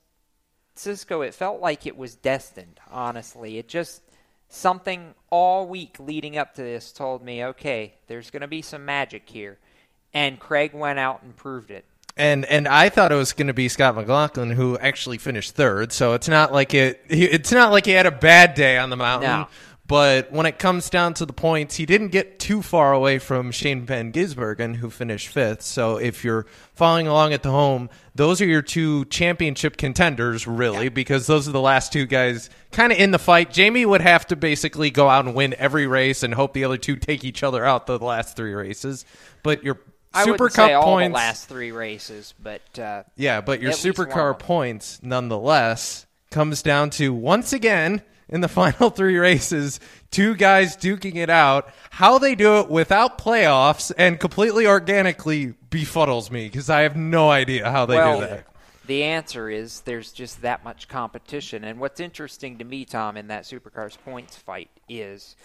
Cisco, 0.75 1.21
it 1.21 1.33
felt 1.33 1.61
like 1.61 1.85
it 1.85 1.95
was 1.95 2.15
destined, 2.15 2.81
honestly. 2.91 3.57
It 3.57 3.69
just, 3.69 4.01
something 4.49 5.13
all 5.29 5.67
week 5.67 5.97
leading 5.99 6.37
up 6.37 6.53
to 6.55 6.61
this 6.61 6.91
told 6.91 7.23
me, 7.23 7.43
okay, 7.43 7.93
there's 8.07 8.31
going 8.31 8.41
to 8.41 8.47
be 8.47 8.61
some 8.61 8.85
magic 8.85 9.29
here. 9.29 9.57
And 10.13 10.39
Craig 10.39 10.73
went 10.73 10.99
out 10.99 11.23
and 11.23 11.35
proved 11.35 11.71
it. 11.71 11.85
And 12.19 12.45
and 12.45 12.67
I 12.67 12.89
thought 12.89 13.11
it 13.11 13.15
was 13.15 13.33
going 13.33 13.47
to 13.47 13.53
be 13.53 13.69
Scott 13.69 13.95
McLaughlin 13.95 14.49
who 14.49 14.77
actually 14.79 15.19
finished 15.19 15.55
third. 15.55 15.91
So 15.91 16.13
it's 16.13 16.27
not 16.27 16.51
like 16.51 16.73
it. 16.73 17.03
It's 17.09 17.51
not 17.51 17.71
like 17.71 17.85
he 17.85 17.91
had 17.91 18.07
a 18.07 18.11
bad 18.11 18.55
day 18.55 18.77
on 18.77 18.89
the 18.89 18.95
mountain. 18.95 19.29
No. 19.29 19.47
But 19.87 20.33
when 20.33 20.45
it 20.45 20.59
comes 20.59 20.89
down 20.89 21.13
to 21.15 21.25
the 21.25 21.31
points, 21.31 21.77
he 21.77 21.85
didn't 21.85 22.09
get 22.09 22.39
too 22.39 22.61
far 22.61 22.91
away 22.91 23.19
from 23.19 23.51
Shane 23.51 23.85
Van 23.85 24.11
Gisbergen, 24.11 24.75
who 24.75 24.89
finished 24.89 25.29
fifth. 25.29 25.61
So 25.61 25.95
if 25.95 26.25
you're 26.25 26.45
following 26.73 27.07
along 27.07 27.31
at 27.31 27.41
the 27.41 27.51
home, 27.51 27.89
those 28.13 28.41
are 28.41 28.45
your 28.45 28.61
two 28.61 29.05
championship 29.05 29.77
contenders, 29.77 30.45
really, 30.45 30.89
because 30.89 31.25
those 31.25 31.47
are 31.47 31.53
the 31.53 31.61
last 31.61 31.93
two 31.93 32.05
guys 32.05 32.49
kind 32.71 32.91
of 32.91 32.97
in 32.97 33.11
the 33.11 33.19
fight. 33.19 33.49
Jamie 33.49 33.85
would 33.85 34.01
have 34.01 34.27
to 34.27 34.35
basically 34.35 34.91
go 34.91 35.07
out 35.07 35.25
and 35.25 35.33
win 35.33 35.55
every 35.57 35.87
race 35.87 36.21
and 36.21 36.33
hope 36.33 36.51
the 36.51 36.65
other 36.65 36.77
two 36.77 36.97
take 36.97 37.23
each 37.23 37.41
other 37.41 37.63
out 37.63 37.87
the 37.87 37.97
last 37.97 38.35
three 38.35 38.53
races. 38.53 39.05
But 39.41 39.63
your 39.63 39.79
I 40.13 40.25
Super 40.25 40.49
Cup 40.49 40.67
say 40.67 40.73
all 40.73 40.83
points, 40.83 41.13
the 41.13 41.15
last 41.15 41.47
three 41.47 41.71
races, 41.71 42.33
but 42.41 42.77
uh, 42.77 43.03
yeah, 43.15 43.39
but 43.39 43.61
your 43.61 43.71
at 43.71 43.81
least 43.81 43.97
one 43.97 44.07
supercar 44.07 44.37
points, 44.37 44.99
nonetheless, 45.01 46.07
comes 46.29 46.61
down 46.61 46.89
to 46.91 47.13
once 47.13 47.53
again 47.53 48.01
in 48.29 48.41
the 48.41 48.47
final 48.47 48.89
three 48.89 49.17
races, 49.17 49.79
two 50.11 50.35
guys 50.35 50.75
duking 50.77 51.15
it 51.15 51.29
out. 51.29 51.69
How 51.91 52.17
they 52.17 52.35
do 52.35 52.59
it 52.59 52.69
without 52.69 53.17
playoffs 53.17 53.91
and 53.97 54.19
completely 54.19 54.67
organically 54.67 55.53
befuddles 55.69 56.31
me 56.31 56.45
because 56.45 56.69
I 56.69 56.81
have 56.81 56.95
no 56.95 57.29
idea 57.29 57.69
how 57.69 57.85
they 57.85 57.95
well, 57.95 58.19
do 58.19 58.27
that. 58.27 58.47
The 58.85 59.03
answer 59.03 59.49
is 59.49 59.81
there's 59.81 60.13
just 60.13 60.41
that 60.43 60.63
much 60.63 60.87
competition. 60.87 61.65
And 61.65 61.79
what's 61.79 61.99
interesting 61.99 62.57
to 62.59 62.63
me, 62.63 62.85
Tom, 62.85 63.17
in 63.17 63.27
that 63.27 63.43
Supercars 63.43 63.97
points 64.05 64.37
fight 64.37 64.69
is 64.87 65.35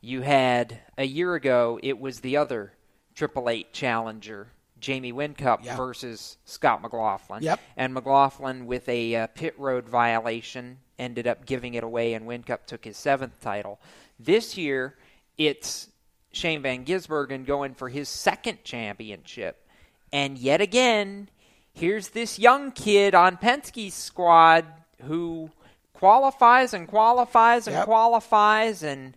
you 0.00 0.22
had 0.22 0.78
a 0.96 1.04
year 1.04 1.34
ago, 1.34 1.80
it 1.82 1.98
was 1.98 2.20
the 2.20 2.36
other 2.36 2.72
Triple 3.16 3.50
Eight 3.50 3.72
challenger, 3.72 4.48
Jamie 4.86 5.12
Whincup 5.12 5.64
Yeah. 5.64 5.76
versus 5.76 6.36
Scott 6.44 6.80
McLaughlin. 6.80 7.42
Yep. 7.42 7.58
And 7.76 7.92
McLaughlin, 7.92 8.66
with 8.66 8.88
a 8.88 9.16
uh, 9.16 9.26
pit 9.28 9.54
road 9.58 9.88
violation, 9.88 10.78
ended 10.96 11.26
up 11.26 11.44
giving 11.44 11.74
it 11.74 11.82
away, 11.82 12.14
and 12.14 12.24
Whincup 12.24 12.66
took 12.66 12.84
his 12.84 12.96
seventh 12.96 13.40
title. 13.40 13.80
This 14.20 14.56
year, 14.56 14.94
it's 15.36 15.88
Shane 16.30 16.62
Van 16.62 16.84
Gisbergen 16.84 17.44
going 17.46 17.74
for 17.74 17.88
his 17.88 18.08
second 18.08 18.62
championship. 18.62 19.66
And 20.12 20.38
yet 20.38 20.60
again, 20.60 21.30
here's 21.72 22.10
this 22.10 22.38
young 22.38 22.70
kid 22.70 23.12
on 23.12 23.38
Penske's 23.38 23.92
squad 23.94 24.64
who 25.02 25.50
qualifies 25.94 26.72
and 26.72 26.86
qualifies 26.86 27.66
and 27.66 27.74
Yep. 27.74 27.84
qualifies 27.86 28.84
and 28.84 29.16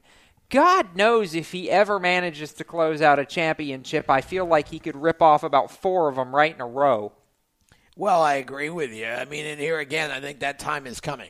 God 0.50 0.96
knows 0.96 1.36
if 1.36 1.52
he 1.52 1.70
ever 1.70 2.00
manages 2.00 2.54
to 2.54 2.64
close 2.64 3.02
out 3.02 3.20
a 3.20 3.26
championship, 3.26 4.10
I 4.10 4.22
feel 4.22 4.46
like 4.46 4.68
he 4.70 4.80
could 4.80 4.96
rip 4.96 5.22
off 5.22 5.44
about 5.44 5.70
four 5.72 6.10
of 6.10 6.16
them 6.16 6.34
right 6.36 6.54
in 6.54 6.62
a 6.62 6.68
row. 6.68 7.12
Well, 7.96 8.22
I 8.22 8.36
agree 8.36 8.70
with 8.70 8.92
you. 8.92 9.06
I 9.06 9.26
mean, 9.26 9.46
and 9.46 9.60
here 9.60 9.78
again, 9.80 10.10
I 10.10 10.20
think 10.22 10.40
that 10.40 10.58
time 10.58 10.88
is 10.88 11.00
coming. 11.00 11.30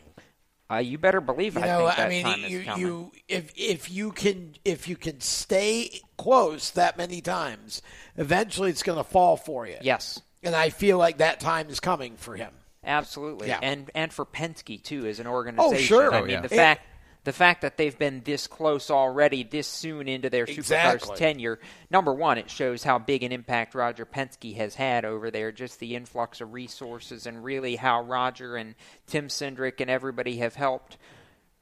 Uh, 0.72 0.78
you 0.78 1.00
better 1.00 1.20
believe 1.20 1.56
You 1.56 1.64
I 1.64 1.66
know, 1.66 1.86
think 1.88 1.98
that 1.98 2.06
I 2.06 2.10
mean, 2.10 2.24
time 2.26 2.40
you, 2.48 2.60
is 2.60 2.66
coming. 2.66 2.86
you 2.86 3.12
if 3.28 3.52
if 3.58 3.92
you 3.92 4.12
can 4.12 4.54
if 4.64 4.88
you 4.88 4.96
can 4.96 5.20
stay 5.20 6.00
close 6.16 6.70
that 6.72 6.96
many 6.96 7.22
times, 7.22 7.82
eventually 8.18 8.70
it's 8.70 8.84
going 8.84 9.00
to 9.00 9.04
fall 9.04 9.36
for 9.36 9.66
you. 9.66 9.78
yes, 9.82 10.22
And 10.44 10.54
I 10.56 10.70
feel 10.70 11.00
like 11.00 11.18
that 11.18 11.40
time 11.40 11.70
is 11.70 11.80
coming 11.80 12.18
for 12.18 12.36
him. 12.36 12.52
absolutely, 12.84 13.48
Yeah. 13.48 13.58
and 13.64 13.90
and 13.96 14.14
for 14.14 14.26
Penske 14.28 14.84
too 14.84 15.08
as 15.08 15.20
an 15.20 15.26
organization. 15.26 15.76
Oh 15.76 15.82
sure. 15.82 16.14
I 16.14 16.18
Oh, 16.20 16.22
mean, 16.22 16.30
yeah. 16.34 16.42
the 16.42 16.54
It- 16.54 16.58
fact 16.58 16.82
the 17.26 17.34
fact 17.34 17.62
that 17.62 17.78
they've 17.78 17.98
been 17.98 18.22
this 18.24 18.48
close 18.48 18.90
already, 18.90 19.44
this 19.44 19.68
soon 19.68 20.08
into 20.08 20.30
their 20.30 20.46
Exactly. 20.46 21.00
supercars 21.10 21.16
tenure. 21.16 21.60
Number 21.92 22.14
one, 22.14 22.38
it 22.38 22.50
shows 22.50 22.84
how 22.84 22.98
big 22.98 23.24
an 23.24 23.32
impact 23.32 23.76
Roger 23.76 24.06
Penske 24.06 24.56
has 24.56 24.76
had 24.76 25.06
over 25.06 25.30
there. 25.30 25.52
Just 25.52 25.80
the 25.80 25.96
influx 25.96 26.42
of 26.42 26.54
resources 26.54 27.26
and 27.26 27.44
really 27.44 27.76
how 27.76 28.02
Roger 28.02 28.56
and 28.56 28.76
Tim 29.08 29.28
Cindric 29.28 29.82
and 29.82 29.90
everybody 29.90 30.38
have 30.38 30.56
helped 30.56 30.98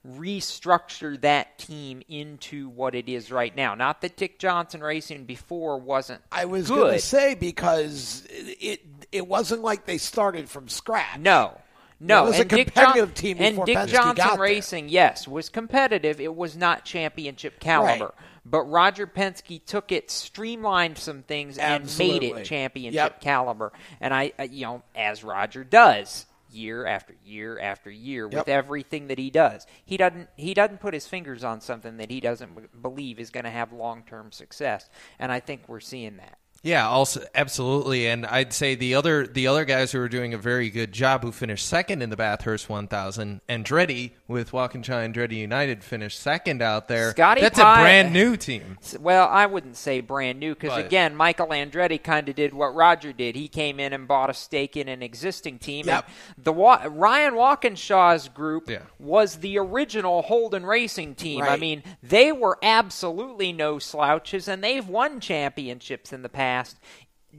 restructure 0.07 1.19
that 1.21 1.57
team 1.57 2.01
into 2.07 2.69
what 2.69 2.95
it 2.95 3.09
is 3.09 3.31
right 3.31 3.55
now. 3.55 3.75
Not 3.75 4.01
that 4.01 4.15
Dick 4.15 4.39
Johnson 4.39 4.81
Racing 4.81 5.25
before 5.25 5.79
wasn't 5.79 6.21
I 6.31 6.45
was 6.45 6.69
going 6.69 6.93
to 6.93 6.99
say 6.99 7.35
because 7.35 8.25
it 8.29 8.81
it 9.11 9.27
wasn't 9.27 9.63
like 9.63 9.85
they 9.85 9.97
started 9.97 10.49
from 10.49 10.69
scratch. 10.69 11.19
No, 11.19 11.59
No, 11.99 12.25
It 12.25 12.27
was 12.27 12.37
a 12.37 12.41
and 12.41 12.49
Dick 12.49 12.67
competitive 12.73 13.09
John- 13.09 13.13
team 13.15 13.37
and 13.39 13.65
Dick 13.65 13.77
Penske 13.77 13.87
Johnson. 14.15 14.39
Racing, 14.39 14.89
yes, 14.89 15.27
was 15.27 15.49
competitive. 15.49 16.21
It 16.21 16.35
was 16.35 16.55
not 16.55 16.85
championship 16.85 17.59
caliber. 17.59 18.05
Right. 18.05 18.13
But 18.45 18.61
Roger 18.63 19.07
Penske 19.07 19.65
took 19.65 19.91
it, 19.91 20.09
streamlined 20.11 20.97
some 20.97 21.23
things, 21.23 21.57
and 21.57 21.83
made 21.97 22.23
it 22.23 22.45
championship 22.45 22.93
Yep. 22.95 23.21
caliber. 23.21 23.73
And 23.99 24.13
I, 24.13 24.31
I- 24.37 24.43
you 24.43 24.65
know, 24.65 24.83
as 24.95 25.23
Roger 25.23 25.63
does 25.63 26.27
year 26.49 26.85
after 26.85 27.13
year 27.25 27.59
after 27.59 27.91
year 27.91 28.25
with 28.27 28.47
everything 28.47 29.07
that 29.07 29.17
he 29.19 29.29
does. 29.29 29.67
He 29.83 29.97
doesn't 29.97 30.29
he 30.37 30.53
doesn't 30.53 30.79
put 30.79 30.93
his 30.93 31.05
fingers 31.05 31.43
on 31.43 31.59
something 31.59 31.97
that 31.97 32.09
he 32.09 32.21
doesn't 32.21 32.81
believe 32.81 33.19
is 33.19 33.31
going 33.31 33.43
to 33.43 33.49
have 33.49 33.73
long-term 33.73 34.31
success. 34.31 34.89
And 35.19 35.29
I 35.29 35.41
think 35.41 35.63
we're 35.67 35.81
seeing 35.81 36.17
that. 36.17 36.37
Yeah, 36.63 36.87
also 36.87 37.23
absolutely, 37.35 38.07
and 38.07 38.25
I'd 38.25 38.51
say 38.51 38.75
the 38.75 38.95
other 38.95 39.25
the 39.27 39.47
other 39.47 39.63
guys 39.63 39.91
who 39.91 39.99
were 39.99 40.09
doing 40.09 40.33
a 40.33 40.37
very 40.37 40.69
good 40.69 40.91
job 40.91 41.21
who 41.23 41.31
finished 41.31 41.65
second 41.67 42.01
in 42.01 42.09
the 42.09 42.17
Bathurst 42.17 42.67
1000, 42.67 43.41
Andretti 43.47 44.11
with 44.27 44.51
Walkinshaw 44.51 44.95
Andretti 45.07 45.35
United 45.37 45.83
finished 45.83 46.19
second 46.19 46.61
out 46.61 46.87
there. 46.87 47.11
Scotty 47.11 47.41
That's 47.41 47.59
Pye- 47.59 47.79
a 47.79 47.83
brand 47.83 48.11
new 48.13 48.35
team. 48.35 48.77
Well, 48.99 49.27
I 49.29 49.45
wouldn't 49.45 49.77
say 49.77 50.01
brand 50.01 50.39
new 50.39 50.55
because 50.55 50.77
again, 50.83 51.15
Michael 51.15 51.47
Andretti 51.47 52.01
kind 52.01 52.27
of 52.27 52.35
did 52.35 52.53
what 52.53 52.73
Roger 52.75 53.13
did. 53.13 53.35
He 53.35 53.47
came 53.47 53.79
in 53.79 53.93
and 53.93 54.07
bought 54.07 54.29
a 54.29 54.33
stake 54.33 54.75
in 54.75 54.87
an 54.89 55.03
existing 55.03 55.59
team. 55.59 55.85
Yep. 55.87 56.09
The 56.43 56.53
Wa- 56.53 56.85
Ryan 56.89 57.35
Walkinshaw's 57.35 58.29
group 58.29 58.69
Yeah. 58.69 58.79
was 58.99 59.37
the 59.37 59.57
original 59.59 60.23
Holden 60.23 60.65
Racing 60.65 61.15
team. 61.15 61.43
I 61.43 61.55
mean, 61.57 61.83
they 62.01 62.31
were 62.31 62.57
absolutely 62.63 63.53
no 63.53 63.77
slouches, 63.79 64.47
and 64.47 64.63
they've 64.63 64.87
won 64.87 65.19
championships 65.19 66.11
in 66.11 66.23
the 66.23 66.29
past 66.29 66.46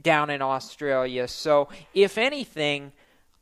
down 0.01 0.29
in 0.29 0.41
Australia. 0.41 1.27
So, 1.27 1.69
if 1.93 2.17
anything. 2.17 2.91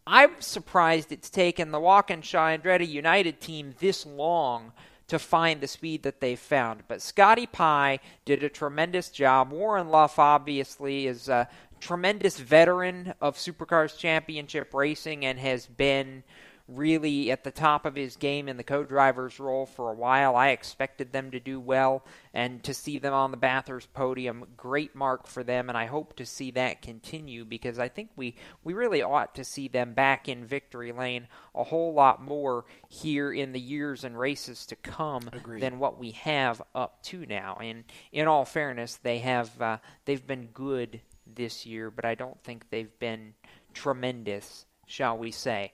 I'm 0.10 0.40
surprised 0.40 1.12
it's 1.12 1.30
taken 1.30 1.72
the 1.72 1.82
Walkinshaw 1.82 2.56
Andretti 2.58 2.88
United 2.88 3.42
team 3.42 3.76
this 3.80 4.06
long 4.06 4.72
to 5.08 5.20
find 5.20 5.60
the 5.60 5.68
speed 5.68 6.04
that 6.04 6.22
they've 6.22 6.40
found. 6.40 6.84
But 6.88 7.02
Scotty 7.02 7.46
Pye 7.46 8.00
did 8.26 8.44
a 8.44 8.50
tremendous 8.50 9.10
job. 9.10 9.52
Warren 9.52 9.90
Luff, 9.90 10.18
obviously, 10.18 11.08
is 11.08 11.30
a 11.30 11.50
tremendous 11.80 12.40
veteran 12.40 13.14
of 13.22 13.38
Supercars 13.38 13.98
Championship 13.98 14.74
racing 14.74 15.26
and 15.26 15.40
has 15.40 15.66
been 15.66 16.24
really 16.68 17.32
at 17.32 17.44
the 17.44 17.52
top 17.52 17.86
of 17.86 17.96
his 17.96 18.16
game 18.16 18.50
in 18.50 18.58
the 18.58 18.64
co-driver's 18.64 19.40
role 19.40 19.66
for 19.66 19.90
a 19.90 19.96
while. 19.96 20.36
I 20.36 20.50
expected 20.50 21.12
them 21.12 21.32
to 21.32 21.40
do 21.40 21.60
well 21.60 22.04
and 22.34 22.62
to 22.64 22.74
see 22.74 23.00
them 23.00 23.14
on 23.14 23.32
the 23.32 23.38
Bathurst 23.38 23.94
podium, 23.94 24.46
great 24.58 24.94
mark 24.94 25.28
for 25.28 25.44
them 25.44 25.70
and 25.70 25.78
I 25.78 25.86
hope 25.86 26.16
to 26.18 26.26
see 26.26 26.52
that 26.52 26.82
continue 26.82 27.46
because 27.46 27.80
I 27.80 27.88
think 27.88 28.10
we 28.16 28.36
we 28.64 28.74
really 28.74 29.02
ought 29.02 29.34
to 29.36 29.44
see 29.44 29.68
them 29.68 29.94
back 29.94 30.28
in 30.28 30.46
victory 30.46 30.92
lane 30.92 31.28
a 31.56 31.64
whole 31.64 31.94
lot 31.94 32.22
more 32.22 32.66
here 32.90 33.32
in 33.32 33.54
the 33.54 33.60
years 33.60 34.04
and 34.04 34.18
races 34.18 34.66
to 34.68 34.76
come 34.76 35.30
Agreed. 35.32 35.62
than 35.62 35.80
what 35.80 35.98
we 35.98 36.12
have 36.12 36.62
up 36.76 37.02
to 37.04 37.26
now. 37.26 37.58
And 37.62 37.84
in 38.12 38.28
all 38.28 38.46
fairness, 38.46 38.96
they 38.96 39.20
have 39.20 39.62
uh, 39.62 39.78
they've 40.06 40.26
been 40.26 40.48
good 40.54 41.02
this 41.26 41.66
year, 41.66 41.92
but 41.92 42.06
I 42.06 42.16
don't 42.16 42.42
think 42.44 42.70
they've 42.70 42.98
been 43.00 43.34
tremendous, 43.74 44.66
shall 44.86 45.18
we 45.18 45.32
say. 45.32 45.74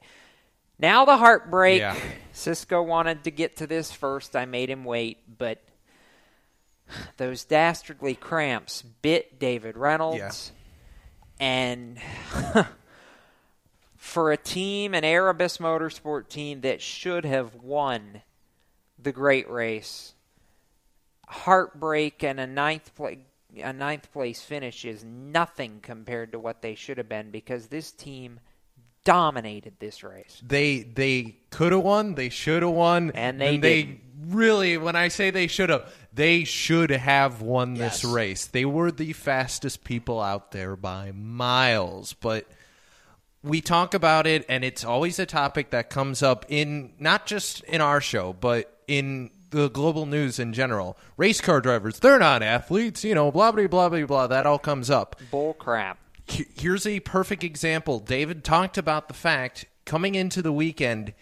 Now 0.84 1.06
the 1.06 1.16
heartbreak. 1.16 1.80
Yeah. 1.80 1.96
Cisco 2.34 2.82
wanted 2.82 3.24
to 3.24 3.32
get 3.32 3.56
to 3.58 3.68
this 3.68 3.94
first. 3.94 4.36
I 4.36 4.44
made 4.44 4.70
him 4.70 4.84
wait, 4.84 5.18
but 5.38 5.64
those 7.16 7.46
dastardly 7.46 8.16
cramps 8.16 8.82
bit 8.82 9.40
David 9.40 9.78
Reynolds. 9.78 10.52
And 11.40 12.00
for 13.96 14.34
a 14.34 14.38
team, 14.38 14.94
an 14.94 15.06
Erebus 15.06 15.58
Motorsport 15.60 16.28
team 16.28 16.60
that 16.62 16.82
should 16.82 17.24
have 17.24 17.56
won 17.56 18.22
the 19.02 19.14
great 19.14 19.50
race, 19.50 20.16
heartbreak 21.30 22.26
and 22.26 22.42
a 22.42 22.48
ninth 22.48 22.94
place 22.94 23.20
a 23.56 23.72
ninth 23.72 24.12
place 24.12 24.42
finish 24.42 24.84
is 24.84 25.04
nothing 25.04 25.80
compared 25.82 26.32
to 26.32 26.40
what 26.40 26.62
they 26.64 26.74
should 26.74 26.98
have 26.98 27.08
been 27.08 27.30
because 27.30 27.68
this 27.68 27.92
team 27.92 28.40
dominated 29.04 29.74
this 29.80 30.04
race. 30.04 30.42
They 30.46 30.80
they 30.84 31.38
could 31.50 31.72
have 31.72 31.84
won, 31.84 32.16
they 32.16 32.30
should 32.30 32.64
have 32.64 32.72
won, 32.72 33.12
And 33.16 33.40
they 33.40 33.58
they 33.58 34.02
really. 34.28 34.78
When 34.78 34.96
I 34.96 35.08
say 35.10 35.30
they 35.32 35.48
should 35.48 35.70
have, 35.70 35.92
they 36.14 36.44
should 36.44 36.90
have 36.92 37.42
won 37.42 37.74
this 37.76 38.04
Yes. 38.04 38.14
race. 38.14 38.46
They 38.46 38.66
were 38.66 38.92
the 38.92 39.14
fastest 39.14 39.84
people 39.84 40.22
out 40.22 40.52
there 40.52 40.76
by 40.76 41.12
miles, 41.14 42.14
but. 42.14 42.46
We 43.46 43.60
talk 43.60 43.94
about 43.94 44.26
it, 44.26 44.46
and 44.48 44.64
it's 44.64 44.86
always 44.86 45.20
a 45.20 45.26
topic 45.26 45.72
that 45.72 45.90
comes 45.90 46.24
up 46.24 46.46
in 46.48 46.94
not 46.98 47.26
just 47.26 47.62
in 47.66 47.82
our 47.82 48.00
show, 48.00 48.32
but 48.32 48.80
in 48.88 49.32
the 49.50 49.68
global 49.70 50.06
news 50.06 50.40
in 50.40 50.54
general. 50.54 50.98
Race 51.18 51.42
car 51.42 51.60
drivers, 51.60 52.00
they're 52.00 52.20
not 52.20 52.42
athletes, 52.42 53.04
you 53.04 53.14
know, 53.14 53.34
blah, 53.34 53.52
blah, 53.52 53.68
blah, 53.68 53.90
blah, 53.90 54.06
blah. 54.06 54.28
That 54.28 54.46
all 54.46 54.60
comes 54.60 54.90
up. 54.90 55.18
Bull 55.30 55.56
crap. 55.56 55.98
He- 56.34 56.48
Here's 56.60 56.86
a 56.88 57.00
perfect 57.02 57.44
example. 57.44 58.00
David 58.00 58.44
talked 58.44 58.78
about 58.78 59.08
the 59.08 59.14
fact 59.14 59.66
coming 59.86 60.16
into 60.16 60.42
the 60.42 60.54
weekend, 60.54 61.14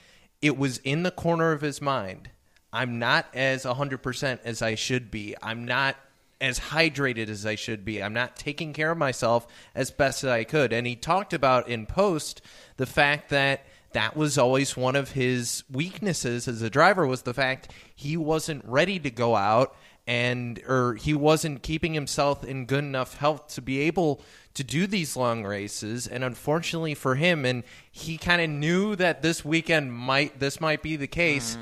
it 0.41 0.57
was 0.57 0.77
in 0.79 1.03
the 1.03 1.11
corner 1.11 1.51
of 1.51 1.61
his 1.61 1.81
mind. 1.81 2.29
I'm 2.73 2.99
not 2.99 3.27
as 3.33 3.65
100% 3.65 4.39
as 4.45 4.61
I 4.61 4.75
should 4.75 5.11
be. 5.11 5.35
I'm 5.41 5.65
not 5.65 5.97
as 6.39 6.59
hydrated 6.59 7.27
as 7.27 7.45
I 7.45 7.55
should 7.55 7.83
be. 7.83 8.01
I'm 8.01 8.13
not 8.13 8.35
taking 8.35 8.73
care 8.73 8.91
of 8.91 8.97
myself 8.97 9.45
as 9.75 9.91
best 9.91 10.23
as 10.23 10.29
I 10.29 10.43
could. 10.45 10.71
And 10.73 10.87
he 10.87 10.95
talked 10.95 11.33
about 11.33 11.67
in 11.67 11.85
post 11.85 12.41
the 12.77 12.85
fact 12.85 13.29
that 13.29 13.65
that 13.91 14.15
was 14.15 14.37
always 14.37 14.77
one 14.77 14.95
of 14.95 15.11
his 15.11 15.63
weaknesses 15.69 16.47
as 16.47 16.61
a 16.61 16.69
driver 16.69 17.05
was 17.05 17.23
the 17.23 17.33
fact 17.33 17.71
he 17.93 18.15
wasn't 18.15 18.63
ready 18.65 18.97
to 18.99 19.11
go 19.11 19.35
out 19.35 19.75
and 20.07 20.61
or 20.67 20.95
he 20.95 21.13
wasn't 21.13 21.63
keeping 21.63 21.93
himself 21.93 22.43
in 22.43 22.65
good 22.65 22.83
enough 22.83 23.17
health 23.17 23.47
to 23.55 23.61
be 23.61 23.79
able 23.81 24.21
to 24.53 24.63
do 24.63 24.87
these 24.87 25.15
long 25.15 25.43
races. 25.43 26.07
And 26.07 26.23
unfortunately 26.23 26.95
for 26.95 27.15
him 27.15 27.45
and 27.45 27.63
he 27.91 28.17
kind 28.17 28.41
of 28.41 28.49
knew 28.49 28.95
that 28.95 29.21
this 29.21 29.45
weekend 29.45 29.93
might 29.93 30.39
this 30.39 30.59
might 30.59 30.81
be 30.81 30.95
the 30.95 31.07
case 31.07 31.57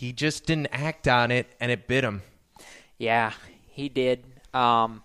he 0.00 0.12
just 0.12 0.46
didn't 0.46 0.68
act 0.72 1.06
on 1.06 1.30
it 1.30 1.46
and 1.60 1.70
it 1.70 1.86
bit 1.86 2.04
him. 2.04 2.22
Yeah, 2.98 3.32
he 3.68 3.88
did. 3.88 4.24
Um, 4.54 5.04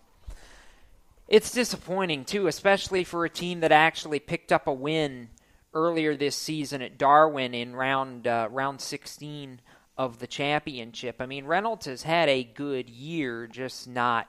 it's 1.27 1.51
disappointing 1.51 2.25
too, 2.25 2.47
especially 2.47 3.03
for 3.03 3.25
a 3.25 3.29
team 3.29 3.59
that 3.61 3.71
actually 3.71 4.19
picked 4.19 4.51
up 4.51 4.67
a 4.67 4.73
win 4.73 5.29
earlier 5.73 6.15
this 6.15 6.35
season 6.35 6.81
at 6.81 6.97
Darwin 6.97 7.53
in 7.53 7.75
round 7.75 8.27
uh, 8.27 8.47
round 8.51 8.79
16 8.79 9.59
of 9.97 10.19
the 10.19 10.27
championship. 10.27 11.17
I 11.19 11.25
mean, 11.25 11.45
Reynolds 11.45 11.85
has 11.85 12.03
had 12.03 12.29
a 12.29 12.43
good 12.43 12.89
year, 12.89 13.47
just 13.47 13.87
not 13.87 14.27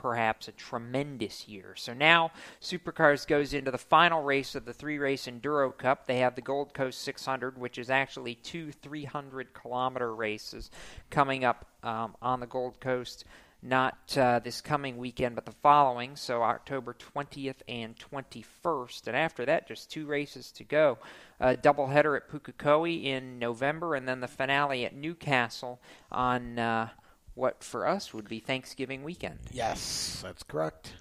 perhaps 0.00 0.48
a 0.48 0.52
tremendous 0.52 1.46
year. 1.46 1.74
So 1.76 1.92
now 1.92 2.30
Supercars 2.62 3.26
goes 3.26 3.52
into 3.52 3.70
the 3.70 3.76
final 3.76 4.22
race 4.22 4.54
of 4.54 4.64
the 4.64 4.72
three 4.72 4.98
race 4.98 5.26
Enduro 5.26 5.76
Cup. 5.76 6.06
They 6.06 6.18
have 6.18 6.36
the 6.36 6.40
Gold 6.40 6.72
Coast 6.72 7.02
600, 7.02 7.58
which 7.58 7.76
is 7.76 7.90
actually 7.90 8.36
two 8.36 8.72
300 8.72 9.52
kilometer 9.52 10.14
races 10.14 10.70
coming 11.10 11.44
up 11.44 11.66
um, 11.82 12.16
on 12.22 12.40
the 12.40 12.46
Gold 12.46 12.80
Coast. 12.80 13.24
Not 13.62 14.16
uh, 14.16 14.38
this 14.38 14.62
coming 14.62 14.96
weekend, 14.96 15.34
but 15.34 15.44
the 15.44 15.52
following, 15.52 16.16
so 16.16 16.42
October 16.42 16.94
20th 16.94 17.56
and 17.68 17.94
21st. 17.94 19.06
And 19.06 19.16
after 19.16 19.44
that, 19.44 19.68
just 19.68 19.90
two 19.90 20.06
races 20.06 20.50
to 20.52 20.64
go. 20.64 20.96
A 21.40 21.56
doubleheader 21.56 22.16
at 22.16 22.30
Pukekohe 22.30 23.04
in 23.04 23.38
November, 23.38 23.94
and 23.94 24.08
then 24.08 24.20
the 24.20 24.28
finale 24.28 24.86
at 24.86 24.94
Newcastle 24.94 25.78
on 26.10 26.58
uh, 26.58 26.88
what 27.34 27.62
for 27.62 27.86
us 27.86 28.14
would 28.14 28.28
be 28.28 28.40
Thanksgiving 28.40 29.02
weekend. 29.02 29.38
Yes, 29.52 30.20
that's 30.22 30.42
correct. 30.42 30.94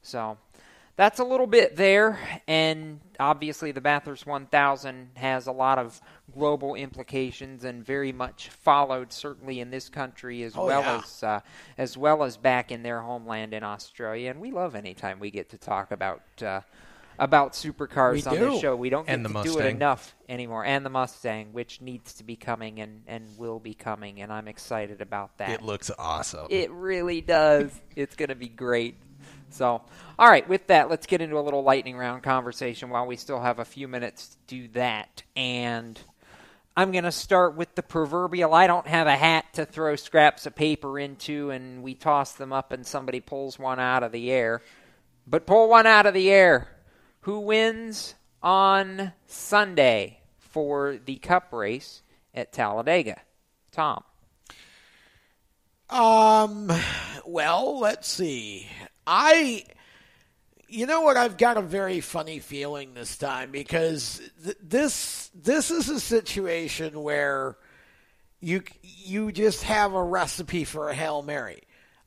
So 0.00 0.38
that's 0.96 1.18
a 1.20 1.24
little 1.24 1.46
bit 1.46 1.76
there, 1.76 2.18
and 2.48 3.00
obviously 3.20 3.70
the 3.72 3.80
Bathurst 3.80 4.26
1000 4.26 5.10
has 5.14 5.46
a 5.46 5.52
lot 5.52 5.78
of 5.78 6.00
global 6.34 6.74
implications 6.74 7.64
and 7.64 7.84
very 7.84 8.12
much 8.12 8.48
followed, 8.48 9.12
certainly 9.12 9.60
in 9.60 9.70
this 9.70 9.88
country 9.88 10.42
as 10.42 10.54
Oh, 10.56 10.66
well 10.66 10.80
yeah. 10.82 11.00
as 11.04 11.22
uh, 11.22 11.40
as 11.78 11.96
well 11.98 12.22
as 12.24 12.36
back 12.36 12.72
in 12.72 12.82
their 12.82 13.00
homeland 13.00 13.52
in 13.54 13.62
Australia. 13.62 14.30
And 14.30 14.40
we 14.40 14.50
love 14.50 14.74
anytime 14.74 15.18
we 15.20 15.30
get 15.30 15.50
to 15.50 15.58
talk 15.58 15.90
about. 15.92 16.22
Uh, 16.42 16.60
about 17.18 17.54
supercars 17.54 18.30
We 18.30 18.36
on 18.38 18.50
this 18.52 18.60
show, 18.60 18.76
we 18.76 18.90
don't 18.90 19.06
get 19.06 19.22
the 19.22 19.28
to 19.30 19.32
do 19.32 19.38
it 19.38 19.46
Mustang. 19.54 19.76
enough 19.76 20.14
anymore. 20.28 20.66
And 20.66 20.84
the 20.84 20.90
Mustang, 20.90 21.54
which 21.54 21.80
needs 21.80 22.12
to 22.12 22.24
be 22.24 22.36
coming 22.36 22.78
and, 22.78 23.04
and 23.06 23.24
will 23.38 23.58
be 23.58 23.72
coming, 23.72 24.20
and 24.20 24.30
I'm 24.30 24.46
excited 24.48 25.00
about 25.00 25.38
that. 25.38 25.48
it 25.48 25.62
looks 25.62 25.90
awesome 25.98 26.46
It 26.50 26.70
really 26.70 27.22
does. 27.22 27.70
it's 27.94 28.16
going 28.16 28.28
to 28.28 28.34
be 28.34 28.48
great. 28.50 28.96
So, 29.50 29.82
all 30.18 30.28
right, 30.28 30.48
with 30.48 30.66
that, 30.68 30.90
let's 30.90 31.06
get 31.06 31.20
into 31.20 31.38
a 31.38 31.40
little 31.40 31.62
lightning 31.62 31.96
round 31.96 32.22
conversation 32.22 32.90
while 32.90 33.06
we 33.06 33.16
still 33.16 33.40
have 33.40 33.58
a 33.58 33.64
few 33.64 33.88
minutes 33.88 34.28
to 34.28 34.36
do 34.46 34.68
that. 34.68 35.22
And 35.34 35.98
I'm 36.76 36.92
going 36.92 37.04
to 37.04 37.12
start 37.12 37.56
with 37.56 37.74
the 37.74 37.82
proverbial 37.82 38.52
I 38.52 38.66
don't 38.66 38.86
have 38.86 39.06
a 39.06 39.16
hat 39.16 39.46
to 39.54 39.64
throw 39.64 39.96
scraps 39.96 40.46
of 40.46 40.54
paper 40.54 40.98
into, 40.98 41.50
and 41.50 41.82
we 41.82 41.94
toss 41.94 42.32
them 42.32 42.52
up 42.52 42.72
and 42.72 42.86
somebody 42.86 43.20
pulls 43.20 43.58
one 43.58 43.80
out 43.80 44.02
of 44.02 44.12
the 44.12 44.30
air. 44.30 44.62
But 45.26 45.46
pull 45.46 45.68
one 45.68 45.86
out 45.86 46.06
of 46.06 46.14
the 46.14 46.30
air. 46.30 46.68
Who 47.20 47.40
wins 47.40 48.14
on 48.42 49.12
Sunday 49.26 50.20
for 50.38 50.98
the 51.04 51.16
Cup 51.16 51.52
race 51.52 52.02
at 52.34 52.52
Talladega. 52.52 53.20
Tom. 53.72 54.04
Um, 55.88 56.70
well, 57.24 57.78
let's 57.78 58.08
see. 58.08 58.68
I, 59.06 59.64
you 60.68 60.86
know 60.86 61.02
what? 61.02 61.16
I've 61.16 61.36
got 61.36 61.56
a 61.56 61.62
very 61.62 62.00
funny 62.00 62.38
feeling 62.40 62.94
this 62.94 63.16
time 63.16 63.50
because 63.50 64.20
th- 64.42 64.56
this 64.62 65.30
this 65.34 65.70
is 65.70 65.88
a 65.88 66.00
situation 66.00 67.02
where 67.02 67.56
you 68.40 68.62
you 68.82 69.32
just 69.32 69.62
have 69.62 69.94
a 69.94 70.02
recipe 70.02 70.64
for 70.64 70.88
a 70.90 70.94
hail 70.94 71.22
mary. 71.22 71.62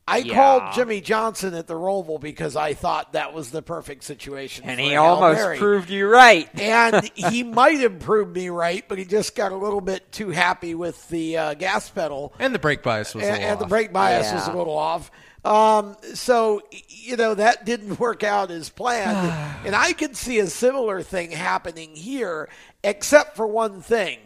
I 0.07 0.17
Yeah. 0.17 0.34
called 0.34 0.73
Jimmie 0.73 1.01
Johnson 1.01 1.53
at 1.53 1.67
the 1.67 1.76
Roval 1.76 2.19
because 2.19 2.55
I 2.55 2.73
thought 2.73 3.13
that 3.13 3.31
was 3.31 3.51
the 3.51 3.61
perfect 3.61 4.03
situation. 4.03 4.65
And 4.67 4.77
for 4.77 4.81
he 4.81 4.88
a 4.89 4.91
Hail 4.93 5.03
almost 5.03 5.38
Mary. 5.39 5.57
proved 5.59 5.91
you 5.91 6.07
right. 6.07 6.49
and 6.59 7.07
he 7.13 7.43
might 7.43 7.80
have 7.81 7.99
proved 7.99 8.35
me 8.35 8.49
right, 8.49 8.84
but 8.88 8.97
he 8.97 9.05
just 9.05 9.35
got 9.35 9.51
a 9.51 9.55
little 9.55 9.81
bit 9.81 10.11
too 10.11 10.31
happy 10.31 10.73
with 10.73 11.07
the 11.09 11.38
uh, 11.38 11.53
gas 11.53 11.91
pedal. 11.91 12.34
And 12.39 12.55
the 12.55 12.59
brake 12.59 12.81
bias 12.81 13.13
was 13.13 13.23
a 13.23 13.27
and, 13.27 13.35
little 13.38 13.51
and 13.51 13.59
the 13.61 13.67
brake 13.67 13.93
bias 13.93 14.34
was 14.34 14.47
a 14.47 14.53
little 14.53 14.76
off. 14.76 15.11
Um, 15.45 15.95
so 16.13 16.61
you 16.89 17.15
know 17.15 17.33
that 17.35 17.65
didn't 17.65 17.99
work 17.99 18.23
out 18.23 18.51
as 18.51 18.69
planned, 18.69 19.17
and 19.65 19.75
I 19.75 19.93
could 19.93 20.17
see 20.17 20.39
a 20.39 20.47
similar 20.47 21.01
thing 21.01 21.31
happening 21.31 21.95
here, 21.95 22.49
except 22.83 23.35
for 23.35 23.47
one 23.47 23.81
thing. 23.81 24.19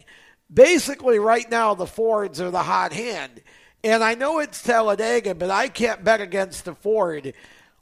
Basically, 0.51 1.19
right 1.19 1.49
now 1.49 1.73
the 1.73 1.87
Fords 1.87 2.41
are 2.41 2.51
the 2.51 2.63
hot 2.63 2.93
hand, 2.93 3.41
and 3.83 4.03
I 4.03 4.15
know 4.15 4.39
it's 4.39 4.61
Talladega, 4.61 5.35
but 5.35 5.49
I 5.49 5.67
can't 5.67 6.03
bet 6.03 6.21
against 6.21 6.65
the 6.65 6.75
Ford. 6.75 7.33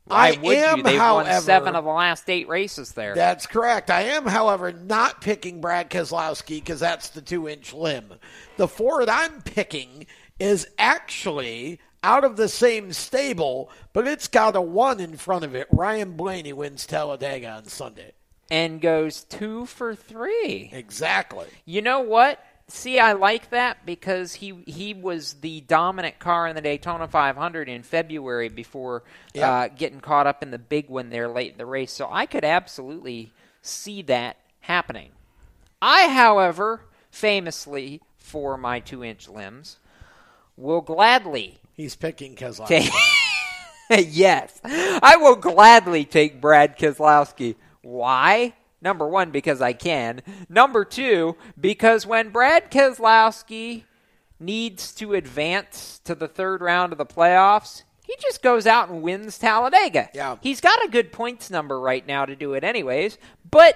Why 0.06 0.30
I 0.30 0.40
would 0.42 0.58
am, 0.58 0.78
you? 0.78 0.84
They've 0.84 1.00
however, 1.00 1.30
won 1.30 1.42
seven 1.42 1.76
of 1.76 1.86
the 1.86 1.92
last 1.92 2.30
eight 2.30 2.50
races 2.50 2.94
there. 2.94 3.14
that's 3.16 3.46
correct. 3.46 3.90
I 3.90 4.02
am, 4.04 4.26
however, 4.26 4.72
not 4.74 5.22
picking 5.22 5.62
Brad 5.62 5.90
Keselowski 5.90 6.56
because 6.56 6.80
that's 6.80 7.10
the 7.10 7.22
two 7.22 7.48
inch 7.48 7.74
limb. 7.74 8.14
The 8.58 8.68
Ford 8.68 9.10
I'm 9.10 9.42
picking 9.42 10.08
is 10.40 10.68
actually 10.80 11.80
out 12.04 12.24
of 12.24 12.36
the 12.36 12.48
same 12.50 12.94
stable, 12.94 13.70
but 13.94 14.08
it's 14.08 14.28
got 14.28 14.56
a 14.56 14.62
one 14.62 15.00
in 15.00 15.18
front 15.18 15.46
of 15.46 15.56
it. 15.56 15.68
Ryan 15.72 16.14
Blaney 16.14 16.54
wins 16.54 16.86
Talladega 16.86 17.50
on 17.50 17.66
Sunday. 17.66 18.14
and 18.50 18.82
goes 18.82 19.24
two 19.24 19.66
for 19.66 19.96
three. 19.96 20.70
Exactly. 20.74 21.48
You 21.66 21.82
know 21.82 22.02
what? 22.02 22.44
See, 22.68 23.00
I 23.00 23.14
like 23.14 23.50
that 23.52 23.86
because 23.86 24.34
he 24.36 24.64
he 24.66 24.94
was 24.94 25.34
the 25.36 25.62
dominant 25.62 26.20
car 26.20 26.48
in 26.48 26.56
the 26.56 26.62
Daytona 26.62 27.08
500 27.08 27.68
in 27.70 27.84
February 27.84 28.50
before 28.50 29.04
Yeah. 29.34 29.52
uh, 29.52 29.68
getting 29.68 30.00
caught 30.02 30.26
up 30.28 30.42
in 30.42 30.52
the 30.52 30.58
big 30.60 30.90
one 30.90 31.10
there 31.10 31.28
late 31.28 31.52
in 31.54 31.58
the 31.58 31.66
race. 31.66 31.92
So 31.92 32.08
I 32.12 32.26
could 32.26 32.44
absolutely 32.46 33.32
see 33.62 34.02
that 34.04 34.38
happening. 34.62 35.12
I, 35.82 36.10
however, 36.10 36.82
famously 37.10 38.02
for 38.18 38.58
my 38.58 38.80
two 38.80 39.04
inch 39.04 39.28
limbs, 39.30 39.78
will 40.58 40.82
gladly 40.82 41.60
He's 41.74 41.96
picking 41.96 42.36
Keselowski. 42.36 42.90
yes, 43.90 44.60
I 44.64 45.18
will 45.20 45.36
gladly 45.36 46.06
take 46.06 46.42
Brad 46.42 46.78
Keselowski. 46.78 47.56
Why? 47.82 48.54
Number 48.82 49.08
one, 49.08 49.32
because 49.32 49.62
I 49.62 49.74
can. 49.74 50.22
Number 50.50 50.84
two, 50.84 51.36
because 51.60 52.06
when 52.06 52.30
Brad 52.30 52.72
Keselowski 52.72 53.84
needs 54.40 54.92
to 54.96 55.14
advance 55.14 56.02
to 56.04 56.16
the 56.16 56.28
third 56.28 56.62
round 56.62 56.92
of 56.92 56.98
the 56.98 57.06
playoffs, 57.06 57.84
he 58.04 58.16
just 58.20 58.42
goes 58.42 58.66
out 58.66 58.90
and 58.90 59.02
wins 59.04 59.38
Talladega. 59.38 60.10
Yeah. 60.14 60.38
He's 60.42 60.62
got 60.62 60.84
a 60.84 60.90
good 60.90 61.12
points 61.12 61.50
number 61.52 61.80
right 61.80 62.06
now 62.06 62.26
to 62.26 62.36
do 62.36 62.54
it 62.54 62.64
anyways, 62.64 63.18
but 63.50 63.76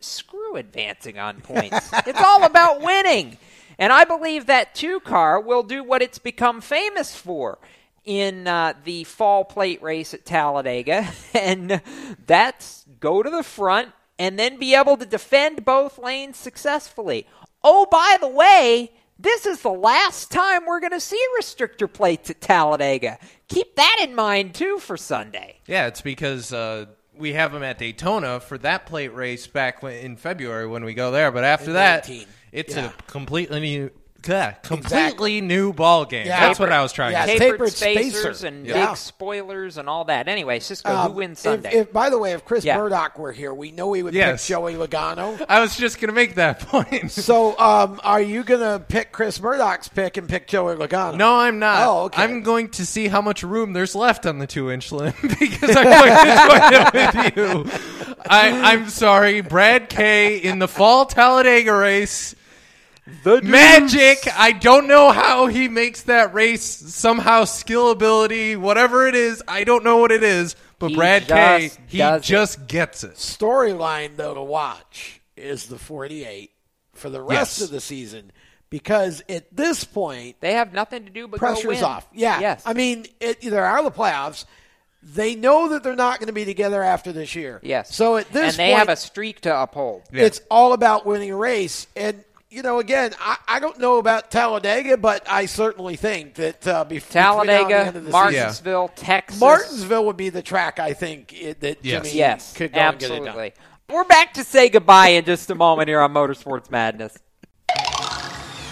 screw 0.00 0.56
advancing 0.56 1.18
on 1.18 1.40
points. 1.40 1.90
it's 2.06 2.20
all 2.20 2.44
about 2.44 2.80
winning. 2.80 3.36
And 3.78 3.92
I 3.92 4.04
believe 4.04 4.46
that 4.46 4.74
two 4.74 5.00
car 5.00 5.40
will 5.40 5.62
do 5.62 5.84
what 5.84 6.02
it's 6.02 6.18
become 6.18 6.60
famous 6.60 7.14
for 7.14 7.58
in 8.04 8.48
uh, 8.48 8.72
the 8.84 9.04
fall 9.04 9.44
plate 9.44 9.82
race 9.82 10.14
at 10.14 10.24
Talladega, 10.24 11.08
and 11.34 11.82
that's 12.26 12.86
go 13.00 13.22
to 13.22 13.30
the 13.30 13.42
front 13.42 13.92
and 14.18 14.38
then 14.38 14.58
be 14.58 14.74
able 14.74 14.96
to 14.96 15.06
defend 15.06 15.64
both 15.64 15.98
lanes 15.98 16.36
successfully. 16.36 17.26
Oh, 17.62 17.86
by 17.90 18.16
the 18.20 18.28
way, 18.28 18.90
this 19.18 19.46
is 19.46 19.62
the 19.62 19.68
last 19.68 20.30
time 20.30 20.64
we're 20.64 20.80
going 20.80 20.92
to 20.92 21.00
see 21.00 21.22
restrictor 21.40 21.92
plates 21.92 22.30
at 22.30 22.40
Talladega. 22.40 23.18
Keep 23.48 23.76
that 23.76 23.98
in 24.02 24.14
mind 24.14 24.54
too 24.54 24.78
for 24.78 24.96
Sunday. 24.96 25.58
Yeah, 25.66 25.86
it's 25.86 26.00
because 26.00 26.52
uh, 26.52 26.86
we 27.18 27.32
have 27.34 27.52
them 27.52 27.62
at 27.62 27.78
Daytona 27.78 28.40
for 28.40 28.56
that 28.58 28.86
plate 28.86 29.14
race 29.14 29.46
back 29.46 29.82
in 29.82 30.16
February 30.16 30.66
when 30.66 30.84
we 30.84 30.94
go 30.94 31.10
there. 31.10 31.30
But 31.30 31.44
after 31.44 31.66
In 31.66 31.72
that, 31.74 32.08
19. 32.08 32.26
it's 32.52 32.76
Yeah. 32.76 32.86
a 32.90 33.02
completely 33.10 33.60
new, 33.60 33.90
yeah, 34.26 34.52
completely 34.52 35.40
new 35.40 35.72
ball 35.72 36.04
game. 36.04 36.26
Yeah. 36.26 36.40
That's 36.40 36.58
what 36.58 36.72
I 36.72 36.82
was 36.82 36.92
trying 36.92 37.12
Yeah, 37.12 37.26
to 37.26 37.32
say. 37.32 37.38
Tapered, 37.38 37.58
tapered 37.58 37.72
spacers 37.72 38.38
spacer. 38.38 38.46
and 38.48 38.66
Yeah. 38.66 38.86
big 38.88 38.96
spoilers 38.96 39.78
and 39.78 39.88
all 39.88 40.04
that. 40.06 40.28
Anyway, 40.28 40.58
Cisco, 40.60 40.90
Um, 40.94 41.10
who 41.12 41.16
wins 41.18 41.40
Sunday? 41.40 41.70
If, 41.72 41.92
by 41.92 42.10
the 42.10 42.18
way, 42.18 42.32
if 42.32 42.44
Chris 42.44 42.64
Yeah. 42.64 42.76
Murdoch 42.78 43.18
were 43.18 43.32
here, 43.32 43.54
we 43.54 43.70
know 43.70 43.92
he 43.92 44.02
would 44.02 44.14
Yes. 44.14 44.42
pick 44.46 44.56
Joey 44.56 44.74
Logano. 44.74 45.44
I 45.48 45.60
was 45.60 45.76
just 45.76 46.00
going 46.00 46.08
to 46.08 46.14
make 46.14 46.34
that 46.34 46.60
point. 46.60 47.10
so, 47.12 47.58
um, 47.58 48.00
are 48.02 48.20
you 48.20 48.42
going 48.42 48.60
to 48.60 48.84
pick 48.86 49.12
Chris 49.12 49.40
Murdoch's 49.40 49.88
pick 49.88 50.16
and 50.16 50.28
pick 50.28 50.46
Joey 50.48 50.74
Logano? 50.76 51.16
No, 51.16 51.36
I'm 51.38 51.58
not. 51.58 51.86
Oh, 51.86 52.00
okay. 52.04 52.22
I'm 52.22 52.42
going 52.42 52.70
to 52.70 52.84
see 52.84 53.08
how 53.08 53.20
much 53.22 53.42
room 53.42 53.72
there's 53.72 53.94
left 53.94 54.26
on 54.26 54.38
the 54.38 54.46
two 54.46 54.70
inch 54.70 54.90
limb 54.92 55.14
because 55.22 55.76
I'm 55.76 55.84
going 55.84 56.12
to 56.12 56.48
join 56.48 56.72
it 56.74 57.34
with 57.34 57.36
you. 57.36 58.18
I, 58.28 58.72
I'm 58.72 58.88
sorry, 58.88 59.40
Brad 59.42 59.88
K 59.88 60.36
in 60.38 60.58
the 60.58 60.68
fall 60.68 61.06
Talladega 61.06 61.72
race. 61.74 62.34
The 63.24 63.42
Magic. 63.42 64.18
I 64.36 64.52
don't 64.52 64.86
know 64.86 65.10
how 65.10 65.46
he 65.46 65.68
makes 65.68 66.02
that 66.02 66.34
race 66.34 66.62
somehow 66.62 67.44
skill 67.44 67.90
ability, 67.90 68.56
whatever 68.56 69.06
it 69.06 69.14
is. 69.14 69.42
I 69.48 69.64
don't 69.64 69.84
know 69.84 69.98
what 69.98 70.12
it 70.12 70.22
is, 70.22 70.56
but 70.78 70.90
He 70.90 70.96
Brad 70.96 71.26
K, 71.26 71.58
just 71.68 71.80
he 71.86 71.98
does 71.98 72.22
it. 72.22 72.24
just 72.24 72.66
gets 72.68 73.04
it. 73.04 73.14
Storyline, 73.14 74.16
though, 74.16 74.34
to 74.34 74.42
watch 74.42 75.20
is 75.36 75.66
the 75.66 75.78
48 75.78 76.50
for 76.94 77.10
the 77.10 77.22
rest 77.22 77.58
Yes. 77.58 77.62
of 77.62 77.70
the 77.70 77.80
season 77.80 78.32
because 78.70 79.22
at 79.28 79.44
this 79.56 79.84
point, 79.84 80.36
they 80.40 80.54
have 80.54 80.72
nothing 80.72 81.04
to 81.04 81.10
do 81.10 81.26
but 81.28 81.40
go 81.40 81.46
pressure's 81.46 81.76
win. 81.76 81.84
off. 81.84 82.06
Yeah. 82.12 82.40
Yes. 82.40 82.62
I 82.66 82.72
mean, 82.74 83.06
it, 83.20 83.40
they're 83.40 83.64
out 83.64 83.84
of 83.84 83.94
the 83.94 83.98
playoffs. 83.98 84.44
They 85.00 85.36
know 85.36 85.68
that 85.68 85.84
they're 85.84 85.94
not 85.94 86.18
going 86.18 86.26
to 86.26 86.32
be 86.32 86.44
together 86.44 86.82
after 86.82 87.12
this 87.12 87.36
year. 87.36 87.60
Yes. 87.62 87.94
So 87.94 88.16
at 88.16 88.30
this 88.32 88.54
and 88.54 88.58
they 88.58 88.66
point, 88.72 88.78
have 88.80 88.88
a 88.88 88.96
streak 88.96 89.42
to 89.42 89.62
uphold. 89.62 90.02
It's 90.12 90.40
all 90.50 90.72
about 90.72 91.06
winning 91.06 91.30
a 91.30 91.36
race. 91.36 91.86
And, 91.94 92.24
you 92.50 92.62
know, 92.62 92.78
again, 92.78 93.12
I, 93.20 93.36
I 93.46 93.60
don't 93.60 93.78
know 93.78 93.98
about 93.98 94.30
Talladega, 94.30 94.96
but 94.96 95.26
I 95.30 95.46
certainly 95.46 95.96
think 95.96 96.34
that 96.34 96.66
uh, 96.66 96.84
bef- 96.84 96.88
between 96.88 97.00
the 97.00 97.12
Talladega, 97.12 97.78
end 97.78 97.96
of 97.96 98.04
the 98.04 98.10
Martinsville, 98.10 98.88
season, 98.94 99.06
Texas. 99.06 99.40
Martinsville 99.40 100.06
would 100.06 100.16
be 100.16 100.30
the 100.30 100.42
track 100.42 100.78
I 100.78 100.94
think 100.94 101.34
it, 101.34 101.60
that 101.60 101.82
Jimmie 101.82 102.10
yes, 102.12 102.54
could 102.54 102.72
go 102.72 102.80
and 102.80 102.98
get 102.98 103.10
it 103.10 103.14
done. 103.18 103.28
absolutely. 103.28 103.52
We're 103.90 104.04
back 104.04 104.34
to 104.34 104.44
say 104.44 104.68
goodbye 104.68 105.08
in 105.08 105.24
just 105.24 105.50
a 105.50 105.54
moment 105.54 105.88
here 105.88 106.00
on 106.00 106.12
Motorsports 106.12 106.70
Madness. 106.70 107.18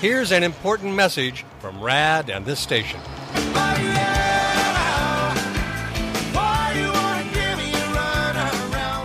Here's 0.00 0.32
an 0.32 0.42
important 0.42 0.94
message 0.94 1.44
from 1.58 1.80
RAD 1.82 2.30
and 2.30 2.44
this 2.44 2.60
station. 2.60 3.00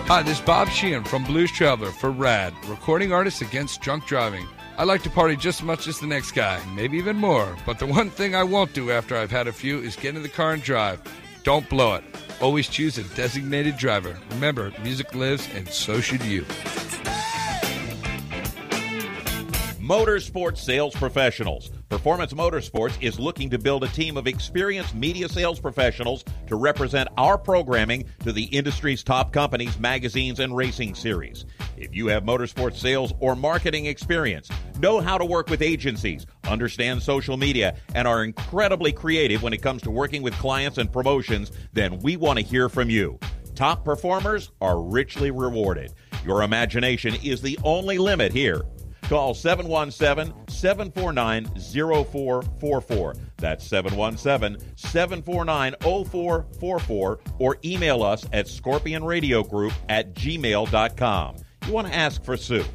Hi, 0.08 0.22
this 0.22 0.40
is 0.40 0.46
Bob 0.46 0.68
Sheehan 0.68 1.06
from 1.06 1.24
Blues 1.24 1.50
Traveler 1.52 1.92
for 1.92 2.12
RAD, 2.12 2.54
recording 2.68 3.14
artists 3.14 3.42
against 3.42 3.80
drunk 3.80 4.06
driving. 4.06 4.46
I 4.82 4.84
like 4.84 5.04
to 5.04 5.12
party 5.12 5.36
just 5.36 5.60
as 5.60 5.64
much 5.64 5.86
as 5.86 6.00
the 6.00 6.08
next 6.08 6.32
guy, 6.32 6.60
maybe 6.74 6.98
even 6.98 7.16
more. 7.16 7.56
But 7.68 7.78
the 7.78 7.86
one 7.86 8.10
thing 8.10 8.34
I 8.34 8.44
won't 8.44 8.74
do 8.74 8.90
after 8.90 9.16
I've 9.16 9.30
had 9.30 9.46
a 9.46 9.54
few 9.54 9.78
is 9.78 9.96
get 9.96 10.16
in 10.16 10.24
the 10.24 10.28
car 10.28 10.54
and 10.54 10.64
drive. 10.64 11.00
Don't 11.44 11.70
blow 11.70 11.94
it. 11.94 12.04
Always 12.42 12.68
choose 12.68 12.98
a 12.98 13.04
designated 13.16 13.78
driver. 13.78 14.18
Remember, 14.32 14.74
music 14.82 15.14
lives, 15.14 15.48
and 15.54 15.68
so 15.68 16.02
should 16.02 16.24
you. 16.24 16.46
Motorsports 19.78 20.58
sales 20.58 20.96
professionals. 20.96 21.70
Performance 21.90 22.34
Motorsports 22.34 22.98
is 23.02 23.20
looking 23.20 23.52
to 23.52 23.60
build 23.60 23.84
a 23.84 23.88
team 23.90 24.18
of 24.18 24.26
experienced 24.26 24.96
media 24.96 25.30
sales 25.30 25.60
professionals 25.60 26.24
to 26.48 26.56
represent 26.56 27.08
our 27.18 27.38
programming 27.38 28.06
to 28.22 28.32
the 28.32 28.46
industry's 28.46 29.04
top 29.04 29.32
companies, 29.32 29.78
magazines, 29.78 30.40
and 30.40 30.56
racing 30.56 30.96
series. 30.96 31.46
If 31.82 31.96
you 31.96 32.08
have 32.08 32.24
motorsports 32.24 32.76
sales 32.76 33.12
or 33.20 33.36
marketing 33.36 33.88
experience, 33.88 34.48
know 34.78 35.02
how 35.02 35.18
to 35.18 35.26
work 35.26 35.50
with 35.50 35.64
agencies, 35.64 36.28
understand 36.48 37.02
social 37.02 37.38
media, 37.38 37.76
and 37.96 38.08
are 38.08 38.24
incredibly 38.24 38.94
creative 38.94 39.42
when 39.42 39.52
it 39.52 39.64
comes 39.64 39.82
to 39.82 39.90
working 39.90 40.22
with 40.22 40.36
clients 40.36 40.78
and 40.78 40.92
promotions, 40.92 41.52
then 41.74 41.98
we 42.00 42.18
want 42.18 42.38
to 42.38 42.46
hear 42.46 42.70
from 42.70 42.92
you. 42.92 43.18
Top 43.56 43.84
performers 43.84 44.52
are 44.62 44.80
richly 44.80 45.32
rewarded. 45.32 45.92
Your 46.24 46.44
imagination 46.44 47.16
is 47.24 47.42
the 47.42 47.58
only 47.64 47.98
limit 47.98 48.32
here. 48.32 48.62
Call 49.02 49.34
717 49.34 50.48
749 50.50 51.46
0444. 51.46 53.16
That's 53.38 53.66
717 53.66 54.76
749 54.78 55.76
0444 55.82 57.20
or 57.40 57.58
email 57.66 58.04
us 58.04 58.24
at 58.32 58.46
scorpionradiogroup 58.46 59.74
at 59.90 60.14
gmail.com. 60.14 61.38
You 61.66 61.74
want 61.74 61.88
to 61.88 61.94
ask 61.94 62.24
for 62.24 62.38
Sue. 62.38 62.66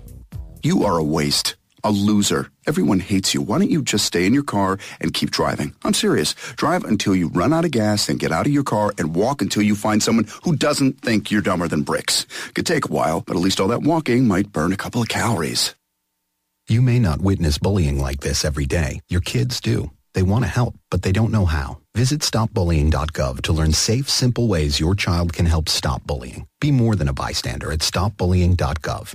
You 0.62 0.84
are 0.84 0.96
a 0.98 1.04
waste. 1.04 1.56
a 1.84 1.90
loser. 1.90 2.50
Everyone 2.66 2.98
hates 2.98 3.32
you. 3.32 3.40
Why 3.40 3.58
don't 3.58 3.70
you 3.70 3.80
just 3.80 4.04
stay 4.06 4.26
in 4.26 4.34
your 4.34 4.42
car 4.42 4.78
and 5.00 5.14
keep 5.14 5.30
driving? 5.30 5.72
I'm 5.84 5.94
serious. 5.94 6.34
Drive 6.56 6.82
until 6.84 7.14
you 7.14 7.28
run 7.28 7.52
out 7.52 7.64
of 7.64 7.70
gas 7.70 8.08
and 8.08 8.18
get 8.18 8.32
out 8.32 8.46
of 8.46 8.52
your 8.52 8.64
car 8.64 8.92
and 8.98 9.14
walk 9.14 9.40
until 9.40 9.62
you 9.62 9.76
find 9.76 10.02
someone 10.02 10.26
who 10.42 10.56
doesn't 10.56 11.00
think 11.00 11.30
you're 11.30 11.42
dumber 11.42 11.68
than 11.68 11.82
bricks. 11.82 12.26
Could 12.54 12.66
take 12.66 12.86
a 12.86 12.92
while, 12.92 13.20
but 13.20 13.36
at 13.36 13.42
least 13.42 13.60
all 13.60 13.68
that 13.68 13.82
walking 13.82 14.26
might 14.26 14.50
burn 14.50 14.72
a 14.72 14.76
couple 14.76 15.00
of 15.00 15.08
calories. 15.08 15.76
You 16.68 16.82
may 16.82 16.98
not 16.98 17.20
witness 17.20 17.58
bullying 17.58 18.00
like 18.00 18.20
this 18.22 18.44
every 18.44 18.66
day. 18.66 19.00
Your 19.08 19.20
kids 19.20 19.60
do. 19.60 19.92
They 20.16 20.22
want 20.22 20.44
to 20.44 20.48
help, 20.48 20.74
but 20.90 21.02
they 21.02 21.12
don't 21.12 21.30
know 21.30 21.44
how. 21.44 21.80
Visit 21.94 22.20
stopbullying.gov 22.22 23.42
to 23.42 23.52
learn 23.52 23.72
safe, 23.74 24.08
simple 24.08 24.48
ways 24.48 24.80
your 24.80 24.94
child 24.94 25.34
can 25.34 25.44
help 25.44 25.68
stop 25.68 26.06
bullying. 26.06 26.46
Be 26.58 26.72
more 26.72 26.96
than 26.96 27.08
a 27.08 27.12
bystander 27.12 27.70
at 27.70 27.80
stopbullying.gov. 27.80 29.14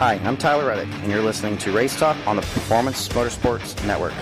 Hi, 0.00 0.14
I'm 0.24 0.38
Tyler 0.38 0.68
Reddick, 0.68 0.88
and 1.02 1.12
you're 1.12 1.20
listening 1.20 1.58
to 1.58 1.72
Race 1.72 1.94
Talk 1.94 2.16
on 2.26 2.36
the 2.36 2.40
Performance 2.40 3.06
Motorsports 3.08 3.86
Network. 3.86 4.14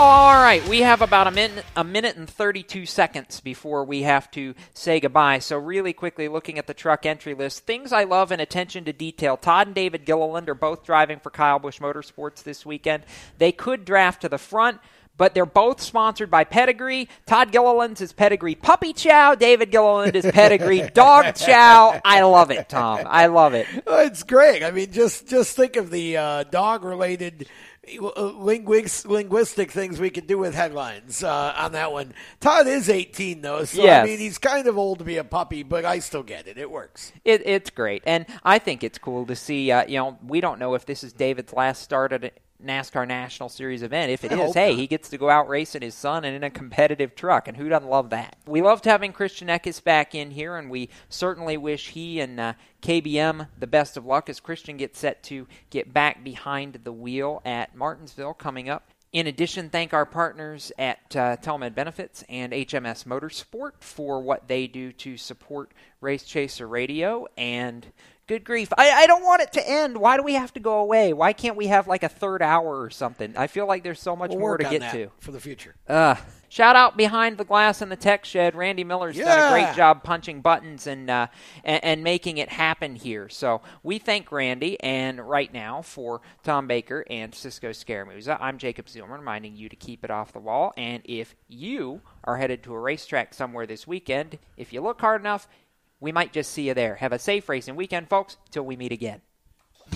All 0.00 0.32
right, 0.32 0.66
we 0.66 0.80
have 0.80 1.02
about 1.02 1.26
a 1.26 1.30
minute, 1.30 1.66
a 1.76 1.84
minute 1.84 2.16
and 2.16 2.26
32 2.26 2.86
seconds 2.86 3.40
before 3.40 3.84
we 3.84 4.04
have 4.04 4.30
to 4.30 4.54
say 4.72 4.98
goodbye. 4.98 5.40
So, 5.40 5.58
really 5.58 5.92
quickly, 5.92 6.26
looking 6.26 6.58
at 6.58 6.66
the 6.66 6.72
truck 6.72 7.04
entry 7.04 7.34
list, 7.34 7.66
things 7.66 7.92
I 7.92 8.04
love 8.04 8.32
and 8.32 8.40
attention 8.40 8.86
to 8.86 8.94
detail. 8.94 9.36
Todd 9.36 9.66
and 9.66 9.76
David 9.76 10.06
Gilliland 10.06 10.48
are 10.48 10.54
both 10.54 10.82
driving 10.82 11.18
for 11.18 11.28
Kyle 11.28 11.58
Busch 11.58 11.80
Motorsports 11.80 12.42
this 12.42 12.64
weekend. 12.64 13.02
They 13.36 13.52
could 13.52 13.84
draft 13.84 14.22
to 14.22 14.30
the 14.30 14.38
front 14.38 14.80
but 15.20 15.34
they're 15.34 15.44
both 15.44 15.82
sponsored 15.82 16.30
by 16.30 16.44
Pedigree. 16.44 17.06
Todd 17.26 17.52
Gilliland's 17.52 18.00
is 18.00 18.10
Pedigree 18.10 18.54
Puppy 18.54 18.94
Chow. 18.94 19.34
David 19.34 19.70
Gilliland 19.70 20.16
is 20.16 20.24
Pedigree 20.24 20.88
Dog 20.94 21.34
Chow. 21.34 22.00
I 22.02 22.22
love 22.22 22.50
it, 22.50 22.70
Tom. 22.70 23.00
I 23.04 23.26
love 23.26 23.52
it. 23.52 23.66
It's 23.86 24.22
great. 24.22 24.62
I 24.62 24.70
mean, 24.70 24.90
just 24.90 25.28
just 25.28 25.54
think 25.54 25.76
of 25.76 25.90
the 25.90 26.16
uh, 26.16 26.44
dog 26.44 26.84
related. 26.84 27.46
Linguist, 27.98 29.06
linguistic 29.06 29.72
things 29.72 29.98
we 29.98 30.10
could 30.10 30.26
do 30.26 30.38
with 30.38 30.54
headlines 30.54 31.24
uh, 31.24 31.54
on 31.56 31.72
that 31.72 31.90
one. 31.90 32.14
Todd 32.38 32.68
is 32.68 32.88
18 32.88 33.42
though, 33.42 33.64
so 33.64 33.82
Yes. 33.82 34.04
I 34.04 34.06
mean 34.06 34.18
he's 34.18 34.38
kind 34.38 34.68
of 34.68 34.78
old 34.78 35.00
to 35.00 35.04
be 35.04 35.16
a 35.16 35.24
puppy, 35.24 35.64
but 35.64 35.84
I 35.84 35.98
still 35.98 36.22
get 36.22 36.46
it. 36.46 36.56
It 36.56 36.70
works. 36.70 37.12
It, 37.24 37.42
it's 37.44 37.68
great, 37.68 38.02
and 38.06 38.26
I 38.44 38.58
think 38.58 38.84
it's 38.84 38.98
cool 38.98 39.26
to 39.26 39.34
see. 39.34 39.72
Uh, 39.72 39.86
you 39.86 39.96
know, 39.96 40.18
we 40.24 40.40
don't 40.40 40.60
know 40.60 40.74
if 40.74 40.86
this 40.86 41.02
is 41.02 41.12
David's 41.12 41.52
last 41.52 41.82
start 41.82 42.12
at 42.12 42.24
a 42.24 42.30
NASCAR 42.64 43.06
National 43.06 43.48
Series 43.48 43.82
event. 43.82 44.10
If 44.10 44.24
it 44.24 44.32
I 44.32 44.42
is, 44.42 44.54
hey, 44.54 44.70
not. 44.70 44.78
he 44.78 44.86
gets 44.86 45.08
to 45.10 45.18
go 45.18 45.30
out 45.30 45.48
racing 45.48 45.82
his 45.82 45.94
son 45.94 46.24
and 46.24 46.36
in 46.36 46.44
a 46.44 46.50
competitive 46.50 47.14
truck, 47.14 47.48
and 47.48 47.56
who 47.56 47.68
doesn't 47.68 47.88
love 47.88 48.10
that? 48.10 48.36
We 48.46 48.62
loved 48.62 48.84
having 48.84 49.12
Christian 49.12 49.48
Eckes 49.48 49.82
back 49.82 50.14
in 50.14 50.30
here, 50.30 50.56
and 50.56 50.70
we 50.70 50.88
certainly 51.08 51.56
wish 51.56 51.88
he 51.88 52.20
and 52.20 52.38
uh, 52.38 52.52
KBM 52.82 53.48
the 53.58 53.66
best 53.66 53.96
of 53.96 54.06
luck 54.06 54.28
as 54.28 54.40
Christian 54.40 54.76
gets 54.76 54.98
set 54.98 55.22
to 55.24 55.46
get 55.70 55.92
back 55.92 56.24
behind 56.24 56.80
the 56.84 56.92
wheel 56.92 57.42
at 57.44 57.74
Martinsville 57.74 58.34
coming 58.34 58.68
up. 58.68 58.90
In 59.12 59.26
addition, 59.26 59.70
thank 59.70 59.92
our 59.92 60.06
partners 60.06 60.70
at 60.78 61.16
uh, 61.16 61.36
Telemed 61.38 61.74
Benefits 61.74 62.22
and 62.28 62.52
HMS 62.52 63.04
Motorsport 63.04 63.72
for 63.80 64.22
what 64.22 64.46
they 64.46 64.68
do 64.68 64.92
to 64.92 65.16
support 65.16 65.72
Race 66.00 66.22
Chaser 66.22 66.68
Radio. 66.68 67.26
And 67.36 67.84
good 68.30 68.44
grief, 68.44 68.72
I, 68.78 68.90
I 68.92 69.06
don't 69.08 69.24
want 69.24 69.42
it 69.42 69.50
to 69.54 69.68
end. 69.68 69.98
Why 69.98 70.16
do 70.16 70.22
we 70.22 70.34
have 70.34 70.52
to 70.54 70.60
go 70.60 70.78
away? 70.78 71.12
Why 71.12 71.32
can't 71.32 71.56
we 71.56 71.66
have 71.66 71.88
like 71.88 72.04
a 72.04 72.08
third 72.08 72.42
hour 72.42 72.80
or 72.80 72.88
something? 72.88 73.34
I 73.36 73.48
feel 73.48 73.66
like 73.66 73.82
there's 73.82 74.00
so 74.00 74.14
much 74.14 74.30
We'll 74.30 74.38
more 74.38 74.50
work 74.50 74.60
to 74.60 74.66
on 74.66 74.72
get 74.72 74.80
that 74.82 74.92
to. 74.92 75.10
for 75.18 75.32
the 75.32 75.40
future. 75.40 75.74
Uh, 75.88 76.14
shout 76.48 76.76
out 76.76 76.96
behind 76.96 77.38
the 77.38 77.44
glass 77.44 77.82
in 77.82 77.88
the 77.88 77.96
tech 77.96 78.24
shed. 78.24 78.54
Randy 78.54 78.84
Miller's 78.84 79.16
done 79.16 79.26
a 79.26 79.30
Yeah. 79.40 79.50
great 79.50 79.74
job 79.76 80.04
punching 80.04 80.42
buttons 80.42 80.86
and, 80.86 81.10
uh, 81.10 81.26
and 81.64 81.82
and 81.82 82.04
making 82.04 82.38
it 82.38 82.50
happen 82.50 82.94
here. 82.94 83.28
So 83.28 83.62
we 83.82 83.98
thank 83.98 84.30
Randy. 84.30 84.78
And 84.80 85.20
right 85.28 85.52
now 85.52 85.82
for 85.82 86.20
Tom 86.44 86.68
Baker 86.68 87.04
and 87.10 87.34
Cisco 87.34 87.70
Scaramuzza, 87.70 88.38
I'm 88.40 88.58
Jacob 88.58 88.86
Seelman, 88.86 89.18
reminding 89.18 89.56
you 89.56 89.68
to 89.68 89.74
keep 89.76 90.04
it 90.04 90.10
off 90.12 90.32
the 90.32 90.38
wall. 90.38 90.72
And 90.76 91.02
if 91.04 91.34
you 91.48 92.00
are 92.22 92.36
headed 92.36 92.62
to 92.62 92.74
a 92.74 92.78
racetrack 92.78 93.34
somewhere 93.34 93.66
this 93.66 93.88
weekend, 93.88 94.38
if 94.56 94.72
you 94.72 94.80
look 94.82 95.00
hard 95.00 95.20
enough, 95.20 95.48
we 96.00 96.12
might 96.12 96.32
just 96.32 96.50
see 96.50 96.68
you 96.68 96.74
there. 96.74 96.96
Have 96.96 97.12
a 97.12 97.18
safe 97.18 97.48
racing 97.48 97.76
weekend, 97.76 98.08
folks. 98.08 98.36
Till 98.50 98.64
we 98.64 98.76
meet 98.76 98.92
again. 98.92 99.20